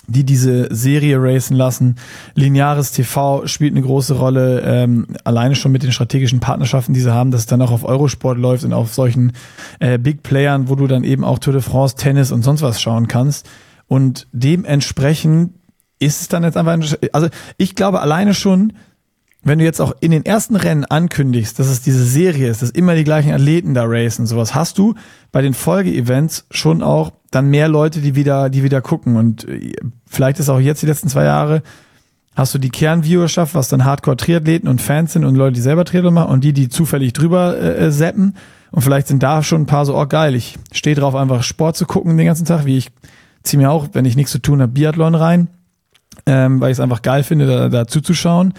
die 0.07 0.25
diese 0.25 0.75
Serie 0.75 1.19
racen 1.21 1.55
lassen. 1.57 1.97
Lineares 2.35 2.93
TV 2.93 3.47
spielt 3.47 3.73
eine 3.75 3.83
große 3.83 4.15
Rolle, 4.15 4.63
ähm, 4.65 5.07
alleine 5.25 5.55
schon 5.55 5.73
mit 5.73 5.83
den 5.83 5.93
strategischen 5.93 6.41
Partnerschaften, 6.41 6.95
die 6.95 7.01
sie 7.01 7.13
haben, 7.13 7.31
dass 7.31 7.43
es 7.43 7.47
dann 7.47 7.61
auch 7.61 7.71
auf 7.73 7.85
Eurosport 7.85 8.39
läuft 8.39 8.65
und 8.65 8.73
auf 8.73 8.95
solchen 8.95 9.33
äh, 9.81 9.99
Big 9.99 10.23
Playern, 10.23 10.69
wo 10.71 10.75
du 10.77 10.87
dann 10.87 11.05
eben 11.05 11.25
auch 11.25 11.39
Tour 11.39 11.53
de 11.53 11.63
France, 11.63 11.97
Tennis 11.97 12.33
und 12.33 12.43
sonst 12.43 12.63
was 12.63 12.81
schauen 12.81 13.07
kannst. 13.09 13.47
Und 13.87 14.27
dementsprechend 14.33 15.53
ist 15.99 16.23
es 16.23 16.29
dann 16.29 16.45
jetzt 16.45 16.57
einfach, 16.57 16.73
ein- 16.73 16.85
also 17.13 17.29
ich 17.59 17.75
glaube 17.75 18.01
alleine 18.01 18.33
schon, 18.33 18.73
wenn 19.43 19.59
du 19.59 19.65
jetzt 19.65 19.81
auch 19.81 19.95
in 20.01 20.11
den 20.11 20.27
ersten 20.27 20.57
Rennen 20.57 20.85
ankündigst, 20.85 21.59
dass 21.59 21.69
es 21.69 21.81
diese 21.81 22.05
Serie 22.05 22.49
ist, 22.49 22.61
dass 22.61 22.71
immer 22.71 22.95
die 22.95 23.05
gleichen 23.05 23.33
Athleten 23.33 23.73
da 23.73 23.85
racen 23.87 24.27
sowas, 24.27 24.55
hast 24.55 24.79
du 24.79 24.95
bei 25.31 25.43
den 25.43 25.55
Folgeevents 25.55 26.47
schon 26.51 26.83
auch 26.83 27.13
dann 27.31 27.49
mehr 27.49 27.69
Leute, 27.69 28.01
die 28.01 28.15
wieder, 28.15 28.51
die 28.51 28.65
wieder 28.65 28.81
gucken. 28.81 29.17
Und 29.17 29.49
äh, 29.49 29.75
vielleicht 30.07 30.41
ist 30.41 30.49
auch 30.49 30.59
jetzt 30.59 30.83
die 30.83 30.87
letzten 30.87 31.09
zwei 31.09 31.25
Jahre, 31.25 31.63
hast 32.35 32.55
du 32.55 32.59
die 32.59 32.71
Kernviewerschaft, 32.71 33.55
was 33.55 33.69
dann 33.69 33.85
Hardcore-Triathleten 33.85 34.69
und 34.69 34.81
Fans 34.81 35.13
sind 35.13 35.25
und 35.25 35.37
Leute, 35.37 35.55
die 35.55 35.61
selber 35.61 35.85
Triathlon 35.85 36.15
machen 36.15 36.33
und 36.33 36.43
die, 36.43 36.53
die 36.53 36.69
zufällig 36.69 37.13
drüber 37.13 37.57
äh, 37.57 37.87
äh, 37.87 37.91
zappen. 37.93 38.35
Und 38.71 38.83
vielleicht 38.83 39.07
sind 39.07 39.23
da 39.23 39.43
schon 39.43 39.63
ein 39.63 39.67
paar 39.67 39.87
so, 39.87 39.97
oh 39.97 40.07
geil, 40.07 40.35
ich 40.35 40.59
stehe 40.73 40.97
drauf, 40.97 41.15
einfach 41.15 41.43
Sport 41.43 41.77
zu 41.77 41.87
gucken 41.87 42.17
den 42.17 42.27
ganzen 42.27 42.45
Tag, 42.45 42.65
wie 42.65 42.77
ich 42.77 42.91
ziehe 43.45 43.61
mir 43.61 43.71
auch, 43.71 43.89
wenn 43.93 44.05
ich 44.05 44.17
nichts 44.17 44.33
zu 44.33 44.41
tun 44.41 44.61
habe, 44.61 44.73
Biathlon 44.73 45.15
rein 45.15 45.49
ähm, 46.29 46.61
weil 46.61 46.71
ich 46.71 46.77
es 46.77 46.81
einfach 46.81 47.01
geil 47.01 47.23
finde, 47.23 47.47
da, 47.47 47.69
da 47.71 47.87
zuzuschauen. 47.87 48.53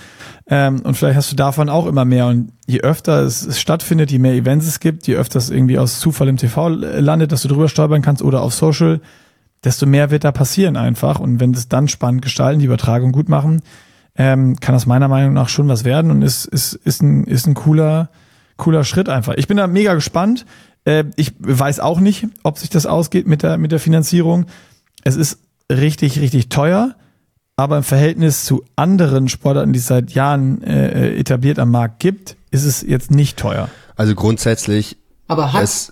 Ähm, 0.47 0.81
und 0.81 0.97
vielleicht 0.97 1.15
hast 1.15 1.31
du 1.31 1.35
davon 1.35 1.69
auch 1.69 1.85
immer 1.85 2.03
mehr. 2.03 2.25
Und 2.25 2.51
je 2.65 2.81
öfter 2.81 3.21
es, 3.21 3.45
es 3.45 3.61
stattfindet, 3.61 4.09
je 4.09 4.17
mehr 4.17 4.33
Events 4.33 4.65
es 4.65 4.79
gibt, 4.79 5.05
je 5.05 5.15
öfter 5.15 5.37
es 5.37 5.51
irgendwie 5.51 5.77
aus 5.77 5.99
Zufall 5.99 6.29
im 6.29 6.37
TV 6.37 6.67
landet, 6.67 7.31
dass 7.31 7.43
du 7.43 7.47
drüber 7.47 7.69
stolpern 7.69 8.01
kannst 8.01 8.23
oder 8.23 8.41
auf 8.41 8.55
Social, 8.55 9.01
desto 9.63 9.85
mehr 9.85 10.09
wird 10.09 10.23
da 10.23 10.31
passieren 10.31 10.77
einfach. 10.77 11.19
Und 11.19 11.39
wenn 11.39 11.53
das 11.53 11.69
dann 11.69 11.87
spannend 11.87 12.23
gestalten, 12.23 12.59
die 12.59 12.65
Übertragung 12.65 13.11
gut 13.11 13.29
machen, 13.29 13.61
ähm, 14.15 14.59
kann 14.59 14.73
das 14.73 14.87
meiner 14.87 15.07
Meinung 15.07 15.33
nach 15.33 15.47
schon 15.47 15.67
was 15.67 15.83
werden 15.83 16.09
und 16.09 16.23
ist, 16.23 16.45
ist, 16.45 16.73
ist, 16.73 17.03
ein, 17.03 17.25
ist 17.25 17.45
ein 17.45 17.53
cooler, 17.53 18.09
cooler 18.57 18.83
Schritt 18.83 19.09
einfach. 19.09 19.35
Ich 19.37 19.47
bin 19.47 19.57
da 19.57 19.67
mega 19.67 19.93
gespannt. 19.93 20.47
Äh, 20.85 21.03
ich 21.17 21.35
weiß 21.37 21.81
auch 21.81 21.99
nicht, 21.99 22.25
ob 22.41 22.57
sich 22.57 22.71
das 22.71 22.87
ausgeht 22.87 23.27
mit 23.27 23.43
der, 23.43 23.59
mit 23.59 23.71
der 23.71 23.79
Finanzierung. 23.79 24.47
Es 25.03 25.15
ist 25.15 25.37
richtig, 25.71 26.19
richtig 26.19 26.49
teuer. 26.49 26.95
Aber 27.59 27.75
im 27.75 27.83
Verhältnis 27.83 28.45
zu 28.45 28.63
anderen 28.77 29.27
Sportarten, 29.27 29.73
die 29.73 29.79
es 29.79 29.87
seit 29.87 30.11
Jahren 30.11 30.63
äh, 30.63 31.17
etabliert 31.17 31.59
am 31.59 31.71
Markt 31.71 31.99
gibt, 31.99 32.37
ist 32.51 32.63
es 32.63 32.81
jetzt 32.81 33.11
nicht 33.11 33.35
teuer. 33.35 33.67
Also 33.97 34.15
grundsätzlich 34.15 34.95
aber 35.27 35.51
hat. 35.51 35.63
es 35.63 35.91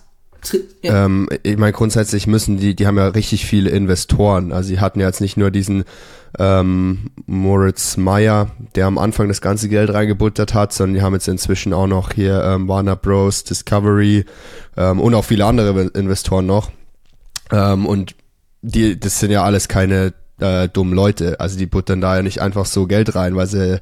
ja, 0.82 1.04
Ähm, 1.04 1.28
ich 1.42 1.58
meine, 1.58 1.72
grundsätzlich 1.72 2.26
müssen 2.26 2.56
die, 2.56 2.74
die 2.74 2.86
haben 2.86 2.96
ja 2.96 3.08
richtig 3.08 3.44
viele 3.44 3.68
Investoren. 3.68 4.50
Also 4.50 4.68
sie 4.68 4.80
hatten 4.80 4.98
ja 4.98 5.08
jetzt 5.08 5.20
nicht 5.20 5.36
nur 5.36 5.50
diesen 5.50 5.84
ähm, 6.38 7.10
Moritz 7.26 7.98
Meyer, 7.98 8.50
der 8.74 8.86
am 8.86 8.96
Anfang 8.96 9.28
das 9.28 9.42
ganze 9.42 9.68
Geld 9.68 9.92
reingebuttert 9.92 10.54
hat, 10.54 10.72
sondern 10.72 10.94
die 10.94 11.02
haben 11.02 11.12
jetzt 11.12 11.28
inzwischen 11.28 11.74
auch 11.74 11.86
noch 11.86 12.14
hier 12.14 12.42
ähm, 12.44 12.66
Warner 12.66 12.96
Bros, 12.96 13.44
Discovery 13.44 14.24
ähm, 14.78 15.00
und 15.00 15.14
auch 15.14 15.26
viele 15.26 15.44
andere 15.44 15.82
Investoren 15.88 16.46
noch. 16.46 16.70
Ähm, 17.52 17.84
und 17.84 18.14
die, 18.62 18.98
das 18.98 19.20
sind 19.20 19.32
ja 19.32 19.44
alles 19.44 19.68
keine 19.68 20.14
äh, 20.40 20.68
dummen 20.68 20.94
Leute. 20.94 21.40
Also 21.40 21.58
die 21.58 21.66
buttern 21.66 22.00
da 22.00 22.16
ja 22.16 22.22
nicht 22.22 22.40
einfach 22.40 22.66
so 22.66 22.86
Geld 22.86 23.14
rein, 23.14 23.36
weil 23.36 23.46
sie 23.46 23.80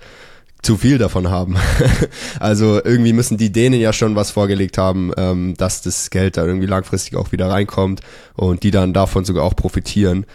zu 0.63 0.77
viel 0.77 0.99
davon 0.99 1.31
haben. 1.31 1.57
also 2.41 2.81
irgendwie 2.83 3.13
müssen 3.13 3.37
die 3.37 3.53
denen 3.53 3.81
ja 3.81 3.93
schon 3.93 4.17
was 4.17 4.31
vorgelegt 4.31 4.79
haben, 4.79 5.13
ähm, 5.17 5.55
dass 5.57 5.83
das 5.83 6.11
Geld 6.11 6.37
da 6.37 6.45
irgendwie 6.45 6.67
langfristig 6.67 7.17
auch 7.17 7.33
wieder 7.33 7.49
reinkommt 7.51 8.01
und 8.35 8.63
die 8.63 8.71
dann 8.71 8.93
davon 8.93 9.25
sogar 9.25 9.45
auch 9.45 9.55
profitieren. 9.55 10.27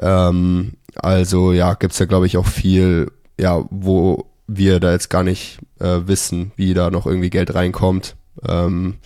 Ähm, 0.00 0.74
also 0.96 1.52
ja, 1.52 1.74
gibt's 1.74 1.98
ja 1.98 2.06
glaube 2.06 2.26
ich 2.26 2.36
auch 2.36 2.46
viel, 2.46 3.10
ja, 3.38 3.64
wo 3.70 4.26
wir 4.46 4.80
da 4.80 4.92
jetzt 4.92 5.10
gar 5.10 5.22
nicht 5.22 5.58
äh, 5.80 6.00
wissen, 6.06 6.52
wie 6.56 6.74
da 6.74 6.90
noch 6.90 7.06
irgendwie 7.06 7.30
Geld 7.30 7.54
reinkommt. 7.54 8.16
Ähm, 8.46 8.96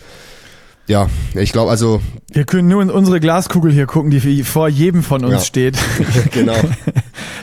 ja, 0.87 1.07
ich 1.33 1.51
glaube 1.51 1.71
also, 1.71 2.01
Wir 2.31 2.43
können 2.45 2.67
nur 2.67 2.81
in 2.81 2.89
unsere 2.89 3.19
Glaskugel 3.19 3.71
hier 3.71 3.85
gucken, 3.85 4.11
die 4.11 4.43
vor 4.43 4.67
jedem 4.67 5.03
von 5.03 5.23
uns 5.23 5.33
Ja. 5.33 5.39
steht. 5.39 5.77
genau. 6.31 6.55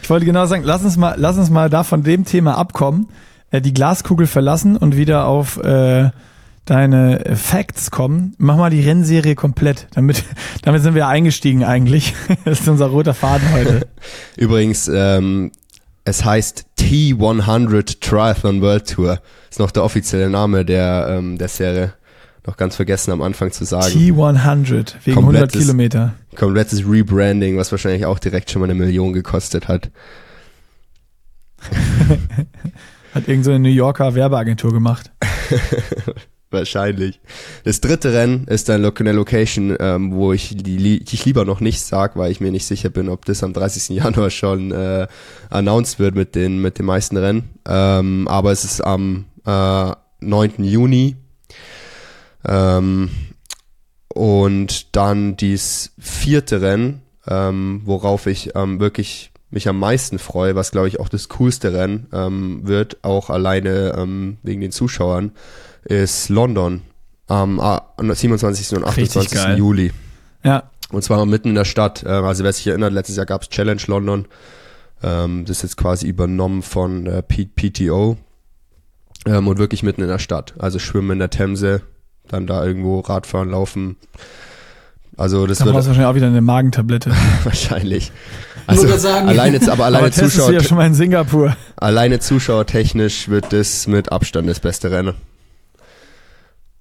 Ich 0.03 0.11
wollte 0.11 0.26
genau 0.26 0.47
sagen, 0.47 0.62
lass 0.64 0.82
uns 0.84 0.97
mal, 0.97 1.14
lass 1.16 1.38
uns 1.38 1.51
mal 1.51 1.70
da 1.70 1.84
von 1.84 2.03
dem 2.03 2.24
Thema 2.24 2.59
abkommen, 2.59 3.09
äh, 3.51 3.61
die 3.61 3.72
Glaskugel 3.72 4.26
verlassen 4.26 4.76
und 4.76 4.97
wieder 4.97 5.26
auf 5.26 5.57
äh, 5.59 6.11
deine 6.66 7.36
Facts 7.36 7.91
kommen. 7.91 8.34
Mach 8.38 8.57
mal 8.57 8.70
die 8.70 8.80
Rennserie 8.82 9.34
komplett. 9.34 9.88
Damit, 9.95 10.24
damit 10.62 10.82
sind 10.82 10.95
wir 10.95 11.09
eingestiegen 11.09 11.64
eigentlich. 11.64 12.14
Das 12.45 12.61
ist 12.61 12.68
unser 12.68 12.86
roter 12.86 13.14
Faden 13.14 13.53
heute. 13.53 13.86
Übrigens, 14.36 14.88
ähm, 14.93 15.51
es 16.05 16.24
heißt 16.24 16.64
T100 16.78 18.01
Triathlon 18.01 18.61
World 18.62 18.88
Tour. 18.88 19.20
Ist 19.51 19.59
noch 19.61 19.70
der 19.70 19.84
offizielle 19.84 20.30
Name 20.30 20.64
der, 20.64 21.07
ähm, 21.11 21.38
der 21.38 21.49
Serie. 21.49 21.95
Noch 22.47 22.57
ganz 22.57 22.76
vergessen 22.76 23.12
am 23.12 23.22
Anfang 23.22 23.53
zu 23.53 23.64
sagen. 23.64 23.93
T100 23.93 24.95
wegen 25.05 25.18
100 25.18 25.41
Komplettes- 25.51 25.61
Kilometer. 25.61 26.14
Komplettes 26.36 26.84
Rebranding, 26.86 27.57
was 27.57 27.70
wahrscheinlich 27.70 28.07
auch 28.07 28.18
direkt 28.18 28.51
schon 28.51 28.61
mal 28.61 28.70
eine 28.70 28.74
Million 28.78 29.12
gekostet 29.12 29.68
hat. 29.68 29.91
Hat 33.14 33.26
irgendeine 33.28 33.43
so 33.45 33.51
eine 33.51 33.59
New 33.61 33.68
Yorker 33.74 34.14
Werbeagentur 34.14 34.72
gemacht. 34.72 35.11
Wahrscheinlich. 36.53 37.20
Das 37.62 37.80
dritte 37.80 38.12
Rennen 38.12 38.47
ist 38.49 38.68
dann 38.68 38.84
eine 38.84 39.12
Location, 39.12 39.76
ähm, 39.78 40.12
wo 40.12 40.32
ich 40.32 40.57
die 40.57 41.01
ich 41.09 41.24
lieber 41.24 41.45
noch 41.45 41.61
nicht 41.61 41.80
sag, 41.80 42.16
weil 42.16 42.32
ich 42.32 42.41
mir 42.41 42.51
nicht 42.51 42.66
sicher 42.66 42.88
bin, 42.88 43.09
ob 43.09 43.24
das 43.24 43.45
am 43.45 43.53
30. 43.53 43.88
Januar 43.97 44.30
schon 44.30 44.72
äh, 44.72 45.07
announced 45.49 46.01
wird 46.01 46.16
mit 46.16 46.34
den 46.34 46.61
mit 46.61 46.78
den 46.78 46.86
meisten 46.86 47.16
Rennen. 47.16 47.51
Ähm, 47.68 48.26
aber 48.26 48.51
es 48.51 48.64
ist 48.64 48.80
am 48.80 49.26
äh, 49.47 49.93
9. 50.20 50.64
Juni. 50.64 51.16
Ähm, 52.45 53.11
und 54.09 54.97
dann 54.97 55.36
dies 55.36 55.93
vierte 55.99 56.61
Rennen, 56.61 57.03
ähm, 57.26 57.82
worauf 57.84 58.26
ich 58.26 58.55
ähm, 58.57 58.80
wirklich 58.80 59.30
mich 59.51 59.68
am 59.68 59.78
meisten 59.78 60.18
freue, 60.18 60.55
was 60.55 60.70
glaube 60.70 60.88
ich 60.88 61.01
auch 61.01 61.09
das 61.09 61.28
coolste 61.28 61.72
Rennen 61.72 62.07
ähm, 62.12 62.61
wird, 62.66 63.03
auch 63.03 63.30
alleine 63.30 63.95
ähm, 63.97 64.38
wegen 64.43 64.61
den 64.61 64.72
Zuschauern, 64.72 65.32
ist 65.84 66.28
London 66.28 66.82
am 67.26 67.61
ah, 67.61 67.82
27. 67.99 68.76
und 68.76 68.84
Richtig 68.84 69.16
28. 69.22 69.32
geil. 69.32 69.59
Juli. 69.59 69.93
Ja, 70.43 70.70
Und 70.91 71.03
zwar 71.03 71.24
mitten 71.26 71.51
in 71.51 71.55
der 71.55 71.64
Stadt. 71.64 72.03
Ähm, 72.07 72.24
also 72.24 72.45
wer 72.45 72.53
sich 72.53 72.66
erinnert, 72.66 72.93
letztes 72.93 73.16
Jahr 73.16 73.26
gab's 73.26 73.49
Challenge 73.49 73.82
London. 73.86 74.26
Ähm, 75.03 75.45
das 75.45 75.59
ist 75.59 75.62
jetzt 75.62 75.76
quasi 75.76 76.07
übernommen 76.07 76.62
von 76.62 77.07
äh, 77.07 77.22
P 77.22 77.47
PTO. 77.47 78.16
Ähm, 79.26 79.49
und 79.49 79.59
wirklich 79.59 79.82
mitten 79.82 80.03
in 80.03 80.09
der 80.09 80.18
Stadt. 80.18 80.55
Also 80.59 80.78
schwimmen 80.78 81.12
in 81.12 81.18
der 81.20 81.30
Themse, 81.30 81.82
dann 82.33 82.47
da 82.47 82.64
irgendwo 82.64 83.01
Radfahren, 83.01 83.51
laufen. 83.51 83.97
Also 85.16 85.47
das 85.47 85.59
da 85.59 85.66
wird 85.66 85.74
wahrscheinlich 85.74 86.05
auch 86.07 86.14
wieder 86.14 86.28
eine 86.28 86.41
Magentablette. 86.41 87.12
wahrscheinlich. 87.45 88.11
Also 88.66 88.87
alleine, 88.87 89.61
aber 89.62 89.72
Aber 89.72 89.85
alleine, 89.87 90.11
du 90.11 90.28
Zuschauer, 90.28 90.53
ja 90.53 90.62
schon 90.62 90.76
mal 90.76 90.87
in 90.87 90.95
Singapur. 90.95 91.57
alleine 91.76 92.20
zuschauertechnisch 92.20 93.28
wird 93.28 93.53
das 93.53 93.87
mit 93.87 94.12
Abstand 94.12 94.49
das 94.49 94.61
beste 94.61 94.91
Rennen. 94.91 95.14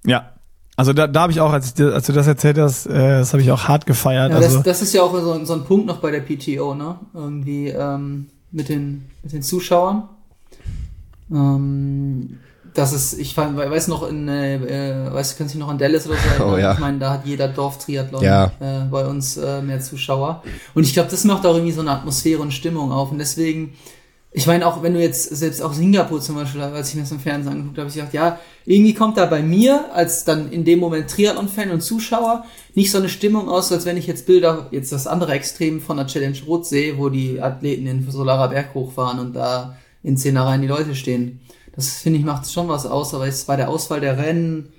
Ja. 0.06 0.32
Also 0.76 0.92
da, 0.94 1.06
da 1.06 1.22
habe 1.22 1.32
ich 1.32 1.40
auch, 1.40 1.52
als, 1.52 1.74
ich, 1.76 1.84
als 1.84 2.06
du 2.06 2.12
das 2.12 2.26
erzählt 2.26 2.56
hast, 2.58 2.86
äh, 2.86 3.18
das 3.18 3.32
habe 3.32 3.42
ich 3.42 3.50
auch 3.50 3.64
hart 3.68 3.84
gefeiert. 3.86 4.30
Ja, 4.30 4.36
also, 4.36 4.56
das, 4.56 4.62
das 4.64 4.82
ist 4.82 4.94
ja 4.94 5.02
auch 5.02 5.12
so, 5.12 5.32
ein- 5.32 5.44
so 5.44 5.52
ein 5.52 5.64
Punkt 5.64 5.86
noch 5.86 5.98
bei 5.98 6.10
der 6.10 6.20
PTO, 6.20 6.74
ne? 6.74 6.96
Irgendwie 7.12 7.68
ähm, 7.68 8.28
mit, 8.52 8.68
den, 8.70 9.04
mit 9.22 9.32
den 9.32 9.42
Zuschauern. 9.42 10.04
Ähm, 11.30 12.38
das 12.74 12.92
ist, 12.92 13.18
ich 13.18 13.34
fand, 13.34 13.56
we- 13.56 13.70
weiß 13.70 13.88
noch 13.88 14.08
in, 14.08 14.28
äh, 14.28 14.56
äh, 14.56 15.12
weißt 15.12 15.32
du, 15.34 15.38
kannst 15.38 15.54
dich 15.54 15.60
noch 15.60 15.68
an 15.68 15.78
Dallas 15.78 16.06
oder 16.06 16.16
so 16.16 16.28
erinnern? 16.30 16.54
Oh, 16.54 16.58
ja. 16.58 16.72
Ich 16.74 16.78
meine, 16.78 16.98
da 16.98 17.10
hat 17.12 17.26
jeder 17.26 17.48
Dorftriathlon 17.48 18.22
Ja. 18.22 18.52
äh, 18.60 18.84
bei 18.90 19.06
uns 19.06 19.36
äh, 19.36 19.62
mehr 19.62 19.80
Zuschauer. 19.80 20.42
Und 20.74 20.84
ich 20.84 20.92
glaube, 20.92 21.10
das 21.10 21.24
macht 21.24 21.46
auch 21.46 21.54
irgendwie 21.54 21.72
so 21.72 21.80
eine 21.80 21.90
Atmosphäre 21.92 22.40
und 22.42 22.52
Stimmung 22.52 22.92
auf. 22.92 23.10
Und 23.10 23.18
deswegen, 23.18 23.74
ich 24.32 24.46
meine, 24.46 24.66
auch 24.66 24.82
wenn 24.82 24.94
du 24.94 25.00
jetzt 25.00 25.24
selbst 25.34 25.60
auch 25.60 25.72
Singapur 25.72 26.20
zum 26.20 26.36
Beispiel, 26.36 26.60
als 26.60 26.90
ich 26.90 26.94
mir 26.94 27.00
das 27.02 27.10
im 27.10 27.18
Fernsehen 27.18 27.52
angeguckt 27.52 27.78
habe, 27.78 27.82
habe 27.82 27.90
ich 27.90 27.96
gedacht, 27.96 28.14
ja, 28.14 28.38
irgendwie 28.64 28.94
kommt 28.94 29.16
da 29.16 29.26
bei 29.26 29.42
mir 29.42 29.86
als 29.92 30.24
dann 30.24 30.52
in 30.52 30.64
dem 30.64 30.78
Moment 30.78 31.10
Triathlon-Fan 31.10 31.70
und 31.72 31.80
Zuschauer 31.80 32.44
nicht 32.76 32.92
so 32.92 32.98
eine 32.98 33.08
Stimmung 33.08 33.48
aus, 33.48 33.72
als 33.72 33.84
wenn 33.86 33.96
ich 33.96 34.06
jetzt 34.06 34.26
Bilder, 34.26 34.68
jetzt 34.70 34.92
das 34.92 35.08
andere 35.08 35.32
Extrem 35.32 35.80
von 35.80 35.96
der 35.96 36.06
Challenge 36.06 36.38
Rot 36.46 36.66
sehe, 36.66 36.96
wo 36.98 37.08
die 37.08 37.42
Athleten 37.42 37.86
in 37.88 38.08
Solarer 38.08 38.48
Berg 38.48 38.74
hochfahren 38.74 39.18
und 39.18 39.34
da 39.34 39.76
in 40.04 40.16
Zehnerreihen 40.16 40.62
die 40.62 40.68
Leute 40.68 40.94
stehen. 40.94 41.40
Das 41.80 41.98
finde 41.98 42.18
ich 42.18 42.24
macht 42.24 42.50
schon 42.50 42.68
was 42.68 42.86
aus, 42.86 43.14
aber 43.14 43.26
jetzt 43.26 43.46
bei 43.46 43.56
der 43.56 43.68
Auswahl 43.68 44.00
der 44.00 44.18
Rennen, 44.18 44.72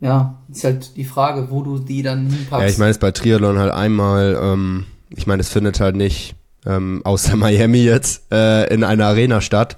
ja, 0.00 0.38
ist 0.50 0.64
halt 0.64 0.96
die 0.96 1.04
Frage, 1.04 1.50
wo 1.50 1.62
du 1.62 1.78
die 1.78 2.02
dann 2.02 2.30
hinpackst. 2.30 2.62
Ja, 2.62 2.68
ich 2.68 2.78
meine, 2.78 2.90
es 2.90 2.98
bei 2.98 3.10
Triathlon 3.10 3.58
halt 3.58 3.72
einmal, 3.72 4.38
ähm, 4.40 4.86
ich 5.10 5.26
meine, 5.26 5.40
es 5.40 5.48
findet 5.48 5.80
halt 5.80 5.96
nicht 5.96 6.34
ähm, 6.66 7.00
außer 7.04 7.36
Miami 7.36 7.80
jetzt 7.80 8.32
äh, 8.32 8.72
in 8.72 8.84
einer 8.84 9.06
Arena 9.06 9.40
statt, 9.40 9.76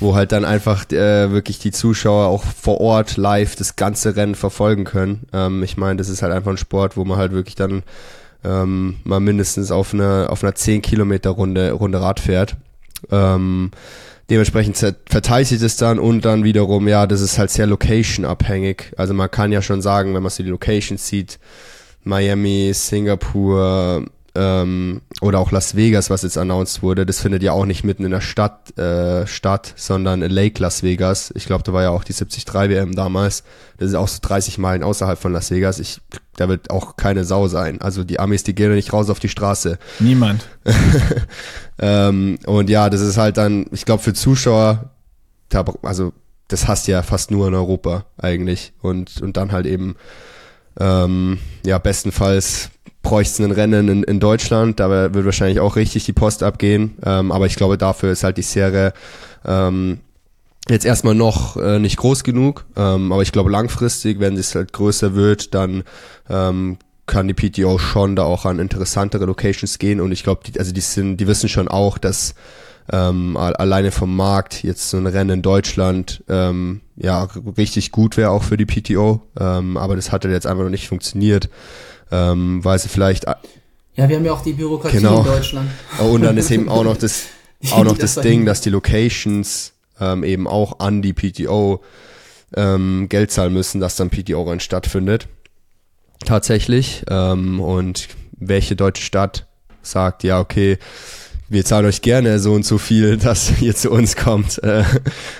wo 0.00 0.14
halt 0.14 0.32
dann 0.32 0.44
einfach 0.44 0.90
äh, 0.92 1.30
wirklich 1.30 1.58
die 1.58 1.72
Zuschauer 1.72 2.26
auch 2.26 2.44
vor 2.44 2.80
Ort 2.80 3.16
live 3.16 3.56
das 3.56 3.76
ganze 3.76 4.16
Rennen 4.16 4.34
verfolgen 4.34 4.84
können. 4.84 5.26
Ähm, 5.32 5.62
ich 5.62 5.76
meine, 5.76 5.96
das 5.96 6.08
ist 6.08 6.22
halt 6.22 6.32
einfach 6.32 6.50
ein 6.50 6.58
Sport, 6.58 6.96
wo 6.96 7.04
man 7.04 7.18
halt 7.18 7.32
wirklich 7.32 7.54
dann 7.54 7.82
ähm, 8.44 8.96
mal 9.04 9.20
mindestens 9.20 9.70
auf 9.70 9.94
einer 9.94 10.28
auf 10.30 10.44
einer 10.44 10.54
10 10.54 10.82
Kilometer 10.82 11.30
Runde 11.30 11.72
Runde 11.72 12.00
Rad 12.00 12.20
fährt. 12.20 12.56
Ähm, 13.10 13.70
dementsprechend 14.30 14.76
verteilt 15.06 15.46
sich 15.46 15.60
das 15.60 15.76
dann 15.76 15.98
und 15.98 16.24
dann 16.24 16.44
wiederum, 16.44 16.88
ja, 16.88 17.06
das 17.06 17.20
ist 17.20 17.38
halt 17.38 17.50
sehr 17.50 17.66
location-abhängig. 17.66 18.92
Also 18.96 19.14
man 19.14 19.30
kann 19.30 19.52
ja 19.52 19.62
schon 19.62 19.82
sagen, 19.82 20.14
wenn 20.14 20.22
man 20.22 20.30
so 20.30 20.42
die 20.42 20.50
Locations 20.50 21.06
sieht, 21.06 21.38
Miami, 22.04 22.72
Singapur 22.74 24.06
ähm, 24.34 25.00
oder 25.20 25.40
auch 25.40 25.50
Las 25.50 25.76
Vegas, 25.76 26.10
was 26.10 26.22
jetzt 26.22 26.38
announced 26.38 26.82
wurde, 26.82 27.06
das 27.06 27.20
findet 27.20 27.42
ja 27.42 27.52
auch 27.52 27.66
nicht 27.66 27.84
mitten 27.84 28.04
in 28.04 28.10
der 28.10 28.20
Stadt 28.20 28.76
äh, 28.78 29.26
statt, 29.26 29.74
sondern 29.76 30.22
in 30.22 30.30
Lake 30.30 30.60
Las 30.62 30.82
Vegas. 30.82 31.32
Ich 31.34 31.46
glaube, 31.46 31.64
da 31.64 31.72
war 31.72 31.82
ja 31.82 31.90
auch 31.90 32.04
die 32.04 32.12
73 32.12 32.46
WM 32.54 32.94
damals. 32.94 33.44
Das 33.78 33.88
ist 33.88 33.94
auch 33.94 34.08
so 34.08 34.18
30 34.22 34.58
Meilen 34.58 34.82
außerhalb 34.82 35.18
von 35.18 35.32
Las 35.32 35.50
Vegas. 35.50 35.78
Ich, 35.80 36.00
da 36.40 36.48
wird 36.48 36.70
auch 36.70 36.96
keine 36.96 37.24
Sau 37.24 37.48
sein. 37.48 37.80
Also 37.80 38.04
die 38.04 38.20
Amis, 38.20 38.44
die 38.44 38.54
gehen 38.54 38.70
ja 38.70 38.76
nicht 38.76 38.92
raus 38.92 39.10
auf 39.10 39.18
die 39.18 39.28
Straße. 39.28 39.78
niemand. 40.00 40.46
Ähm, 41.80 42.38
und 42.44 42.70
ja, 42.70 42.90
das 42.90 43.00
ist 43.00 43.18
halt 43.18 43.36
dann, 43.36 43.66
ich 43.70 43.84
glaube, 43.84 44.02
für 44.02 44.12
Zuschauer, 44.12 44.90
da, 45.48 45.64
also 45.82 46.12
das 46.48 46.66
hast 46.66 46.88
du 46.88 46.92
ja 46.92 47.02
fast 47.02 47.30
nur 47.30 47.46
in 47.46 47.54
Europa 47.54 48.04
eigentlich. 48.16 48.72
Und, 48.80 49.22
und 49.22 49.36
dann 49.36 49.52
halt 49.52 49.66
eben, 49.66 49.94
ähm, 50.80 51.38
ja, 51.64 51.78
bestenfalls 51.78 52.70
bräuchte 53.02 53.44
ein 53.44 53.52
Rennen 53.52 53.88
in, 53.88 54.02
in 54.02 54.18
Deutschland, 54.18 54.80
da 54.80 54.90
wird 54.90 55.24
wahrscheinlich 55.24 55.60
auch 55.60 55.76
richtig 55.76 56.04
die 56.04 56.12
Post 56.12 56.42
abgehen. 56.42 56.96
Ähm, 57.04 57.30
aber 57.30 57.46
ich 57.46 57.54
glaube, 57.54 57.78
dafür 57.78 58.10
ist 58.10 58.24
halt 58.24 58.38
die 58.38 58.42
Serie 58.42 58.92
ähm, 59.46 60.00
jetzt 60.70 60.84
erstmal 60.84 61.14
noch 61.14 61.56
äh, 61.56 61.78
nicht 61.78 61.96
groß 61.96 62.24
genug. 62.24 62.64
Ähm, 62.76 63.12
aber 63.12 63.22
ich 63.22 63.32
glaube, 63.32 63.50
langfristig, 63.50 64.20
wenn 64.20 64.36
es 64.36 64.54
halt 64.54 64.72
größer 64.72 65.14
wird, 65.14 65.54
dann 65.54 65.84
ähm, 66.28 66.78
kann 67.06 67.26
die 67.28 67.34
PTO 67.34 67.78
schon 67.78 68.16
da 68.16 68.24
auch 68.24 68.44
an 68.44 68.58
interessantere 68.58 69.24
Locations 69.24 69.78
gehen 69.78 70.00
und 70.00 70.12
ich 70.12 70.22
glaube, 70.22 70.42
die, 70.46 70.58
also 70.58 70.72
die 70.72 70.80
sind, 70.80 71.16
die 71.16 71.26
wissen 71.26 71.48
schon 71.48 71.66
auch, 71.66 71.96
dass 71.98 72.34
ähm, 72.90 73.36
alleine 73.36 73.90
vom 73.90 74.14
Markt 74.14 74.62
jetzt 74.62 74.90
so 74.90 74.96
ein 74.98 75.06
Rennen 75.06 75.30
in 75.30 75.42
Deutschland 75.42 76.22
ähm, 76.28 76.80
ja 76.96 77.28
richtig 77.56 77.92
gut 77.92 78.16
wäre 78.16 78.30
auch 78.30 78.42
für 78.42 78.56
die 78.56 78.66
PTO, 78.66 79.22
ähm, 79.40 79.76
aber 79.76 79.96
das 79.96 80.12
hatte 80.12 80.28
jetzt 80.28 80.46
einfach 80.46 80.64
noch 80.64 80.70
nicht 80.70 80.88
funktioniert, 80.88 81.48
ähm, 82.10 82.62
weil 82.64 82.78
sie 82.78 82.88
vielleicht 82.88 83.24
ja, 83.96 84.08
wir 84.08 84.16
haben 84.16 84.24
ja 84.24 84.32
auch 84.32 84.42
die 84.42 84.52
Bürokratie 84.52 84.98
Genau. 84.98 85.18
in 85.20 85.24
Deutschland. 85.24 85.70
Oh, 86.00 86.12
und 86.12 86.22
dann 86.22 86.36
ist 86.36 86.52
eben 86.52 86.68
auch 86.68 86.84
noch 86.84 86.96
das, 86.96 87.24
auch 87.72 87.82
noch 87.82 87.98
das 87.98 88.14
Ding, 88.14 88.46
dass 88.46 88.60
die 88.60 88.70
Locations 88.70 89.72
ähm, 90.00 90.24
eben 90.24 90.46
auch 90.46 90.80
an 90.80 91.02
die 91.02 91.12
PTO 91.12 91.82
ähm, 92.54 93.06
Geld 93.08 93.30
zahlen 93.30 93.52
müssen, 93.52 93.80
dass 93.80 93.96
dann 93.96 94.10
PTO-Rennen 94.10 94.60
stattfindet. 94.60 95.28
Tatsächlich. 96.24 97.04
Ähm, 97.08 97.60
und 97.60 98.08
welche 98.32 98.76
deutsche 98.76 99.02
Stadt 99.02 99.46
sagt, 99.82 100.24
ja, 100.24 100.40
okay, 100.40 100.78
wir 101.48 101.64
zahlen 101.64 101.86
euch 101.86 102.02
gerne 102.02 102.38
so 102.38 102.52
und 102.52 102.64
so 102.64 102.78
viel, 102.78 103.16
dass 103.18 103.60
ihr 103.60 103.74
zu 103.74 103.90
uns 103.90 104.16
kommt. 104.16 104.62
Äh, 104.62 104.84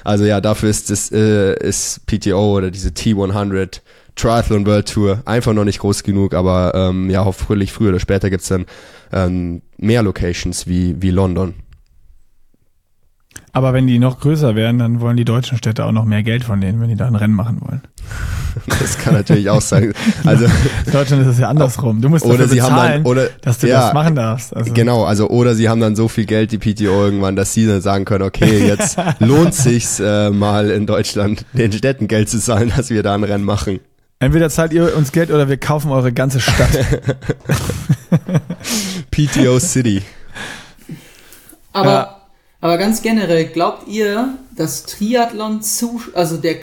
also 0.04 0.24
ja, 0.24 0.40
dafür 0.40 0.70
ist 0.70 0.90
das 0.90 1.12
äh, 1.12 1.54
ist 1.54 2.06
PTO 2.06 2.56
oder 2.56 2.70
diese 2.70 2.90
T100 2.90 3.80
Triathlon 4.16 4.66
World 4.66 4.92
Tour 4.92 5.22
einfach 5.26 5.52
noch 5.52 5.64
nicht 5.64 5.78
groß 5.78 6.02
genug, 6.02 6.34
aber 6.34 6.72
ähm, 6.74 7.08
ja, 7.08 7.24
hoffentlich 7.24 7.72
früher 7.72 7.90
oder 7.90 8.00
später 8.00 8.30
gibt's 8.30 8.48
dann 8.48 8.66
ähm, 9.12 9.62
mehr 9.76 10.02
Locations 10.02 10.66
wie, 10.66 11.00
wie 11.00 11.10
London. 11.10 11.54
Aber 13.52 13.72
wenn 13.72 13.86
die 13.86 13.98
noch 13.98 14.20
größer 14.20 14.54
werden, 14.54 14.78
dann 14.78 15.00
wollen 15.00 15.16
die 15.16 15.24
deutschen 15.24 15.56
Städte 15.58 15.84
auch 15.84 15.92
noch 15.92 16.04
mehr 16.04 16.22
Geld 16.22 16.44
von 16.44 16.60
denen, 16.60 16.80
wenn 16.80 16.88
die 16.88 16.96
da 16.96 17.06
ein 17.06 17.14
Rennen 17.14 17.34
machen 17.34 17.60
wollen. 17.60 17.82
Das 18.66 18.98
kann 18.98 19.14
natürlich 19.14 19.48
auch 19.50 19.60
sein. 19.60 19.92
Also 20.24 20.46
In 20.46 20.50
Deutschland 20.92 21.22
ist 21.22 21.28
es 21.28 21.38
ja 21.38 21.48
andersrum. 21.48 22.00
Du 22.00 22.08
musst 22.08 22.24
oder 22.24 22.38
dafür 22.38 22.48
sie 22.48 22.62
haben 22.62 22.74
bezahlen, 22.74 23.04
dann 23.04 23.10
oder 23.12 23.28
dass 23.40 23.58
du 23.58 23.68
ja, 23.68 23.82
das 23.82 23.94
machen 23.94 24.16
darfst. 24.16 24.56
Also, 24.56 24.72
Genau, 24.72 25.04
also 25.04 25.28
oder 25.28 25.54
sie 25.54 25.68
haben 25.68 25.80
dann 25.80 25.94
so 25.94 26.08
viel 26.08 26.26
Geld, 26.26 26.50
die 26.50 26.58
PTO 26.58 27.04
irgendwann, 27.04 27.36
dass 27.36 27.52
sie 27.52 27.66
dann 27.66 27.80
sagen 27.80 28.04
können, 28.04 28.24
okay, 28.24 28.66
jetzt 28.66 28.98
lohnt 29.20 29.54
sich's 29.54 30.00
äh, 30.00 30.30
mal 30.30 30.70
in 30.70 30.86
Deutschland 30.86 31.44
den 31.52 31.70
Städten 31.70 32.08
Geld 32.08 32.28
zu 32.28 32.40
zahlen, 32.40 32.72
dass 32.76 32.90
wir 32.90 33.04
da 33.04 33.14
ein 33.14 33.22
Rennen 33.22 33.44
machen. 33.44 33.78
Entweder 34.18 34.50
zahlt 34.50 34.72
ihr 34.72 34.96
uns 34.96 35.12
Geld 35.12 35.30
oder 35.30 35.48
wir 35.48 35.58
kaufen 35.58 35.92
eure 35.92 36.12
ganze 36.12 36.40
Stadt. 36.40 36.70
PTO 39.12 39.60
City. 39.60 40.02
Aber, 41.72 41.90
Ja. 41.90 42.17
Aber 42.60 42.78
ganz 42.78 43.02
generell, 43.02 43.46
glaubt 43.46 43.86
ihr, 43.86 44.36
dass 44.56 44.84
Triathlon 44.84 45.62
zu, 45.62 46.00
also 46.14 46.36
der, 46.36 46.56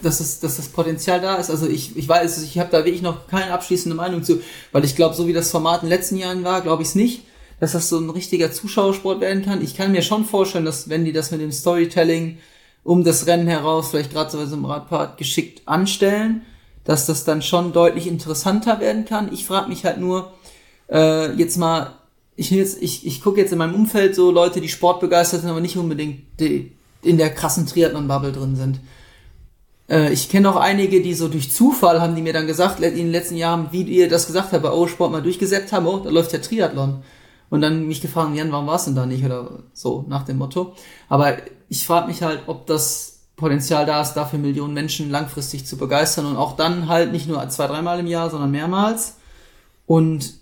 dass, 0.00 0.20
es, 0.20 0.40
dass 0.40 0.56
das 0.56 0.68
Potenzial 0.68 1.20
da 1.20 1.36
ist? 1.36 1.50
Also 1.50 1.66
ich, 1.66 1.96
ich 1.96 2.08
weiß, 2.08 2.42
ich 2.42 2.58
habe 2.58 2.70
da 2.70 2.84
wirklich 2.84 3.02
noch 3.02 3.26
keine 3.26 3.52
abschließende 3.52 3.96
Meinung 3.96 4.22
zu, 4.22 4.40
weil 4.70 4.84
ich 4.84 4.94
glaube, 4.94 5.14
so 5.14 5.26
wie 5.26 5.32
das 5.32 5.50
Format 5.50 5.82
in 5.82 5.88
den 5.88 5.96
letzten 5.96 6.16
Jahren 6.16 6.44
war, 6.44 6.60
glaube 6.60 6.82
ich 6.82 6.88
es 6.90 6.94
nicht, 6.94 7.24
dass 7.58 7.72
das 7.72 7.88
so 7.88 7.98
ein 7.98 8.10
richtiger 8.10 8.52
Zuschauersport 8.52 9.20
werden 9.20 9.44
kann. 9.44 9.62
Ich 9.62 9.76
kann 9.76 9.92
mir 9.92 10.02
schon 10.02 10.24
vorstellen, 10.24 10.64
dass 10.64 10.88
wenn 10.88 11.04
die 11.04 11.12
das 11.12 11.30
mit 11.32 11.40
dem 11.40 11.52
Storytelling 11.52 12.38
um 12.84 13.04
das 13.04 13.26
Rennen 13.26 13.48
heraus, 13.48 13.90
vielleicht 13.90 14.12
gerade 14.12 14.30
so 14.30 14.38
einem 14.38 14.64
Radpart 14.64 15.18
geschickt 15.18 15.62
anstellen, 15.66 16.42
dass 16.84 17.06
das 17.06 17.24
dann 17.24 17.42
schon 17.42 17.72
deutlich 17.72 18.06
interessanter 18.06 18.80
werden 18.80 19.04
kann. 19.04 19.32
Ich 19.32 19.44
frage 19.44 19.68
mich 19.68 19.84
halt 19.84 19.98
nur, 19.98 20.32
äh, 20.90 21.32
jetzt 21.34 21.58
mal, 21.58 21.92
ich, 22.40 22.52
ich, 22.52 23.06
ich 23.06 23.22
gucke 23.22 23.38
jetzt 23.38 23.52
in 23.52 23.58
meinem 23.58 23.74
Umfeld 23.74 24.14
so 24.14 24.30
Leute, 24.30 24.62
die 24.62 24.68
sportbegeistert 24.68 25.42
sind, 25.42 25.50
aber 25.50 25.60
nicht 25.60 25.76
unbedingt 25.76 26.40
die 26.40 26.72
in 27.02 27.18
der 27.18 27.30
krassen 27.30 27.66
Triathlon-Bubble 27.66 28.32
drin 28.32 28.56
sind. 28.56 28.80
Äh, 29.90 30.12
ich 30.12 30.30
kenne 30.30 30.50
auch 30.50 30.56
einige, 30.56 31.02
die 31.02 31.14
so 31.14 31.28
durch 31.28 31.52
Zufall 31.52 32.00
haben 32.00 32.14
die 32.14 32.22
mir 32.22 32.32
dann 32.32 32.46
gesagt, 32.46 32.80
in 32.80 32.94
den 32.94 33.10
letzten 33.10 33.36
Jahren, 33.36 33.68
wie 33.72 33.82
ihr 33.82 34.08
das 34.08 34.26
gesagt 34.26 34.52
habt, 34.52 34.62
bei 34.62 34.72
O-Sport 34.72 35.12
mal 35.12 35.22
durchgesetzt 35.22 35.72
haben, 35.72 35.86
oh, 35.86 35.98
da 35.98 36.08
läuft 36.08 36.32
ja 36.32 36.38
Triathlon. 36.38 37.02
Und 37.50 37.60
dann 37.60 37.86
mich 37.86 38.00
gefragt, 38.00 38.34
Jan, 38.34 38.52
warum 38.52 38.66
war's 38.66 38.86
denn 38.86 38.94
da 38.94 39.04
nicht? 39.04 39.24
Oder 39.24 39.64
so, 39.74 40.04
nach 40.08 40.24
dem 40.24 40.38
Motto. 40.38 40.74
Aber 41.08 41.36
ich 41.68 41.84
frage 41.86 42.06
mich 42.06 42.22
halt, 42.22 42.44
ob 42.46 42.66
das 42.66 43.20
Potenzial 43.36 43.84
da 43.84 44.00
ist, 44.00 44.14
dafür 44.14 44.38
Millionen 44.38 44.72
Menschen 44.72 45.10
langfristig 45.10 45.66
zu 45.66 45.76
begeistern 45.76 46.26
und 46.26 46.36
auch 46.36 46.56
dann 46.56 46.88
halt 46.88 47.12
nicht 47.12 47.28
nur 47.28 47.46
zwei, 47.48 47.66
dreimal 47.66 47.98
im 48.00 48.06
Jahr, 48.06 48.30
sondern 48.30 48.50
mehrmals. 48.50 49.16
Und 49.86 50.39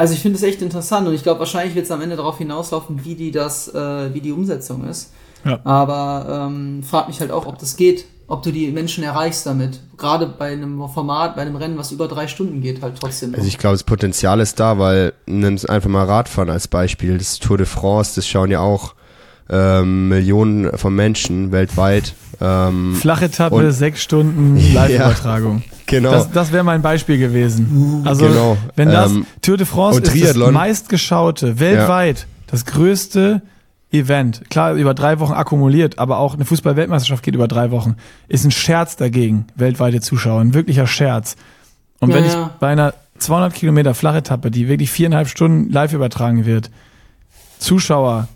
also 0.00 0.14
ich 0.14 0.20
finde 0.20 0.38
es 0.38 0.42
echt 0.42 0.62
interessant 0.62 1.06
und 1.06 1.12
ich 1.12 1.22
glaube, 1.22 1.40
wahrscheinlich 1.40 1.74
wird 1.74 1.84
es 1.84 1.90
am 1.90 2.00
Ende 2.00 2.16
darauf 2.16 2.38
hinauslaufen, 2.38 3.04
wie 3.04 3.14
die 3.14 3.30
das, 3.30 3.68
äh, 3.68 4.14
wie 4.14 4.22
die 4.22 4.32
Umsetzung 4.32 4.88
ist. 4.88 5.12
Ja. 5.44 5.60
Aber 5.64 6.48
ähm, 6.48 6.82
frag 6.82 7.08
mich 7.08 7.20
halt 7.20 7.30
auch, 7.30 7.44
ob 7.44 7.58
das 7.58 7.76
geht, 7.76 8.06
ob 8.26 8.42
du 8.42 8.50
die 8.50 8.70
Menschen 8.70 9.04
erreichst 9.04 9.44
damit. 9.44 9.78
Gerade 9.98 10.26
bei 10.26 10.52
einem 10.52 10.88
Format, 10.88 11.36
bei 11.36 11.42
einem 11.42 11.56
Rennen, 11.56 11.76
was 11.76 11.92
über 11.92 12.08
drei 12.08 12.28
Stunden 12.28 12.62
geht, 12.62 12.80
halt 12.80 12.94
trotzdem. 12.98 13.34
Also 13.34 13.46
ich 13.46 13.58
glaube, 13.58 13.74
das 13.74 13.84
Potenzial 13.84 14.40
ist 14.40 14.58
da, 14.58 14.78
weil 14.78 15.12
nimm 15.26 15.58
einfach 15.68 15.90
mal 15.90 16.06
Radfahren 16.06 16.48
als 16.48 16.66
Beispiel. 16.66 17.18
Das 17.18 17.38
Tour 17.38 17.58
de 17.58 17.66
France, 17.66 18.12
das 18.16 18.26
schauen 18.26 18.50
ja 18.50 18.60
auch 18.60 18.94
ähm, 19.50 20.08
Millionen 20.08 20.78
von 20.78 20.94
Menschen 20.94 21.52
weltweit. 21.52 22.14
Ähm, 22.40 22.94
Flache 22.94 23.26
Etappe, 23.26 23.70
sechs 23.70 24.00
Stunden 24.02 24.56
Live-Übertragung. 24.74 25.62
Ja, 25.66 25.76
genau. 25.90 26.10
Das, 26.10 26.30
das 26.30 26.52
wäre 26.52 26.64
mein 26.64 26.82
Beispiel 26.82 27.18
gewesen. 27.18 28.02
Also 28.06 28.26
genau. 28.26 28.56
wenn 28.76 28.88
das 28.90 29.12
ähm, 29.12 29.26
Tour 29.42 29.56
de 29.56 29.66
France 29.66 30.00
ist 30.00 30.36
das 30.36 30.50
meistgeschaute, 30.50 31.60
weltweit, 31.60 32.20
ja. 32.20 32.26
das 32.46 32.64
größte 32.64 33.42
Event. 33.92 34.42
Klar, 34.50 34.74
über 34.74 34.94
drei 34.94 35.18
Wochen 35.18 35.32
akkumuliert, 35.32 35.98
aber 35.98 36.18
auch 36.18 36.34
eine 36.34 36.44
Fußball-Weltmeisterschaft 36.44 37.22
geht 37.22 37.34
über 37.34 37.48
drei 37.48 37.70
Wochen. 37.70 37.96
Ist 38.28 38.44
ein 38.44 38.52
Scherz 38.52 38.96
dagegen, 38.96 39.46
weltweite 39.56 40.00
Zuschauer, 40.00 40.40
ein 40.40 40.54
wirklicher 40.54 40.86
Scherz. 40.86 41.36
Und 41.98 42.10
ja, 42.10 42.16
wenn 42.16 42.24
ich 42.24 42.34
bei 42.60 42.68
einer 42.68 42.94
200 43.18 43.52
Kilometer 43.52 43.94
Flachetappe, 43.94 44.50
die 44.50 44.68
wirklich 44.68 44.90
viereinhalb 44.90 45.28
Stunden 45.28 45.70
live 45.70 45.92
übertragen 45.92 46.46
wird, 46.46 46.70
Zuschauer 47.58 48.28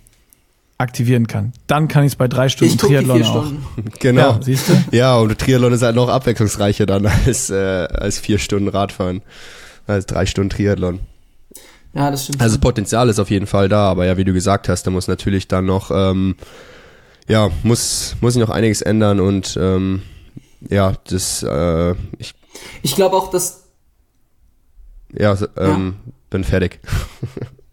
aktivieren 0.85 1.27
kann. 1.27 1.53
Dann 1.67 1.89
kann 1.89 2.05
ich 2.05 2.13
es 2.13 2.17
bei 2.17 2.29
drei 2.29 2.49
Stunden 2.49 2.79
Triathlon 2.79 3.23
auch. 3.25 3.53
Genau. 3.99 4.21
Ja, 4.21 4.41
siehst 4.41 4.69
du? 4.69 4.73
Ja, 4.97 5.17
und 5.17 5.37
Triathlon 5.39 5.73
ist 5.73 5.83
halt 5.83 5.97
noch 5.97 6.09
abwechslungsreicher 6.09 6.87
dann 6.87 7.07
als, 7.07 7.51
äh, 7.51 7.57
als 7.57 8.19
vier 8.19 8.39
Stunden 8.39 8.69
Radfahren. 8.69 9.23
Als 9.87 10.07
drei 10.07 10.27
Stunden 10.27 10.51
Triathlon. 10.51 11.01
Ja, 11.95 12.11
das 12.11 12.25
stimmt. 12.25 12.41
Also 12.41 12.57
das 12.57 12.61
Potenzial 12.61 13.09
ist 13.09 13.19
auf 13.19 13.31
jeden 13.31 13.47
Fall 13.47 13.69
da, 13.69 13.89
aber 13.89 14.07
ja, 14.07 14.17
wie 14.17 14.25
du 14.25 14.33
gesagt 14.33 14.69
hast, 14.69 14.85
da 14.85 14.91
muss 14.91 15.09
natürlich 15.09 15.49
dann 15.49 15.67
noch, 15.67 15.91
ähm, 15.93 16.37
ja, 17.29 17.51
muss, 17.63 18.17
muss 18.21 18.35
sich 18.35 18.41
noch 18.41 18.51
einiges 18.51 18.83
ändern 18.83 19.21
und 19.21 19.59
ähm, 19.61 20.03
ja, 20.71 20.95
das, 21.09 21.43
äh, 21.43 21.95
ich. 22.19 22.35
Ich 22.83 22.95
glaube 22.95 23.17
auch, 23.17 23.31
dass. 23.31 23.65
Ja, 25.13 25.37
ähm, 25.57 25.95
ja. 26.07 26.13
bin 26.31 26.45
fertig. 26.45 26.81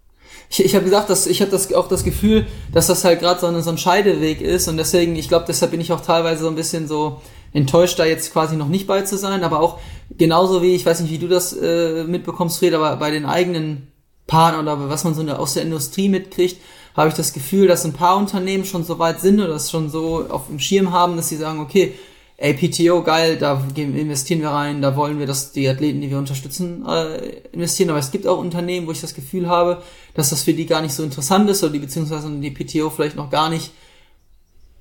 ich, 0.51 0.65
ich 0.65 0.75
habe 0.75 0.83
gesagt, 0.83 1.09
dass 1.09 1.27
ich 1.27 1.41
hatte 1.41 1.51
das, 1.51 1.73
auch 1.73 1.87
das 1.87 2.03
Gefühl, 2.03 2.45
dass 2.73 2.87
das 2.87 3.05
halt 3.05 3.21
gerade 3.21 3.39
so, 3.39 3.47
eine, 3.47 3.61
so 3.61 3.69
ein 3.69 3.77
Scheideweg 3.77 4.41
ist 4.41 4.67
und 4.67 4.77
deswegen, 4.77 5.15
ich 5.15 5.29
glaube, 5.29 5.45
deshalb 5.47 5.71
bin 5.71 5.79
ich 5.79 5.93
auch 5.93 6.01
teilweise 6.01 6.43
so 6.43 6.49
ein 6.49 6.55
bisschen 6.55 6.87
so 6.87 7.21
enttäuscht, 7.53 7.97
da 7.97 8.05
jetzt 8.05 8.33
quasi 8.33 8.55
noch 8.55 8.67
nicht 8.67 8.85
bei 8.85 9.01
zu 9.01 9.17
sein, 9.17 9.43
aber 9.43 9.61
auch 9.61 9.79
genauso 10.17 10.61
wie, 10.61 10.75
ich 10.75 10.85
weiß 10.85 10.99
nicht, 11.01 11.11
wie 11.11 11.17
du 11.17 11.27
das 11.27 11.53
äh, 11.53 12.03
mitbekommst, 12.03 12.59
Fred, 12.59 12.73
aber 12.73 12.97
bei 12.97 13.11
den 13.11 13.25
eigenen 13.25 13.87
Partnern 14.27 14.67
oder 14.67 14.89
was 14.89 15.03
man 15.03 15.13
so 15.13 15.23
aus 15.29 15.53
der 15.53 15.63
Industrie 15.63 16.09
mitkriegt, 16.09 16.61
habe 16.95 17.09
ich 17.09 17.15
das 17.15 17.31
Gefühl, 17.31 17.67
dass 17.67 17.85
ein 17.85 17.93
paar 17.93 18.17
Unternehmen 18.17 18.65
schon 18.65 18.83
so 18.83 18.99
weit 18.99 19.21
sind 19.21 19.39
oder 19.39 19.53
das 19.53 19.71
schon 19.71 19.89
so 19.89 20.25
auf 20.29 20.47
dem 20.47 20.59
Schirm 20.59 20.91
haben, 20.91 21.15
dass 21.15 21.29
sie 21.29 21.37
sagen, 21.37 21.61
okay, 21.61 21.93
ey, 22.41 22.55
PTO, 22.55 23.03
geil, 23.03 23.37
da 23.37 23.61
investieren 23.75 24.41
wir 24.41 24.49
rein, 24.49 24.81
da 24.81 24.95
wollen 24.95 25.19
wir, 25.19 25.27
dass 25.27 25.51
die 25.51 25.69
Athleten, 25.69 26.01
die 26.01 26.09
wir 26.09 26.17
unterstützen, 26.17 26.83
äh, 26.87 27.37
investieren. 27.51 27.91
Aber 27.91 27.99
es 27.99 28.09
gibt 28.09 28.25
auch 28.25 28.39
Unternehmen, 28.39 28.87
wo 28.87 28.91
ich 28.91 28.99
das 28.99 29.13
Gefühl 29.13 29.47
habe, 29.47 29.83
dass 30.15 30.31
das 30.31 30.41
für 30.41 30.53
die 30.53 30.65
gar 30.65 30.81
nicht 30.81 30.93
so 30.93 31.03
interessant 31.03 31.47
ist 31.51 31.63
oder 31.63 31.73
die 31.73 31.79
beziehungsweise 31.79 32.31
die 32.31 32.49
PTO 32.49 32.89
vielleicht 32.89 33.15
noch 33.15 33.29
gar 33.29 33.49
nicht 33.49 33.71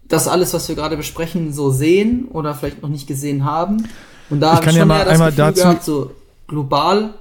das 0.08 0.26
alles, 0.26 0.54
was 0.54 0.68
wir 0.68 0.74
gerade 0.74 0.96
besprechen, 0.96 1.52
so 1.52 1.70
sehen 1.70 2.28
oder 2.32 2.54
vielleicht 2.54 2.82
noch 2.82 2.88
nicht 2.88 3.06
gesehen 3.06 3.44
haben. 3.44 3.86
Und 4.30 4.40
da 4.40 4.54
habe 4.54 4.64
ich 4.64 4.70
schon 4.70 4.78
ja 4.78 4.86
mal 4.86 5.04
das 5.04 5.18
Gefühl 5.18 5.32
dazu 5.36 5.62
gehabt, 5.62 5.84
so 5.84 6.10
global, 6.48 7.14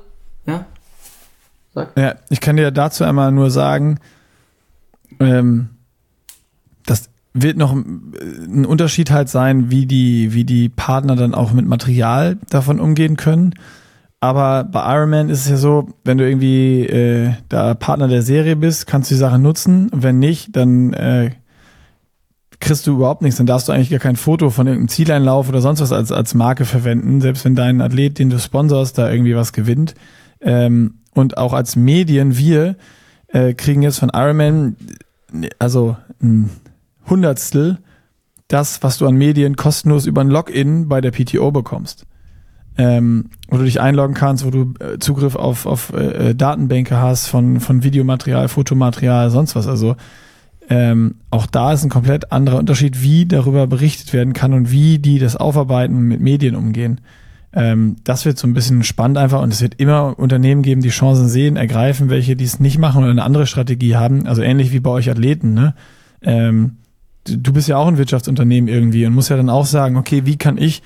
ja. 0.45 0.65
Sag. 1.75 1.97
Ja, 1.97 2.15
ich 2.29 2.39
kann 2.39 2.55
dir 2.55 2.71
dazu 2.71 3.03
einmal 3.03 3.31
nur 3.33 3.51
sagen, 3.51 3.99
ähm, 5.19 5.69
wird 7.34 7.57
noch 7.57 7.73
ein 7.73 8.65
Unterschied 8.65 9.11
halt 9.11 9.30
sein, 9.30 9.69
wie 9.69 9.86
die, 9.86 10.34
wie 10.34 10.45
die 10.45 10.69
Partner 10.69 11.15
dann 11.15 11.36
auch 11.36 11.51
mit 11.53 11.65
Material 11.67 12.38
davon 12.49 12.80
umgehen 12.80 13.17
können. 13.17 13.53
Aber 14.19 14.65
bei 14.65 14.95
Iron 14.95 15.09
Man 15.09 15.30
ist 15.30 15.41
es 15.41 15.49
ja 15.49 15.57
so, 15.57 15.89
wenn 16.03 16.17
du 16.17 16.27
irgendwie 16.27 16.86
äh, 16.86 17.32
da 17.47 17.73
Partner 17.73 18.07
der 18.07 18.21
Serie 18.21 18.55
bist, 18.55 18.86
kannst 18.86 19.09
du 19.09 19.15
die 19.15 19.19
Sache 19.19 19.39
nutzen. 19.39 19.89
Wenn 19.93 20.19
nicht, 20.19 20.55
dann 20.55 20.93
äh, 20.93 21.32
kriegst 22.59 22.86
du 22.86 22.95
überhaupt 22.95 23.21
nichts. 23.21 23.38
Dann 23.38 23.45
darfst 23.45 23.67
du 23.67 23.71
eigentlich 23.71 23.91
gar 23.91 23.99
kein 23.99 24.17
Foto 24.17 24.49
von 24.49 24.67
irgendeinem 24.67 24.89
Zieleinlauf 24.89 25.47
oder 25.47 25.61
sonst 25.61 25.80
was 25.80 25.93
als, 25.93 26.11
als 26.11 26.34
Marke 26.34 26.65
verwenden, 26.65 27.21
selbst 27.21 27.45
wenn 27.45 27.55
dein 27.55 27.80
Athlet, 27.80 28.19
den 28.19 28.30
du 28.30 28.39
sponsorst, 28.39 28.97
da 28.97 29.09
irgendwie 29.09 29.36
was 29.36 29.53
gewinnt. 29.53 29.95
Ähm, 30.41 30.95
und 31.13 31.38
auch 31.38 31.53
als 31.53 31.77
Medien, 31.77 32.38
wir 32.38 32.75
äh, 33.27 33.53
kriegen 33.53 33.82
jetzt 33.84 33.99
von 33.99 34.11
Iron 34.13 34.38
Man, 34.38 34.75
also 35.59 35.95
ein 36.21 36.49
Hundertstel 37.10 37.80
das, 38.49 38.82
was 38.84 38.97
du 38.97 39.07
an 39.07 39.16
Medien 39.16 39.55
kostenlos 39.55 40.05
über 40.05 40.22
ein 40.22 40.30
Login 40.30 40.89
bei 40.89 41.01
der 41.01 41.12
PTO 41.12 41.51
bekommst. 41.51 42.05
Ähm, 42.78 43.30
wo 43.49 43.57
du 43.57 43.64
dich 43.64 43.82
einloggen 43.82 44.16
kannst, 44.16 44.45
wo 44.45 44.51
du 44.51 44.74
äh, 44.80 44.99
Zugriff 44.99 45.36
auf, 45.36 45.66
auf 45.66 45.91
äh, 45.93 46.30
äh, 46.30 46.36
Datenbänke 46.36 46.97
hast 46.97 47.28
von, 47.28 47.60
von 47.60 47.84
Videomaterial, 47.84 48.47
Fotomaterial, 48.47 49.30
sonst 49.30 49.55
was. 49.55 49.68
Also 49.68 49.97
ähm, 50.70 51.16
auch 51.30 51.45
da 51.45 51.74
ist 51.74 51.84
ein 51.84 51.89
komplett 51.89 52.32
anderer 52.32 52.57
Unterschied, 52.57 53.01
wie 53.01 53.26
darüber 53.26 53.68
berichtet 53.68 54.14
werden 54.14 54.34
kann 54.34 54.53
und 54.53 54.72
wie 54.72 54.97
die 54.99 55.20
das 55.20 55.36
aufarbeiten 55.36 55.95
und 55.95 56.03
mit 56.03 56.22
Medien 56.22 56.55
umgehen. 56.55 57.01
Ähm, 57.51 57.97
das 58.03 58.26
wird 58.26 58.38
so 58.38 58.47
ein 58.47 58.53
bisschen 58.53 58.84
spannend 58.84 59.18
einfach 59.18 59.41
und 59.41 59.51
es 59.51 59.62
wird 59.62 59.76
immer 59.76 60.18
Unternehmen 60.18 60.62
geben, 60.62 60.82
die 60.82 60.89
Chancen 60.89 61.28
sehen, 61.28 61.57
ergreifen, 61.57 62.10
welche 62.10 62.36
die 62.36 62.45
es 62.45 62.60
nicht 62.60 62.78
machen 62.78 63.01
oder 63.01 63.12
eine 63.12 63.24
andere 63.24 63.47
Strategie 63.47 63.95
haben. 63.95 64.26
Also 64.26 64.41
ähnlich 64.41 64.72
wie 64.72 64.80
bei 64.80 64.91
euch 64.91 65.10
Athleten. 65.10 65.53
Ne? 65.53 65.74
Ähm, 66.22 66.78
du 67.26 67.53
bist 67.53 67.67
ja 67.67 67.78
auch 67.78 67.88
ein 67.88 67.97
Wirtschaftsunternehmen 67.97 68.68
irgendwie 68.68 69.06
und 69.06 69.14
musst 69.14 69.30
ja 69.30 69.38
dann 69.38 69.49
auch 69.49 69.65
sagen, 69.65 69.98
okay, 69.98 70.26
wie 70.26 70.38
kann 70.38 70.57
ich 70.57 70.81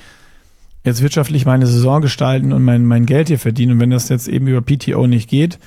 jetzt 0.84 1.02
wirtschaftlich 1.02 1.46
meine 1.46 1.68
Saison 1.68 2.02
gestalten 2.02 2.52
und 2.52 2.64
mein, 2.64 2.86
mein 2.86 3.06
Geld 3.06 3.28
hier 3.28 3.40
verdienen? 3.40 3.74
Und 3.74 3.80
wenn 3.80 3.90
das 3.90 4.10
jetzt 4.10 4.28
eben 4.28 4.48
über 4.48 4.62
PTO 4.62 5.08
nicht 5.08 5.30
geht, 5.30 5.60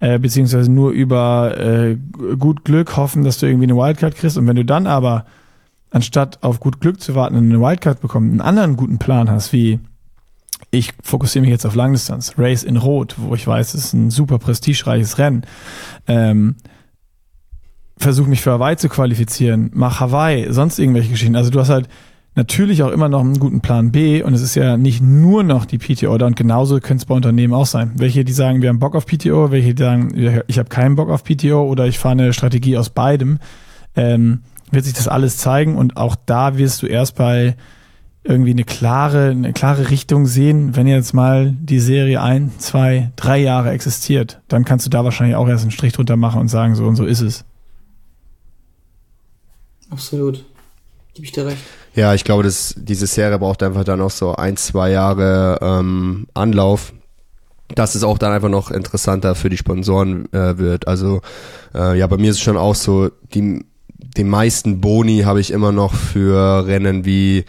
äh, 0.00 0.18
beziehungsweise 0.18 0.70
nur 0.70 0.90
über 0.90 1.58
äh, 1.58 1.96
gut 2.38 2.64
Glück 2.64 2.96
hoffen, 2.96 3.24
dass 3.24 3.38
du 3.38 3.46
irgendwie 3.46 3.66
eine 3.66 3.76
Wildcard 3.76 4.16
kriegst. 4.16 4.36
Und 4.36 4.46
wenn 4.46 4.56
du 4.56 4.64
dann 4.64 4.86
aber, 4.86 5.24
anstatt 5.90 6.42
auf 6.42 6.60
gut 6.60 6.80
Glück 6.80 7.00
zu 7.00 7.14
warten 7.14 7.36
und 7.36 7.44
eine 7.44 7.60
Wildcard 7.60 8.00
bekommen, 8.00 8.30
einen 8.30 8.40
anderen 8.40 8.76
guten 8.76 8.98
Plan 8.98 9.30
hast, 9.30 9.52
wie 9.52 9.78
ich 10.70 10.92
fokussiere 11.02 11.42
mich 11.42 11.50
jetzt 11.50 11.64
auf 11.66 11.74
Langdistanz, 11.74 12.34
Race 12.36 12.64
in 12.64 12.76
Rot, 12.76 13.14
wo 13.18 13.34
ich 13.34 13.46
weiß, 13.46 13.74
es 13.74 13.86
ist 13.86 13.92
ein 13.92 14.10
super 14.10 14.38
prestigereiches 14.38 15.18
Rennen. 15.18 15.44
Ähm, 16.08 16.56
versuche 17.96 18.28
mich 18.28 18.42
für 18.42 18.52
Hawaii 18.52 18.76
zu 18.76 18.88
qualifizieren, 18.88 19.70
mach 19.74 20.00
Hawaii, 20.00 20.52
sonst 20.52 20.78
irgendwelche 20.78 21.10
Geschichten. 21.10 21.36
Also 21.36 21.50
du 21.50 21.60
hast 21.60 21.68
halt 21.68 21.88
natürlich 22.34 22.82
auch 22.82 22.90
immer 22.90 23.08
noch 23.08 23.20
einen 23.20 23.38
guten 23.38 23.60
Plan 23.60 23.92
B 23.92 24.22
und 24.22 24.34
es 24.34 24.42
ist 24.42 24.56
ja 24.56 24.76
nicht 24.76 25.00
nur 25.00 25.44
noch 25.44 25.64
die 25.64 25.78
PTO 25.78 26.18
da 26.18 26.26
und 26.26 26.36
genauso 26.36 26.80
könnte 26.80 27.02
es 27.02 27.04
bei 27.04 27.14
Unternehmen 27.14 27.54
auch 27.54 27.66
sein. 27.66 27.92
Welche, 27.96 28.24
die 28.24 28.32
sagen, 28.32 28.62
wir 28.62 28.68
haben 28.68 28.80
Bock 28.80 28.96
auf 28.96 29.06
PTO, 29.06 29.50
welche, 29.50 29.74
die 29.74 29.82
sagen, 29.82 30.42
ich 30.46 30.58
habe 30.58 30.68
keinen 30.68 30.96
Bock 30.96 31.10
auf 31.10 31.22
PTO 31.22 31.62
oder 31.62 31.86
ich 31.86 31.98
fahre 31.98 32.12
eine 32.12 32.32
Strategie 32.32 32.76
aus 32.76 32.90
beidem, 32.90 33.38
ähm, 33.94 34.40
wird 34.70 34.84
sich 34.84 34.94
das 34.94 35.06
alles 35.06 35.36
zeigen 35.36 35.76
und 35.76 35.96
auch 35.96 36.16
da 36.26 36.58
wirst 36.58 36.82
du 36.82 36.86
erst 36.86 37.14
bei 37.14 37.54
irgendwie 38.24 38.52
eine 38.52 38.64
klare, 38.64 39.30
eine 39.30 39.52
klare 39.52 39.90
Richtung 39.90 40.26
sehen, 40.26 40.74
wenn 40.74 40.86
jetzt 40.86 41.12
mal 41.12 41.52
die 41.60 41.78
Serie 41.78 42.22
ein, 42.22 42.50
zwei, 42.58 43.12
drei 43.16 43.38
Jahre 43.38 43.70
existiert, 43.70 44.40
dann 44.48 44.64
kannst 44.64 44.86
du 44.86 44.90
da 44.90 45.04
wahrscheinlich 45.04 45.36
auch 45.36 45.46
erst 45.46 45.64
einen 45.64 45.70
Strich 45.70 45.92
drunter 45.92 46.16
machen 46.16 46.40
und 46.40 46.48
sagen, 46.48 46.74
so 46.74 46.86
und 46.86 46.96
so 46.96 47.04
ist 47.04 47.20
es. 47.20 47.44
Absolut. 49.94 50.44
Gebe 51.14 51.24
ich 51.24 51.30
dir 51.30 51.46
recht. 51.46 51.62
Ja, 51.94 52.12
ich 52.14 52.24
glaube, 52.24 52.42
dass 52.42 52.74
diese 52.76 53.06
Serie 53.06 53.38
braucht 53.38 53.62
einfach 53.62 53.84
dann 53.84 54.00
noch 54.00 54.10
so 54.10 54.34
ein, 54.34 54.56
zwei 54.56 54.90
Jahre 54.90 55.60
ähm, 55.62 56.26
Anlauf, 56.34 56.92
dass 57.76 57.94
es 57.94 58.02
auch 58.02 58.18
dann 58.18 58.32
einfach 58.32 58.48
noch 58.48 58.72
interessanter 58.72 59.36
für 59.36 59.48
die 59.48 59.56
Sponsoren 59.56 60.30
äh, 60.32 60.58
wird. 60.58 60.88
Also 60.88 61.20
äh, 61.72 61.96
ja, 61.96 62.08
bei 62.08 62.16
mir 62.16 62.30
ist 62.30 62.38
es 62.38 62.42
schon 62.42 62.56
auch 62.56 62.74
so, 62.74 63.10
die, 63.32 63.64
die 64.16 64.24
meisten 64.24 64.80
Boni 64.80 65.20
habe 65.20 65.40
ich 65.40 65.52
immer 65.52 65.70
noch 65.70 65.94
für 65.94 66.66
Rennen 66.66 67.04
wie 67.04 67.44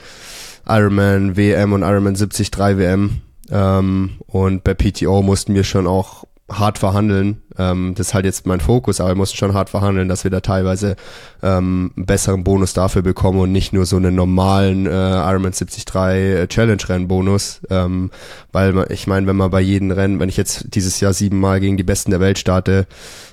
Ironman 0.67 1.35
WM 1.35 1.73
und 1.73 1.81
Ironman 1.81 2.13
73 2.13 2.51
WM. 2.59 3.21
Ähm, 3.49 4.11
und 4.27 4.63
bei 4.63 4.75
PTO 4.75 5.23
mussten 5.23 5.55
wir 5.55 5.63
schon 5.63 5.87
auch 5.87 6.25
hart 6.51 6.77
verhandeln. 6.77 7.41
Ähm, 7.57 7.93
das 7.95 8.07
ist 8.07 8.13
halt 8.13 8.25
jetzt 8.25 8.45
mein 8.45 8.59
Fokus, 8.59 8.99
aber 8.99 9.11
wir 9.11 9.15
mussten 9.15 9.37
schon 9.37 9.53
hart 9.53 9.69
verhandeln, 9.69 10.07
dass 10.07 10.23
wir 10.23 10.31
da 10.31 10.41
teilweise 10.41 10.95
ähm, 11.41 11.91
einen 11.95 12.05
besseren 12.05 12.43
Bonus 12.43 12.73
dafür 12.73 13.01
bekommen 13.01 13.39
und 13.39 13.51
nicht 13.51 13.73
nur 13.73 13.85
so 13.85 13.97
einen 13.97 14.15
normalen 14.15 14.85
äh, 14.85 14.89
Ironman 14.89 15.53
73 15.53 15.85
äh, 15.95 16.47
Challenge-Rennen-Bonus. 16.47 17.61
Ähm, 17.69 18.11
weil 18.51 18.73
man, 18.73 18.85
ich 18.89 19.07
meine, 19.07 19.27
wenn 19.27 19.35
man 19.35 19.51
bei 19.51 19.61
jedem 19.61 19.91
Rennen, 19.91 20.19
wenn 20.19 20.29
ich 20.29 20.37
jetzt 20.37 20.75
dieses 20.75 20.99
Jahr 20.99 21.13
siebenmal 21.13 21.59
gegen 21.59 21.77
die 21.77 21.83
Besten 21.83 22.11
der 22.11 22.19
Welt 22.19 22.37
starte 22.39 22.87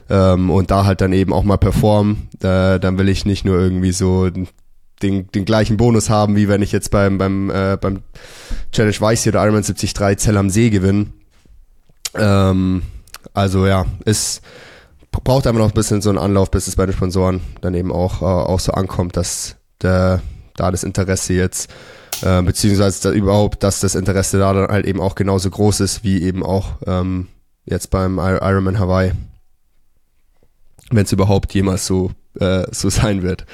ähm, 0.09 0.51
und 0.51 0.71
da 0.71 0.85
halt 0.85 1.01
dann 1.01 1.13
eben 1.13 1.33
auch 1.33 1.45
mal 1.45 1.59
perform, 1.59 2.29
äh, 2.43 2.79
dann 2.79 2.99
will 2.99 3.09
ich 3.09 3.25
nicht 3.25 3.45
nur 3.45 3.59
irgendwie 3.59 3.93
so 3.93 4.31
den, 4.31 5.29
den 5.33 5.45
gleichen 5.45 5.77
Bonus 5.77 6.11
haben, 6.11 6.37
wie 6.37 6.49
wenn 6.49 6.63
ich 6.63 6.73
jetzt 6.73 6.91
beim, 6.91 7.19
beim, 7.19 7.51
äh, 7.51 7.77
beim 7.81 8.01
Challenge 8.73 9.01
Weiß 9.01 9.27
oder 9.27 9.43
Ironman 9.43 9.63
73 9.63 10.19
Zell 10.19 10.37
am 10.37 10.51
See 10.51 10.71
gewinne. 10.71 11.07
Ähm, 12.15 12.83
also 13.35 13.67
ja, 13.67 13.87
es 14.05 14.43
braucht 15.11 15.47
einfach 15.47 15.61
noch 15.61 15.69
ein 15.69 15.75
bisschen 15.75 16.01
so 16.03 16.09
einen 16.09 16.19
Anlauf, 16.19 16.51
bis 16.51 16.69
es 16.69 16.77
bei 16.77 16.87
den 16.87 16.95
Sponsoren 16.95 17.41
dann 17.61 17.75
eben 17.75 17.93
auch, 17.93 18.23
äh, 18.23 18.25
auch 18.25 18.61
so 18.61 18.73
ankommt, 18.73 19.17
dass 19.17 19.57
der, 19.83 20.23
da 20.57 20.71
das 20.71 20.85
Interesse 20.85 21.35
jetzt, 21.35 21.71
äh, 22.23 22.43
beziehungsweise 22.43 23.03
da 23.03 23.15
überhaupt, 23.15 23.63
dass 23.63 23.81
das 23.81 23.95
Interesse 23.95 24.39
da 24.39 24.53
dann 24.53 24.69
halt 24.69 24.87
eben 24.87 25.01
auch 25.01 25.15
genauso 25.15 25.51
groß 25.51 25.81
ist, 25.81 26.05
wie 26.05 26.23
eben 26.23 26.43
auch 26.43 26.77
ähm, 26.87 27.29
jetzt 27.65 27.91
beim 27.91 28.19
Ironman 28.19 28.79
Hawaii. 28.79 29.13
Wenn 30.91 31.05
es 31.05 31.13
überhaupt 31.13 31.55
jemals 31.55 31.87
so, 31.87 32.11
äh, 32.39 32.65
so 32.71 32.91
sein 32.91 33.23
wird. 33.23 33.47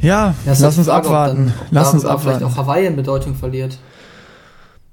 Ja, 0.00 0.34
ja 0.46 0.54
lass 0.58 0.78
uns 0.78 0.88
abwarten. 0.88 1.46
Dann, 1.46 1.68
lass 1.70 1.92
uns 1.92 2.04
abwarten. 2.04 2.40
vielleicht 2.40 2.42
auch 2.44 2.56
Hawaii 2.56 2.86
in 2.86 2.96
Bedeutung 2.96 3.34
verliert. 3.34 3.78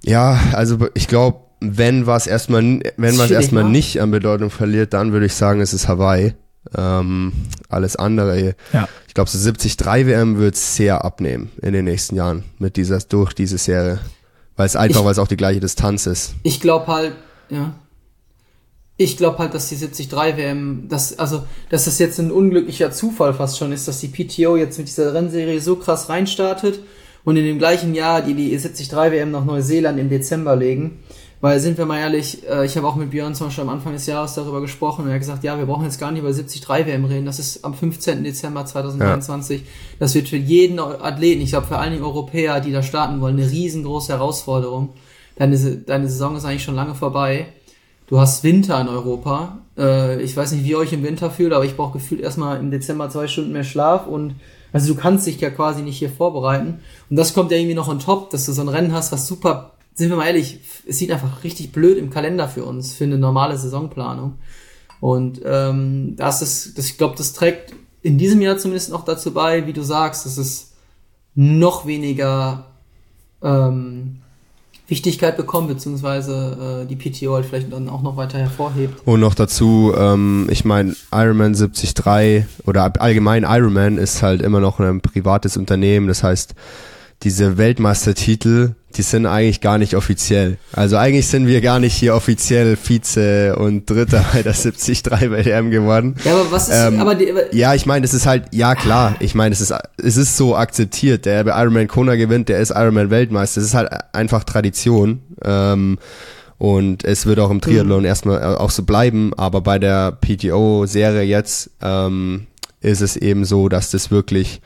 Ja, 0.06 0.40
also 0.54 0.78
ich 0.94 1.08
glaube, 1.08 1.40
wenn 1.62 2.06
was 2.06 2.28
erstmal, 2.28 2.62
wenn 2.98 3.18
was 3.18 3.32
erstmal 3.32 3.64
ne? 3.64 3.72
nicht 3.72 4.02
an 4.02 4.12
Bedeutung 4.12 4.52
verliert, 4.52 4.94
dann 4.94 5.12
würde 5.12 5.26
ich 5.26 5.34
sagen, 5.34 5.62
es 5.62 5.74
ist 5.74 5.88
Hawaii. 5.88 6.36
Ähm, 6.76 7.32
alles 7.70 7.96
andere, 7.96 8.56
ja. 8.74 8.88
ich 9.08 9.14
glaube, 9.14 9.30
so 9.30 9.38
73 9.38 9.86
WM 9.86 10.40
wird 10.40 10.56
sehr 10.56 11.06
abnehmen 11.06 11.52
in 11.62 11.74
den 11.74 11.86
nächsten 11.86 12.16
Jahren 12.16 12.44
mit 12.58 12.76
dieser, 12.76 13.00
durch 13.00 13.34
diese 13.34 13.58
Serie. 13.58 14.00
Weil 14.56 14.66
es 14.66 14.76
einfach, 14.76 15.04
weil 15.04 15.12
es 15.12 15.20
auch 15.20 15.28
die 15.28 15.38
gleiche 15.38 15.60
Distanz 15.60 16.08
ist. 16.08 16.34
Ich 16.44 16.62
glaube 16.62 16.88
halt, 16.88 17.14
ja. 17.50 17.76
Ich 18.98 19.18
glaube 19.18 19.40
halt, 19.40 19.54
dass 19.54 19.68
die 19.68 19.76
73 19.76 20.12
WM, 20.12 20.88
dass, 20.88 21.20
also, 21.20 21.46
dass 21.70 21.86
das 21.86 22.00
jetzt 22.00 22.18
ein 22.20 22.32
unglücklicher 22.32 22.92
Zufall 22.92 23.34
fast 23.34 23.58
schon 23.58 23.74
ist, 23.74 23.88
dass 23.88 24.00
die 24.00 24.08
PTO 24.08 24.56
jetzt 24.56 24.78
mit 24.78 24.88
dieser 24.88 25.14
Rennserie 25.14 25.60
so 25.60 25.76
krass 25.76 26.08
reinstartet 26.08 26.80
und 27.26 27.36
in 27.36 27.44
dem 27.44 27.58
gleichen 27.58 27.94
Jahr 27.94 28.22
die 28.22 28.34
die 28.34 28.50
73 28.50 28.92
WM 28.92 29.32
nach 29.32 29.44
Neuseeland 29.44 30.00
im 30.00 30.10
Dezember 30.10 30.56
legen. 30.56 31.00
Weil, 31.42 31.60
sind 31.60 31.78
wir 31.78 31.86
mal 31.86 32.00
ehrlich, 32.00 32.48
äh, 32.50 32.66
ich 32.66 32.78
habe 32.78 32.88
auch 32.88 32.96
mit 32.96 33.12
Björn 33.12 33.36
zum 33.36 33.48
Beispiel 33.48 33.66
am 33.66 33.70
Anfang 33.70 33.94
des 33.94 34.08
Jahres 34.08 34.34
darüber 34.34 34.62
gesprochen 34.62 35.04
und 35.04 35.10
er 35.10 35.16
hat 35.16 35.20
gesagt, 35.20 35.44
ja, 35.44 35.58
wir 35.58 35.66
brauchen 35.66 35.84
jetzt 35.84 36.00
gar 36.00 36.12
nicht 36.12 36.22
über 36.22 36.32
73 36.32 36.68
WM 36.68 37.06
reden, 37.06 37.26
das 37.26 37.40
ist 37.40 37.64
am 37.66 37.74
15. 37.74 38.24
Dezember 38.24 38.66
2023. 38.66 39.62
Ja. 39.62 39.68
Das 40.00 40.16
wird 40.16 40.30
für 40.30 40.38
jeden 40.38 40.80
Athleten, 40.80 41.42
ich 41.42 41.50
glaube 41.50 41.68
für 41.68 41.78
allen 41.78 42.02
Europäer, 42.02 42.62
die 42.62 42.72
da 42.72 42.82
starten 42.82 43.20
wollen, 43.22 43.38
eine 43.38 43.52
riesengroße 43.52 44.14
Herausforderung. 44.14 44.94
Deine, 45.36 45.58
deine 45.58 46.08
Saison 46.08 46.36
ist 46.38 46.46
eigentlich 46.46 46.64
schon 46.64 46.76
lange 46.76 46.96
vorbei. 46.96 47.48
Du 48.08 48.20
hast 48.20 48.44
Winter 48.44 48.80
in 48.80 48.88
Europa. 48.88 49.60
Äh, 49.78 50.22
ich 50.22 50.36
weiß 50.36 50.54
nicht, 50.54 50.64
wie 50.64 50.72
ihr 50.72 50.78
euch 50.78 50.94
im 50.94 51.04
Winter 51.04 51.30
fühlt, 51.30 51.54
aber 51.54 51.66
ich 51.66 51.76
brauche 51.76 51.94
gefühlt 51.94 52.22
erstmal 52.22 52.60
im 52.60 52.72
Dezember 52.72 53.10
zwei 53.10 53.28
Stunden 53.28 53.52
mehr 53.52 53.64
Schlaf 53.64 54.08
und 54.08 54.36
also 54.76 54.94
du 54.94 55.00
kannst 55.00 55.26
dich 55.26 55.40
ja 55.40 55.50
quasi 55.52 55.84
nicht 55.84 56.00
hier 56.00 56.10
vorbereiten. 56.10 56.82
Und 57.10 57.16
das 57.16 57.34
kommt 57.34 57.50
ja 57.50 57.58
irgendwie 57.58 57.76
noch 57.76 57.88
on 57.88 58.00
top, 58.00 58.30
dass 58.32 58.46
du 58.46 58.52
so 58.52 58.62
ein 58.62 58.68
Rennen 58.68 58.92
hast, 58.92 59.14
was 59.14 59.26
super, 59.26 59.72
sind 59.94 60.10
wir 60.10 60.18
mal 60.18 60.28
ehrlich, 60.28 60.60
es 60.86 60.98
sieht 60.98 61.12
einfach 61.12 61.46
richtig 61.46 61.72
blöd 61.72 61.98
im 61.98 62.10
Kalender 62.10 62.50
für 62.50 62.66
uns, 62.66 62.94
für 62.94 63.06
eine 63.06 63.18
normale 63.18 63.58
Saisonplanung. 63.58 64.34
Und 65.00 65.40
ähm, 65.46 66.18
das 66.18 66.42
ist, 66.42 66.78
das, 66.78 66.88
ich 66.88 66.98
glaube, 66.98 67.16
das 67.16 67.32
trägt 67.32 67.74
in 68.02 68.18
diesem 68.18 68.42
Jahr 68.42 68.58
zumindest 68.58 68.92
noch 68.92 69.06
dazu 69.06 69.34
bei, 69.34 69.66
wie 69.66 69.72
du 69.72 69.82
sagst, 69.82 70.26
dass 70.26 70.36
es 70.36 70.74
noch 71.36 71.86
weniger 71.86 72.66
ähm, 73.42 74.24
Wichtigkeit 74.88 75.36
bekommen, 75.36 75.68
beziehungsweise 75.68 76.84
äh, 76.84 76.86
die 76.86 76.96
PTO 76.96 77.34
halt 77.34 77.46
vielleicht 77.46 77.74
dann 77.74 77.90
auch 77.90 78.04
noch 78.04 78.18
weiter 78.18 78.38
hervorhebt. 78.38 79.02
Und 79.06 79.20
noch 79.20 79.34
dazu, 79.34 79.94
ähm, 79.98 80.48
ich 80.52 80.64
meine, 80.64 80.96
Ironman 81.12 81.54
73 81.54 82.46
oder 82.66 82.92
allgemein 83.00 83.44
Ironman 83.44 83.98
ist 83.98 84.22
halt 84.22 84.42
immer 84.42 84.60
noch 84.60 84.80
ein 84.80 85.02
privates 85.02 85.58
Unternehmen, 85.58 86.08
das 86.08 86.24
heißt, 86.24 86.54
diese 87.24 87.58
Weltmeistertitel, 87.58 88.76
die 88.98 89.02
sind 89.02 89.26
eigentlich 89.26 89.62
gar 89.62 89.78
nicht 89.78 89.96
offiziell. 89.96 90.58
Also 90.72 90.98
eigentlich 90.98 91.28
sind 91.28 91.48
wir 91.48 91.62
gar 91.62 91.80
nicht 91.80 91.94
hier 91.94 92.16
offiziell 92.16 92.78
Vize 92.78 93.56
und 93.56 93.90
Dritter 93.90 94.26
bei 94.34 94.42
der 94.42 94.54
73 94.54 95.04
WM 95.06 95.72
geworden. 95.72 96.16
Ja, 96.24 96.34
aber 96.34 96.52
was 96.52 96.70
ist, 96.70 96.76
ähm, 96.76 97.00
aber, 97.00 97.16
die, 97.16 97.30
aber 97.30 97.54
Ja, 97.54 97.74
ich 97.74 97.86
meine, 97.86 98.06
es 98.06 98.14
ist 98.14 98.26
halt, 98.26 98.46
ja 98.52 98.76
klar, 98.76 99.16
ich 99.20 99.36
meine, 99.36 99.54
es 99.54 99.62
ist, 99.62 99.74
es 99.98 100.18
ist 100.18 100.38
so 100.38 100.56
akzeptiert. 100.56 101.26
Der 101.26 101.44
bei 101.44 101.52
Ironman 101.62 101.88
Kona 101.88 102.16
gewinnt, 102.16 102.50
der 102.50 102.60
ist 102.60 102.72
Ironman 102.72 103.10
Weltmeister. 103.10 103.62
Es 103.62 103.68
ist 103.68 103.74
halt 103.74 103.90
einfach 104.14 104.44
Tradition. 104.44 105.22
Ähm, 105.44 105.98
und 106.58 107.04
es 107.04 107.26
wird 107.26 107.40
auch 107.40 107.52
im 107.52 107.62
Triathlon 107.62 108.00
mhm. 108.00 108.06
erstmal 108.06 108.42
äh, 108.42 108.56
auch 108.56 108.70
so 108.70 108.84
bleiben, 108.84 109.34
aber 109.36 109.62
bei 109.62 109.78
der 109.78 110.14
PTO-Serie 110.14 111.24
jetzt 111.24 111.72
ähm, 111.82 112.48
ist 112.82 113.02
es 113.02 113.18
eben 113.18 113.46
so, 113.46 113.68
dass 113.68 113.92
das 113.92 114.12
wirklich 114.12 114.62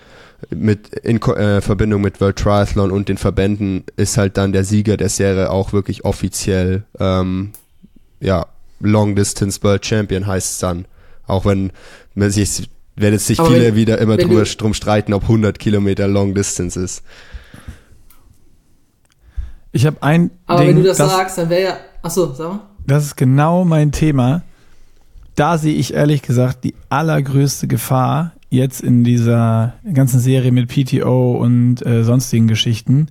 mit 0.49 0.89
in 0.89 1.21
äh, 1.21 1.61
Verbindung 1.61 2.01
mit 2.01 2.21
World 2.21 2.37
Triathlon 2.37 2.91
und 2.91 3.09
den 3.09 3.17
Verbänden 3.17 3.83
ist 3.97 4.17
halt 4.17 4.37
dann 4.37 4.53
der 4.53 4.63
Sieger 4.63 4.97
der 4.97 5.09
Serie 5.09 5.51
auch 5.51 5.73
wirklich 5.73 6.05
offiziell 6.05 6.83
ähm, 6.99 7.51
ja 8.19 8.45
Long 8.79 9.15
Distance 9.15 9.61
World 9.63 9.85
Champion 9.85 10.25
heißt 10.25 10.53
es 10.53 10.57
dann. 10.59 10.85
Auch 11.27 11.45
wenn 11.45 11.71
man 12.15 12.31
sich 12.31 12.69
werden 12.95 13.13
jetzt 13.13 13.27
sich 13.27 13.41
viele 13.41 13.67
wenn, 13.67 13.75
wieder 13.75 13.97
immer 13.99 14.17
drüber 14.17 14.43
drum 14.43 14.73
streiten 14.73 15.13
ob 15.13 15.23
100 15.23 15.57
Kilometer 15.59 16.07
Long 16.07 16.33
Distance 16.33 16.79
ist. 16.79 17.03
Ich 19.71 19.85
habe 19.85 20.01
ein 20.01 20.31
aber 20.45 20.61
Ding, 20.61 20.69
wenn 20.69 20.75
du 20.77 20.83
das, 20.83 20.97
das 20.97 21.11
sagst 21.11 21.37
dann 21.37 21.49
wäre 21.49 21.63
ja 21.63 21.77
achso 22.01 22.33
sag 22.33 22.49
mal. 22.49 22.59
Das 22.85 23.05
ist 23.05 23.15
genau 23.15 23.65
mein 23.65 23.91
Thema. 23.91 24.41
Da 25.35 25.57
sehe 25.57 25.75
ich 25.75 25.93
ehrlich 25.93 26.21
gesagt 26.21 26.63
die 26.63 26.75
allergrößte 26.89 27.67
Gefahr 27.67 28.33
jetzt 28.49 28.81
in 28.81 29.03
dieser 29.03 29.73
ganzen 29.93 30.19
Serie 30.19 30.51
mit 30.51 30.69
PTO 30.69 31.33
und 31.37 31.85
äh, 31.85 32.03
sonstigen 32.03 32.47
Geschichten. 32.47 33.07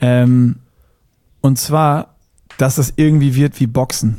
Ähm, 0.00 0.56
und 1.40 1.58
zwar, 1.58 2.14
dass 2.58 2.76
das 2.76 2.94
irgendwie 2.96 3.34
wird 3.34 3.60
wie 3.60 3.66
Boxen. 3.66 4.18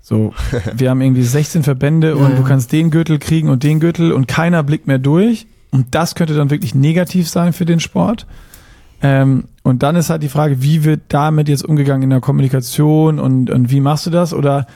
So, 0.00 0.34
wir 0.74 0.90
haben 0.90 1.00
irgendwie 1.00 1.22
16 1.22 1.62
Verbände 1.62 2.08
ja, 2.08 2.14
und 2.14 2.36
du 2.36 2.42
kannst 2.42 2.72
den 2.72 2.90
Gürtel 2.90 3.18
kriegen 3.18 3.48
und 3.48 3.62
den 3.62 3.80
Gürtel 3.80 4.12
und 4.12 4.26
keiner 4.26 4.62
blickt 4.62 4.86
mehr 4.86 4.98
durch. 4.98 5.46
Und 5.70 5.94
das 5.94 6.16
könnte 6.16 6.34
dann 6.34 6.50
wirklich 6.50 6.74
negativ 6.74 7.28
sein 7.28 7.52
für 7.52 7.64
den 7.64 7.78
Sport. 7.78 8.26
Ähm, 9.02 9.44
und 9.62 9.82
dann 9.82 9.94
ist 9.94 10.10
halt 10.10 10.22
die 10.22 10.28
Frage, 10.28 10.62
wie 10.62 10.84
wird 10.84 11.02
damit 11.08 11.48
jetzt 11.48 11.64
umgegangen 11.64 12.02
in 12.02 12.10
der 12.10 12.20
Kommunikation 12.20 13.18
und, 13.20 13.50
und 13.50 13.70
wie 13.70 13.80
machst 13.80 14.06
du 14.06 14.10
das? 14.10 14.34
Oder 14.34 14.66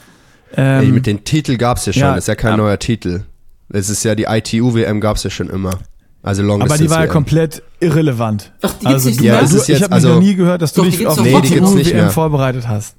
ähm, 0.56 0.82
Ey, 0.82 0.92
mit 0.92 1.06
dem 1.06 1.24
Titel 1.24 1.56
gab's 1.56 1.84
ja 1.86 1.92
schon, 1.92 2.02
ja, 2.02 2.14
ist 2.14 2.28
ja 2.28 2.36
kein 2.36 2.52
ja. 2.52 2.56
neuer 2.58 2.78
Titel. 2.78 3.22
Es 3.68 3.88
ist 3.88 4.04
ja 4.04 4.14
die 4.14 4.24
ITU-WM 4.24 5.00
gab 5.00 5.16
es 5.16 5.24
ja 5.24 5.30
schon 5.30 5.48
immer. 5.48 5.78
Also 6.22 6.42
Long 6.42 6.62
Aber 6.62 6.78
die 6.78 6.88
war 6.88 7.00
ja 7.00 7.06
komplett 7.06 7.62
irrelevant. 7.80 8.52
Ach, 8.62 8.72
die 8.72 8.86
gibt's 8.86 8.86
also, 8.86 9.08
nicht 9.10 9.20
ja, 9.20 9.42
mehr? 9.42 9.48
Du, 9.48 9.72
ich 9.72 9.82
habe 9.82 9.92
also, 9.92 10.08
noch 10.14 10.20
nie 10.20 10.34
gehört, 10.34 10.62
dass 10.62 10.72
doch, 10.72 10.84
du 10.84 10.90
dich 10.90 11.06
auf 11.06 11.20
die 11.20 11.32
ITU-WM 11.32 12.10
vorbereitet 12.10 12.66
hast. 12.66 12.96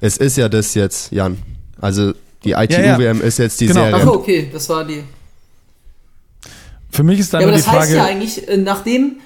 Es 0.00 0.16
ist 0.16 0.36
ja 0.36 0.48
das 0.48 0.74
jetzt, 0.74 1.12
Jan. 1.12 1.38
Also 1.80 2.14
die 2.42 2.52
ITU-WM 2.52 3.00
ja, 3.00 3.12
ja. 3.12 3.12
ist 3.12 3.38
jetzt 3.38 3.60
die 3.60 3.66
genau. 3.66 3.80
Serie. 3.80 4.02
Ach 4.02 4.06
okay, 4.06 4.48
das 4.50 4.68
war 4.70 4.84
die. 4.84 5.04
Für 6.90 7.02
mich 7.02 7.18
ist 7.18 7.34
dann 7.34 7.42
ja, 7.42 7.48
aber 7.48 7.56
die 7.56 7.62
das 7.62 7.66
Frage. 7.66 7.80
heißt 7.80 7.92
ja 7.92 8.04
eigentlich, 8.04 8.48
äh, 8.48 8.56
nachdem 8.56 9.16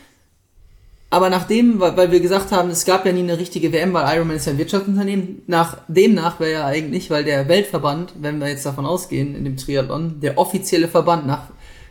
aber 1.10 1.30
nachdem, 1.30 1.80
weil 1.80 2.10
wir 2.10 2.20
gesagt 2.20 2.52
haben, 2.52 2.68
es 2.68 2.85
gab 2.85 3.06
ja 3.06 3.12
nie 3.12 3.22
eine 3.22 3.39
richtige 3.39 3.72
WM, 3.72 3.94
weil 3.94 4.14
Ironman 4.14 4.36
ist 4.36 4.47
ja 4.47 4.52
ein 4.52 4.59
Wirtschaftsunternehmen, 4.59 5.43
nach 5.47 5.78
demnach 5.89 6.39
wäre 6.39 6.52
ja 6.52 6.66
eigentlich, 6.66 7.09
weil 7.10 7.24
der 7.24 7.48
Weltverband, 7.48 8.12
wenn 8.20 8.39
wir 8.40 8.48
jetzt 8.48 8.66
davon 8.66 8.85
ausgehen, 8.85 9.35
in 9.35 9.44
dem 9.44 9.56
Triathlon, 9.56 10.20
der 10.20 10.36
offizielle 10.36 10.86
Verband 10.86 11.26
nach 11.26 11.44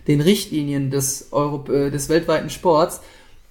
den 0.07 0.21
Richtlinien 0.21 0.91
des, 0.91 1.29
Europ 1.31 1.69
äh, 1.69 1.89
des 1.89 2.09
weltweiten 2.09 2.51
Sports, 2.51 3.01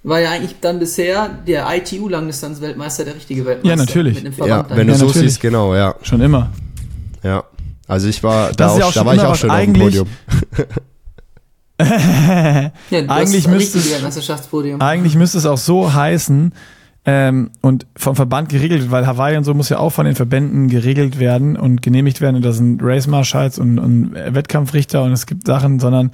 war 0.03 0.21
ja 0.21 0.31
eigentlich 0.31 0.55
dann 0.61 0.79
bisher 0.79 1.27
der 1.45 1.67
ITU-Langdistanz-Weltmeister 1.69 3.03
der 3.03 3.15
richtige 3.15 3.45
Weltmeister. 3.45 3.69
Ja, 3.69 3.75
natürlich. 3.75 4.23
ja, 4.23 4.65
wenn 4.69 4.87
du 4.87 4.93
ja, 4.93 4.97
so 4.97 5.07
natürlich. 5.07 5.31
siehst, 5.31 5.41
genau, 5.41 5.75
ja. 5.75 5.95
Schon 6.01 6.21
immer. 6.21 6.49
Ja. 7.23 7.43
Also 7.87 8.07
ich 8.07 8.23
war, 8.23 8.53
da, 8.53 8.69
auch, 8.69 8.81
auch 8.81 8.93
da 8.93 9.05
war 9.05 9.15
ich 9.15 9.21
auch 9.21 9.35
schon 9.35 9.49
auf 9.49 9.59
dem 9.59 9.73
Podium. 9.73 10.07
ja, 11.79 12.71
eigentlich, 13.07 13.47
müsste 13.47 13.77
es, 13.77 14.03
eigentlich 14.79 15.15
müsste 15.15 15.37
es 15.37 15.45
auch 15.45 15.57
so 15.57 15.93
heißen 15.93 16.51
ähm, 17.05 17.51
und 17.61 17.87
vom 17.95 18.15
Verband 18.15 18.49
geregelt, 18.49 18.91
weil 18.91 19.07
Hawaii 19.07 19.37
und 19.37 19.43
so 19.43 19.53
muss 19.53 19.69
ja 19.69 19.77
auch 19.77 19.91
von 19.91 20.05
den 20.05 20.15
Verbänden 20.15 20.67
geregelt 20.67 21.19
werden 21.19 21.55
und 21.55 21.81
genehmigt 21.81 22.19
werden. 22.19 22.35
Und 22.35 22.45
da 22.45 22.51
sind 22.51 22.81
Race 22.83 23.07
Marshals 23.07 23.59
und, 23.59 23.79
und 23.79 24.13
Wettkampfrichter 24.13 25.03
und 25.03 25.13
es 25.13 25.25
gibt 25.25 25.47
Sachen, 25.47 25.79
sondern 25.79 26.11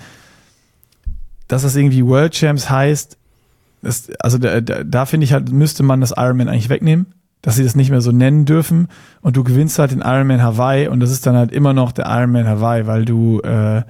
dass 1.47 1.63
das 1.63 1.75
irgendwie 1.75 2.05
World 2.05 2.33
Champs 2.33 2.69
heißt, 2.69 3.17
das, 3.81 4.11
also 4.19 4.37
da, 4.37 4.61
da, 4.61 4.83
da 4.83 5.05
finde 5.05 5.25
ich 5.25 5.33
halt, 5.33 5.51
müsste 5.51 5.83
man 5.83 5.99
das 5.99 6.13
Ironman 6.15 6.47
eigentlich 6.47 6.69
wegnehmen, 6.69 7.07
dass 7.43 7.57
sie 7.57 7.63
das 7.63 7.75
nicht 7.75 7.91
mehr 7.91 8.01
so 8.01 8.11
nennen 8.11 8.45
dürfen 8.45 8.87
und 9.21 9.35
du 9.35 9.43
gewinnst 9.43 9.77
halt 9.77 9.91
den 9.91 9.99
Ironman 9.99 10.41
Hawaii 10.41 10.87
und 10.87 11.01
das 11.01 11.11
ist 11.11 11.27
dann 11.27 11.35
halt 11.35 11.51
immer 11.51 11.73
noch 11.73 11.91
der 11.91 12.05
Ironman 12.05 12.47
Hawaii, 12.47 12.87
weil 12.87 13.05
du, 13.05 13.41
äh, 13.41 13.83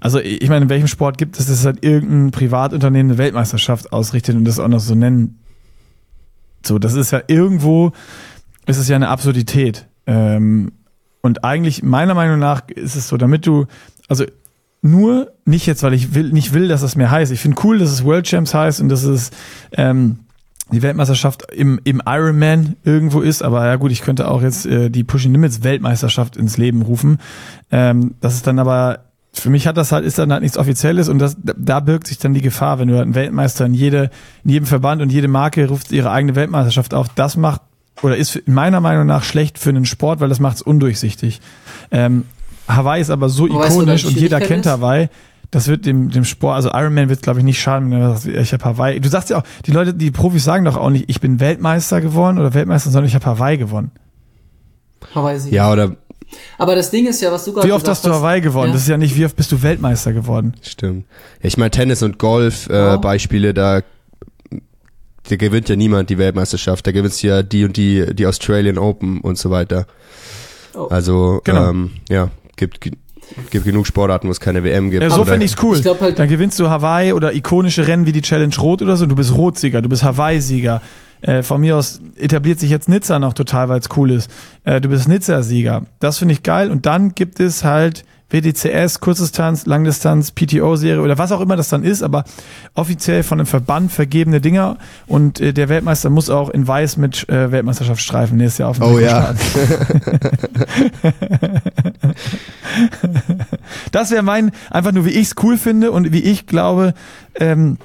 also 0.00 0.20
ich 0.20 0.48
meine, 0.48 0.62
in 0.64 0.68
welchem 0.70 0.86
Sport 0.86 1.18
gibt 1.18 1.38
es, 1.38 1.48
dass 1.48 1.66
halt 1.66 1.84
irgendein 1.84 2.30
Privatunternehmen 2.30 3.10
eine 3.10 3.18
Weltmeisterschaft 3.18 3.92
ausrichtet 3.92 4.36
und 4.36 4.44
das 4.44 4.60
auch 4.60 4.68
noch 4.68 4.78
so 4.78 4.94
nennen? 4.94 5.40
So, 6.64 6.78
das 6.78 6.94
ist 6.94 7.10
ja 7.10 7.20
irgendwo, 7.26 7.90
ist 8.66 8.78
es 8.78 8.86
ja 8.86 8.94
eine 8.94 9.08
Absurdität. 9.08 9.88
Ähm, 10.06 10.70
und 11.20 11.44
eigentlich, 11.44 11.82
meiner 11.82 12.14
Meinung 12.14 12.38
nach, 12.38 12.68
ist 12.68 12.94
es 12.94 13.08
so, 13.08 13.16
damit 13.16 13.44
du, 13.44 13.66
also 14.08 14.24
nur 14.82 15.32
nicht 15.44 15.66
jetzt, 15.66 15.82
weil 15.82 15.94
ich 15.94 16.14
will, 16.14 16.30
nicht 16.30 16.54
will, 16.54 16.68
dass 16.68 16.82
es 16.82 16.94
mehr 16.94 17.10
heißt. 17.10 17.32
Ich 17.32 17.40
finde 17.40 17.60
cool, 17.64 17.78
dass 17.80 17.90
es 17.90 18.04
World 18.04 18.26
Champs 18.26 18.54
heißt 18.54 18.80
und 18.80 18.88
dass 18.88 19.02
es 19.02 19.30
ähm, 19.72 20.20
die 20.72 20.82
Weltmeisterschaft 20.82 21.50
im, 21.52 21.80
im 21.84 22.02
Ironman 22.06 22.76
irgendwo 22.84 23.20
ist, 23.20 23.42
aber 23.42 23.66
ja 23.66 23.76
gut, 23.76 23.90
ich 23.92 24.02
könnte 24.02 24.28
auch 24.28 24.42
jetzt 24.42 24.66
äh, 24.66 24.90
die 24.90 25.04
Pushing 25.04 25.32
Limits 25.32 25.62
Weltmeisterschaft 25.62 26.36
ins 26.36 26.56
Leben 26.56 26.82
rufen. 26.82 27.18
Ähm, 27.70 28.14
das 28.20 28.34
ist 28.34 28.46
dann 28.46 28.58
aber 28.58 29.00
für 29.32 29.50
mich 29.50 29.66
hat 29.66 29.76
das 29.76 29.92
halt, 29.92 30.04
ist 30.04 30.18
dann 30.18 30.32
halt 30.32 30.42
nichts 30.42 30.58
Offizielles 30.58 31.08
und 31.08 31.18
das, 31.18 31.36
da 31.40 31.80
birgt 31.80 32.08
sich 32.08 32.18
dann 32.18 32.34
die 32.34 32.40
Gefahr, 32.40 32.78
wenn 32.78 32.88
du 32.88 32.94
halt 32.94 33.04
einen 33.04 33.14
Weltmeister 33.14 33.64
in 33.64 33.74
jede, 33.74 34.10
in 34.44 34.50
jedem 34.50 34.66
Verband 34.66 35.02
und 35.02 35.12
jede 35.12 35.28
Marke 35.28 35.68
ruft 35.68 35.92
ihre 35.92 36.10
eigene 36.10 36.34
Weltmeisterschaft 36.34 36.94
auf. 36.94 37.08
Das 37.14 37.36
macht 37.36 37.62
oder 38.02 38.16
ist 38.16 38.48
meiner 38.48 38.80
Meinung 38.80 39.06
nach 39.06 39.22
schlecht 39.22 39.58
für 39.58 39.68
einen 39.68 39.84
Sport, 39.84 40.20
weil 40.20 40.28
das 40.28 40.40
macht 40.40 40.56
es 40.56 40.62
undurchsichtig. 40.62 41.40
Ähm, 41.90 42.24
Hawaii 42.66 43.00
ist 43.00 43.10
aber 43.10 43.28
so 43.28 43.46
ikonisch 43.46 43.86
weißt 43.86 44.04
du, 44.04 44.08
und 44.08 44.16
jeder 44.16 44.40
kennt? 44.40 44.66
Hawaii. 44.66 45.08
Das 45.50 45.66
wird 45.66 45.84
dem, 45.84 46.10
dem 46.10 46.24
Sport, 46.24 46.54
also 46.54 46.70
Ironman 46.72 47.08
wird, 47.08 47.22
glaube 47.22 47.40
ich, 47.40 47.44
nicht 47.44 47.60
schaden, 47.60 47.90
wenn 47.90 48.00
du 48.00 48.08
sagst, 48.10 48.26
ich 48.26 48.52
habe 48.52 48.64
Hawaii. 48.64 49.00
Du 49.00 49.08
sagst 49.08 49.30
ja 49.30 49.38
auch, 49.38 49.42
die 49.66 49.72
Leute, 49.72 49.94
die 49.94 50.12
Profis 50.12 50.44
sagen 50.44 50.64
doch 50.64 50.76
auch 50.76 50.90
nicht, 50.90 51.06
ich 51.08 51.20
bin 51.20 51.40
Weltmeister 51.40 52.00
geworden 52.00 52.38
oder 52.38 52.54
Weltmeister, 52.54 52.90
sondern 52.90 53.08
ich 53.08 53.14
habe 53.16 53.26
Hawaii 53.26 53.58
gewonnen. 53.58 53.90
Hawaii 55.14 55.38
Ja, 55.50 55.72
oder. 55.72 55.96
Aber 56.58 56.76
das 56.76 56.92
Ding 56.92 57.08
ist 57.08 57.20
ja, 57.20 57.32
was 57.32 57.44
du 57.44 57.52
gerade 57.52 57.66
Wie 57.66 57.72
oft 57.72 57.88
hast 57.88 58.06
du 58.06 58.10
Hawaii 58.10 58.40
gewonnen? 58.40 58.68
Ja. 58.68 58.74
Das 58.74 58.82
ist 58.82 58.88
ja 58.88 58.96
nicht, 58.96 59.16
wie 59.16 59.24
oft 59.24 59.34
bist 59.34 59.50
du 59.50 59.60
Weltmeister 59.62 60.12
geworden? 60.12 60.54
Stimmt. 60.62 61.06
Ich 61.40 61.56
meine, 61.56 61.72
Tennis 61.72 62.04
und 62.04 62.18
Golf, 62.18 62.68
äh, 62.68 62.94
oh. 62.94 62.98
Beispiele, 62.98 63.52
da 63.52 63.82
da 65.28 65.36
gewinnt 65.36 65.68
ja 65.68 65.76
niemand 65.76 66.10
die 66.10 66.18
Weltmeisterschaft, 66.18 66.86
da 66.86 66.92
gewinnt 66.92 67.20
ja 67.22 67.42
die 67.42 67.64
und 67.64 67.76
die, 67.76 68.14
die 68.14 68.26
Australian 68.26 68.78
Open 68.78 69.20
und 69.20 69.38
so 69.38 69.50
weiter. 69.50 69.86
Oh. 70.74 70.86
Also, 70.86 71.40
genau. 71.44 71.70
ähm, 71.70 71.90
ja, 72.08 72.30
gibt, 72.56 72.80
gibt 72.80 72.98
genug 73.50 73.86
Sportarten, 73.86 74.28
wo 74.28 74.32
es 74.32 74.40
keine 74.40 74.64
WM 74.64 74.90
gibt. 74.90 75.02
Ja, 75.02 75.10
so 75.10 75.24
finde 75.24 75.44
ich's 75.46 75.56
cool. 75.62 75.78
Ich 75.78 75.86
halt 75.86 76.18
Dann 76.18 76.28
gewinnst 76.28 76.58
du 76.58 76.68
Hawaii 76.68 77.12
oder 77.12 77.34
ikonische 77.34 77.86
Rennen 77.86 78.06
wie 78.06 78.12
die 78.12 78.22
Challenge 78.22 78.54
Rot 78.58 78.82
oder 78.82 78.96
so, 78.96 79.06
du 79.06 79.16
bist 79.16 79.34
Rotsieger, 79.34 79.82
du 79.82 79.88
bist 79.88 80.02
Hawaii-Sieger. 80.02 80.82
Äh, 81.22 81.42
von 81.42 81.60
mir 81.60 81.76
aus 81.76 82.00
etabliert 82.16 82.60
sich 82.60 82.70
jetzt 82.70 82.88
Nizza 82.88 83.18
noch 83.18 83.34
total, 83.34 83.68
weil 83.68 83.80
es 83.80 83.88
cool 83.96 84.10
ist. 84.10 84.30
Äh, 84.64 84.80
du 84.80 84.88
bist 84.88 85.06
Nizza-Sieger. 85.08 85.82
Das 85.98 86.18
finde 86.18 86.32
ich 86.32 86.42
geil. 86.42 86.70
Und 86.70 86.86
dann 86.86 87.14
gibt 87.14 87.40
es 87.40 87.62
halt 87.62 88.04
WDCS, 88.30 89.00
Kurzdistanz, 89.00 89.66
Langdistanz, 89.66 90.30
PTO-Serie 90.30 91.02
oder 91.02 91.18
was 91.18 91.32
auch 91.32 91.40
immer 91.40 91.56
das 91.56 91.68
dann 91.68 91.84
ist, 91.84 92.02
aber 92.02 92.24
offiziell 92.74 93.22
von 93.22 93.40
einem 93.40 93.46
Verband 93.46 93.92
vergebene 93.92 94.40
Dinger 94.40 94.78
und 95.06 95.40
äh, 95.40 95.52
der 95.52 95.68
Weltmeister 95.68 96.10
muss 96.10 96.30
auch 96.30 96.48
in 96.50 96.66
Weiß 96.66 96.96
mit 96.96 97.28
äh, 97.28 97.50
Weltmeisterschaftsstreifen 97.50 98.38
nächstes 98.38 98.58
Jahr 98.58 98.70
auf 98.70 98.78
dem 98.78 98.86
Oh 98.86 98.98
ja. 98.98 99.34
das 103.92 104.10
wäre 104.10 104.22
mein, 104.22 104.52
einfach 104.70 104.92
nur 104.92 105.04
wie 105.04 105.10
ich 105.10 105.28
es 105.28 105.34
cool 105.42 105.58
finde 105.58 105.90
und 105.92 106.12
wie 106.12 106.22
ich 106.22 106.46
glaube, 106.46 106.94
ähm, 107.34 107.78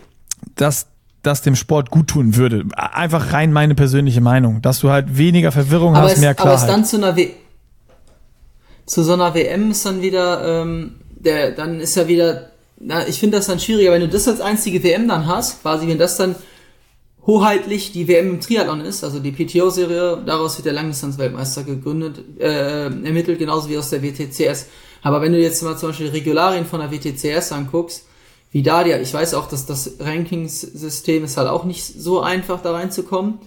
dass 0.56 0.88
das 1.24 1.42
dem 1.42 1.56
Sport 1.56 1.90
gut 1.90 2.08
tun 2.08 2.36
würde. 2.36 2.66
Einfach 2.76 3.34
rein 3.34 3.52
meine 3.52 3.76
persönliche 3.76 4.22
Meinung, 4.22 4.62
dass 4.62 4.80
du 4.80 4.92
halt 4.92 5.18
weniger 5.18 5.52
Verwirrung 5.52 5.96
aber 5.96 6.06
hast, 6.06 6.14
es, 6.14 6.20
mehr 6.20 6.36
Klarheit. 6.36 6.60
Aber 6.60 6.62
es 6.62 6.68
dann 6.68 6.86
zu 6.86 6.98
einer 6.98 7.16
w 7.16 7.32
zu 8.86 9.04
so 9.04 9.14
einer 9.14 9.34
WM 9.34 9.72
ist 9.72 9.86
dann 9.86 10.02
wieder, 10.02 10.62
ähm, 10.62 10.96
der, 11.10 11.52
dann 11.52 11.80
ist 11.80 11.96
ja 11.96 12.08
wieder, 12.08 12.52
na, 12.78 13.08
ich 13.08 13.20
finde 13.20 13.38
das 13.38 13.48
dann 13.48 13.60
schwieriger, 13.60 13.92
wenn 13.92 14.02
du 14.02 14.08
das 14.08 14.28
als 14.28 14.42
einzige 14.42 14.84
WM 14.84 15.08
dann 15.08 15.28
hast, 15.28 15.62
quasi, 15.62 15.88
wenn 15.88 15.98
das 15.98 16.18
dann 16.18 16.36
hoheitlich 17.26 17.92
die 17.92 18.08
WM 18.08 18.30
im 18.30 18.42
Triathlon 18.42 18.82
ist, 18.82 19.04
also 19.04 19.20
die 19.20 19.32
PTO-Serie, 19.32 20.22
daraus 20.26 20.58
wird 20.58 20.66
der 20.66 20.74
Langdistanz-Weltmeister 20.74 21.64
gegründet, 21.64 22.24
äh, 22.40 22.86
ermittelt, 22.86 23.40
genauso 23.40 23.70
wie 23.70 23.78
aus 23.78 23.90
der 23.90 24.04
WTCS. 24.04 24.68
Aber 25.02 25.22
wenn 25.22 25.34
du 25.34 25.40
jetzt 25.40 25.64
mal 25.64 25.78
zum 25.78 25.90
Beispiel 25.90 26.10
Regularien 26.10 26.66
von 26.66 26.80
der 26.80 26.92
WTCS 26.92 27.52
anguckst, 27.52 28.06
wie 28.52 28.62
da 28.62 28.84
die, 28.84 28.92
ich 28.92 29.14
weiß 29.14 29.34
auch, 29.34 29.50
dass 29.50 29.66
das 29.66 29.96
Rankingssystem 30.00 31.24
ist 31.24 31.38
halt 31.38 31.50
auch 31.50 31.66
nicht 31.66 31.84
so 31.84 32.22
einfach 32.22 32.62
da 32.62 32.72
reinzukommen, 32.72 33.40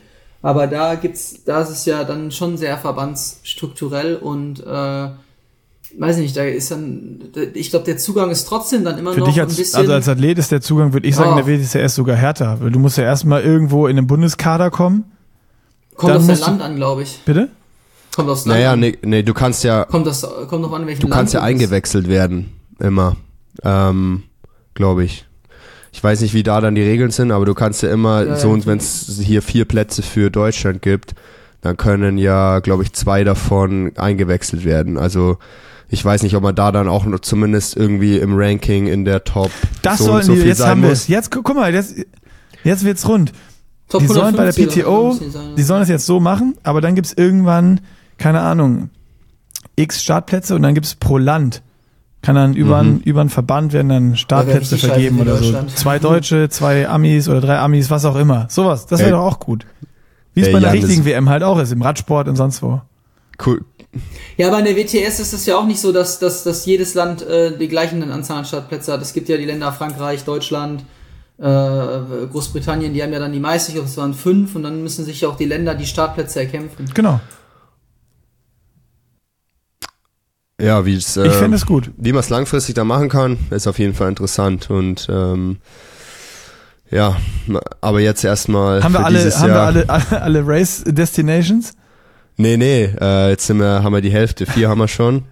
aber 0.43 0.66
da 0.66 0.97
gibt's, 0.97 1.44
da 1.44 1.62
ist 1.62 1.70
es 1.70 1.85
ja 1.85 2.05
dann 2.05 2.31
schon 2.31 2.56
sehr 2.56 2.78
verbandsstrukturell 2.78 4.16
und 4.16 4.60
äh, 4.60 5.09
weiß 5.97 6.19
nicht, 6.19 6.36
da 6.36 6.43
ist 6.44 6.70
dann, 6.70 7.20
ich 7.55 7.70
glaube, 7.70 7.85
der 7.85 7.97
Zugang 7.97 8.31
ist 8.31 8.47
trotzdem 8.47 8.85
dann 8.85 8.98
immer 8.98 9.12
Für 9.12 9.20
noch 9.20 9.28
dich 9.28 9.40
als, 9.40 9.52
ein 9.52 9.56
bisschen. 9.56 9.78
Also 9.81 9.93
als 9.93 10.09
Athlet 10.09 10.39
ist 10.39 10.52
der 10.52 10.60
Zugang, 10.60 10.93
würde 10.93 11.06
ich 11.06 11.16
sagen, 11.16 11.32
oh. 11.32 11.43
der 11.43 11.47
WTCS 11.47 11.94
sogar 11.94 12.16
härter. 12.16 12.60
Weil 12.60 12.70
du 12.70 12.78
musst 12.78 12.98
ja 12.98 13.05
erstmal 13.05 13.43
irgendwo 13.43 13.86
in 13.86 13.97
den 13.97 14.06
Bundeskader 14.06 14.70
kommen. 14.70 15.05
Kommt 15.94 16.12
aus 16.12 16.27
dein 16.27 16.39
Land 16.39 16.62
an, 16.62 16.77
glaube 16.77 17.02
ich. 17.02 17.20
Bitte? 17.24 17.48
Kommt 18.15 18.28
aus 18.28 18.47
Land 18.47 18.59
Naja, 18.59 18.73
an. 18.73 18.81
nee, 18.81 18.98
nee, 19.02 19.23
du 19.23 19.35
kannst 19.35 19.65
ja. 19.65 19.85
Kommt 19.85 20.06
das, 20.06 20.27
kommt 20.48 20.62
noch 20.62 20.73
an, 20.73 20.86
welchen 20.86 21.01
Du 21.01 21.09
Land 21.09 21.19
kannst 21.19 21.35
ja 21.35 21.43
eingewechselt 21.43 22.09
werden. 22.09 22.52
Immer. 22.78 23.16
Ähm, 23.62 24.24
glaube 24.74 25.05
ich. 25.05 25.24
Ich 25.93 26.05
weiß 26.05 26.20
nicht, 26.20 26.35
wie 26.35 26.43
da 26.43 26.60
dann 26.60 26.74
die 26.74 26.82
Regeln 26.82 27.10
sind, 27.10 27.32
aber 27.32 27.47
du 27.47 27.55
kannst 27.55 27.82
ja 27.82 27.90
immer 27.90 28.24
ja, 28.24 28.36
so, 28.36 28.55
ja. 28.55 28.66
wenn 28.66 28.78
es 28.78 29.19
hier 29.23 29.43
vier 29.43 29.65
Plätze 29.65 30.02
für 30.02 30.31
Deutschland 30.31 30.82
gibt, 30.82 31.15
dann 31.60 31.77
können 31.77 32.19
ja, 32.19 32.60
glaube 32.60 32.85
ich, 32.85 32.93
zwei 32.93 33.24
davon 33.24 33.93
eingewechselt 33.97 34.65
werden. 34.65 34.97
Also 34.97 35.39
ich 35.89 36.05
weiß 36.05 36.23
nicht, 36.23 36.36
ob 36.36 36.43
man 36.43 36.55
da 36.55 36.70
dann 36.70 36.89
auch 36.89 37.06
noch 37.06 37.20
zumindest 37.20 37.77
irgendwie 37.77 38.19
im 38.19 38.36
Ranking 38.36 38.86
in 38.86 39.05
der 39.05 39.24
Top 39.24 39.51
das 39.82 39.98
so 39.98 40.05
sollen 40.05 40.23
so 40.23 40.35
die, 40.35 40.43
jetzt 40.43 40.65
haben 40.65 40.82
wir 40.82 40.90
es. 40.90 41.09
Jetzt 41.09 41.31
guck 41.31 41.55
mal, 41.55 41.73
jetzt, 41.73 41.94
jetzt 42.62 42.85
wird's 42.85 43.09
rund. 43.09 43.32
Top 43.89 44.02
die 44.02 44.06
sollen 44.06 44.36
bei 44.36 44.44
der 44.44 44.52
PTO, 44.52 45.19
die 45.56 45.62
sollen 45.62 45.82
es 45.82 45.89
jetzt 45.89 46.05
so 46.05 46.20
machen, 46.20 46.56
aber 46.62 46.82
dann 46.82 46.94
gibt's 46.94 47.15
irgendwann, 47.15 47.81
keine 48.19 48.40
Ahnung, 48.40 48.90
x 49.77 50.02
Startplätze 50.02 50.55
und 50.55 50.62
dann 50.62 50.74
gibt's 50.74 50.94
pro 50.94 51.16
Land. 51.16 51.62
Kann 52.20 52.35
dann 52.35 52.55
über, 52.55 52.82
mhm. 52.82 53.01
über 53.05 53.20
einen 53.20 53.31
Verband 53.31 53.73
werden 53.73 53.89
dann 53.89 54.16
Startplätze 54.16 54.77
vergeben 54.77 55.20
oder 55.20 55.36
so. 55.36 55.62
Zwei 55.74 55.98
Deutsche, 55.98 56.48
zwei 56.51 56.89
Amis 56.89 57.28
oder 57.28 57.40
drei 57.40 57.59
Amis, 57.59 57.90
was 57.90 58.05
auch 58.05 58.16
immer. 58.16 58.47
Sowas, 58.51 58.86
das 58.86 59.01
wäre 59.01 59.12
doch 59.12 59.23
auch 59.23 59.40
gut. 59.40 59.66
Wie 60.35 60.43
es 60.43 60.52
bei 60.52 60.59
einer 60.59 60.73
richtigen 60.73 61.05
WM 61.05 61.31
halt 61.31 61.43
auch 61.43 61.59
ist, 61.59 61.73
im 61.73 61.81
Radsport 61.81 62.28
und 62.28 62.36
sonst 62.36 62.62
wo. 62.62 62.82
Cool, 63.44 63.65
ja, 64.36 64.48
aber 64.48 64.59
in 64.59 64.65
der 64.65 64.77
WTS 64.77 65.20
ist 65.20 65.32
es 65.32 65.47
ja 65.47 65.56
auch 65.56 65.66
nicht 65.66 65.81
so, 65.81 65.93
dass, 65.93 66.19
dass, 66.19 66.44
dass 66.44 66.66
jedes 66.66 66.94
Land 66.94 67.23
äh, 67.23 67.56
die 67.56 67.69
gleichen 67.69 68.02
Anzahl 68.10 68.39
an 68.39 68.44
Startplätze 68.44 68.93
hat. 68.93 69.02
Es 69.02 69.12
gibt 69.12 69.28
ja 69.28 69.36
die 69.36 69.47
Länder 69.47 69.73
Frankreich, 69.73 70.24
Deutschland, 70.24 70.85
äh, 71.39 71.43
Großbritannien, 71.43 72.93
die 72.93 73.02
haben 73.02 73.12
ja 73.12 73.19
dann 73.19 73.32
die 73.32 73.40
meisten, 73.40 73.70
ich 73.70 73.74
glaube, 73.77 73.89
es 73.89 73.97
waren 73.97 74.15
fünf, 74.15 74.55
und 74.55 74.62
dann 74.65 74.82
müssen 74.82 75.05
sich 75.05 75.20
ja 75.20 75.28
auch 75.28 75.36
die 75.36 75.44
Länder 75.44 75.74
die 75.74 75.86
Startplätze 75.86 76.40
erkämpfen. 76.40 76.90
Genau. 76.94 77.20
Ja, 80.60 80.85
wie 80.85 80.97
es. 80.97 81.16
Äh, 81.16 81.28
ich 81.28 81.35
finde 81.35 81.56
es 81.56 81.66
gut. 81.66 81.93
Wie 81.97 82.12
man 82.12 82.20
es 82.20 82.31
langfristig 82.31 82.74
da 82.74 82.85
machen 82.85 83.09
kann, 83.09 83.39
ist 83.51 83.69
auf 83.69 83.78
jeden 83.78 83.94
Fall 83.94 84.09
interessant 84.09 84.70
und 84.70 85.06
ähm, 85.09 85.59
ja, 86.90 87.16
aber 87.81 88.01
jetzt 88.01 88.24
erstmal. 88.24 88.82
Haben 88.82 88.94
wir 88.94 89.05
alle, 89.05 89.19
haben 89.19 89.48
Jahr, 89.48 89.74
wir 89.74 89.90
alle, 89.90 90.10
alle 90.23 90.47
Race 90.47 90.82
Destinations? 90.85 91.74
Nee, 92.40 92.56
nee, 92.56 92.85
äh, 93.01 93.31
jetzt 93.31 93.48
sind 93.48 93.59
wir, 93.59 93.82
haben 93.82 93.93
wir 93.93 94.01
die 94.01 94.12
Hälfte, 94.12 94.47
vier 94.47 94.69
haben 94.69 94.78
wir 94.78 94.86
schon. 94.86 95.24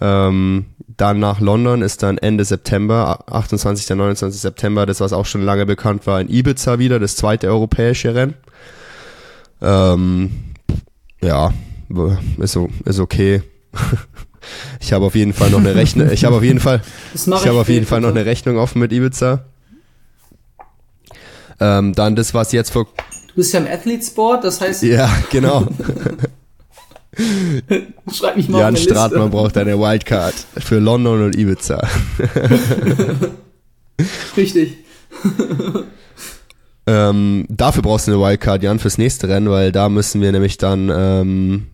Ähm, 0.00 0.64
dann 0.96 1.18
nach 1.18 1.38
London 1.38 1.82
ist 1.82 2.02
dann 2.02 2.16
Ende 2.16 2.46
September, 2.46 3.24
28. 3.30 3.90
29. 3.90 4.40
September, 4.40 4.86
das 4.86 5.00
was 5.00 5.12
auch 5.12 5.26
schon 5.26 5.42
lange 5.42 5.66
bekannt 5.66 6.06
war, 6.06 6.22
in 6.22 6.30
Ibiza 6.30 6.78
wieder, 6.78 6.98
das 6.98 7.16
zweite 7.16 7.48
europäische 7.48 8.14
Rennen. 8.14 8.34
Ähm, 9.60 10.30
ja, 11.22 11.52
ist, 12.38 12.58
ist 12.86 13.00
okay. 13.00 13.42
ich 14.80 14.94
habe 14.94 15.04
auf 15.04 15.14
jeden 15.14 15.34
Fall 15.34 15.50
noch 15.50 15.58
eine 15.58 15.74
Rechnung. 15.74 16.10
Ich 16.10 16.24
habe 16.24 16.36
auf 16.36 16.42
jeden 16.42 16.60
Fall, 16.60 16.80
ich 17.14 17.26
habe 17.28 17.60
auf 17.60 17.68
jeden 17.68 17.84
Fall 17.84 18.00
noch 18.00 18.08
eine 18.08 18.24
Rechnung 18.24 18.56
offen 18.56 18.80
mit 18.80 18.92
Ibiza. 18.92 19.44
Ähm, 21.60 21.92
dann 21.92 22.16
das, 22.16 22.32
was 22.32 22.52
jetzt 22.52 22.70
vor 22.70 22.86
Du 23.34 23.40
bist 23.40 23.52
ja 23.52 23.58
im 23.58 23.66
Athlete-Sport, 23.66 24.44
das 24.44 24.60
heißt. 24.60 24.84
Ja, 24.84 25.10
genau. 25.28 25.66
Schreib 28.12 28.36
mich 28.36 28.48
mal 28.48 28.60
Jan 28.60 28.74
auf 28.74 28.80
Stratmann 28.80 29.30
braucht 29.30 29.56
eine 29.56 29.76
Wildcard 29.76 30.34
für 30.58 30.78
London 30.78 31.24
und 31.24 31.36
Ibiza. 31.36 31.78
Richtig. 34.36 34.76
ähm, 36.86 37.46
dafür 37.48 37.82
brauchst 37.82 38.06
du 38.06 38.12
eine 38.12 38.20
Wildcard, 38.20 38.62
Jan, 38.62 38.78
fürs 38.78 38.98
nächste 38.98 39.28
Rennen, 39.28 39.50
weil 39.50 39.72
da 39.72 39.88
müssen 39.88 40.20
wir 40.20 40.30
nämlich 40.30 40.58
dann 40.58 40.92
ähm, 40.94 41.66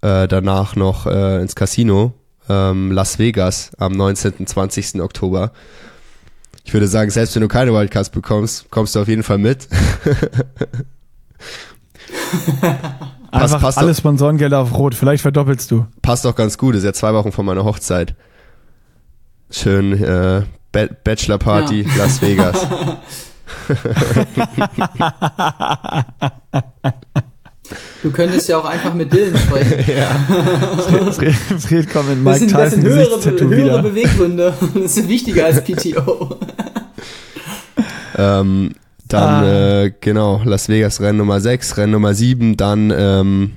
äh, 0.00 0.26
danach 0.26 0.74
noch 0.74 1.06
äh, 1.06 1.40
ins 1.40 1.54
Casino 1.54 2.12
ähm, 2.48 2.90
Las 2.90 3.20
Vegas 3.20 3.70
am 3.78 3.92
19. 3.92 4.48
20. 4.48 5.00
Oktober. 5.00 5.52
Ich 6.64 6.74
würde 6.74 6.86
sagen, 6.86 7.10
selbst 7.10 7.34
wenn 7.34 7.42
du 7.42 7.48
keine 7.48 7.72
Wildcards 7.72 8.10
bekommst, 8.10 8.70
kommst 8.70 8.94
du 8.94 9.00
auf 9.00 9.08
jeden 9.08 9.22
Fall 9.22 9.38
mit. 9.38 9.68
Einfach 13.30 13.60
passt 13.60 13.78
alle 13.78 13.92
doch. 13.92 13.98
Sponsorengelder 13.98 14.58
auf 14.60 14.74
Rot. 14.74 14.94
Vielleicht 14.94 15.22
verdoppelst 15.22 15.70
du. 15.70 15.86
Passt 16.02 16.24
doch 16.24 16.34
ganz 16.34 16.58
gut, 16.58 16.74
ist 16.74 16.84
ja 16.84 16.92
zwei 16.92 17.14
Wochen 17.14 17.32
vor 17.32 17.44
meiner 17.44 17.64
Hochzeit. 17.64 18.14
Schön 19.50 19.92
äh, 20.02 20.42
Ba- 20.72 20.88
Bachelor 21.04 21.38
Party, 21.38 21.86
Las 21.96 22.20
Vegas. 22.20 22.56
Du 28.02 28.10
könntest 28.10 28.48
ja 28.48 28.58
auch 28.58 28.64
einfach 28.64 28.94
mit 28.94 29.12
Dylan 29.12 29.36
sprechen. 29.36 29.84
Fred, 31.12 31.34
Fred 31.34 31.90
kommt 31.90 32.08
mit 32.08 32.18
Das 32.18 32.24
Mike 32.24 32.38
sind, 32.38 32.52
das 32.54 32.70
Tyson 32.70 32.80
sind 32.82 32.84
höhere, 32.90 33.04
Gesichtstattoo 33.06 33.48
höhere 33.50 33.64
wieder. 33.64 33.82
Beweggründe. 33.82 34.54
Das 34.74 34.94
sind 34.94 35.08
wichtiger 35.08 35.44
als 35.46 35.62
PTO. 35.64 36.36
ähm, 38.16 38.74
dann, 39.08 39.44
Ah. 39.44 39.82
äh, 39.84 39.92
genau, 40.00 40.40
Las 40.44 40.68
Vegas 40.68 41.00
Rennen 41.00 41.18
Nummer 41.18 41.40
6, 41.40 41.76
Rennen 41.76 41.92
Nummer 41.92 42.14
7, 42.14 42.56
dann 42.56 42.92
ähm, 42.96 43.52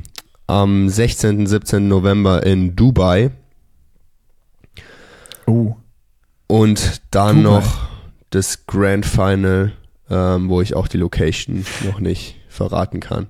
am 0.48 0.90
16. 0.90 1.46
17. 1.48 1.88
November 1.88 2.46
in 2.46 2.76
Dubai 2.76 3.32
Oh. 5.48 5.76
und 6.48 7.02
dann 7.12 7.44
Dubai. 7.44 7.60
noch 7.60 7.80
das 8.30 8.66
Grand 8.66 9.06
Final, 9.06 9.74
ähm, 10.10 10.50
wo 10.50 10.62
ich 10.62 10.76
auch 10.76 10.88
die 10.88 10.98
Location 10.98 11.66
noch 11.86 12.00
nicht 12.00 12.36
verraten 12.48 13.00
kann. 13.02 13.28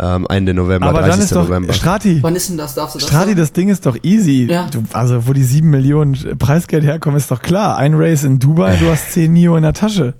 Ähm, 0.00 0.26
Ende 0.30 0.54
November, 0.54 0.86
Aber 0.88 1.00
30. 1.00 1.12
dann 1.14 1.24
ist 1.24 1.34
doch, 1.34 1.48
November. 1.48 1.72
Strati, 1.72 2.22
Wann 2.22 2.36
ist 2.36 2.48
denn 2.48 2.56
das? 2.56 2.74
Darfst 2.74 2.94
du 2.94 2.98
das 3.00 3.08
Strati, 3.08 3.30
sagen? 3.30 3.38
das 3.38 3.52
Ding 3.52 3.68
ist 3.68 3.84
doch 3.84 3.96
easy. 4.04 4.46
Ja. 4.48 4.68
Du, 4.70 4.84
also, 4.92 5.26
wo 5.26 5.32
die 5.32 5.42
sieben 5.42 5.70
Millionen 5.70 6.38
Preisgeld 6.38 6.84
herkommen, 6.84 7.16
ist 7.16 7.30
doch 7.30 7.42
klar. 7.42 7.76
Ein 7.76 7.94
Race 7.94 8.22
in 8.22 8.38
Dubai, 8.38 8.76
du 8.76 8.88
hast 8.88 9.12
10 9.12 9.32
Mio 9.32 9.56
in 9.56 9.62
der 9.64 9.72
Tasche. 9.72 10.14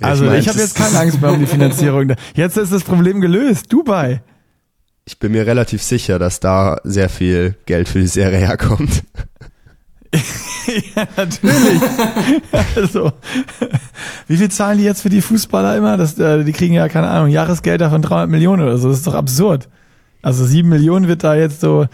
Also, 0.00 0.24
ich, 0.24 0.30
mein, 0.30 0.38
habe 0.40 0.46
das 0.46 0.56
jetzt 0.56 0.76
keine 0.76 0.98
Angst 0.98 1.20
mehr 1.20 1.30
um 1.30 1.40
die 1.40 1.46
Finanzierung. 1.46 2.14
Jetzt 2.34 2.56
ist 2.56 2.72
das 2.72 2.82
Problem 2.84 3.20
gelöst. 3.20 3.70
Dubai. 3.70 4.22
Ich 5.04 5.18
bin 5.18 5.32
mir 5.32 5.46
relativ 5.46 5.82
sicher, 5.82 6.18
dass 6.18 6.40
da 6.40 6.78
sehr 6.84 7.08
viel 7.08 7.56
Geld 7.66 7.88
für 7.88 7.98
die 8.00 8.06
Serie 8.06 8.38
herkommt. 8.38 9.02
ja, 10.94 11.06
natürlich. 11.16 11.80
also, 12.76 13.12
wie 14.28 14.36
viel 14.36 14.50
zahlen 14.50 14.78
die 14.78 14.84
jetzt 14.84 15.02
für 15.02 15.08
die 15.08 15.22
Fußballer 15.22 15.76
immer? 15.76 15.96
Das, 15.96 16.18
äh, 16.18 16.44
die 16.44 16.52
kriegen 16.52 16.74
ja, 16.74 16.88
keine 16.88 17.08
Ahnung, 17.08 17.30
Jahresgelder 17.30 17.90
von 17.90 18.02
300 18.02 18.28
Millionen 18.30 18.62
oder 18.62 18.76
so. 18.78 18.88
Das 18.88 18.98
ist 18.98 19.06
doch 19.06 19.14
absurd. 19.14 19.68
Also, 20.20 20.44
sieben 20.44 20.68
Millionen 20.68 21.08
wird 21.08 21.24
da 21.24 21.34
jetzt 21.34 21.60
so, 21.60 21.86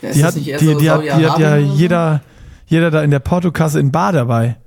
Ja, 0.00 0.12
die 0.12 0.24
hat, 0.24 0.34
die, 0.36 0.48
eher 0.50 0.58
die, 0.58 0.66
so 0.66 0.90
hat, 0.90 1.02
die 1.02 1.10
hat 1.12 1.38
ja 1.38 1.60
so? 1.60 1.74
jeder, 1.76 2.22
jeder 2.66 2.90
da 2.90 3.02
in 3.02 3.10
der 3.10 3.18
Portokasse 3.20 3.78
in 3.78 3.92
Bar 3.92 4.12
dabei. 4.12 4.56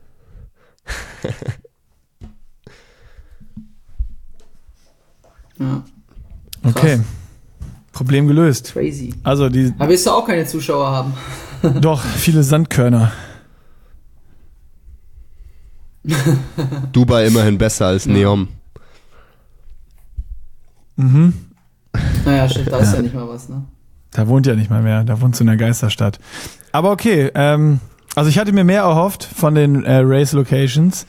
Ja, 5.59 5.83
Okay. 6.63 6.99
Problem 7.91 8.27
gelöst. 8.27 8.73
crazy. 8.73 9.13
Also, 9.23 9.49
die, 9.49 9.73
Aber 9.77 9.89
willst 9.89 10.05
du 10.07 10.11
auch 10.11 10.25
keine 10.25 10.45
Zuschauer 10.45 10.89
haben? 10.89 11.13
Doch, 11.81 12.01
viele 12.03 12.43
Sandkörner. 12.43 13.11
Dubai 16.91 17.27
immerhin 17.27 17.57
besser 17.57 17.87
als 17.87 18.05
Neom. 18.05 18.49
Mhm. 20.95 21.33
Naja, 22.25 22.49
stimmt, 22.49 22.71
da 22.71 22.77
ist 22.79 22.93
ja 22.93 23.01
nicht 23.01 23.15
mal 23.15 23.27
was, 23.27 23.49
ne? 23.49 23.63
Da 24.11 24.27
wohnt 24.27 24.45
ja 24.45 24.55
nicht 24.55 24.69
mal 24.69 24.81
mehr, 24.81 25.03
da 25.03 25.21
wohnt 25.21 25.35
so 25.35 25.41
in 25.41 25.47
der 25.47 25.57
Geisterstadt. 25.57 26.19
Aber 26.71 26.91
okay, 26.91 27.31
ähm, 27.35 27.79
also 28.15 28.29
ich 28.29 28.37
hatte 28.37 28.51
mir 28.51 28.63
mehr 28.63 28.81
erhofft 28.83 29.23
von 29.23 29.55
den 29.55 29.83
äh, 29.85 30.01
Race 30.03 30.33
Locations, 30.33 31.05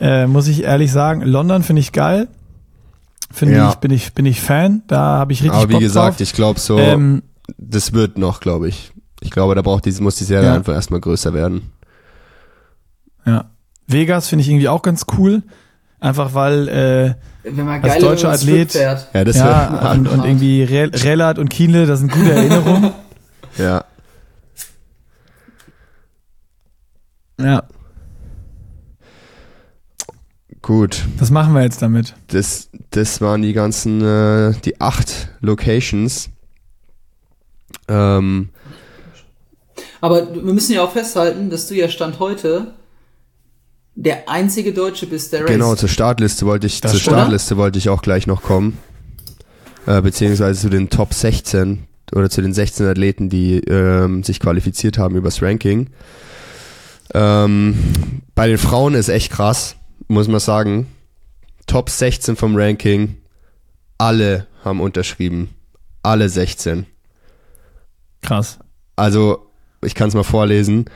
äh, 0.00 0.26
muss 0.26 0.48
ich 0.48 0.64
ehrlich 0.64 0.90
sagen. 0.90 1.22
London 1.22 1.62
finde 1.62 1.80
ich 1.80 1.92
geil. 1.92 2.28
Finde 3.30 3.56
Ja. 3.56 3.68
ich, 3.70 3.76
bin 3.76 3.90
ich, 3.90 4.12
bin 4.14 4.26
ich 4.26 4.40
Fan. 4.40 4.82
Da 4.86 4.98
habe 5.18 5.32
ich 5.32 5.42
richtig 5.42 5.56
Aber 5.58 5.68
wie 5.68 5.74
Bock 5.74 5.82
gesagt, 5.82 6.14
drauf. 6.18 6.20
ich 6.20 6.32
glaube 6.32 6.58
so, 6.58 6.78
ähm, 6.78 7.22
das 7.58 7.92
wird 7.92 8.16
noch, 8.18 8.40
glaube 8.40 8.68
ich. 8.68 8.92
Ich 9.20 9.30
glaube, 9.30 9.54
da 9.54 9.62
braucht 9.62 9.84
die, 9.84 9.90
muss 10.00 10.16
die 10.16 10.24
Serie 10.24 10.48
Ja. 10.48 10.54
einfach 10.54 10.74
erstmal 10.74 11.00
größer 11.00 11.32
werden. 11.34 11.72
ja. 13.26 13.50
Vegas 13.90 14.28
finde 14.28 14.42
ich 14.42 14.50
irgendwie 14.50 14.68
auch 14.68 14.82
ganz 14.82 15.06
cool. 15.16 15.42
Einfach 15.98 16.34
weil, 16.34 16.68
äh, 16.68 17.14
Wenn 17.42 17.64
man 17.64 17.82
Als 17.82 17.94
geil 17.94 18.02
deutscher 18.02 18.30
Athlet- 18.30 18.72
fährt. 18.72 19.08
Ja, 19.14 19.24
das 19.24 19.36
ja, 19.36 19.92
und, 19.92 20.06
und 20.08 20.24
irgendwie 20.26 20.62
Re 20.62 20.90
Rellat 20.92 21.38
und 21.38 21.48
Kienle, 21.48 21.86
das 21.86 22.00
sind 22.00 22.12
gute 22.12 22.30
Erinnerungen. 22.32 22.92
ja. 23.56 23.84
ja, 27.40 27.62
Gut, 30.60 31.06
was 31.18 31.30
machen 31.30 31.54
wir 31.54 31.62
jetzt 31.62 31.80
damit? 31.80 32.14
das, 32.26 32.68
das 32.90 33.20
waren 33.22 33.40
die 33.42 33.52
ganzen, 33.54 34.02
äh, 34.02 34.52
die 34.64 34.80
acht 34.80 35.30
Locations. 35.40 36.28
Ähm, 37.88 38.50
Aber 40.00 40.34
wir 40.34 40.52
müssen 40.52 40.72
ja 40.72 40.82
auch 40.82 40.92
festhalten, 40.92 41.50
dass 41.50 41.66
du 41.66 41.74
ja 41.74 41.88
Stand 41.88 42.18
heute 42.18 42.74
der 43.94 44.28
einzige 44.28 44.72
Deutsche 44.72 45.06
bist, 45.06 45.32
der 45.32 45.42
Race. 45.42 45.50
genau, 45.50 45.74
zur 45.74 45.88
Startliste 45.88 46.46
wollte 46.46 46.68
ich, 46.68 46.80
Das 46.80 46.92
zur. 46.92 47.00
Startliste 47.00 47.56
wollte 47.56 47.78
ich 47.78 47.88
auch 47.88 48.00
gleich 48.00 48.28
noch 48.28 48.42
kommen. 48.42 48.78
Äh, 49.86 50.02
beziehungsweise 50.02 50.60
zu 50.60 50.70
den 50.70 50.88
Top 50.88 51.12
16 51.14 51.84
oder 52.14 52.30
zu 52.30 52.40
den 52.40 52.52
16 52.52 52.86
Athleten, 52.86 53.28
die 53.28 53.58
ähm, 53.58 54.22
sich 54.22 54.38
qualifiziert 54.38 54.98
haben 54.98 55.16
übers 55.16 55.42
Ranking. 55.42 55.90
Ähm, 57.12 58.22
bei 58.34 58.46
den 58.46 58.58
Frauen 58.58 58.94
ist 58.94 59.08
echt 59.08 59.32
krass, 59.32 59.76
muss 60.06 60.28
man 60.28 60.40
sagen. 60.40 60.86
Top 61.66 61.90
16 61.90 62.36
vom 62.36 62.54
Ranking, 62.54 63.16
alle 63.98 64.46
haben 64.64 64.80
unterschrieben. 64.80 65.50
Alle 66.02 66.28
16. 66.28 66.86
Krass. 68.22 68.58
Also, 68.94 69.47
ich 69.82 69.94
kann 69.94 70.08
es 70.08 70.14
mal 70.14 70.22
vorlesen. 70.24 70.86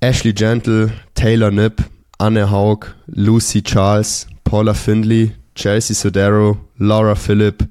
Ashley 0.00 0.32
Gentle, 0.32 0.92
Taylor 1.14 1.50
Nipp, 1.50 1.82
Anne 2.18 2.50
Haug, 2.50 2.86
Lucy 3.06 3.62
Charles, 3.62 4.26
Paula 4.44 4.74
Findley, 4.74 5.32
Chelsea 5.54 5.94
Sodero, 5.94 6.58
Laura 6.78 7.14
Phillip, 7.14 7.66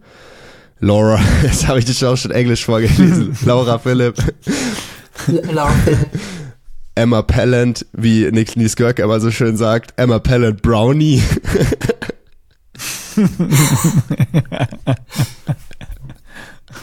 Laura, 0.80 1.20
jetzt 1.44 1.68
habe 1.68 1.80
ich 1.80 1.86
das 1.86 2.04
auch 2.04 2.18
schon 2.18 2.32
Englisch 2.32 2.66
vorgelesen, 2.66 3.38
Laura 3.46 3.78
Phillip, 3.78 4.16
Laura 5.28 5.72
Phil. 5.86 5.98
Emma 6.96 7.22
Pellant, 7.22 7.86
wie 7.94 8.30
Nick 8.32 8.58
Nies 8.58 8.76
Görke 8.76 9.04
immer 9.04 9.20
so 9.20 9.30
schön 9.32 9.56
sagt, 9.56 9.94
Emma 9.98 10.20
Pellant 10.20 10.62
Brownie, 10.62 11.22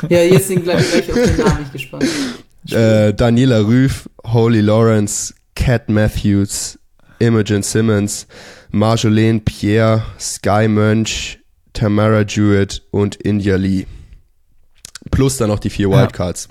Ja, 0.09 0.23
jetzt 0.23 0.49
sind 0.49 0.65
gleich, 0.65 0.91
gleich 0.91 1.11
auf 1.11 1.15
den 1.15 1.37
Namen 1.37 1.65
ich 1.67 1.73
gespannt. 1.73 2.05
Äh, 2.71 3.13
Daniela 3.15 3.61
Rüff, 3.67 4.09
Holy 4.27 4.61
Lawrence, 4.61 5.35
Cat 5.55 5.89
Matthews, 5.89 6.79
Imogen 7.19 7.63
Simmons, 7.63 8.27
Marjolaine 8.71 9.41
Pierre, 9.41 10.03
Sky 10.19 10.67
Mönch, 10.69 11.39
Tamara 11.73 12.23
Jewett 12.23 12.83
und 12.91 13.17
India 13.17 13.57
Lee. 13.57 13.87
Plus 15.11 15.37
dann 15.37 15.49
noch 15.49 15.59
die 15.59 15.71
vier 15.71 15.89
Ja. 15.91 15.99
Wildcards. 16.03 16.49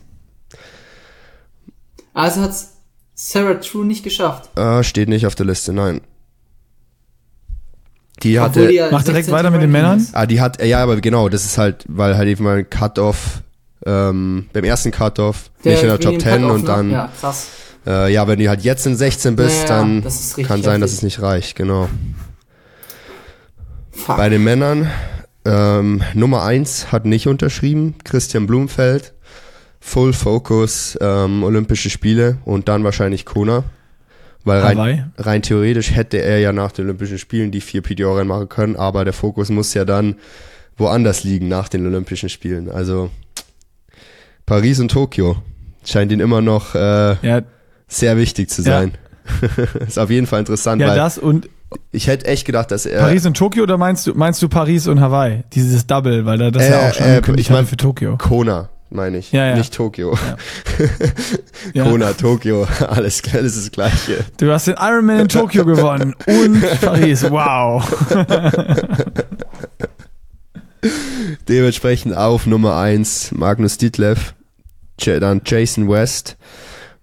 Also 2.14 2.42
hat's 2.42 2.74
Sarah 3.16 3.56
True 3.56 3.86
nicht 3.86 4.04
geschafft. 4.04 4.58
Äh, 4.58 4.84
steht 4.84 5.10
nicht 5.10 5.26
auf 5.26 5.36
der 5.36 5.46
Liste, 5.46 5.74
nein. 5.74 6.02
Die 8.22 8.38
Obwohl 8.40 8.50
hatte, 8.50 8.68
die 8.68 8.76
ja 8.76 8.90
Mach 8.92 9.04
direkt 9.04 9.26
16. 9.26 9.34
weiter 9.34 9.52
mit 9.52 9.62
den 9.62 9.72
Männern. 9.72 10.06
ah, 10.14 10.26
die 10.26 10.40
hat, 10.40 10.64
ja, 10.64 10.82
aber 10.82 11.02
genau, 11.02 11.30
das 11.30 11.46
ist 11.46 11.58
halt, 11.58 11.84
weil 11.88 12.16
halt 12.16 12.28
eben 12.30 12.44
mal 12.44 12.60
ein 12.60 12.70
Cut-Off, 12.70 13.42
ähm, 13.86 14.50
beim 14.54 14.64
ersten 14.64 14.92
Cut-Off, 14.92 15.50
nicht 15.64 15.82
in 15.82 15.88
der 15.90 16.00
Top 16.00 16.14
Medium 16.14 16.20
10 16.20 16.42
Cut-Off, 16.42 16.56
und 16.56 16.62
ne? 16.62 16.68
dann, 16.68 16.92
Ja, 16.92 17.10
krass. 17.20 17.48
äh, 17.86 18.14
ja, 18.14 18.28
wenn 18.28 18.40
du 18.40 18.48
halt 18.48 18.62
jetzt 18.62 18.86
in 18.86 18.96
16 18.96 19.36
bist, 19.36 19.70
Ja, 19.70 19.82
ja, 19.82 20.02
dann 20.02 20.04
kann 20.48 20.64
sein, 20.64 20.82
dass 20.82 20.92
es 20.92 21.02
nicht 21.02 21.22
reicht, 21.22 21.56
genau. 21.56 21.90
Fuck. 23.92 24.18
Bei 24.18 24.30
den 24.30 24.44
Männern, 24.44 24.90
ähm, 25.46 26.02
Nummer 26.14 26.44
1 26.44 26.92
hat 26.92 27.06
nicht 27.06 27.28
unterschrieben, 27.28 27.96
Christian 28.04 28.48
Blumfeld. 28.48 29.14
Full 29.86 30.14
Focus, 30.14 30.98
ähm, 31.02 31.44
Olympische 31.44 31.90
Spiele 31.90 32.38
und 32.46 32.70
dann 32.70 32.86
wahrscheinlich 32.86 33.26
Kona. 33.26 33.66
Weil 34.46 34.62
rein, 34.62 35.12
rein 35.18 35.42
theoretisch 35.42 35.92
hätte 35.92 36.22
er 36.22 36.40
ja 36.40 36.54
nach 36.54 36.72
den 36.72 36.86
Olympischen 36.86 37.18
Spielen 37.18 37.52
die 37.52 37.60
vier 37.60 37.82
PDO-Rennen 37.82 38.28
machen 38.30 38.48
können, 38.48 38.76
aber 38.78 39.04
der 39.04 39.14
Fokus 39.14 39.50
muss 39.50 39.74
ja 39.74 39.84
dann 39.84 40.16
woanders 40.78 41.26
liegen 41.26 41.50
nach 41.50 41.68
den 41.68 41.86
Olympischen 41.86 42.30
Spielen. 42.30 42.70
Also 42.72 43.10
Paris 44.46 44.80
und 44.80 44.90
Tokio 44.92 45.38
scheint 45.86 46.12
ihn 46.12 46.20
immer 46.20 46.42
noch 46.42 46.76
äh, 46.76 47.16
Ja, 47.26 47.42
sehr 47.88 48.18
wichtig 48.18 48.50
zu 48.50 48.62
Ja. 48.62 48.80
sein. 48.80 48.92
ist 49.88 49.98
auf 50.00 50.10
jeden 50.10 50.28
Fall 50.28 50.40
interessant, 50.40 50.82
ja 50.82 50.90
weil 50.90 50.98
das 50.98 51.18
und 51.18 51.48
ich 51.92 52.08
hätte 52.08 52.26
echt 52.28 52.46
gedacht, 52.46 52.70
dass 52.72 52.86
er 52.86 53.00
Paris 53.00 53.26
und 53.26 53.36
Tokio 53.38 53.64
oder 53.64 53.78
meinst 53.78 54.06
du 54.06 54.14
meinst 54.14 54.42
du 54.44 54.50
Paris 54.50 54.86
und 54.88 55.00
Hawaii? 55.00 55.44
Dieses 55.54 55.88
Double, 55.88 56.26
weil 56.26 56.40
er 56.42 56.52
das 56.52 56.68
ja 56.68 56.82
Äh, 56.82 56.90
auch 56.90 56.94
schon 56.94 57.06
äh, 57.06 57.40
ich 57.40 57.50
mein- 57.50 57.60
hatte 57.60 57.68
für 57.70 57.78
Tokio. 57.78 58.18
Kona, 58.18 58.70
meine 58.92 59.18
ich. 59.18 59.32
Ja, 59.32 59.48
ja. 59.48 59.56
Nicht 59.56 59.74
Tokio. 59.74 60.16
Ja. 61.74 61.84
Kona, 61.86 62.12
Tokio, 62.14 62.68
alles 62.88 63.22
das 63.24 63.42
ist 63.44 63.58
das 63.58 63.72
Gleiche. 63.72 64.18
Du 64.38 64.52
hast 64.52 64.68
den 64.68 64.76
Ironman 64.78 65.22
in 65.22 65.28
Tokio 65.30 65.66
gewonnen 65.66 66.14
und 66.28 66.82
Paris. 66.82 67.24
Wow. 67.32 67.84
Dementsprechend 71.50 72.16
auf 72.16 72.46
Nummer 72.46 72.78
1 72.78 73.32
Magnus 73.34 73.78
Ditlev, 73.78 74.34
J- 75.00 75.22
dann 75.22 75.42
Jason 75.46 75.90
West, 75.90 76.38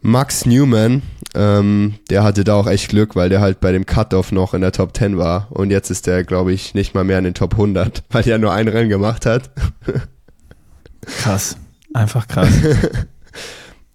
Max 0.02 0.46
Newman, 0.46 1.02
ähm, 1.34 1.94
der 2.10 2.22
hatte 2.24 2.44
da 2.44 2.54
auch 2.54 2.66
echt 2.66 2.88
Glück, 2.88 3.14
weil 3.16 3.28
der 3.28 3.40
halt 3.40 3.60
bei 3.60 3.70
dem 3.72 3.86
Cutoff 3.86 4.32
noch 4.32 4.54
in 4.54 4.60
der 4.62 4.72
Top 4.72 4.96
10 4.96 5.18
war 5.18 5.48
und 5.50 5.70
jetzt 5.70 5.90
ist 5.90 6.06
der, 6.06 6.24
glaube 6.24 6.52
ich, 6.52 6.74
nicht 6.74 6.94
mal 6.94 7.04
mehr 7.04 7.18
in 7.18 7.24
den 7.24 7.34
Top 7.34 7.52
100, 7.54 8.02
weil 8.10 8.22
der 8.22 8.38
nur 8.38 8.52
ein 8.52 8.68
Rennen 8.68 8.88
gemacht 8.88 9.26
hat. 9.26 9.50
Krass. 11.06 11.56
Einfach 11.92 12.28
krass. 12.28 12.48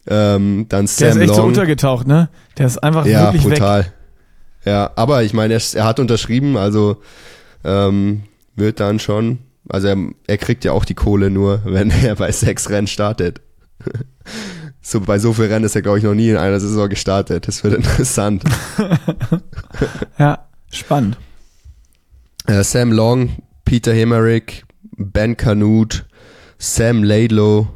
Ähm, 0.07 0.65
dann 0.69 0.85
Der 0.85 0.87
Sam 0.87 1.07
ist 1.09 1.17
echt 1.17 1.33
so 1.33 1.39
Long. 1.41 1.47
untergetaucht, 1.49 2.05
ne? 2.07 2.29
Der 2.57 2.67
ist 2.67 2.77
einfach 2.83 3.05
ja, 3.05 3.25
wirklich 3.33 3.45
weg. 3.45 3.53
brutal. 3.53 3.93
Ja, 4.65 4.91
aber 4.95 5.23
ich 5.23 5.33
meine, 5.33 5.53
er, 5.53 5.61
er 5.73 5.85
hat 5.85 5.99
unterschrieben, 5.99 6.57
also 6.57 6.97
ähm, 7.63 8.23
wird 8.55 8.79
dann 8.79 8.99
schon, 8.99 9.39
also 9.69 9.87
er, 9.87 9.97
er 10.27 10.37
kriegt 10.37 10.63
ja 10.65 10.71
auch 10.71 10.85
die 10.85 10.93
Kohle 10.93 11.29
nur, 11.29 11.61
wenn 11.65 11.91
er 11.91 12.15
bei 12.15 12.31
sechs 12.31 12.69
Rennen 12.69 12.87
startet. 12.87 13.41
So, 14.87 15.01
bei 15.01 15.17
so 15.17 15.33
viel 15.33 15.45
Rennen 15.45 15.65
ist 15.65 15.75
er, 15.75 15.81
glaube 15.81 15.97
ich, 15.97 16.03
noch 16.03 16.13
nie 16.13 16.29
in 16.29 16.37
einer 16.37 16.59
Saison 16.59 16.87
gestartet. 16.87 17.47
Das 17.47 17.63
wird 17.63 17.73
interessant. 17.77 18.43
Ja, 20.19 20.47
spannend. 20.69 21.17
Äh, 22.45 22.63
Sam 22.63 22.91
Long, 22.91 23.31
Peter 23.65 23.91
Hemerick, 23.91 24.63
Ben 24.95 25.35
Canute, 25.37 26.03
Sam 26.59 27.03
Laidlow, 27.03 27.67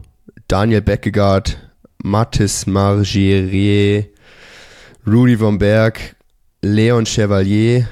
Daniel 0.47 0.81
Beckegaard, 0.81 1.57
Mathis 2.03 2.67
Margerier, 2.67 4.05
Rudy 5.07 5.37
von 5.37 5.57
Berg, 5.57 6.15
Leon 6.61 7.05
Chevalier. 7.05 7.87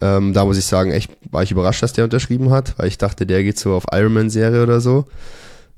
Ähm, 0.00 0.32
da 0.32 0.44
muss 0.44 0.58
ich 0.58 0.64
sagen, 0.66 0.90
echt 0.92 1.10
war 1.30 1.42
ich 1.42 1.50
überrascht, 1.50 1.82
dass 1.82 1.92
der 1.92 2.04
unterschrieben 2.04 2.50
hat, 2.50 2.78
weil 2.78 2.86
ich 2.88 2.98
dachte, 2.98 3.26
der 3.26 3.42
geht 3.42 3.58
so 3.58 3.74
auf 3.74 3.84
Ironman-Serie 3.92 4.62
oder 4.62 4.80
so. 4.80 5.06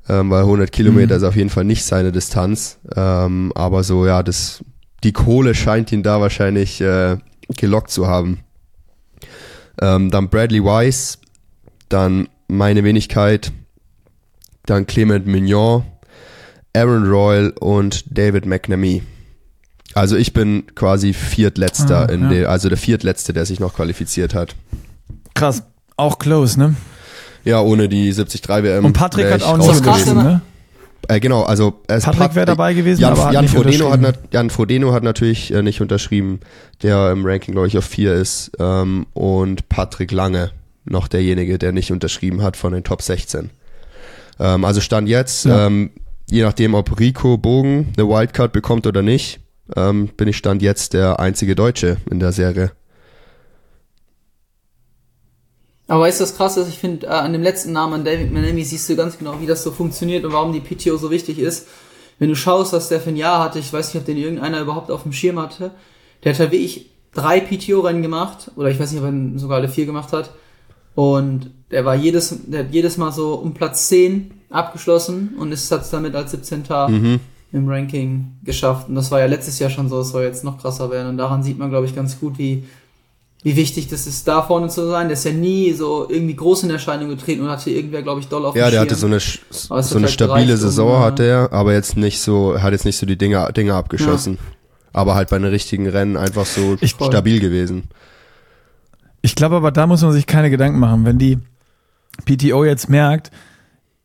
Ähm, 0.08 0.30
weil 0.30 0.40
100 0.42 0.72
Kilometer 0.72 1.14
Mhm. 1.14 1.22
ist 1.22 1.28
auf 1.28 1.36
jeden 1.36 1.50
Fall 1.50 1.64
nicht 1.64 1.84
seine 1.84 2.12
Distanz. 2.12 2.78
Ähm, 2.96 3.52
aber 3.54 3.82
so, 3.84 4.06
ja, 4.06 4.22
das, 4.22 4.62
die 5.04 5.12
Kohle 5.12 5.54
scheint 5.54 5.92
ihn 5.92 6.02
da 6.02 6.20
wahrscheinlich 6.20 6.80
äh, 6.80 7.16
gelockt 7.56 7.90
zu 7.90 8.06
haben. 8.08 8.40
Ähm, 9.80 10.10
dann 10.10 10.28
Bradley 10.28 10.62
Weiss, 10.64 11.18
dann 11.88 12.28
meine 12.48 12.84
Wenigkeit, 12.84 13.52
dann 14.66 14.86
Clement 14.86 15.26
Mignon, 15.26 15.84
Aaron 16.74 17.08
Royal 17.08 17.50
und 17.60 18.04
David 18.16 18.46
McNamee. 18.46 19.02
Also 19.94 20.16
ich 20.16 20.32
bin 20.32 20.64
quasi 20.74 21.12
Viertletzter 21.12 22.08
Ah, 22.08 22.12
in 22.12 22.22
ja. 22.22 22.28
der, 22.28 22.50
also 22.50 22.68
der 22.68 22.78
Viertletzte, 22.78 23.32
der 23.32 23.44
sich 23.44 23.58
noch 23.60 23.74
qualifiziert 23.74 24.34
hat. 24.34 24.54
Krass. 25.34 25.62
Auch 25.96 26.18
close, 26.18 26.58
ne? 26.58 26.74
Ja, 27.44 27.60
ohne 27.60 27.88
die 27.88 28.10
73 28.12 28.48
WM. 28.48 28.84
Und 28.84 28.92
Patrick 28.92 29.30
hat 29.30 29.42
auch 29.42 29.56
nicht 29.58 29.82
gewesen, 29.82 30.16
ne? 30.16 30.40
Äh, 31.08 31.18
genau, 31.18 31.42
also 31.42 31.80
es 31.88 32.04
Patrick 32.04 32.20
Pat- 32.20 32.34
wäre 32.36 32.46
dabei 32.46 32.74
gewesen, 32.74 33.00
Jan, 33.00 33.12
aber 33.12 33.24
hat 33.26 33.32
Jan, 33.32 33.44
nicht 33.44 33.54
Frodeno 33.54 33.90
hat, 33.90 34.18
Jan 34.32 34.50
Frodeno 34.50 34.92
hat 34.92 35.02
natürlich 35.02 35.52
äh, 35.52 35.62
nicht 35.62 35.80
unterschrieben, 35.80 36.40
der 36.82 37.10
im 37.10 37.24
Ranking, 37.24 37.52
glaube 37.54 37.66
ich, 37.68 37.76
auf 37.78 37.84
4 37.86 38.14
ist. 38.14 38.52
Ähm, 38.58 39.06
und 39.14 39.68
Patrick 39.70 40.12
Lange, 40.12 40.52
noch 40.84 41.08
derjenige, 41.08 41.58
der 41.58 41.72
nicht 41.72 41.90
unterschrieben 41.90 42.42
hat 42.42 42.56
von 42.56 42.72
den 42.74 42.84
Top 42.84 43.02
16. 43.02 43.50
Ähm, 44.38 44.64
also 44.64 44.80
Stand 44.80 45.08
jetzt, 45.08 45.46
Ja. 45.46 45.66
ähm, 45.66 45.90
je 46.30 46.42
nachdem, 46.42 46.74
ob 46.74 47.00
Rico 47.00 47.38
Bogen 47.38 47.92
eine 47.96 48.06
Wildcard 48.08 48.52
bekommt 48.52 48.86
oder 48.86 49.02
nicht, 49.02 49.40
ähm, 49.76 50.08
bin 50.16 50.28
ich 50.28 50.36
Stand 50.36 50.62
jetzt 50.62 50.94
der 50.94 51.20
einzige 51.20 51.54
Deutsche 51.54 51.98
in 52.10 52.20
der 52.20 52.32
Serie. 52.32 52.72
Aber 55.90 56.02
weißt 56.02 56.20
du, 56.20 56.24
was 56.24 56.36
krass 56.36 56.56
ist? 56.56 56.68
Ich 56.68 56.78
finde, 56.78 57.06
äh, 57.06 57.10
an 57.10 57.32
dem 57.32 57.42
letzten 57.42 57.72
Namen, 57.72 57.94
an 57.94 58.04
David 58.04 58.32
Manemi, 58.32 58.62
siehst 58.62 58.88
du 58.88 58.94
ganz 58.94 59.18
genau, 59.18 59.40
wie 59.40 59.46
das 59.46 59.64
so 59.64 59.72
funktioniert 59.72 60.24
und 60.24 60.32
warum 60.32 60.52
die 60.52 60.60
PTO 60.60 60.96
so 60.96 61.10
wichtig 61.10 61.40
ist. 61.40 61.66
Wenn 62.20 62.28
du 62.28 62.36
schaust, 62.36 62.72
was 62.72 62.88
der 62.88 63.00
für 63.00 63.10
ein 63.10 63.16
Jahr 63.16 63.42
hatte, 63.42 63.58
ich 63.58 63.72
weiß 63.72 63.92
nicht, 63.92 64.00
ob 64.00 64.06
den 64.06 64.16
irgendeiner 64.16 64.60
überhaupt 64.60 64.90
auf 64.90 65.02
dem 65.02 65.12
Schirm 65.12 65.40
hatte, 65.40 65.72
der 66.22 66.32
hat 66.32 66.38
halt 66.38 66.52
wie 66.52 66.58
ich 66.58 66.90
drei 67.12 67.40
PTO-Rennen 67.40 68.02
gemacht, 68.02 68.52
oder 68.56 68.70
ich 68.70 68.78
weiß 68.78 68.92
nicht, 68.92 69.02
ob 69.02 69.08
er 69.08 69.38
sogar 69.38 69.58
alle 69.58 69.68
vier 69.68 69.86
gemacht 69.86 70.12
hat. 70.12 70.30
Und 70.94 71.50
der 71.70 71.84
war 71.84 71.94
jedes, 71.94 72.36
der 72.46 72.64
hat 72.64 72.72
jedes 72.72 72.96
Mal 72.96 73.10
so 73.10 73.34
um 73.34 73.54
Platz 73.54 73.88
10 73.88 74.32
abgeschlossen 74.50 75.34
und 75.38 75.50
ist 75.50 75.70
hat's 75.72 75.90
damit 75.90 76.14
als 76.14 76.32
17. 76.32 76.64
Mhm. 76.88 77.20
Im 77.52 77.68
Ranking 77.68 78.32
geschafft. 78.44 78.88
Und 78.88 78.94
das 78.94 79.10
war 79.10 79.20
ja 79.20 79.26
letztes 79.26 79.58
Jahr 79.58 79.70
schon 79.70 79.88
so, 79.88 80.00
es 80.00 80.10
soll 80.10 80.22
jetzt 80.24 80.44
noch 80.44 80.58
krasser 80.58 80.90
werden. 80.90 81.08
Und 81.08 81.16
daran 81.16 81.42
sieht 81.42 81.58
man, 81.58 81.70
glaube 81.70 81.86
ich, 81.86 81.94
ganz 81.96 82.18
gut, 82.20 82.38
wie, 82.38 82.64
wie 83.42 83.56
wichtig 83.56 83.88
das 83.88 84.06
ist, 84.06 84.28
da 84.28 84.42
vorne 84.42 84.68
zu 84.68 84.86
sein. 84.88 85.08
Der 85.08 85.14
ist 85.14 85.24
ja 85.24 85.32
nie 85.32 85.72
so 85.72 86.06
irgendwie 86.08 86.36
groß 86.36 86.62
in 86.64 86.70
Erscheinung 86.70 87.08
getreten 87.08 87.42
und 87.42 87.48
hatte 87.48 87.70
irgendwer, 87.70 88.02
glaube 88.02 88.20
ich, 88.20 88.28
doll 88.28 88.44
auf 88.44 88.54
dem 88.54 88.58
Ja, 88.60 88.66
der 88.66 88.78
Schirm. 88.78 88.80
hatte 88.82 88.94
so 88.94 89.06
eine, 89.06 89.18
so 89.20 89.74
hat 89.76 89.90
eine 89.92 90.00
halt 90.02 90.10
stabile 90.10 90.56
Saison 90.56 91.00
äh, 91.00 91.04
hatte 91.04 91.24
er, 91.24 91.52
aber 91.52 91.72
jetzt 91.72 91.96
nicht 91.96 92.20
so, 92.20 92.60
hat 92.60 92.72
jetzt 92.72 92.84
nicht 92.84 92.98
so 92.98 93.06
die 93.06 93.16
Dinger, 93.18 93.50
Dinger 93.52 93.74
abgeschossen. 93.74 94.38
Aber 94.92 95.14
halt 95.14 95.30
bei 95.30 95.38
den 95.38 95.48
richtigen 95.48 95.88
Rennen 95.88 96.16
einfach 96.16 96.46
so 96.46 96.76
Ich- 96.80 96.90
stabil 96.90 97.40
gewesen. 97.40 97.84
Ich 99.22 99.34
glaube 99.34 99.56
aber, 99.56 99.70
da 99.70 99.86
muss 99.86 100.02
man 100.02 100.12
sich 100.12 100.26
keine 100.26 100.50
Gedanken 100.50 100.78
machen. 100.78 101.04
Wenn 101.04 101.18
die 101.18 101.38
PTO 102.24 102.64
jetzt 102.64 102.88
merkt, 102.88 103.30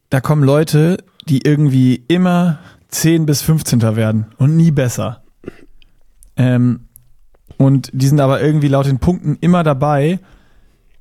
da 0.09 0.19
kommen 0.21 0.43
Leute, 0.43 0.97
die 1.27 1.41
irgendwie 1.45 2.03
immer 2.07 2.59
10 2.95 3.25
bis 3.25 3.41
15. 3.41 3.81
werden 3.95 4.27
und 4.37 4.55
nie 4.55 4.71
besser. 4.71 5.21
Ähm, 6.37 6.81
und 7.57 7.89
die 7.93 8.07
sind 8.07 8.21
aber 8.21 8.41
irgendwie 8.41 8.69
laut 8.69 8.85
den 8.85 8.99
Punkten 8.99 9.37
immer 9.41 9.63
dabei, 9.63 10.19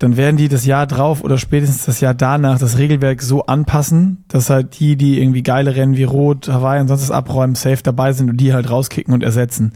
dann 0.01 0.17
werden 0.17 0.37
die 0.37 0.49
das 0.49 0.67
Jahr 0.67 0.89
drauf 0.89 1.23
oder 1.23 1.39
spätestens 1.39 1.85
das 1.85 2.01
Jahr 2.01 2.15
danach 2.15 2.59
das 2.59 2.79
Regelwerk 2.79 3.23
so 3.23 3.47
anpassen, 3.47 4.25
dass 4.27 4.51
halt 4.51 4.81
die, 4.81 4.97
die 4.97 5.21
irgendwie 5.21 5.45
geile 5.45 5.77
Rennen 5.77 5.97
wie 5.97 6.05
Rot, 6.05 6.49
Hawaii 6.49 6.81
und 6.81 6.89
sonst 6.89 7.03
was 7.03 7.11
abräumen, 7.13 7.55
safe 7.55 7.83
dabei 7.83 8.13
sind 8.13 8.29
und 8.29 8.39
die 8.39 8.53
halt 8.53 8.69
rauskicken 8.69 9.15
und 9.15 9.23
ersetzen. 9.23 9.73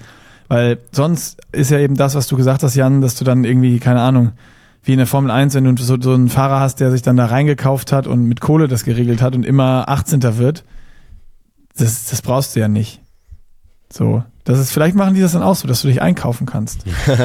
Weil 0.48 0.78
sonst 0.90 1.40
ist 1.52 1.70
ja 1.70 1.78
eben 1.78 1.94
das, 1.94 2.16
was 2.16 2.26
du 2.26 2.36
gesagt 2.36 2.64
hast, 2.64 2.74
Jan, 2.74 3.00
dass 3.00 3.14
du 3.14 3.24
dann 3.24 3.44
irgendwie, 3.44 3.78
keine 3.78 4.00
Ahnung, 4.00 4.32
wie 4.82 4.92
in 4.92 4.98
der 4.98 5.06
Formel 5.06 5.30
1, 5.30 5.54
wenn 5.54 5.76
du 5.76 5.82
so, 5.82 6.00
so 6.00 6.14
einen 6.14 6.28
Fahrer 6.28 6.58
hast, 6.58 6.80
der 6.80 6.90
sich 6.90 7.02
dann 7.02 7.16
da 7.16 7.26
reingekauft 7.26 7.92
hat 7.92 8.08
und 8.08 8.24
mit 8.24 8.40
Kohle 8.40 8.66
das 8.66 8.84
geregelt 8.84 9.22
hat 9.22 9.36
und 9.36 9.46
immer 9.46 9.88
18. 9.88 10.36
wird, 10.36 10.64
das, 11.78 12.06
das 12.06 12.22
brauchst 12.22 12.54
du 12.56 12.60
ja 12.60 12.68
nicht. 12.68 13.00
So, 13.90 14.22
das 14.44 14.58
ist, 14.58 14.70
vielleicht 14.70 14.96
machen 14.96 15.14
die 15.14 15.20
das 15.22 15.32
dann 15.32 15.42
auch 15.42 15.54
so, 15.56 15.66
dass 15.66 15.80
du 15.82 15.88
dich 15.88 16.02
einkaufen 16.02 16.46
kannst. 16.46 16.80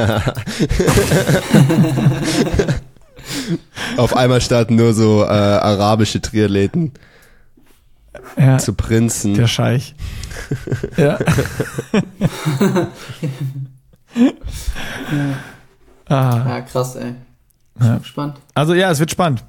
Auf 3.97 4.15
einmal 4.15 4.41
starten 4.41 4.75
nur 4.75 4.93
so 4.93 5.23
äh, 5.23 5.27
arabische 5.27 6.21
Triathleten 6.21 6.91
Ja, 8.37 8.57
zu 8.57 8.73
Prinzen. 8.73 9.33
der 9.33 9.47
Scheich. 9.47 9.95
ja. 10.97 11.17
ah, 16.09 16.45
Ja, 16.47 16.61
krass, 16.61 16.95
ey. 16.95 17.15
Ja. 17.79 17.99
Spannend. 18.03 18.35
also 18.53 18.73
ja, 18.73 18.91
es 18.91 18.99
wird 18.99 19.11
spannend. 19.11 19.43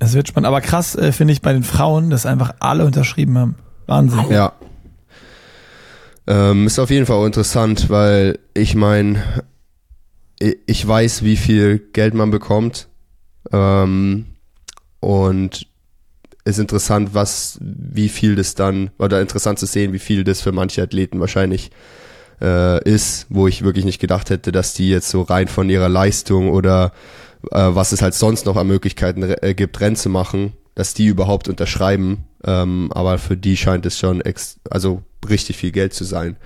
Es 0.00 0.14
wird 0.14 0.26
spannend. 0.28 0.48
Aber 0.48 0.60
krass 0.60 0.96
äh, 0.96 1.12
finde 1.12 1.32
ich 1.32 1.42
bei 1.42 1.52
den 1.52 1.62
Frauen, 1.62 2.10
dass 2.10 2.26
einfach 2.26 2.54
alle 2.58 2.84
unterschrieben 2.84 3.38
haben. 3.38 3.54
Wahnsinn. 3.86 4.30
Ja. 4.30 4.52
Ähm, 6.26 6.66
ist 6.66 6.78
auf 6.78 6.90
jeden 6.90 7.06
Fall 7.06 7.16
auch 7.16 7.26
interessant, 7.26 7.90
weil 7.90 8.38
ich 8.54 8.74
meine, 8.74 9.44
ich 10.38 10.86
weiß, 10.86 11.22
wie 11.22 11.36
viel 11.36 11.78
Geld 11.92 12.14
man 12.14 12.30
bekommt. 12.30 12.88
Ähm, 13.52 14.26
und 15.00 15.66
ist 16.44 16.58
interessant, 16.58 17.10
was, 17.12 17.58
wie 17.60 18.08
viel 18.08 18.36
das 18.36 18.54
dann, 18.54 18.90
oder 18.98 19.20
interessant 19.20 19.58
zu 19.58 19.66
sehen, 19.66 19.92
wie 19.92 19.98
viel 19.98 20.24
das 20.24 20.40
für 20.40 20.52
manche 20.52 20.82
Athleten 20.82 21.20
wahrscheinlich 21.20 21.70
äh, 22.40 22.82
ist, 22.88 23.26
wo 23.30 23.46
ich 23.48 23.64
wirklich 23.64 23.84
nicht 23.84 24.00
gedacht 24.00 24.30
hätte, 24.30 24.52
dass 24.52 24.74
die 24.74 24.88
jetzt 24.90 25.08
so 25.08 25.22
rein 25.22 25.48
von 25.48 25.70
ihrer 25.70 25.88
Leistung 25.88 26.50
oder 26.50 26.92
äh, 27.50 27.68
was 27.70 27.92
es 27.92 28.02
halt 28.02 28.14
sonst 28.14 28.46
noch 28.46 28.56
an 28.56 28.66
Möglichkeiten 28.66 29.22
äh, 29.22 29.54
gibt, 29.54 29.80
Rennen 29.80 29.96
zu 29.96 30.08
machen, 30.08 30.52
dass 30.74 30.94
die 30.94 31.06
überhaupt 31.06 31.48
unterschreiben. 31.48 32.24
Ähm, 32.44 32.90
aber 32.92 33.18
für 33.18 33.36
die 33.36 33.56
scheint 33.56 33.86
es 33.86 33.98
schon 33.98 34.20
ex 34.20 34.60
also 34.70 35.02
richtig 35.28 35.56
viel 35.56 35.72
Geld 35.72 35.94
zu 35.94 36.04
sein. 36.04 36.36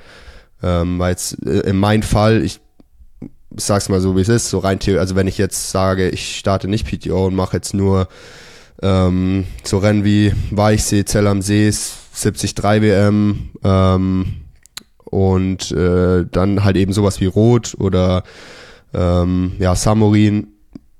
Ähm, 0.63 0.99
weil 0.99 1.11
jetzt 1.11 1.45
äh, 1.45 1.61
in 1.61 1.77
meinem 1.77 2.03
Fall, 2.03 2.43
ich 2.43 2.61
sag's 3.57 3.89
mal 3.89 4.01
so, 4.01 4.17
wie 4.17 4.21
es 4.21 4.29
ist, 4.29 4.51
so 4.51 4.59
rein 4.59 4.79
theoretisch, 4.79 5.01
also 5.01 5.17
wenn 5.17 5.27
ich 5.27 5.39
jetzt 5.39 5.71
sage, 5.71 6.09
ich 6.11 6.37
starte 6.37 6.69
nicht 6.69 6.87
PTO 6.87 7.27
und 7.27 7.35
mache 7.35 7.57
jetzt 7.57 7.75
nur 7.75 8.09
ähm, 8.83 9.47
so 9.65 9.79
Rennen 9.79 10.05
wie 10.05 10.33
Weichsee, 10.51 11.05
Zell 11.05 11.27
am 11.27 11.43
See, 11.43 11.71
73 11.71 12.63
WM 12.63 13.51
ähm, 13.65 14.35
und 15.05 15.71
äh, 15.73 16.27
dann 16.31 16.65
halt 16.65 16.77
eben 16.77 16.93
sowas 16.93 17.21
wie 17.21 17.27
Rot 17.27 17.75
oder 17.79 18.25
ähm, 18.95 19.53
ja, 19.59 19.75
Samurin. 19.75 20.49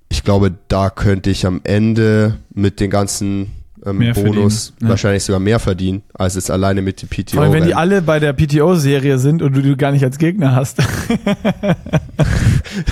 Ich 0.09 0.25
glaube, 0.25 0.55
da 0.69 0.91
könnte 0.91 1.31
ich 1.31 1.47
am 1.47 1.61
Ende 1.65 2.39
mit 2.55 2.81
den 2.81 2.91
ganzen 2.91 3.53
ähm, 3.85 3.99
Mehr 3.99 4.15
Bonus 4.15 4.69
verdienen, 4.69 4.77
ne? 4.81 4.89
wahrscheinlich 4.89 5.25
sogar 5.25 5.41
mehr 5.41 5.59
verdienen, 5.59 6.03
als 6.15 6.35
jetzt 6.35 6.51
alleine 6.51 6.83
mit 6.83 7.03
dem 7.03 7.09
PTO. 7.09 7.37
Vor 7.37 7.43
allem, 7.43 7.53
wenn 7.53 7.67
die 7.67 7.75
alle 7.75 8.03
bei 8.03 8.19
der 8.19 8.33
PTO-Serie 8.33 9.19
sind 9.19 9.43
und 9.43 9.55
du 9.55 9.63
die 9.63 9.77
gar 9.77 9.93
nicht 9.93 10.05
als 10.05 10.19
Gegner 10.19 10.55
hast. 10.55 10.79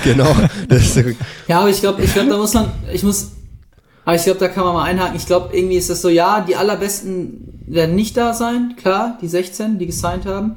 genau. 0.05 0.35
Ja, 1.49 1.61
aber 1.61 1.71
ich 1.71 1.81
glaube, 1.81 2.03
ich 2.03 2.13
glaube, 2.13 2.31
da 2.31 2.37
muss 2.37 2.55
man, 2.55 2.71
ich 2.93 3.03
muss, 3.03 3.33
aber 4.05 4.17
ich 4.17 4.25
glaube, 4.25 4.39
da 4.39 4.49
kann 4.49 4.65
man 4.65 4.75
mal 4.75 4.85
einhaken. 4.85 5.17
Ich 5.17 5.27
glaube, 5.27 5.57
irgendwie 5.57 5.77
ist 5.77 5.91
das 5.91 6.03
so, 6.03 6.09
ja, 6.09 6.45
die 6.47 6.57
allerbesten 6.57 7.63
werden 7.67 7.95
nicht 7.95 8.17
da 8.17 8.35
sein, 8.35 8.75
klar, 8.77 9.19
die 9.21 9.29
16, 9.29 9.79
die 9.79 9.87
gesigned 9.87 10.27
haben. 10.27 10.57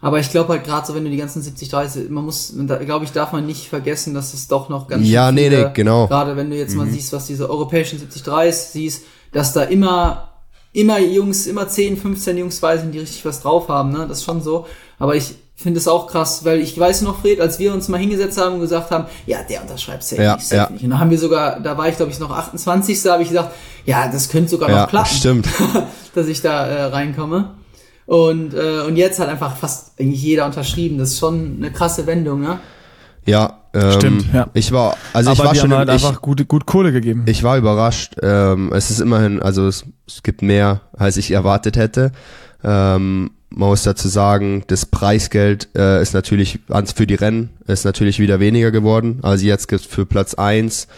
Aber 0.00 0.20
ich 0.20 0.30
glaube 0.30 0.50
halt 0.52 0.64
gerade 0.64 0.86
so, 0.86 0.94
wenn 0.94 1.04
du 1.04 1.10
die 1.10 1.16
ganzen 1.16 1.42
70, 1.42 1.68
30, 1.70 2.10
man 2.10 2.24
muss, 2.24 2.52
da, 2.56 2.76
glaube 2.76 3.04
ich, 3.04 3.10
darf 3.12 3.32
man 3.32 3.46
nicht 3.46 3.68
vergessen, 3.68 4.14
dass 4.14 4.32
es 4.32 4.46
doch 4.46 4.68
noch 4.68 4.86
ganz 4.86 5.06
Ja, 5.08 5.26
schön 5.26 5.34
nee, 5.34 5.50
viele- 5.50 5.64
nee, 5.66 5.70
genau. 5.74 6.06
Gerade 6.06 6.36
wenn 6.36 6.50
du 6.50 6.56
jetzt 6.56 6.76
mal 6.76 6.86
siehst, 6.86 7.12
was 7.12 7.26
diese 7.26 7.50
europäischen 7.50 7.98
70, 7.98 8.22
30 8.22 8.68
siehst, 8.70 9.02
dass 9.32 9.52
da 9.52 9.62
immer, 9.64 10.28
immer 10.72 11.00
Jungs, 11.00 11.46
immer 11.48 11.66
10, 11.68 11.96
15 11.96 12.38
Jungs 12.38 12.60
bei 12.60 12.78
sind, 12.78 12.92
die 12.92 13.00
richtig 13.00 13.24
was 13.24 13.40
drauf 13.40 13.68
haben, 13.68 13.90
ne? 13.90 14.06
Das 14.08 14.18
ist 14.18 14.24
schon 14.24 14.40
so. 14.40 14.66
Aber 15.00 15.16
ich 15.16 15.34
finde 15.56 15.80
es 15.80 15.88
auch 15.88 16.06
krass, 16.06 16.44
weil 16.44 16.60
ich 16.60 16.78
weiß 16.78 17.02
noch, 17.02 17.20
Fred, 17.20 17.40
als 17.40 17.58
wir 17.58 17.74
uns 17.74 17.88
mal 17.88 17.98
hingesetzt 17.98 18.38
haben 18.40 18.54
und 18.54 18.60
gesagt 18.60 18.92
haben, 18.92 19.06
ja, 19.26 19.38
der 19.42 19.62
unterschreibt 19.62 20.04
safe 20.04 20.22
Ja, 20.22 20.36
nicht, 20.36 20.46
safe 20.46 20.56
ja. 20.62 20.70
nicht. 20.70 20.84
Und 20.84 20.90
dann 20.90 21.00
haben 21.00 21.10
wir 21.10 21.18
sogar, 21.18 21.58
da 21.58 21.76
war 21.76 21.88
ich 21.88 21.96
glaube 21.96 22.12
ich 22.12 22.20
noch 22.20 22.30
28. 22.30 23.02
Da 23.02 23.14
habe 23.14 23.24
ich 23.24 23.30
gesagt, 23.30 23.52
ja, 23.84 24.06
das 24.08 24.28
könnte 24.28 24.50
sogar 24.50 24.70
ja, 24.70 24.82
noch 24.82 24.88
klappen, 24.88 25.08
stimmt. 25.16 25.48
dass 26.14 26.28
ich 26.28 26.40
da 26.40 26.64
äh, 26.68 26.84
reinkomme. 26.84 27.54
Und, 28.08 28.54
äh, 28.54 28.80
und 28.86 28.96
jetzt 28.96 29.20
hat 29.20 29.28
einfach 29.28 29.54
fast 29.58 30.00
eigentlich 30.00 30.22
jeder 30.22 30.46
unterschrieben. 30.46 30.96
Das 30.96 31.10
ist 31.10 31.18
schon 31.18 31.58
eine 31.58 31.70
krasse 31.70 32.06
Wendung, 32.06 32.40
ne? 32.40 32.58
Ja, 33.26 33.58
ähm, 33.74 33.92
Stimmt, 33.92 34.24
ja. 34.32 34.48
Ich 34.54 34.72
war, 34.72 34.96
also 35.12 35.30
ich 35.30 35.38
Aber 35.38 35.48
war 35.48 35.52
die 35.52 35.60
schon, 35.60 35.72
haben 35.72 35.80
halt 35.80 35.90
ich, 35.90 36.06
einfach 36.06 36.22
gut, 36.22 36.48
gut 36.48 36.64
Kohle 36.64 36.90
gegeben. 36.90 37.24
ich 37.26 37.42
war 37.42 37.58
überrascht. 37.58 38.14
Ähm, 38.22 38.72
es 38.72 38.88
ist 38.88 39.00
immerhin, 39.00 39.42
also 39.42 39.66
es, 39.66 39.84
es 40.06 40.22
gibt 40.22 40.40
mehr, 40.40 40.80
als 40.96 41.18
ich 41.18 41.32
erwartet 41.32 41.76
hätte. 41.76 42.12
Ähm, 42.64 43.32
man 43.50 43.68
muss 43.68 43.82
dazu 43.82 44.08
sagen, 44.08 44.64
das 44.68 44.86
Preisgeld 44.86 45.68
äh, 45.76 46.00
ist 46.00 46.14
natürlich 46.14 46.60
für 46.94 47.06
die 47.06 47.14
Rennen 47.14 47.50
ist 47.66 47.84
natürlich 47.84 48.20
wieder 48.20 48.40
weniger 48.40 48.70
geworden. 48.70 49.18
Also 49.20 49.44
jetzt 49.44 49.68
gibt 49.68 49.82
für 49.82 50.06
Platz 50.06 50.32
1 50.32 50.88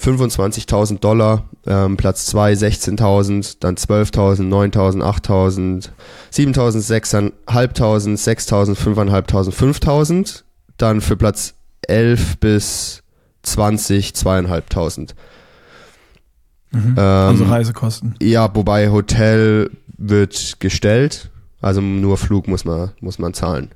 25.000 0.00 1.00
Dollar, 1.00 1.44
ähm, 1.66 1.96
Platz 1.96 2.26
2 2.26 2.54
16.000, 2.54 3.56
dann 3.60 3.76
12.000, 3.76 4.48
9.000, 4.48 5.02
8.000, 5.02 5.90
7.000, 6.32 7.32
6.500, 7.46 8.16
6.000, 8.16 8.76
5.500, 8.76 9.52
5.000. 9.52 10.42
Dann 10.78 11.00
für 11.00 11.16
Platz 11.16 11.54
11 11.82 12.38
bis 12.38 13.02
20, 13.42 14.12
2.500. 14.12 15.14
Ähm, 16.72 16.98
also 16.98 17.44
Reisekosten. 17.44 18.14
ja, 18.22 18.48
wobei 18.54 18.90
Hotel 18.90 19.70
wird 19.98 20.60
gestellt, 20.60 21.30
also 21.60 21.80
nur 21.80 22.16
Flug 22.16 22.48
muss 22.48 22.64
man, 22.64 22.92
muss 23.00 23.18
man 23.18 23.34
zahlen. 23.34 23.70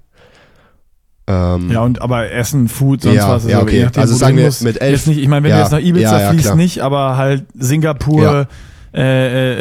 Ähm, 1.26 1.70
Ja, 1.70 1.80
und 1.80 2.02
aber 2.02 2.30
Essen, 2.30 2.68
Food, 2.68 3.02
sonst 3.02 3.16
Ja, 3.16 3.28
was. 3.28 3.46
ja, 3.48 3.62
okay. 3.62 3.84
nachdem, 3.84 4.00
Also 4.02 4.14
sagen 4.14 4.36
wir 4.36 4.44
musst. 4.44 4.62
mit 4.62 4.80
elf- 4.80 4.92
Jetzt 4.92 5.06
nicht, 5.06 5.18
ich 5.18 5.28
meine, 5.28 5.44
wenn 5.44 5.50
Ja, 5.50 5.56
du 5.56 5.62
jetzt 5.62 5.72
nach 5.72 5.78
Ibiza 5.80 6.20
ja, 6.20 6.34
klar. 6.34 6.54
nicht, 6.56 6.80
aber 6.80 7.16
halt 7.16 7.46
Singapur, 7.58 8.46
äh, 8.94 9.00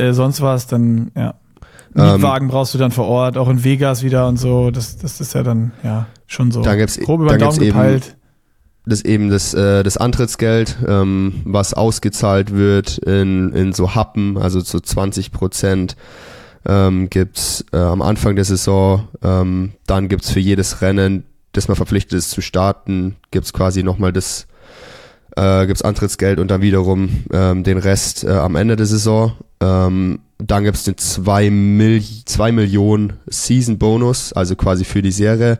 äh, 0.05 0.09
äh, 0.09 0.13
sonst 0.13 0.41
was, 0.41 0.67
dann, 0.67 1.11
ja. 1.15 1.35
Ähm, 1.95 2.13
Mietwagen 2.13 2.47
brauchst 2.47 2.73
du 2.73 2.77
dann 2.79 2.91
vor 2.91 3.07
Ort, 3.07 3.37
auch 3.37 3.47
in 3.49 3.63
Vegas 3.63 4.01
wieder 4.03 4.27
und 4.27 4.37
so. 4.37 4.71
Das, 4.71 4.97
das 4.97 5.21
ist 5.21 5.33
ja 5.35 5.43
dann, 5.43 5.71
ja, 5.83 6.07
schon 6.27 6.51
so. 6.51 6.61
Dann 6.63 6.77
gibt's- 6.79 6.99
grob 6.99 7.21
über 7.21 7.29
den 7.31 7.39
Daumen 7.39 7.51
gibt's 7.53 7.65
eben- 7.67 7.77
gepeilt. 7.77 8.15
das 8.85 9.01
eben 9.05 9.29
das, 9.29 9.53
äh, 9.53 9.83
das 9.83 9.95
Antrittsgeld, 9.97 10.75
ähm, 10.87 11.41
was 11.45 11.73
ausgezahlt 11.73 12.53
wird 12.53 12.97
in, 12.97 13.53
in 13.53 13.71
so 13.73 13.95
Happen, 13.95 14.37
also 14.37 14.61
zu 14.61 14.79
20 14.81 15.31
Prozent 15.31 15.95
ähm, 16.65 17.09
gibt's 17.09 17.63
äh, 17.73 17.77
am 17.77 18.01
Anfang 18.01 18.35
der 18.35 18.45
Saison, 18.45 19.07
ähm, 19.23 19.73
dann 19.85 20.07
gibt's 20.09 20.31
für 20.31 20.39
jedes 20.39 20.81
Rennen, 20.81 21.23
das 21.53 21.67
man 21.67 21.77
verpflichtet 21.77 22.19
ist 22.19 22.31
zu 22.31 22.41
starten, 22.41 23.15
gibt's 23.31 23.53
quasi 23.53 23.83
nochmal 23.83 24.11
das, 24.11 24.47
äh, 25.35 25.65
gibt's 25.65 25.81
Antrittsgeld 25.81 26.39
und 26.39 26.49
dann 26.51 26.61
wiederum 26.61 27.23
ähm, 27.31 27.63
den 27.63 27.77
Rest 27.77 28.23
äh, 28.23 28.31
am 28.31 28.55
Ende 28.55 28.75
der 28.75 28.85
Saison. 28.85 29.33
Ähm, 29.61 30.19
dann 30.39 30.63
gibt's 30.63 30.83
den 30.83 30.97
2 30.97 31.49
Mil 31.49 32.03
Millionen 32.51 33.13
Season 33.27 33.77
Bonus, 33.77 34.33
also 34.33 34.55
quasi 34.55 34.83
für 34.83 35.01
die 35.01 35.11
Serie. 35.11 35.59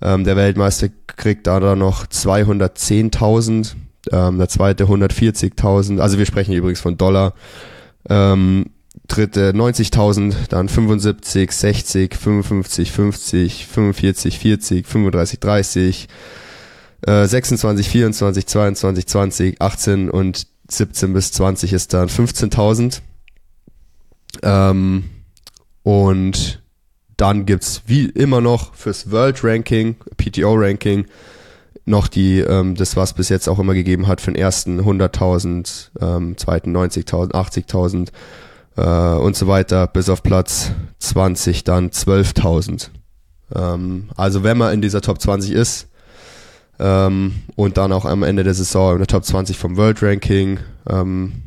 Ähm, 0.00 0.24
der 0.24 0.36
Weltmeister 0.36 0.88
kriegt 1.06 1.46
da 1.46 1.60
dann 1.60 1.80
noch 1.80 2.06
210.000, 2.06 3.74
ähm, 4.12 4.38
der 4.38 4.48
zweite 4.48 4.84
140.000, 4.84 5.98
also 5.98 6.18
wir 6.18 6.26
sprechen 6.26 6.52
übrigens 6.52 6.80
von 6.80 6.96
Dollar. 6.96 7.34
Ähm, 8.08 8.66
dritte 9.06 9.50
90.000, 9.50 10.34
dann 10.48 10.68
75, 10.68 11.52
60, 11.52 12.16
55, 12.16 12.92
50, 12.92 13.66
45, 13.66 14.38
40, 14.38 14.86
35, 14.86 15.40
30, 15.40 16.08
äh, 17.06 17.26
26, 17.26 17.88
24, 17.88 18.46
22, 18.46 19.06
20, 19.06 19.60
18 19.60 20.10
und 20.10 20.46
17 20.68 21.12
bis 21.12 21.32
20 21.32 21.72
ist 21.72 21.92
dann 21.92 22.08
15.000. 22.08 23.02
Ähm, 24.42 25.04
und 25.82 26.62
dann 27.16 27.46
gibt's 27.46 27.82
wie 27.86 28.06
immer 28.06 28.40
noch 28.40 28.74
fürs 28.74 29.10
World 29.10 29.44
Ranking, 29.44 29.96
PTO 30.16 30.54
Ranking, 30.54 31.06
noch 31.84 32.08
die, 32.08 32.40
ähm, 32.40 32.74
das 32.74 32.96
was 32.96 33.12
bis 33.12 33.28
jetzt 33.28 33.48
auch 33.48 33.58
immer 33.58 33.74
gegeben 33.74 34.06
hat, 34.06 34.22
für 34.22 34.32
den 34.32 34.40
ersten 34.40 34.80
100.000, 34.80 35.90
ähm, 36.00 36.36
zweiten 36.38 36.74
90.000, 36.74 37.32
80.000 37.32 38.08
äh, 38.76 39.14
und 39.14 39.36
so 39.36 39.46
weiter, 39.46 39.86
bis 39.86 40.08
auf 40.08 40.22
Platz 40.22 40.72
20 40.98 41.64
dann 41.64 41.90
12.000. 41.90 42.90
Ähm, 43.54 44.10
also 44.16 44.42
wenn 44.42 44.58
man 44.58 44.74
in 44.74 44.82
dieser 44.82 45.00
Top 45.00 45.20
20 45.20 45.52
ist 45.52 45.88
ähm, 46.78 47.42
und 47.56 47.76
dann 47.76 47.92
auch 47.92 48.04
am 48.04 48.22
Ende 48.22 48.44
der 48.44 48.54
Saison 48.54 48.92
in 48.92 48.98
der 48.98 49.06
Top 49.06 49.24
20 49.24 49.56
vom 49.58 49.76
World 49.76 50.02
Ranking, 50.02 50.58
ähm, 50.88 51.44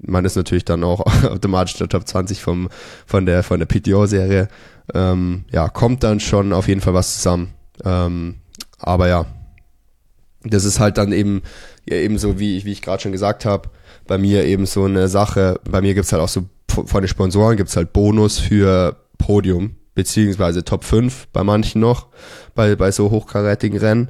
man 0.00 0.24
ist 0.24 0.36
natürlich 0.36 0.64
dann 0.64 0.84
auch 0.84 1.00
automatisch 1.24 1.74
der 1.74 1.88
Top 1.88 2.06
20 2.06 2.40
vom, 2.40 2.68
von 3.06 3.26
der, 3.26 3.42
von 3.42 3.58
der 3.58 3.66
PTO-Serie. 3.66 4.48
Ähm, 4.94 5.44
ja, 5.50 5.68
kommt 5.68 6.02
dann 6.04 6.20
schon 6.20 6.52
auf 6.52 6.68
jeden 6.68 6.80
Fall 6.80 6.94
was 6.94 7.16
zusammen. 7.16 7.54
Ähm, 7.84 8.36
aber 8.78 9.08
ja, 9.08 9.26
das 10.44 10.64
ist 10.64 10.78
halt 10.78 10.98
dann 10.98 11.12
eben, 11.12 11.42
ja, 11.88 11.96
eben 11.96 12.18
so, 12.18 12.38
wie 12.38 12.56
ich, 12.56 12.64
wie 12.64 12.72
ich 12.72 12.82
gerade 12.82 13.02
schon 13.02 13.12
gesagt 13.12 13.44
habe, 13.44 13.70
bei 14.08 14.18
mir 14.18 14.44
eben 14.44 14.66
so 14.66 14.84
eine 14.84 15.06
Sache, 15.06 15.60
bei 15.70 15.80
mir 15.80 15.94
gibt's 15.94 16.12
halt 16.12 16.22
auch 16.22 16.28
so, 16.28 16.42
von 16.68 17.00
den 17.02 17.08
Sponsoren 17.08 17.56
gibt's 17.56 17.76
halt 17.76 17.92
Bonus 17.92 18.38
für 18.40 18.96
Podium, 19.18 19.76
beziehungsweise 19.94 20.64
Top 20.64 20.82
5 20.84 21.28
bei 21.32 21.44
manchen 21.44 21.80
noch, 21.80 22.06
bei, 22.54 22.74
bei 22.74 22.90
so 22.90 23.10
hochkarätigen 23.10 23.78
Rennen. 23.78 24.08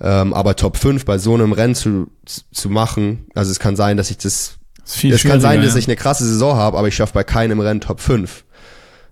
Ähm, 0.00 0.32
aber 0.34 0.56
Top 0.56 0.76
5 0.78 1.04
bei 1.04 1.18
so 1.18 1.34
einem 1.34 1.52
Rennen 1.52 1.74
zu, 1.74 2.08
zu 2.52 2.70
machen, 2.70 3.26
also 3.34 3.50
es 3.50 3.58
kann 3.60 3.76
sein, 3.76 3.96
dass 3.96 4.10
ich 4.10 4.18
das 4.18 4.56
viel 4.84 5.12
es 5.14 5.22
kann 5.22 5.40
sein, 5.40 5.62
dass 5.62 5.76
ich 5.76 5.86
eine 5.86 5.94
krasse 5.96 6.24
Saison 6.24 6.56
habe, 6.56 6.76
aber 6.76 6.88
ich 6.88 6.96
schaffe 6.96 7.12
bei 7.14 7.22
keinem 7.24 7.60
Rennen 7.60 7.80
Top 7.80 8.00
5. 8.00 8.44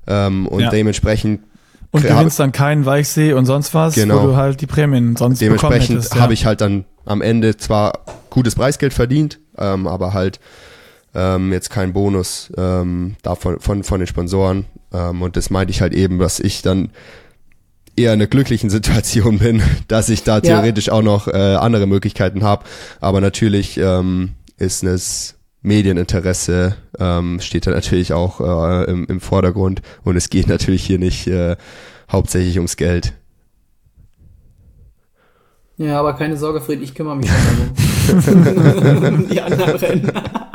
Ähm, 0.09 0.47
und 0.48 0.61
Ja. 0.61 0.70
dementsprechend, 0.70 1.43
Und 1.93 2.02
hab- 2.05 2.11
gewinnst 2.19 2.40
dann 2.40 2.51
keinen 2.52 2.86
Weichsee 2.86 3.32
und 3.35 3.47
sonst 3.47 3.73
was, 3.74 3.94
Genau. 3.94 4.23
wo 4.23 4.27
du 4.28 4.36
halt 4.36 4.61
die 4.61 4.66
Prämien 4.66 5.15
sonst 5.16 5.40
dementsprechend. 5.40 6.05
Ja. 6.12 6.20
habe 6.20 6.35
ich 6.35 6.44
halt 6.47 6.61
dann 6.61 6.85
am 7.05 7.23
Ende 7.23 7.57
zwar 7.57 8.01
gutes 8.31 8.55
Preisgeld 8.57 8.93
verdient, 8.93 9.39
ähm, 9.60 9.86
aber 9.86 10.12
halt 10.14 10.40
ähm, 11.14 11.52
jetzt 11.52 11.70
kein 11.70 11.92
Bonus 11.92 12.52
ähm, 12.56 13.16
davon 13.22 13.60
von, 13.60 13.82
von 13.84 14.00
den 14.00 14.06
Sponsoren. 14.06 14.64
Ähm, 14.92 15.22
und 15.22 15.36
das 15.36 15.50
meinte 15.50 15.70
ich 15.72 15.80
halt 15.80 15.92
eben, 15.92 16.18
dass 16.18 16.40
ich 16.40 16.62
dann 16.62 16.90
eher 17.96 18.12
in 18.12 18.20
einer 18.20 18.28
glücklichen 18.28 18.70
Situation 18.76 19.38
bin, 19.38 19.62
dass 19.88 20.08
ich 20.08 20.22
da 20.22 20.36
Ja. 20.36 20.40
theoretisch 20.40 20.88
auch 20.90 21.02
noch 21.02 21.28
äh, 21.28 21.32
andere 21.56 21.86
Möglichkeiten 21.86 22.42
habe. 22.42 22.64
Aber 23.00 23.20
natürlich 23.20 23.76
ähm, 23.78 24.32
ist 24.56 24.82
es 24.84 25.36
Medieninteresse 25.62 26.76
ähm, 26.98 27.38
steht 27.40 27.66
da 27.66 27.70
natürlich 27.72 28.12
auch 28.14 28.40
äh, 28.40 28.90
im, 28.90 29.04
im 29.06 29.20
Vordergrund 29.20 29.82
und 30.04 30.16
es 30.16 30.30
geht 30.30 30.48
natürlich 30.48 30.82
hier 30.84 30.98
nicht 30.98 31.26
äh, 31.26 31.56
hauptsächlich 32.10 32.56
ums 32.56 32.76
Geld. 32.76 33.12
Ja, 35.76 35.98
aber 35.98 36.14
keine 36.14 36.36
Sorge, 36.36 36.60
Fred, 36.60 36.80
ich 36.82 36.94
kümmere 36.94 37.16
mich 37.16 37.26
darum. 37.26 37.74
die 39.31 39.40
anderen 39.40 39.77
Rennen. 39.77 40.12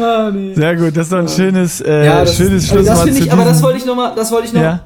ah, 0.00 0.30
nee. 0.32 0.54
Sehr 0.54 0.76
gut, 0.76 0.96
das 0.96 1.06
ist 1.06 1.12
doch 1.12 1.18
ein 1.18 1.28
schönes, 1.28 1.80
äh, 1.80 2.06
Ja, 2.06 2.24
das, 2.24 2.36
schönes 2.36 2.70
also 2.70 2.84
das 2.84 2.86
Schlusswort 2.86 3.04
finde 3.04 3.20
zu 3.20 3.26
ich, 3.26 3.32
aber 3.32 3.44
das 3.44 3.62
wollte 3.62 3.78
ich 3.78 3.86
noch 3.86 3.96
mal, 3.96 4.14
das 4.14 4.32
wollte 4.32 4.48
ich 4.48 4.52
noch, 4.52 4.62
Ja, 4.62 4.80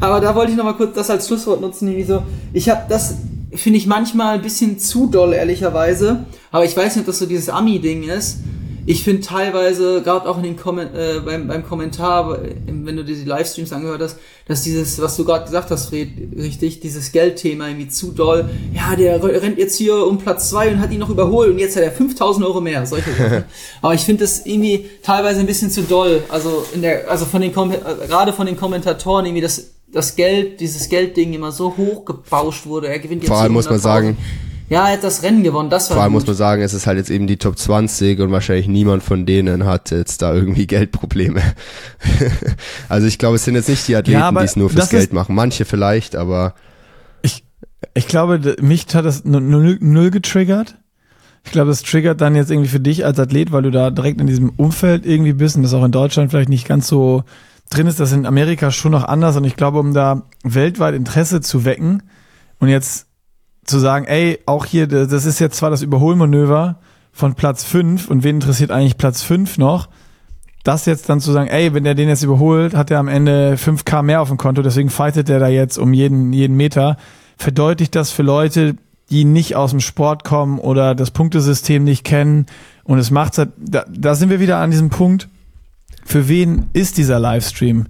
aber 0.00 0.20
da 0.20 0.34
wollte 0.34 0.52
ich 0.52 0.56
noch 0.56 0.64
mal 0.64 0.74
kurz 0.74 0.94
das 0.94 1.10
als 1.10 1.26
Schlusswort 1.26 1.60
nutzen, 1.60 1.88
irgendwie 1.88 2.06
so. 2.06 2.22
Ich 2.52 2.68
habe 2.68 2.82
das 2.88 3.16
finde 3.54 3.78
ich 3.78 3.86
manchmal 3.86 4.36
ein 4.36 4.42
bisschen 4.42 4.78
zu 4.78 5.08
doll 5.08 5.34
ehrlicherweise, 5.34 6.24
aber 6.50 6.64
ich 6.64 6.76
weiß 6.76 6.96
nicht, 6.96 7.02
ob 7.02 7.06
das 7.06 7.18
so 7.18 7.26
dieses 7.26 7.48
Ami 7.48 7.78
Ding 7.78 8.04
ist. 8.04 8.38
Ich 8.84 9.04
finde 9.04 9.22
teilweise, 9.22 10.02
gerade 10.02 10.28
auch 10.28 10.36
in 10.38 10.42
den 10.42 10.56
Kommen 10.56 10.88
äh, 10.94 11.20
beim, 11.24 11.46
beim 11.46 11.64
Kommentar, 11.64 12.38
wenn 12.66 12.96
du 12.96 13.04
dir 13.04 13.14
die 13.14 13.24
Livestreams 13.24 13.72
angehört 13.72 14.02
hast, 14.02 14.18
dass 14.48 14.62
dieses, 14.62 15.00
was 15.00 15.16
du 15.16 15.24
gerade 15.24 15.44
gesagt 15.44 15.70
hast, 15.70 15.88
Fred, 15.88 16.08
richtig, 16.36 16.80
dieses 16.80 17.12
Geldthema 17.12 17.68
irgendwie 17.68 17.88
zu 17.88 18.10
doll, 18.10 18.48
ja, 18.74 18.96
der 18.96 19.22
rennt 19.22 19.58
jetzt 19.58 19.76
hier 19.76 20.06
um 20.06 20.18
Platz 20.18 20.50
zwei 20.50 20.70
und 20.70 20.80
hat 20.80 20.90
ihn 20.90 20.98
noch 20.98 21.10
überholt 21.10 21.50
und 21.50 21.58
jetzt 21.58 21.76
hat 21.76 21.84
er 21.84 21.92
5000 21.92 22.44
Euro 22.44 22.60
mehr, 22.60 22.84
solche 22.86 23.12
Sachen. 23.12 23.44
Aber 23.82 23.94
ich 23.94 24.02
finde 24.02 24.24
das 24.24 24.44
irgendwie 24.44 24.86
teilweise 25.02 25.40
ein 25.40 25.46
bisschen 25.46 25.70
zu 25.70 25.82
doll, 25.82 26.22
also 26.28 26.64
in 26.74 26.82
der, 26.82 27.10
also 27.10 27.24
von 27.24 27.40
den, 27.40 27.54
Kom 27.54 27.70
gerade 27.70 28.32
von 28.32 28.46
den 28.46 28.56
Kommentatoren 28.56 29.26
irgendwie 29.26 29.42
das, 29.42 29.70
das 29.92 30.16
Geld, 30.16 30.60
dieses 30.60 30.88
Geldding 30.88 31.34
immer 31.34 31.52
so 31.52 31.76
hoch 31.76 32.04
gebauscht 32.04 32.66
wurde, 32.66 32.88
er 32.88 32.98
gewinnt 32.98 33.22
jetzt 33.22 33.28
Vor 33.28 33.40
allem 33.40 33.52
muss 33.52 33.68
man 33.68 33.78
sagen, 33.78 34.16
ja, 34.72 34.86
er 34.88 34.94
hat 34.94 35.04
das 35.04 35.22
Rennen 35.22 35.42
gewonnen, 35.42 35.68
das 35.70 35.90
war 35.90 35.96
Vor 35.96 36.02
allem 36.04 36.12
gut. 36.12 36.22
muss 36.22 36.26
man 36.28 36.36
sagen, 36.36 36.62
es 36.62 36.72
ist 36.74 36.86
halt 36.86 36.96
jetzt 36.98 37.10
eben 37.10 37.26
die 37.26 37.36
Top 37.36 37.58
20 37.58 38.18
und 38.20 38.32
wahrscheinlich 38.32 38.68
niemand 38.68 39.02
von 39.02 39.26
denen 39.26 39.64
hat 39.66 39.90
jetzt 39.90 40.22
da 40.22 40.32
irgendwie 40.34 40.66
Geldprobleme. 40.74 41.42
also 42.88 43.06
ich 43.06 43.18
glaube, 43.18 43.36
es 43.36 43.44
sind 43.44 43.54
jetzt 43.54 43.68
nicht 43.68 43.86
die 43.88 43.96
Athleten, 43.96 44.20
Ja, 44.20 44.30
die 44.32 44.38
es 44.44 44.56
nur 44.56 44.70
fürs 44.70 44.84
das 44.84 44.90
Geld 44.90 45.12
machen. 45.12 45.34
Manche 45.34 45.64
vielleicht, 45.64 46.16
aber 46.16 46.54
Ich, 47.22 47.44
ich 47.94 48.08
glaube, 48.08 48.56
mich 48.60 48.86
hat 48.94 49.04
das 49.04 49.24
nu- 49.24 49.40
null, 49.40 49.78
null 49.80 50.10
getriggert. 50.10 50.76
Ich 51.44 51.50
glaube, 51.52 51.68
das 51.70 51.82
triggert 51.82 52.20
dann 52.20 52.36
jetzt 52.36 52.50
irgendwie 52.50 52.68
für 52.68 52.80
dich 52.80 53.04
als 53.04 53.18
Athlet, 53.18 53.50
weil 53.52 53.62
du 53.62 53.70
da 53.70 53.90
direkt 53.90 54.20
in 54.20 54.26
diesem 54.28 54.50
Umfeld 54.50 55.04
irgendwie 55.04 55.32
bist 55.32 55.56
und 55.56 55.62
das 55.64 55.74
auch 55.74 55.84
in 55.84 55.90
Deutschland 55.92 56.30
vielleicht 56.30 56.48
nicht 56.48 56.68
ganz 56.68 56.86
so 56.86 57.24
drin 57.68 57.88
ist. 57.88 57.98
Das 57.98 58.10
ist 58.12 58.16
in 58.16 58.26
Amerika 58.26 58.70
schon 58.70 58.92
noch 58.92 59.04
anders 59.04 59.36
und 59.36 59.44
ich 59.44 59.56
glaube, 59.56 59.80
um 59.80 59.92
da 59.92 60.22
weltweit 60.44 60.94
Interesse 60.94 61.40
zu 61.40 61.64
wecken 61.64 62.04
und 62.60 62.68
jetzt 62.68 63.06
zu 63.64 63.78
sagen, 63.78 64.06
ey, 64.06 64.38
auch 64.46 64.64
hier, 64.64 64.86
das 64.86 65.24
ist 65.24 65.38
jetzt 65.38 65.56
zwar 65.56 65.70
das 65.70 65.82
Überholmanöver 65.82 66.78
von 67.12 67.34
Platz 67.34 67.64
5 67.64 68.08
und 68.08 68.24
wen 68.24 68.36
interessiert 68.36 68.70
eigentlich 68.70 68.96
Platz 68.96 69.22
5 69.22 69.58
noch? 69.58 69.88
Das 70.64 70.86
jetzt 70.86 71.08
dann 71.08 71.20
zu 71.20 71.32
sagen, 71.32 71.48
ey, 71.48 71.74
wenn 71.74 71.84
der 71.84 71.94
den 71.94 72.08
jetzt 72.08 72.22
überholt, 72.22 72.74
hat 72.74 72.90
er 72.90 72.98
am 72.98 73.08
Ende 73.08 73.56
5k 73.56 74.02
mehr 74.02 74.22
auf 74.22 74.28
dem 74.28 74.38
Konto, 74.38 74.62
deswegen 74.62 74.90
fightet 74.90 75.28
der 75.28 75.38
da 75.38 75.48
jetzt 75.48 75.78
um 75.78 75.92
jeden, 75.92 76.32
jeden 76.32 76.56
Meter, 76.56 76.96
verdeutlicht 77.36 77.94
das 77.94 78.10
für 78.10 78.22
Leute, 78.22 78.76
die 79.10 79.24
nicht 79.24 79.56
aus 79.56 79.70
dem 79.70 79.80
Sport 79.80 80.24
kommen 80.24 80.58
oder 80.58 80.94
das 80.94 81.10
Punktesystem 81.10 81.84
nicht 81.84 82.04
kennen 82.04 82.46
und 82.84 82.98
es 82.98 83.10
macht 83.10 83.38
halt, 83.38 83.50
da, 83.58 83.84
da 83.88 84.14
sind 84.14 84.30
wir 84.30 84.40
wieder 84.40 84.58
an 84.58 84.70
diesem 84.70 84.90
Punkt, 84.90 85.28
für 86.04 86.28
wen 86.28 86.66
ist 86.72 86.98
dieser 86.98 87.18
Livestream? 87.18 87.86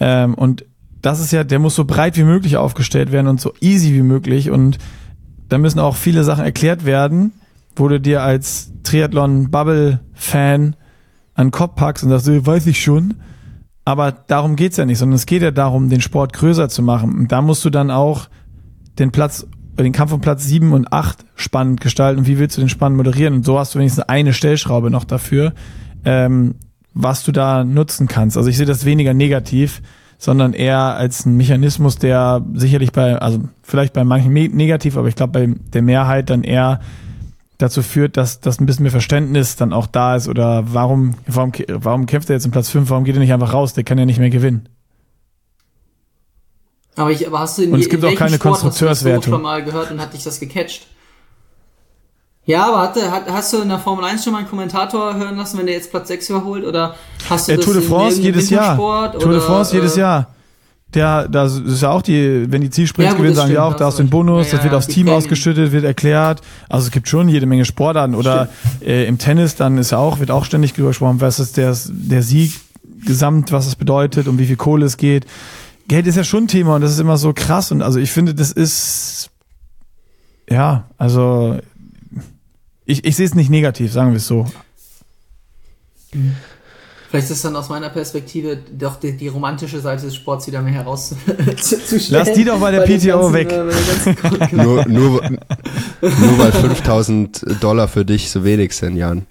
Ähm, 0.00 0.34
und 0.34 0.64
das 1.02 1.20
ist 1.20 1.32
ja, 1.32 1.44
der 1.44 1.58
muss 1.58 1.74
so 1.74 1.84
breit 1.84 2.16
wie 2.16 2.24
möglich 2.24 2.56
aufgestellt 2.56 3.12
werden 3.12 3.28
und 3.28 3.40
so 3.40 3.52
easy 3.60 3.94
wie 3.94 4.02
möglich 4.02 4.50
und 4.50 4.78
da 5.48 5.58
müssen 5.58 5.78
auch 5.78 5.96
viele 5.96 6.24
Sachen 6.24 6.44
erklärt 6.44 6.84
werden, 6.84 7.32
wo 7.74 7.88
du 7.88 8.00
dir 8.00 8.22
als 8.22 8.72
Triathlon-Bubble-Fan 8.82 10.76
an 11.34 11.46
den 11.46 11.52
Kopf 11.52 11.74
packst 11.76 12.04
und 12.04 12.10
sagst, 12.10 12.28
äh, 12.28 12.44
weiß 12.44 12.66
ich 12.66 12.82
schon. 12.82 13.14
Aber 13.84 14.10
darum 14.10 14.56
geht's 14.56 14.78
ja 14.78 14.84
nicht, 14.84 14.98
sondern 14.98 15.14
es 15.14 15.26
geht 15.26 15.42
ja 15.42 15.52
darum, 15.52 15.88
den 15.88 16.00
Sport 16.00 16.32
größer 16.32 16.68
zu 16.68 16.82
machen. 16.82 17.16
Und 17.16 17.30
da 17.30 17.40
musst 17.40 17.64
du 17.64 17.70
dann 17.70 17.90
auch 17.90 18.28
den 18.98 19.12
Platz, 19.12 19.46
den 19.78 19.92
Kampf 19.92 20.12
um 20.12 20.20
Platz 20.20 20.44
7 20.44 20.72
und 20.72 20.92
8 20.92 21.24
spannend 21.36 21.80
gestalten. 21.80 22.20
Und 22.20 22.26
wie 22.26 22.38
willst 22.38 22.56
du 22.56 22.62
den 22.62 22.68
spannend 22.68 22.96
moderieren? 22.96 23.34
Und 23.34 23.44
so 23.44 23.58
hast 23.58 23.74
du 23.74 23.78
wenigstens 23.78 24.04
eine 24.08 24.32
Stellschraube 24.32 24.90
noch 24.90 25.04
dafür, 25.04 25.52
ähm, 26.04 26.56
was 26.94 27.22
du 27.22 27.30
da 27.30 27.62
nutzen 27.62 28.08
kannst. 28.08 28.36
Also 28.36 28.48
ich 28.48 28.56
sehe 28.56 28.66
das 28.66 28.86
weniger 28.86 29.14
negativ, 29.14 29.82
sondern 30.18 30.52
eher 30.52 30.78
als 30.78 31.26
ein 31.26 31.36
Mechanismus, 31.36 31.96
der 31.96 32.44
sicherlich 32.54 32.92
bei, 32.92 33.18
also 33.18 33.40
vielleicht 33.62 33.92
bei 33.92 34.04
manchen 34.04 34.32
negativ, 34.32 34.96
aber 34.96 35.08
ich 35.08 35.16
glaube 35.16 35.32
bei 35.32 35.54
der 35.72 35.82
Mehrheit 35.82 36.30
dann 36.30 36.42
eher 36.42 36.80
dazu 37.58 37.82
führt, 37.82 38.16
dass, 38.16 38.40
dass 38.40 38.60
ein 38.60 38.66
bisschen 38.66 38.82
mehr 38.82 38.92
Verständnis 38.92 39.56
dann 39.56 39.72
auch 39.72 39.86
da 39.86 40.16
ist 40.16 40.28
oder 40.28 40.64
warum, 40.72 41.14
warum, 41.26 41.52
warum 41.68 42.06
kämpft 42.06 42.30
er 42.30 42.36
jetzt 42.36 42.46
im 42.46 42.52
Platz 42.52 42.70
5, 42.70 42.90
warum 42.90 43.04
geht 43.04 43.16
er 43.16 43.20
nicht 43.20 43.32
einfach 43.32 43.52
raus, 43.52 43.72
der 43.72 43.84
kann 43.84 43.98
ja 43.98 44.04
nicht 44.04 44.18
mehr 44.18 44.30
gewinnen. 44.30 44.68
Aber, 46.96 47.10
ich, 47.10 47.26
aber 47.26 47.40
hast 47.40 47.58
du 47.58 47.62
in, 47.62 47.72
Und 47.72 47.80
es 47.80 47.88
gibt 47.88 48.02
in 48.02 48.10
auch 48.10 48.14
keine 48.14 48.36
Sport 48.36 48.54
hast 48.54 48.62
du 48.62 48.86
das 48.86 49.00
so 49.00 49.08
Konstrukteurswertung. 49.08 49.32
schon 49.34 49.42
mal 49.42 49.62
gehört 49.62 49.90
und 49.90 50.00
hat 50.00 50.14
dich 50.14 50.24
das 50.24 50.40
gecatcht? 50.40 50.86
Ja, 52.46 52.68
aber 52.68 52.80
hatte, 52.80 53.10
hat, 53.10 53.24
hast 53.28 53.52
du 53.52 53.60
in 53.60 53.68
der 53.68 53.80
Formel 53.80 54.04
1 54.04 54.22
schon 54.22 54.32
mal 54.32 54.38
einen 54.40 54.48
Kommentator 54.48 55.14
hören 55.14 55.36
lassen, 55.36 55.58
wenn 55.58 55.66
der 55.66 55.74
jetzt 55.74 55.90
Platz 55.90 56.08
6 56.08 56.30
überholt? 56.30 56.64
Oder 56.64 56.94
hast 57.28 57.48
du 57.48 57.52
Äh, 57.52 57.56
das 57.56 57.64
Tour 57.64 57.74
de 57.74 57.82
France 57.82 58.20
jedes 58.20 58.50
Jahr. 58.50 58.76
Tour 58.76 59.32
de 59.32 59.40
France 59.40 59.74
jedes 59.74 59.96
äh, 59.96 60.00
Jahr. 60.00 60.28
Der, 60.94 61.26
da 61.28 61.46
ist 61.46 61.82
ja 61.82 61.90
auch 61.90 62.02
die, 62.02 62.46
wenn 62.50 62.60
die 62.62 62.70
Zielsprints 62.70 63.10
Ja, 63.10 63.16
gewinnen, 63.16 63.34
das 63.34 63.38
sagen 63.38 63.48
die 63.50 63.56
stimmt, 63.56 63.66
auch, 63.66 63.76
da 63.76 63.86
hast 63.86 63.98
du 63.98 64.04
den. 64.04 64.10
Bonus, 64.10 64.46
Ja, 64.46 64.52
das 64.52 64.62
wird 64.62 64.72
ja, 64.72 64.78
aufs 64.78 64.86
Team 64.86 65.08
ausgeschüttet, 65.08 65.72
wird 65.72 65.84
erklärt. 65.84 66.40
Also 66.68 66.86
es 66.86 66.92
gibt 66.92 67.08
schon 67.08 67.28
jede 67.28 67.46
Menge 67.46 67.64
Sportarten. 67.64 68.14
Oder 68.14 68.48
äh, 68.80 69.06
im 69.06 69.18
Tennis 69.18 69.56
dann 69.56 69.76
ist 69.76 69.90
ja 69.90 69.98
auch, 69.98 70.20
wird 70.20 70.30
auch 70.30 70.44
ständig 70.44 70.72
drüber 70.72 70.88
gesprochen, 70.88 71.20
was 71.20 71.40
ist 71.40 71.56
der, 71.56 71.76
der 71.88 72.22
Sieg 72.22 72.54
gesamt, 73.04 73.50
was 73.50 73.66
es 73.66 73.74
bedeutet, 73.74 74.28
um 74.28 74.38
wie 74.38 74.46
viel 74.46 74.56
Kohle 74.56 74.86
es 74.86 74.96
geht. 74.96 75.26
Geld 75.88 76.06
ist 76.06 76.14
ja 76.16 76.24
schon 76.24 76.44
ein 76.44 76.48
Thema 76.48 76.76
und 76.76 76.80
das 76.80 76.92
ist 76.92 77.00
immer 77.00 77.16
so 77.16 77.32
krass. 77.34 77.72
Und 77.72 77.82
also 77.82 77.98
ich 77.98 78.12
finde, 78.12 78.34
das 78.34 78.52
ist 78.52 79.30
ja, 80.48 80.84
also 80.96 81.58
ich, 82.86 83.04
ich 83.04 83.16
sehe 83.16 83.26
es 83.26 83.34
nicht 83.34 83.50
negativ, 83.50 83.92
sagen 83.92 84.12
wir 84.12 84.16
es 84.16 84.26
so. 84.26 84.46
Vielleicht 87.10 87.30
ist 87.30 87.44
dann 87.44 87.54
aus 87.56 87.68
meiner 87.68 87.88
Perspektive 87.88 88.56
doch 88.56 88.96
die, 88.96 89.16
die 89.16 89.28
romantische 89.28 89.80
Seite 89.80 90.06
des 90.06 90.14
Sports 90.14 90.46
wieder 90.46 90.62
mehr 90.62 90.74
herauszustellen. 90.74 91.56
Lass 92.10 92.32
die 92.32 92.44
doch 92.44 92.60
bei 92.60 92.70
der 92.70 92.82
PTO 92.82 93.30
ganzen, 93.30 93.32
weg. 93.32 94.52
nur, 94.52 94.86
nur, 94.88 95.22
nur 96.00 96.38
weil 96.38 96.52
5000 96.52 97.62
Dollar 97.62 97.88
für 97.88 98.04
dich 98.04 98.30
so 98.30 98.44
wenig 98.44 98.74
sind, 98.74 98.96
Jan. 98.96 99.26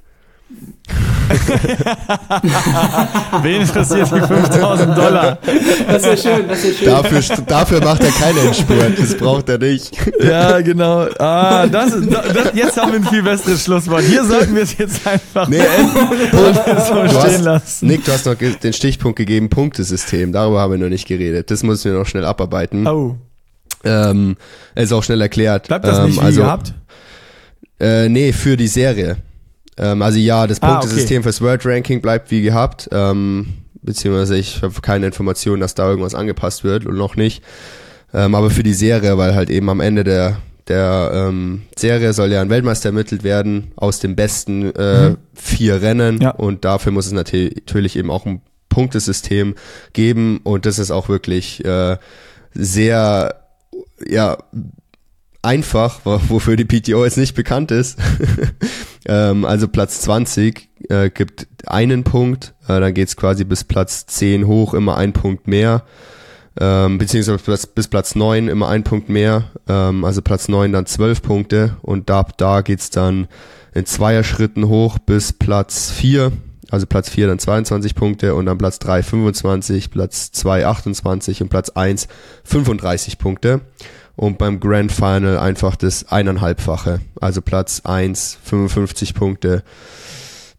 Wen 3.42 3.62
interessiert 3.62 4.08
die 4.12 4.20
5000 4.22 4.98
Dollar? 4.98 5.38
Das 5.88 6.04
wäre 6.04 6.18
schön, 6.18 6.48
das 6.48 6.64
wäre 6.64 6.74
schön. 6.74 6.86
Dafür, 6.88 7.22
dafür 7.46 7.84
macht 7.84 8.04
er 8.04 8.12
keinen 8.12 8.38
Endspurt, 8.38 9.00
das 9.00 9.18
braucht 9.18 9.50
er 9.50 9.58
nicht. 9.58 9.92
Ja, 10.22 10.62
genau. 10.62 11.08
Ah, 11.20 11.66
das, 11.68 11.94
ist- 11.94 12.12
das, 12.12 12.54
jetzt 12.54 12.78
haben 12.78 12.92
wir 12.92 13.00
ein 13.00 13.06
viel 13.06 13.24
besseres 13.24 13.64
Schlusswort. 13.64 14.02
Hier 14.04 14.24
sollten 14.24 14.56
wir 14.56 14.64
es 14.64 14.78
jetzt 14.78 15.06
einfach 15.08 15.48
Nee, 15.48 15.62
so 16.32 16.38
du 17.04 17.10
stehen 17.10 17.18
hast, 17.18 17.42
lassen. 17.42 17.88
Nick, 17.88 18.06
du 18.06 18.12
hast 18.12 18.26
noch 18.26 18.36
den 18.36 18.74
Stichpunkt 18.74 19.18
gegeben, 19.18 19.50
Punktesystem. 19.50 20.32
Darüber 20.32 20.62
haben 20.62 20.72
wir 20.72 20.78
noch 20.78 20.90
nicht 20.90 21.08
geredet. 21.08 21.50
Das 21.52 21.64
müssen 21.64 21.92
wir 21.92 22.00
noch 22.00 22.06
schnell 22.06 22.26
abarbeiten. 22.26 22.86
Oh, 22.88 23.16
Ähm, 23.84 24.36
ist 24.76 24.94
auch 24.94 25.04
schnell 25.04 25.22
erklärt. 25.22 25.68
bleibt 25.68 25.86
das 25.86 26.00
ähm, 26.00 26.06
nicht 26.06 26.22
wie 26.22 26.26
also, 26.26 26.42
gehabt? 26.42 26.74
Äh, 27.80 28.10
nee, 28.10 28.32
für 28.32 28.58
die 28.58 28.68
Serie. 28.68 29.18
Ähm, 29.78 30.02
also 30.02 30.18
ja, 30.20 30.48
das 30.48 30.62
Ah, 30.62 30.80
Punktesystem 30.80 31.24
fürs 31.24 31.42
World 31.42 31.66
Ranking 31.66 32.02
bleibt 32.02 32.32
wie 32.32 32.42
gehabt. 32.42 32.88
Ähm, 32.92 33.48
beziehungsweise 33.82 34.38
ich 34.38 34.62
habe 34.62 34.74
keine 34.82 35.06
Information, 35.06 35.60
dass 35.60 35.76
da 35.76 35.88
irgendwas 35.90 36.16
angepasst 36.16 36.64
wird 36.64 36.86
und 36.86 36.96
noch 36.96 37.16
nicht. 37.16 37.44
Ähm, 38.14 38.34
aber 38.36 38.50
für 38.50 38.64
die 38.64 38.74
Serie, 38.74 39.18
weil 39.18 39.36
halt 39.36 39.50
eben 39.50 39.70
am 39.70 39.80
Ende 39.82 40.04
der, 40.04 40.38
der 40.68 41.12
ähm, 41.14 41.64
Serie 41.78 42.14
soll 42.14 42.32
ja 42.32 42.42
ein 42.42 42.50
Weltmeister 42.50 42.90
ermittelt 42.90 43.24
werden 43.24 43.72
aus 43.76 44.00
den 44.00 44.16
besten 44.16 44.74
äh, 44.76 45.10
Mhm. 45.12 45.18
vier 45.34 45.82
Rennen. 45.82 46.22
Ja. 46.22 46.32
Und 46.32 46.66
dafür 46.66 46.92
muss 46.92 47.06
es 47.08 47.12
natürlich 47.12 47.96
eben 47.98 48.10
auch 48.10 48.26
ein 48.26 48.42
Punktesystem 48.70 49.56
geben. 49.94 50.40
Und 50.44 50.66
das 50.66 50.80
ist 50.80 50.92
auch 50.92 51.10
wirklich 51.10 51.64
äh, 51.66 51.98
sehr 52.54 53.36
ja, 54.08 54.38
einfach, 55.42 56.00
wo- 56.06 56.20
wofür 56.30 56.56
die 56.56 56.66
PTO 56.66 57.04
jetzt 57.06 57.18
nicht 57.18 57.36
bekannt 57.36 57.72
ist. 57.72 58.00
ähm, 59.06 59.46
also 59.46 59.68
Platz 59.68 60.02
20 60.02 60.70
äh, 60.90 61.10
gibt 61.10 61.48
einen 61.66 62.04
Punkt, 62.04 62.54
äh, 62.68 62.80
dann 62.80 62.94
geht's 62.94 63.16
quasi 63.16 63.44
bis 63.44 63.64
Platz 63.64 64.06
10 64.06 64.48
hoch, 64.48 64.74
immer 64.74 64.98
ein 64.98 65.14
Punkt 65.14 65.48
mehr. 65.48 65.84
Ähm, 66.58 66.98
beziehungsweise 66.98 67.38
bis, 67.44 67.68
bis 67.68 67.88
Platz 67.88 68.16
9 68.16 68.48
immer 68.48 68.70
ein 68.70 68.84
Punkt 68.84 69.10
mehr. 69.10 69.52
Ähm, 69.68 70.06
also 70.06 70.22
Platz 70.22 70.48
9 70.48 70.72
dann 70.72 70.86
12 70.86 71.22
Punkte 71.22 71.78
und 71.82 72.10
da, 72.10 72.26
da 72.38 72.62
geht's 72.62 72.90
dann 72.90 73.28
in 73.74 73.86
Zweierschritten 73.86 74.68
hoch 74.70 74.98
bis 75.00 75.34
Platz 75.34 75.92
4. 75.92 76.32
Also 76.72 76.88
Platz 76.88 77.10
4 77.10 77.28
dann 77.28 77.40
22 77.40 77.94
Punkte 77.94 78.36
und 78.36 78.46
dann 78.46 78.58
Platz 78.58 78.80
3 78.80 79.04
25, 79.04 79.92
Platz 79.92 80.32
2 80.32 80.66
28 80.66 81.42
und 81.42 81.50
Platz 81.50 81.70
1 81.70 82.08
35 82.44 83.18
Punkte. 83.18 83.62
Und 84.16 84.38
beim 84.38 84.60
Grand 84.60 84.92
Final 84.92 85.38
einfach 85.38 85.76
das 85.76 86.10
eineinhalbfache. 86.10 87.02
Also 87.20 87.42
Platz 87.42 87.82
1 87.84 88.38
55 88.44 89.14
Punkte, 89.14 89.64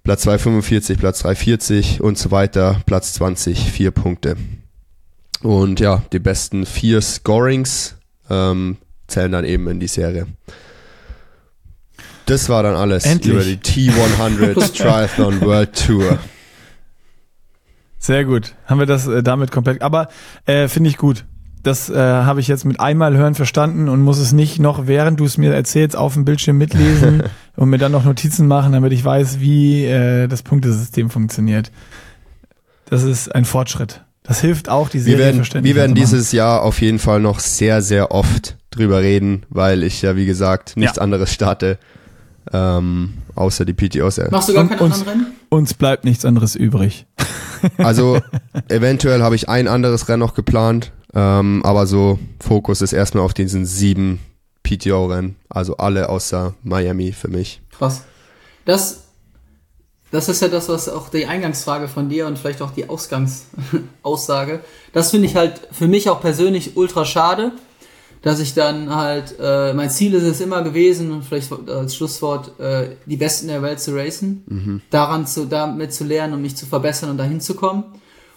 Platz 0.05 0.23
2 0.23 0.39
45, 0.39 0.99
Platz 0.99 1.21
3 1.21 1.35
40 1.35 2.01
und 2.01 2.19
so 2.19 2.31
weiter, 2.31 2.81
Platz 2.87 3.15
20 3.15 3.71
4 3.71 3.91
Punkte. 3.93 4.37
Und 5.43 5.81
ja, 5.81 6.03
die 6.13 6.19
besten 6.19 6.67
vier 6.67 7.01
Scorings 7.01 7.97
ähm, 8.31 8.77
zählen 9.07 9.33
dann 9.33 9.45
eben 9.45 9.69
in 9.69 9.81
die 9.81 9.89
Serie. 9.89 10.27
Das 12.27 12.49
war 12.49 12.63
dann 12.63 12.75
alles 12.75 13.05
Endlich. 13.05 13.33
über 13.33 13.45
die 13.45 13.57
T100 13.57 14.77
Triathlon 14.77 15.41
World 15.43 15.87
Tour. 15.87 16.19
Sehr 17.99 18.25
gut. 18.25 18.55
Haben 18.67 18.81
wir 18.81 18.87
das 18.87 19.07
äh, 19.07 19.23
damit 19.23 19.51
komplett. 19.51 19.83
Aber 19.83 20.09
äh, 20.45 20.69
finde 20.69 20.91
ich 20.91 20.97
gut. 20.97 21.25
Das 21.67 21.91
äh, 21.91 21.97
habe 21.97 22.39
ich 22.39 22.47
jetzt 22.47 22.65
mit 22.65 22.79
einmal 22.79 23.17
hören 23.17 23.35
verstanden 23.35 23.89
und 23.89 24.01
muss 24.01 24.19
es 24.19 24.31
nicht 24.33 24.61
noch, 24.61 24.87
während 24.87 25.19
du 25.19 25.25
es 25.25 25.37
mir 25.37 25.53
erzählst, 25.53 25.97
auf 25.97 26.15
dem 26.15 26.25
Bildschirm 26.25 26.59
mitlesen 26.59 27.25
und 27.57 27.71
mir 27.71 27.79
dann 27.79 27.91
noch 27.91 28.05
Notizen 28.05 28.47
machen, 28.47 28.73
damit 28.73 28.93
ich 28.93 29.05
weiß, 29.05 29.41
wie 29.41 29.85
äh, 29.85 30.29
das 30.29 30.43
Punktesystem 30.43 31.11
funktioniert. 31.11 31.73
Das 32.89 33.03
ist 33.03 33.35
ein 33.35 33.45
Fortschritt. 33.45 34.03
Das 34.23 34.41
hilft 34.41 34.69
auch, 34.69 34.89
die 34.89 34.99
Wir 34.99 35.03
Serie 35.03 35.19
werden, 35.19 35.37
verständlich 35.39 35.75
wir 35.75 35.81
werden 35.81 35.97
dieses 35.97 36.31
Jahr 36.31 36.63
auf 36.63 36.81
jeden 36.81 37.01
Fall 37.01 37.19
noch 37.21 37.41
sehr, 37.41 37.83
sehr 37.83 38.13
oft 38.13 38.57
drüber 38.71 39.01
reden, 39.01 39.43
weil 39.49 39.83
ich 39.83 40.03
ja, 40.03 40.15
wie 40.15 40.27
gesagt, 40.27 40.77
nichts 40.77 40.97
Ja. 40.99 41.03
anderes 41.03 41.33
starte, 41.33 41.79
ähm, 42.53 43.15
außer 43.35 43.65
die 43.65 43.73
PTOs. 43.75 44.21
Machst 44.31 44.49
du 44.49 44.55
gar 44.55 44.63
Und 44.63 44.69
kein 44.71 44.79
uns- 44.79 45.01
anderen 45.01 45.21
Rennen? 45.21 45.33
Uns 45.49 45.75
bleibt 45.75 46.05
nichts 46.05 46.25
anderes 46.25 46.55
übrig. 46.55 47.07
Also 47.79 48.21
eventuell 48.69 49.23
habe 49.23 49.35
ich 49.35 49.49
ein 49.49 49.67
anderes 49.69 50.09
Rennen 50.09 50.21
noch 50.21 50.35
geplant, 50.35 50.93
ähm, 51.17 51.63
aber 51.65 51.87
so 51.87 52.19
Fokus 52.41 52.83
ist 52.83 52.93
erstmal 52.93 53.25
auf 53.25 53.33
diesen 53.33 53.65
sieben 53.65 54.21
PTO-Rennen, 54.63 55.37
also 55.49 55.79
alle 55.79 56.11
außer 56.11 56.53
Miami 56.63 57.13
für 57.13 57.29
mich. 57.29 57.63
Krass. 57.79 58.03
Das, 58.67 59.05
das 60.11 60.29
ist 60.29 60.43
ja 60.43 60.49
das, 60.49 60.69
was 60.69 60.91
auch 60.91 61.09
die 61.09 61.25
Eingangsfrage 61.25 61.89
von 61.89 62.11
dir 62.11 62.27
und 62.27 62.39
vielleicht 62.39 62.61
auch 62.61 62.71
die 62.71 62.91
Ausgangsaussage. 62.91 64.61
Das 64.93 65.11
finde 65.11 65.27
ich 65.27 65.37
halt 65.37 65.69
für 65.73 65.89
mich 65.89 66.09
auch 66.09 66.21
persönlich 66.21 66.77
ultra 66.77 67.05
schade, 67.05 67.53
dass 68.23 68.41
ich 68.41 68.55
dann 68.55 68.95
halt, 68.95 69.37
äh, 69.39 69.73
mein 69.73 69.91
Ziel 69.91 70.15
ist 70.15 70.23
es 70.23 70.41
immer 70.41 70.63
gewesen, 70.63 71.13
und 71.13 71.23
vielleicht 71.23 71.51
als 71.69 71.97
Schlusswort, 71.97 72.59
äh, 72.61 72.97
die 73.07 73.17
Besten 73.17 73.49
der 73.49 73.63
Welt 73.63 73.81
zu 73.81 73.95
racen, 73.95 74.83
daran 74.91 75.27
zu, 75.27 75.47
damit 75.47 75.95
zu 75.95 76.05
lernen 76.05 76.35
und 76.35 76.43
mich 76.43 76.57
zu 76.57 76.67
verbessern 76.67 77.11
und 77.11 77.19
dahin 77.19 77.41
zu 77.41 77.55
kommen. 77.55 77.85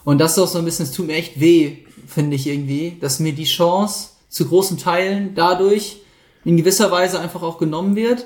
Und 0.04 0.18
das 0.20 0.34
ist 0.34 0.40
auch 0.40 0.48
so 0.48 0.60
ein 0.60 0.66
bisschen, 0.66 0.86
es 0.86 0.92
tut 0.92 1.08
mir 1.08 1.14
echt 1.14 1.40
weh, 1.40 1.78
finde 2.10 2.36
ich 2.36 2.48
irgendwie, 2.48 2.98
dass 3.00 3.20
mir 3.20 3.34
die 3.34 3.46
Chance 3.46 4.10
zu 4.28 4.48
großen 4.48 4.78
Teilen 4.78 5.36
dadurch 5.36 6.02
in 6.44 6.58
gewisser 6.58 6.92
Weise 6.92 7.20
einfach 7.20 7.42
auch 7.42 7.58
genommen 7.58 7.96
wird, 7.96 8.26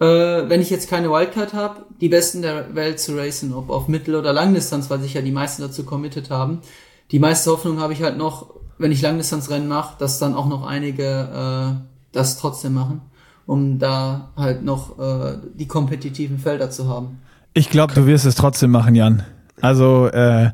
äh, 0.00 0.04
wenn 0.04 0.60
ich 0.60 0.70
jetzt 0.70 0.88
keine 0.88 1.10
Wildcard 1.10 1.52
habe, 1.52 1.84
die 2.00 2.08
Besten 2.08 2.42
der 2.42 2.74
Welt 2.74 3.00
zu 3.00 3.16
racen, 3.16 3.52
ob 3.52 3.70
auf 3.70 3.88
Mittel- 3.88 4.14
oder 4.14 4.32
Langdistanz, 4.32 4.88
weil 4.88 5.00
sich 5.00 5.14
ja 5.14 5.22
die 5.22 5.32
meisten 5.32 5.62
dazu 5.62 5.84
committed 5.84 6.30
haben. 6.30 6.60
Die 7.10 7.18
meiste 7.18 7.50
Hoffnung 7.50 7.80
habe 7.80 7.92
ich 7.92 8.02
halt 8.02 8.16
noch, 8.16 8.54
wenn 8.78 8.92
ich 8.92 9.02
Langdistanzrennen 9.02 9.68
mache, 9.68 9.96
dass 9.98 10.18
dann 10.18 10.34
auch 10.34 10.48
noch 10.48 10.66
einige 10.66 11.04
äh, 11.04 11.84
das 12.12 12.38
trotzdem 12.38 12.74
machen, 12.74 13.02
um 13.46 13.78
da 13.78 14.30
halt 14.36 14.62
noch 14.62 14.98
äh, 14.98 15.38
die 15.54 15.66
kompetitiven 15.66 16.38
Felder 16.38 16.70
zu 16.70 16.88
haben. 16.88 17.20
Ich 17.52 17.68
glaube, 17.68 17.92
du 17.94 18.06
wirst 18.06 18.24
es 18.24 18.36
trotzdem 18.36 18.70
machen, 18.70 18.94
Jan. 18.94 19.24
Also, 19.60 20.06
äh, 20.06 20.50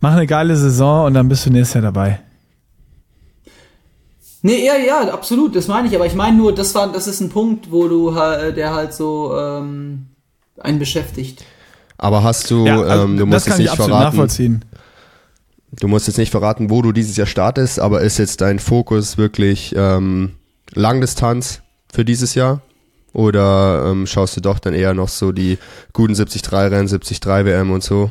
mach 0.00 0.12
eine 0.12 0.26
geile 0.26 0.56
Saison 0.56 1.06
und 1.06 1.14
dann 1.14 1.28
bist 1.28 1.46
du 1.46 1.50
nächstes 1.50 1.74
Jahr 1.74 1.82
dabei. 1.82 2.20
Nee, 4.42 4.64
ja, 4.64 4.76
ja, 4.76 5.12
absolut, 5.12 5.54
das 5.54 5.68
meine 5.68 5.88
ich, 5.88 5.94
aber 5.94 6.06
ich 6.06 6.14
meine 6.14 6.36
nur, 6.36 6.54
das 6.54 6.74
war, 6.74 6.90
das 6.90 7.06
ist 7.06 7.20
ein 7.20 7.28
Punkt, 7.28 7.70
wo 7.70 7.88
du 7.88 8.14
halt, 8.14 8.56
der 8.56 8.72
halt 8.74 8.94
so 8.94 9.36
ähm, 9.38 10.06
einen 10.58 10.78
beschäftigt. 10.78 11.44
Aber 11.98 12.22
hast 12.22 12.50
du, 12.50 12.66
also 12.66 13.04
ähm, 13.04 13.18
du 13.18 13.26
das 13.26 13.28
musst 13.28 13.46
kann 13.46 13.52
jetzt 13.52 13.58
ich 13.58 13.58
nicht 13.58 13.70
absolut 13.72 13.90
verraten, 13.90 14.16
nachvollziehen. 14.16 14.64
du 15.78 15.88
musst 15.88 16.06
jetzt 16.06 16.16
nicht 16.16 16.30
verraten, 16.30 16.70
wo 16.70 16.80
du 16.80 16.92
dieses 16.92 17.18
Jahr 17.18 17.26
startest, 17.26 17.80
aber 17.80 18.00
ist 18.00 18.16
jetzt 18.16 18.40
dein 18.40 18.58
Fokus 18.58 19.18
wirklich 19.18 19.74
ähm, 19.76 20.36
Langdistanz 20.72 21.60
für 21.92 22.06
dieses 22.06 22.34
Jahr? 22.34 22.62
Oder 23.12 23.86
ähm, 23.90 24.06
schaust 24.06 24.36
du 24.36 24.40
doch 24.40 24.58
dann 24.58 24.72
eher 24.72 24.94
noch 24.94 25.08
so 25.08 25.32
die 25.32 25.58
guten 25.92 26.14
73 26.14 26.50
Rennen, 26.52 26.86
73 26.86 27.26
WM 27.26 27.72
und 27.72 27.82
so? 27.82 28.10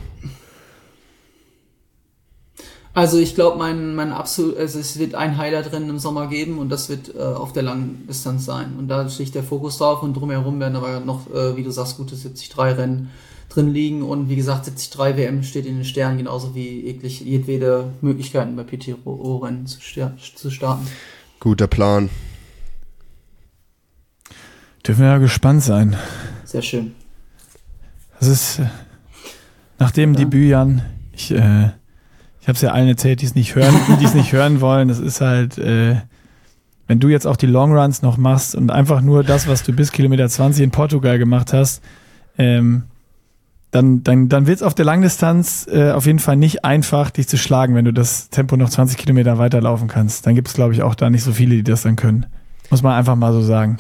Also 3.00 3.18
ich 3.18 3.34
glaube, 3.34 3.58
mein, 3.58 3.96
mein 3.96 4.12
absolut, 4.12 4.58
also 4.58 4.78
es 4.78 5.00
wird 5.00 5.16
ein 5.16 5.38
Highlight 5.38 5.72
drin 5.72 5.88
im 5.88 6.00
Sommer 6.00 6.28
geben 6.28 6.58
und 6.58 6.68
das 6.68 6.90
wird 6.90 7.16
äh, 7.16 7.20
auf 7.20 7.54
der 7.54 7.64
langen 7.64 8.06
Distanz 8.10 8.44
sein. 8.44 8.76
Und 8.78 8.90
da 8.90 9.08
steht 9.08 9.34
der 9.36 9.44
Fokus 9.44 9.78
drauf 9.78 10.04
und 10.04 10.16
drumherum 10.16 10.60
werden 10.60 10.76
aber 10.76 11.00
noch, 11.00 11.34
äh, 11.34 11.56
wie 11.56 11.64
du 11.64 11.72
sagst, 11.72 11.96
gute 11.96 12.18
73 12.18 12.58
Rennen 12.58 13.10
drin 13.48 13.70
liegen 13.70 14.04
und 14.04 14.28
wie 14.28 14.36
gesagt, 14.36 14.66
73 14.66 15.18
WM 15.18 15.44
steht 15.44 15.66
in 15.66 15.76
den 15.76 15.86
Sternen, 15.86 16.18
genauso 16.18 16.56
wie 16.56 16.82
jeglich, 16.82 17.22
jedwede 17.22 17.94
Möglichkeiten 18.02 18.58
bei 18.58 18.64
PTO-Rennen 18.66 19.66
zu, 19.66 19.80
zu 20.36 20.52
starten. 20.52 20.86
Guter 21.40 21.68
Plan. 21.68 22.10
Dürfen 24.86 25.04
wir 25.04 25.08
ja 25.12 25.18
gespannt 25.20 25.64
sein. 25.64 25.96
Sehr 26.44 26.64
schön. 26.64 26.96
Das 28.20 28.28
ist 28.28 28.60
äh, 28.60 28.66
nach 29.78 29.92
dem 29.92 30.16
Ja. 30.16 30.20
Debüt, 30.20 30.50
Jan, 30.50 30.82
ich, 31.14 31.32
äh, 31.32 31.68
ich 31.68 31.79
habe 32.50 32.56
es 32.56 32.62
ja 32.62 32.72
allen 32.72 32.88
erzählt, 32.88 33.22
die 33.22 33.26
es 33.26 33.36
nicht 33.36 33.56
hören, 33.56 33.76
die 34.02 34.06
es 34.06 34.14
nicht 34.14 34.34
hören 34.34 34.60
wollen. 34.62 34.90
Das 34.90 35.00
ist 35.00 35.22
halt, 35.22 35.58
äh, 35.58 35.96
wenn 36.88 37.00
du 37.00 37.08
jetzt 37.08 37.26
auch 37.26 37.38
die 37.38 37.46
Longruns 37.46 38.02
noch 38.02 38.18
machst 38.18 38.56
und 38.56 38.72
einfach 38.72 39.02
nur 39.02 39.24
das, 39.24 39.48
was 39.48 39.64
du 39.64 39.72
bis 39.72 39.92
Kilometer 39.92 40.28
20 40.28 40.64
in 40.64 40.72
Portugal 40.72 41.18
gemacht 41.18 41.54
hast, 41.54 41.82
ähm, 42.38 42.84
dann, 43.72 44.04
dann, 44.04 44.30
dann 44.30 44.48
wird 44.48 44.58
es 44.58 44.64
auf 44.64 44.74
der 44.74 44.86
Langdistanz 44.86 45.68
äh, 45.72 45.92
auf 45.92 46.08
jeden 46.08 46.18
Fall 46.18 46.36
nicht 46.36 46.66
einfach, 46.66 47.12
dich 47.12 47.28
zu 47.28 47.38
schlagen, 47.38 47.76
wenn 47.76 47.86
du 47.86 47.94
das 47.94 48.30
Tempo 48.30 48.58
noch 48.58 48.70
20 48.70 48.98
Kilometer 48.98 49.38
weiterlaufen 49.38 49.88
kannst. 49.88 50.26
Dann 50.26 50.34
gibt 50.34 50.48
es, 50.48 50.56
glaube 50.56 50.74
ich, 50.74 50.82
auch 50.82 50.96
da 50.96 51.12
nicht 51.12 51.24
so 51.24 51.32
viele, 51.32 51.56
die 51.56 51.64
das 51.64 51.84
dann 51.84 51.96
können. 51.96 52.26
Muss 52.72 52.82
man 52.82 52.94
einfach 52.94 53.16
mal 53.16 53.32
so 53.32 53.42
sagen. 53.42 53.78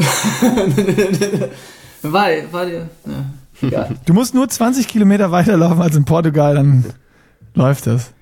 War, 2.02 2.30
war 2.52 2.66
dir, 2.66 2.90
ja, 3.06 3.68
egal. 3.68 3.96
Du 4.06 4.14
musst 4.14 4.34
nur 4.34 4.48
20 4.48 4.88
Kilometer 4.88 5.32
weiterlaufen 5.32 5.82
als 5.82 5.96
in 5.96 6.06
Portugal, 6.06 6.56
dann 6.56 6.86
läuft 7.56 7.88
das. 7.88 8.14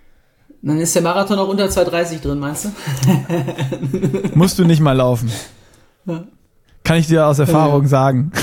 Dann 0.61 0.79
ist 0.79 0.95
der 0.95 1.01
Marathon 1.01 1.37
auch 1.39 1.47
unter 1.47 1.65
2,30 1.65 2.21
drin, 2.21 2.39
meinst 2.39 2.65
du? 2.65 2.69
Musst 4.35 4.57
du 4.59 4.65
nicht 4.65 4.81
mal 4.81 4.93
laufen. 4.93 5.31
Ja. 6.05 6.23
Kann 6.83 6.97
ich 6.97 7.07
dir 7.07 7.27
aus 7.27 7.39
Erfahrung 7.39 7.87
sagen. 7.87 8.31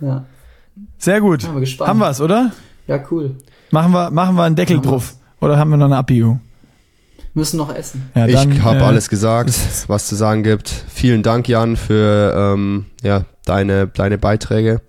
Ja, 0.00 0.24
Sehr 0.98 1.20
gut. 1.20 1.42
sind 1.42 1.52
wir 1.52 1.60
gespannt. 1.60 1.90
Haben 1.90 1.98
wir's, 1.98 2.20
oder? 2.20 2.52
Ja, 2.86 3.02
cool. 3.10 3.36
Machen 3.70 3.92
wir, 3.92 4.10
machen 4.10 4.34
wir 4.34 4.44
einen 4.44 4.56
Deckel 4.56 4.78
Haben 4.78 4.86
drauf. 4.86 5.14
Oder 5.40 5.58
haben 5.58 5.70
wir 5.70 5.76
noch 5.76 5.86
eine 5.86 5.96
Abbiegung? 5.96 6.40
Müssen 7.34 7.58
noch 7.58 7.74
essen. 7.74 8.10
Ja, 8.14 8.26
dann, 8.26 8.50
ich 8.50 8.62
habe 8.62 8.80
äh, 8.80 8.82
alles 8.82 9.08
gesagt, 9.08 9.52
was 9.86 10.08
zu 10.08 10.16
sagen 10.16 10.42
gibt. 10.42 10.68
Vielen 10.88 11.22
Dank, 11.22 11.48
Jan, 11.48 11.76
für 11.76 12.34
ähm, 12.36 12.86
ja, 13.02 13.24
deine, 13.44 13.86
deine 13.86 14.18
Beiträge. 14.18 14.80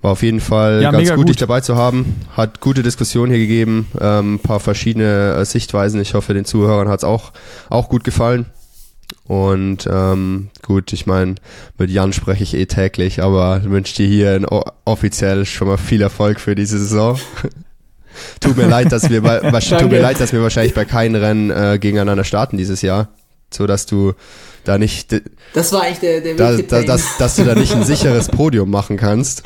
War 0.00 0.12
auf 0.12 0.22
jeden 0.22 0.40
Fall 0.40 0.80
Ja, 0.82 0.92
ganz 0.92 1.08
gut, 1.08 1.16
gut. 1.16 1.28
dich 1.30 1.36
dabei 1.36 1.60
zu 1.60 1.74
haben. 1.76 2.20
Hat 2.36 2.60
gute 2.60 2.82
Diskussionen 2.82 3.32
hier 3.32 3.40
gegeben, 3.40 3.88
ähm, 4.00 4.34
ein 4.34 4.38
paar 4.38 4.60
verschiedene 4.60 5.34
äh, 5.34 5.44
Sichtweisen. 5.44 6.00
Ich 6.00 6.14
hoffe, 6.14 6.34
den 6.34 6.44
Zuhörern 6.44 6.88
hat's 6.88 7.04
auch, 7.04 7.32
auch 7.68 7.88
gut 7.88 8.04
gefallen. 8.04 8.46
Und 9.26 9.88
ähm, 9.90 10.50
gut, 10.62 10.92
ich 10.92 11.06
meine, 11.06 11.34
mit 11.78 11.90
Jan 11.90 12.12
spreche 12.12 12.44
ich 12.44 12.54
eh 12.54 12.66
täglich, 12.66 13.22
aber 13.22 13.62
wünsche 13.64 13.96
dir 13.96 14.06
hier 14.06 14.46
offiziell 14.84 15.44
schon 15.46 15.68
mal 15.68 15.76
viel 15.78 16.00
Erfolg 16.00 16.40
für 16.40 16.54
diese 16.54 16.78
Saison. 16.78 17.18
tut 18.40 18.56
mir 18.56 18.66
leid, 18.68 18.92
dass 18.92 19.10
wir 19.10 19.22
bei, 19.22 19.38
tut 19.60 19.90
mir 19.90 20.00
leid, 20.00 20.20
dass 20.20 20.32
wir 20.32 20.42
wahrscheinlich 20.42 20.74
bei 20.74 20.84
keinem 20.84 21.20
Rennen 21.20 21.50
äh, 21.50 21.78
gegeneinander 21.80 22.24
starten 22.24 22.56
dieses 22.56 22.82
Jahr, 22.82 23.08
so 23.52 23.66
dass 23.66 23.86
du 23.86 24.14
da 24.64 24.78
nicht, 24.78 25.14
Das 25.54 25.72
war 25.72 25.82
eigentlich 25.82 26.00
der, 26.00 26.20
der 26.20 26.34
da, 26.34 26.56
da, 26.56 26.82
dass, 26.82 27.16
dass 27.18 27.36
du 27.36 27.44
da 27.44 27.54
nicht 27.54 27.74
ein 27.74 27.84
sicheres 27.86 28.28
Podium 28.28 28.70
machen 28.70 28.96
kannst. 28.96 29.42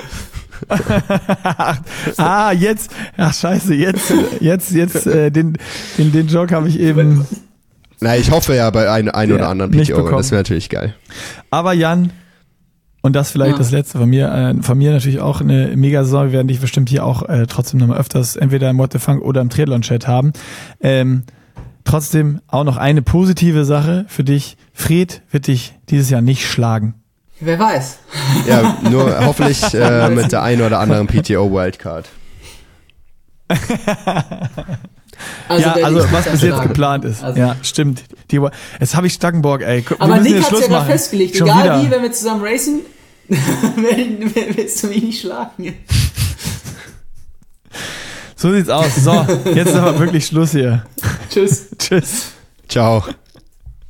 ah, 2.16 2.52
jetzt, 2.52 2.90
ach 3.16 3.34
scheiße, 3.34 3.74
jetzt, 3.74 4.12
jetzt, 4.40 4.70
jetzt, 4.72 5.06
äh, 5.06 5.30
den, 5.30 5.56
den, 5.98 6.12
den 6.12 6.28
Joke 6.28 6.54
habe 6.54 6.68
ich 6.68 6.78
eben. 6.80 7.26
Na, 8.00 8.16
ich 8.16 8.30
hoffe 8.30 8.54
ja 8.54 8.68
bei 8.70 8.90
ein, 8.90 9.08
ein 9.08 9.28
Ja, 9.28 9.34
oder 9.36 9.48
anderen 9.48 9.70
nicht 9.70 9.90
PTO, 9.92 9.98
bekommen. 10.02 10.18
das 10.18 10.30
wäre 10.30 10.40
natürlich 10.40 10.68
geil. 10.68 10.94
Aber 11.50 11.72
Jan, 11.72 12.10
und 13.00 13.14
das 13.16 13.30
vielleicht 13.30 13.52
Ja. 13.52 13.58
das 13.58 13.70
letzte 13.70 13.98
von 13.98 14.08
mir, 14.10 14.28
äh, 14.32 14.62
von 14.62 14.76
mir 14.78 14.92
natürlich 14.92 15.20
auch 15.20 15.40
eine 15.40 15.76
Mega-Saison. 15.76 16.26
Wir 16.26 16.32
werden 16.32 16.48
dich 16.48 16.60
bestimmt 16.60 16.88
hier 16.88 17.04
auch 17.04 17.22
äh, 17.28 17.46
trotzdem 17.48 17.80
nochmal 17.80 17.98
öfters 17.98 18.36
entweder 18.36 18.70
im 18.70 18.78
What 18.78 18.92
the 18.92 18.98
Funk 18.98 19.22
oder 19.22 19.40
im 19.40 19.50
Triathlon-Chat 19.50 20.06
haben. 20.08 20.32
Ähm, 20.80 21.22
trotzdem 21.84 22.40
auch 22.48 22.64
noch 22.64 22.76
eine 22.76 23.02
positive 23.02 23.64
Sache 23.64 24.04
für 24.08 24.24
dich. 24.24 24.56
Fred 24.72 25.22
wird 25.30 25.46
dich 25.48 25.74
dieses 25.90 26.10
Jahr 26.10 26.22
nicht 26.22 26.46
schlagen. 26.46 26.94
Wer 27.44 27.58
weiß. 27.58 27.98
Ja, 28.46 28.76
nur 28.88 29.26
hoffentlich 29.26 29.74
äh, 29.74 30.08
mit 30.10 30.30
der 30.30 30.42
einen 30.42 30.62
oder 30.62 30.78
anderen 30.78 31.08
PTO 31.08 31.52
Wildcard. 31.52 32.08
Also 35.48 35.62
ja, 35.62 35.72
also 35.84 36.12
was 36.12 36.28
bis 36.30 36.42
jetzt 36.42 36.62
geplant 36.62 37.04
ist. 37.04 37.22
Also- 37.22 37.38
ja, 37.40 37.56
stimmt. 37.62 38.04
Die, 38.30 38.40
jetzt 38.80 38.94
habe 38.96 39.06
ich 39.08 39.12
Stackenborg, 39.14 39.62
ey. 39.62 39.84
Wir 39.88 40.00
Aber 40.00 40.18
Nick 40.18 40.34
jetzt 40.36 40.44
hat's 40.44 40.50
ja 40.52 40.56
Schluss 40.58 40.68
gerade 40.68 40.86
festgelegt. 40.86 41.36
Schon 41.36 41.48
Egal 41.48 41.64
wieder. 41.64 41.82
wie, 41.82 41.90
wenn 41.90 42.02
wir 42.02 42.12
zusammen 42.12 42.44
racen, 42.44 42.80
willst 43.28 44.82
du 44.82 44.86
mich 44.86 45.02
nicht 45.02 45.20
schlagen. 45.20 45.74
So 48.36 48.52
sieht's 48.52 48.68
aus. 48.68 48.94
So, 48.96 49.26
jetzt 49.54 49.68
ist 49.70 49.76
aber 49.76 49.98
wirklich 49.98 50.26
Schluss 50.26 50.52
hier. 50.52 50.84
Tschüss. 51.30 51.68
Tschüss. 51.78 52.32
Ciao. 52.68 53.04